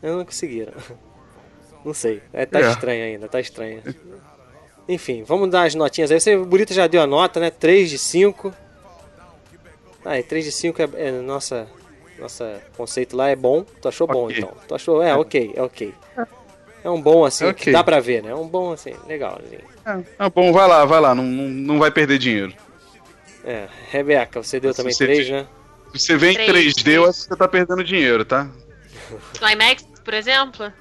Ainda 0.02 0.16
não 0.16 0.24
conseguiram. 0.24 0.72
Não 1.84 1.94
sei. 1.94 2.20
É, 2.32 2.44
tá 2.44 2.58
é. 2.58 2.68
estranho 2.68 3.04
ainda, 3.04 3.28
tá 3.28 3.38
estranho. 3.38 3.80
Enfim, 4.88 5.22
vamos 5.22 5.48
dar 5.48 5.62
as 5.62 5.74
notinhas 5.76 6.10
aí. 6.10 6.18
Você, 6.18 6.34
o 6.34 6.44
Burito 6.44 6.74
já 6.74 6.88
deu 6.88 7.00
a 7.00 7.06
nota, 7.06 7.38
né? 7.38 7.48
3 7.48 7.88
de 7.88 7.96
5. 7.96 8.52
Ah, 10.04 10.18
e 10.18 10.22
3 10.24 10.46
de 10.46 10.50
5 10.50 10.82
é, 10.82 10.88
é 10.96 11.12
nossa, 11.12 11.68
nossa 12.18 12.60
conceito 12.76 13.16
lá 13.16 13.28
é 13.28 13.36
bom. 13.36 13.64
Tu 13.80 13.86
achou 13.86 14.04
okay. 14.04 14.20
bom 14.20 14.30
então? 14.30 14.52
Tu 14.66 14.74
achou? 14.74 15.00
É, 15.00 15.14
ok, 15.14 15.52
é 15.54 15.62
ok. 15.62 15.94
É 16.87 16.91
um 16.91 17.03
bom 17.03 17.24
assim, 17.24 17.47
okay. 17.47 17.64
que 17.64 17.72
dá 17.72 17.82
pra 17.82 17.99
ver, 17.99 18.22
né? 18.22 18.30
É 18.30 18.34
um 18.37 18.47
bom 18.47 18.72
assim, 18.72 18.95
legal. 19.09 19.41
Assim. 19.45 19.57
É, 19.84 20.24
é 20.24 20.30
bom, 20.30 20.53
vai 20.53 20.68
lá, 20.68 20.84
vai 20.84 21.01
lá, 21.01 21.16
não, 21.16 21.24
não, 21.24 21.80
vai 21.80 21.91
perder 21.91 22.16
dinheiro. 22.16 22.55
É, 23.45 23.66
Rebeca, 23.91 24.41
você 24.41 24.61
deu 24.61 24.72
também 24.72 24.95
3, 24.95 25.30
né? 25.30 25.47
Se 25.93 25.99
você 25.99 26.16
vem 26.16 26.37
em 26.37 26.47
3D, 26.47 26.93
eu 26.93 27.05
acho 27.05 27.22
que 27.22 27.26
você 27.26 27.37
tá 27.37 27.49
perdendo 27.49 27.82
dinheiro, 27.82 28.24
tá? 28.24 28.49
No 29.41 29.51
IMAX, 29.51 29.84
por 30.05 30.14
exemplo? 30.14 30.72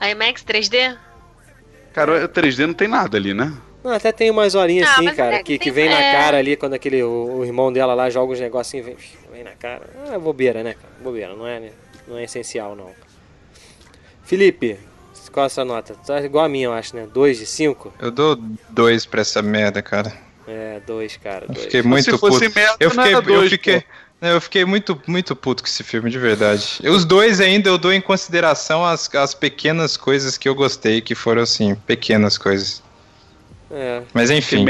IMAX 0.00 0.44
3D? 0.44 0.96
Cara, 1.92 2.28
3D 2.28 2.66
não 2.66 2.74
tem 2.74 2.86
nada 2.86 3.16
ali, 3.16 3.34
né? 3.34 3.52
Não, 3.82 3.90
até 3.90 4.12
tem 4.12 4.30
umas 4.30 4.54
horinhas 4.54 4.88
assim, 4.88 5.12
cara, 5.12 5.36
é 5.36 5.42
que, 5.42 5.58
que 5.58 5.72
vem 5.72 5.88
é... 5.88 5.90
na 5.90 6.18
cara 6.20 6.38
ali 6.38 6.56
quando 6.56 6.74
aquele 6.74 7.02
o, 7.02 7.38
o, 7.38 7.44
irmão 7.44 7.72
dela 7.72 7.94
lá 7.94 8.08
joga 8.10 8.32
uns 8.32 8.38
negocinhos, 8.38 8.86
vem, 8.86 8.96
vem 9.32 9.42
na 9.42 9.56
cara. 9.56 9.90
É 10.12 10.16
bobeira, 10.16 10.62
né, 10.62 10.74
cara? 10.74 10.94
Bobeira, 11.02 11.34
não 11.34 11.48
é, 11.48 11.72
não 12.06 12.16
é 12.16 12.22
essencial, 12.22 12.76
não. 12.76 12.92
Felipe, 14.22 14.78
qual 15.38 15.44
é 15.44 15.46
a 15.46 15.50
sua 15.50 15.64
nota? 15.64 15.94
Tá 16.04 16.20
igual 16.20 16.44
a 16.44 16.48
minha, 16.48 16.66
eu 16.66 16.72
acho, 16.72 16.96
né? 16.96 17.06
2 17.14 17.38
de 17.38 17.46
5? 17.46 17.94
Eu 18.00 18.10
dou 18.10 18.36
2 18.70 19.06
pra 19.06 19.20
essa 19.20 19.40
merda, 19.40 19.80
cara. 19.80 20.12
É, 20.48 20.80
2, 20.84 21.16
cara. 21.18 21.46
Dois. 21.46 21.58
Eu 21.58 21.64
fiquei 21.64 21.82
muito 21.82 22.10
Se 22.10 22.18
puto. 22.18 22.40
Merda, 22.40 22.76
eu 22.80 22.90
fiquei, 22.90 23.20
dois, 23.20 23.44
eu 23.44 23.50
fiquei, 23.50 23.84
eu 24.20 24.40
fiquei 24.40 24.64
muito, 24.64 25.00
muito 25.06 25.36
puto 25.36 25.62
com 25.62 25.68
esse 25.68 25.84
filme, 25.84 26.10
de 26.10 26.18
verdade. 26.18 26.80
Os 26.82 27.04
dois 27.04 27.40
ainda 27.40 27.68
eu 27.68 27.78
dou 27.78 27.92
em 27.92 28.00
consideração 28.00 28.84
as, 28.84 29.08
as 29.14 29.32
pequenas 29.32 29.96
coisas 29.96 30.36
que 30.36 30.48
eu 30.48 30.56
gostei, 30.56 31.00
que 31.00 31.14
foram, 31.14 31.42
assim, 31.42 31.76
pequenas 31.86 32.36
coisas. 32.36 32.82
É. 33.70 34.02
Mas 34.12 34.30
enfim. 34.30 34.66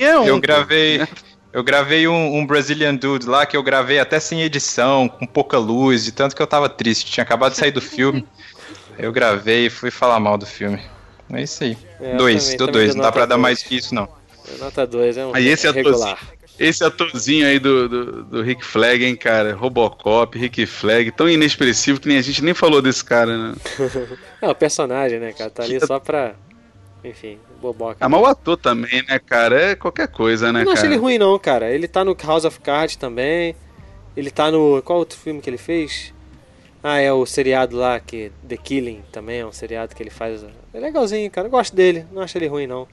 Um, 0.00 0.24
eu 0.24 0.40
gravei. 0.40 0.98
Né? 0.98 1.08
Eu 1.52 1.62
gravei 1.62 2.08
um, 2.08 2.38
um, 2.38 2.46
Brazilian 2.46 2.94
Dude 2.94 3.26
lá 3.26 3.44
que 3.44 3.56
eu 3.56 3.62
gravei 3.62 3.98
até 3.98 4.18
sem 4.18 4.40
edição, 4.40 5.08
com 5.08 5.26
pouca 5.26 5.58
luz, 5.58 6.04
de 6.04 6.12
tanto 6.12 6.34
que 6.34 6.40
eu 6.40 6.46
tava 6.46 6.68
triste. 6.70 7.10
Tinha 7.10 7.24
acabado 7.24 7.52
de 7.52 7.58
sair 7.58 7.72
do 7.72 7.82
filme. 7.82 8.24
Eu 8.98 9.12
gravei 9.12 9.66
e 9.66 9.70
fui 9.70 9.90
falar 9.90 10.20
mal 10.20 10.36
do 10.36 10.46
filme. 10.46 10.80
É 11.32 11.42
isso 11.42 11.64
aí. 11.64 11.76
É, 12.00 12.16
dois, 12.16 12.44
também, 12.44 12.56
dou 12.58 12.66
também 12.66 12.82
dois. 12.82 12.94
Não 12.94 13.02
dá 13.02 13.12
pra 13.12 13.20
dois. 13.20 13.28
dar 13.28 13.38
mais 13.38 13.62
que 13.62 13.76
isso, 13.76 13.94
não. 13.94 14.08
Nota 14.58 14.86
2 14.86 15.16
é 15.16 15.26
um 15.26 15.34
aí 15.34 15.48
esse 15.48 15.66
é 15.66 15.70
regular. 15.70 16.18
Esse 16.58 16.84
atorzinho 16.84 17.46
aí 17.46 17.58
do, 17.58 17.88
do, 17.88 18.24
do, 18.24 18.42
Rick 18.42 18.62
Flag, 18.62 19.02
hein, 19.02 19.16
cara? 19.16 19.54
Robocop, 19.54 20.38
Rick 20.38 20.66
Flag, 20.66 21.10
tão 21.10 21.26
inexpressivo 21.26 21.98
que 21.98 22.06
nem 22.06 22.18
a 22.18 22.22
gente 22.22 22.44
nem 22.44 22.52
falou 22.52 22.82
desse 22.82 23.02
cara, 23.02 23.36
né? 23.38 23.54
é, 24.42 24.48
o 24.48 24.54
personagem, 24.54 25.18
né, 25.18 25.32
cara? 25.32 25.50
Tá 25.50 25.62
ali 25.62 25.80
só 25.80 25.98
pra. 25.98 26.34
Enfim, 27.02 27.38
boboca. 27.62 27.96
Ah, 27.98 28.08
mas 28.10 28.20
o 28.20 28.26
ator 28.26 28.58
também, 28.58 29.02
né, 29.08 29.18
cara? 29.18 29.70
É 29.70 29.74
qualquer 29.74 30.08
coisa, 30.08 30.52
né, 30.52 30.60
eu 30.60 30.64
não 30.66 30.72
cara? 30.74 30.84
acho 30.84 30.92
ele 30.92 31.00
ruim, 31.00 31.16
não, 31.16 31.38
cara. 31.38 31.70
Ele 31.70 31.88
tá 31.88 32.04
no 32.04 32.14
House 32.22 32.44
of 32.44 32.60
Cards 32.60 32.96
também. 32.96 33.56
Ele 34.14 34.30
tá 34.30 34.50
no. 34.50 34.82
Qual 34.82 34.98
outro 34.98 35.18
filme 35.18 35.40
que 35.40 35.48
ele 35.48 35.56
fez? 35.56 36.12
Ah, 36.82 36.98
é 36.98 37.12
o 37.12 37.26
seriado 37.26 37.76
lá, 37.76 38.00
que 38.00 38.32
The 38.46 38.56
Killing 38.56 39.02
também 39.12 39.40
é 39.40 39.46
um 39.46 39.52
seriado 39.52 39.94
que 39.94 40.02
ele 40.02 40.10
faz. 40.10 40.44
É 40.72 40.80
legalzinho, 40.80 41.30
cara. 41.30 41.46
Eu 41.46 41.50
gosto 41.50 41.76
dele. 41.76 42.06
Não 42.10 42.22
acho 42.22 42.38
ele 42.38 42.46
ruim, 42.46 42.66
não. 42.66 42.88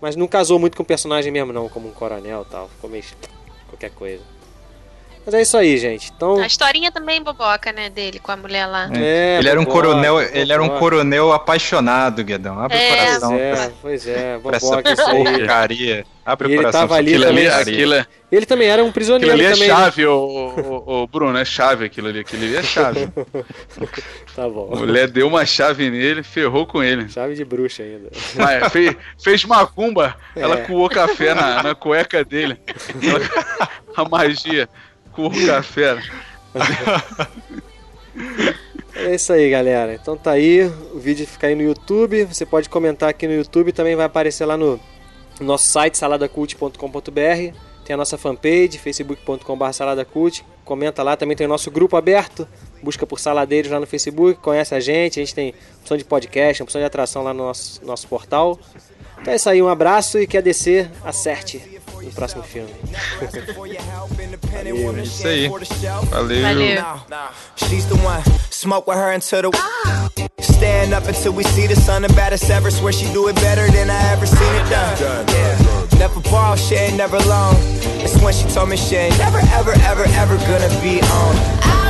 Mas 0.00 0.14
não 0.16 0.28
casou 0.28 0.58
muito 0.58 0.76
com 0.76 0.82
o 0.82 0.86
personagem 0.86 1.32
mesmo, 1.32 1.52
não, 1.52 1.68
como 1.68 1.88
um 1.88 1.92
coronel 1.92 2.46
e 2.48 2.50
tal. 2.50 2.68
Ficou 2.68 2.88
meio. 2.88 3.04
qualquer 3.68 3.90
coisa. 3.90 4.22
Mas 5.24 5.34
é 5.34 5.42
isso 5.42 5.56
aí, 5.56 5.76
gente. 5.78 6.12
Então... 6.14 6.38
A 6.38 6.46
historinha 6.46 6.90
também 6.90 7.22
boboca, 7.22 7.72
né, 7.72 7.90
dele 7.90 8.18
com 8.18 8.32
a 8.32 8.36
mulher 8.36 8.66
lá. 8.66 8.88
É, 8.94 9.38
ele 9.38 9.48
era 9.48 9.60
um 9.60 9.64
coronel, 9.64 10.14
boboca. 10.16 10.38
ele 10.38 10.52
era 10.52 10.62
um 10.62 10.78
coronel 10.78 11.32
apaixonado, 11.32 12.24
Guedão. 12.24 12.58
Abre 12.58 12.76
é. 12.76 12.92
o 12.92 12.96
coração. 12.96 13.30
Pois 13.30 13.40
é, 13.40 13.72
pois 13.82 14.06
é, 14.06 14.38
boboca 14.38 14.92
isso 14.92 15.02
aí. 15.02 15.24
Porcaria. 15.24 16.06
Abre 16.24 16.54
o 16.54 16.56
coração. 16.56 16.80
Ele 16.80 16.88
tava 16.88 16.96
ali 16.96 17.20
também. 17.20 17.48
Ali, 17.48 17.70
aquilo 17.70 17.94
é... 17.94 18.06
Ele 18.30 18.46
também 18.46 18.68
era 18.68 18.84
um 18.84 18.92
prisioneiro 18.92 19.34
aquilo 19.34 19.48
ali 19.48 19.58
também. 19.58 19.70
é 19.70 19.76
chave, 19.76 20.06
o, 20.06 20.14
o, 20.14 21.02
o, 21.02 21.06
Bruno, 21.06 21.36
é 21.36 21.44
chave 21.44 21.84
aquilo 21.84 22.08
ali. 22.08 22.20
Aquilo 22.20 22.44
ali 22.44 22.56
é 22.56 22.62
chave. 22.62 23.08
tá 24.36 24.48
bom. 24.48 24.70
A 24.72 24.76
mulher 24.76 25.08
deu 25.08 25.26
uma 25.26 25.44
chave 25.44 25.90
nele, 25.90 26.22
ferrou 26.22 26.64
com 26.64 26.82
ele. 26.82 27.08
Chave 27.08 27.34
de 27.34 27.44
bruxa 27.44 27.82
ainda. 27.82 28.08
Mas, 28.36 28.72
fez, 28.72 28.96
fez 29.22 29.44
macumba, 29.44 30.16
é. 30.36 30.42
ela 30.42 30.58
coou 30.58 30.88
café 30.88 31.34
na, 31.34 31.62
na 31.62 31.74
cueca 31.74 32.24
dele. 32.24 32.56
a 33.96 34.08
magia. 34.08 34.68
Curro 35.12 35.46
café. 35.46 36.02
É 38.94 39.14
isso 39.14 39.32
aí, 39.32 39.48
galera. 39.48 39.94
Então 39.94 40.16
tá 40.16 40.32
aí, 40.32 40.64
o 40.92 40.98
vídeo 40.98 41.26
fica 41.26 41.46
aí 41.46 41.54
no 41.54 41.62
YouTube. 41.62 42.24
Você 42.24 42.44
pode 42.44 42.68
comentar 42.68 43.08
aqui 43.08 43.26
no 43.26 43.32
YouTube, 43.32 43.72
também 43.72 43.96
vai 43.96 44.04
aparecer 44.04 44.44
lá 44.44 44.56
no 44.56 44.78
nosso 45.40 45.68
site 45.68 45.96
saladacult.com.br. 45.96 47.56
Tem 47.84 47.94
a 47.94 47.96
nossa 47.96 48.18
fanpage, 48.18 48.78
facebook.com.br 48.78 49.72
saladacult. 49.72 50.44
Comenta 50.64 51.02
lá, 51.02 51.16
também 51.16 51.36
tem 51.36 51.46
o 51.46 51.50
nosso 51.50 51.70
grupo 51.70 51.96
aberto. 51.96 52.46
Busca 52.82 53.06
por 53.06 53.18
Saladeiros 53.18 53.70
lá 53.70 53.80
no 53.80 53.86
Facebook, 53.86 54.40
conhece 54.40 54.74
a 54.74 54.80
gente. 54.80 55.18
A 55.18 55.22
gente 55.24 55.34
tem 55.34 55.54
opção 55.80 55.96
de 55.96 56.04
podcast, 56.04 56.62
opção 56.62 56.80
de 56.80 56.84
atração 56.84 57.22
lá 57.22 57.34
no 57.34 57.44
nosso, 57.44 57.84
nosso 57.84 58.06
portal. 58.06 58.58
Então 59.20 59.32
é 59.32 59.36
isso 59.36 59.48
aí, 59.48 59.60
um 59.60 59.68
abraço 59.68 60.18
e 60.18 60.26
que 60.26 60.38
a 60.38 60.40
DC 60.40 60.88
acerte 61.04 61.79
no 62.02 62.10
próximo 62.12 62.42
filme. 62.42 62.70
Valeu, 64.52 64.96
é 64.98 65.02
isso 65.02 65.26
aí. 65.26 65.48
Valeu. 66.10 66.42
Valeu. 66.42 67.00
Stand 70.60 70.92
up 70.92 71.06
until 71.08 71.32
we 71.32 71.42
see 71.44 71.66
the 71.66 71.74
sun 71.74 72.04
and 72.04 72.14
baddest 72.14 72.50
ever. 72.50 72.70
Swear 72.70 72.92
she 72.92 73.10
do 73.12 73.28
it 73.28 73.34
better 73.36 73.70
than 73.70 73.88
I 73.90 74.12
ever 74.12 74.26
seen 74.26 74.54
it 74.56 74.68
done. 74.68 75.26
Yeah. 75.32 75.98
Never 75.98 76.20
ball, 76.30 76.56
she 76.56 76.74
ain't 76.74 76.96
never 76.96 77.18
long. 77.20 77.56
It's 78.00 78.16
when 78.22 78.34
she 78.34 78.44
told 78.48 78.68
me 78.68 78.76
she 78.76 78.96
ain't 78.96 79.18
never, 79.18 79.38
ever, 79.54 79.72
ever, 79.84 80.04
ever 80.04 80.36
gonna 80.48 80.68
be 80.82 81.00
on. 81.00 81.89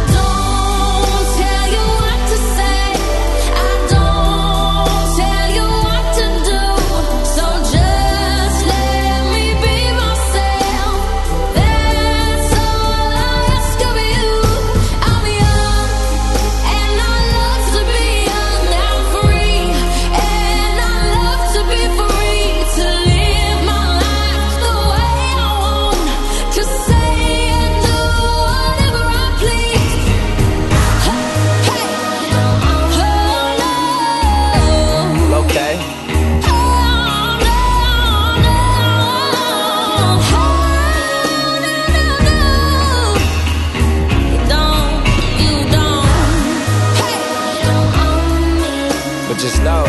just 49.51 49.62
know 49.64 49.85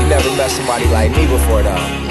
you 0.00 0.08
never 0.08 0.30
met 0.36 0.50
somebody 0.50 0.86
like 0.86 1.10
me 1.12 1.26
before 1.26 1.62
though. 1.62 2.07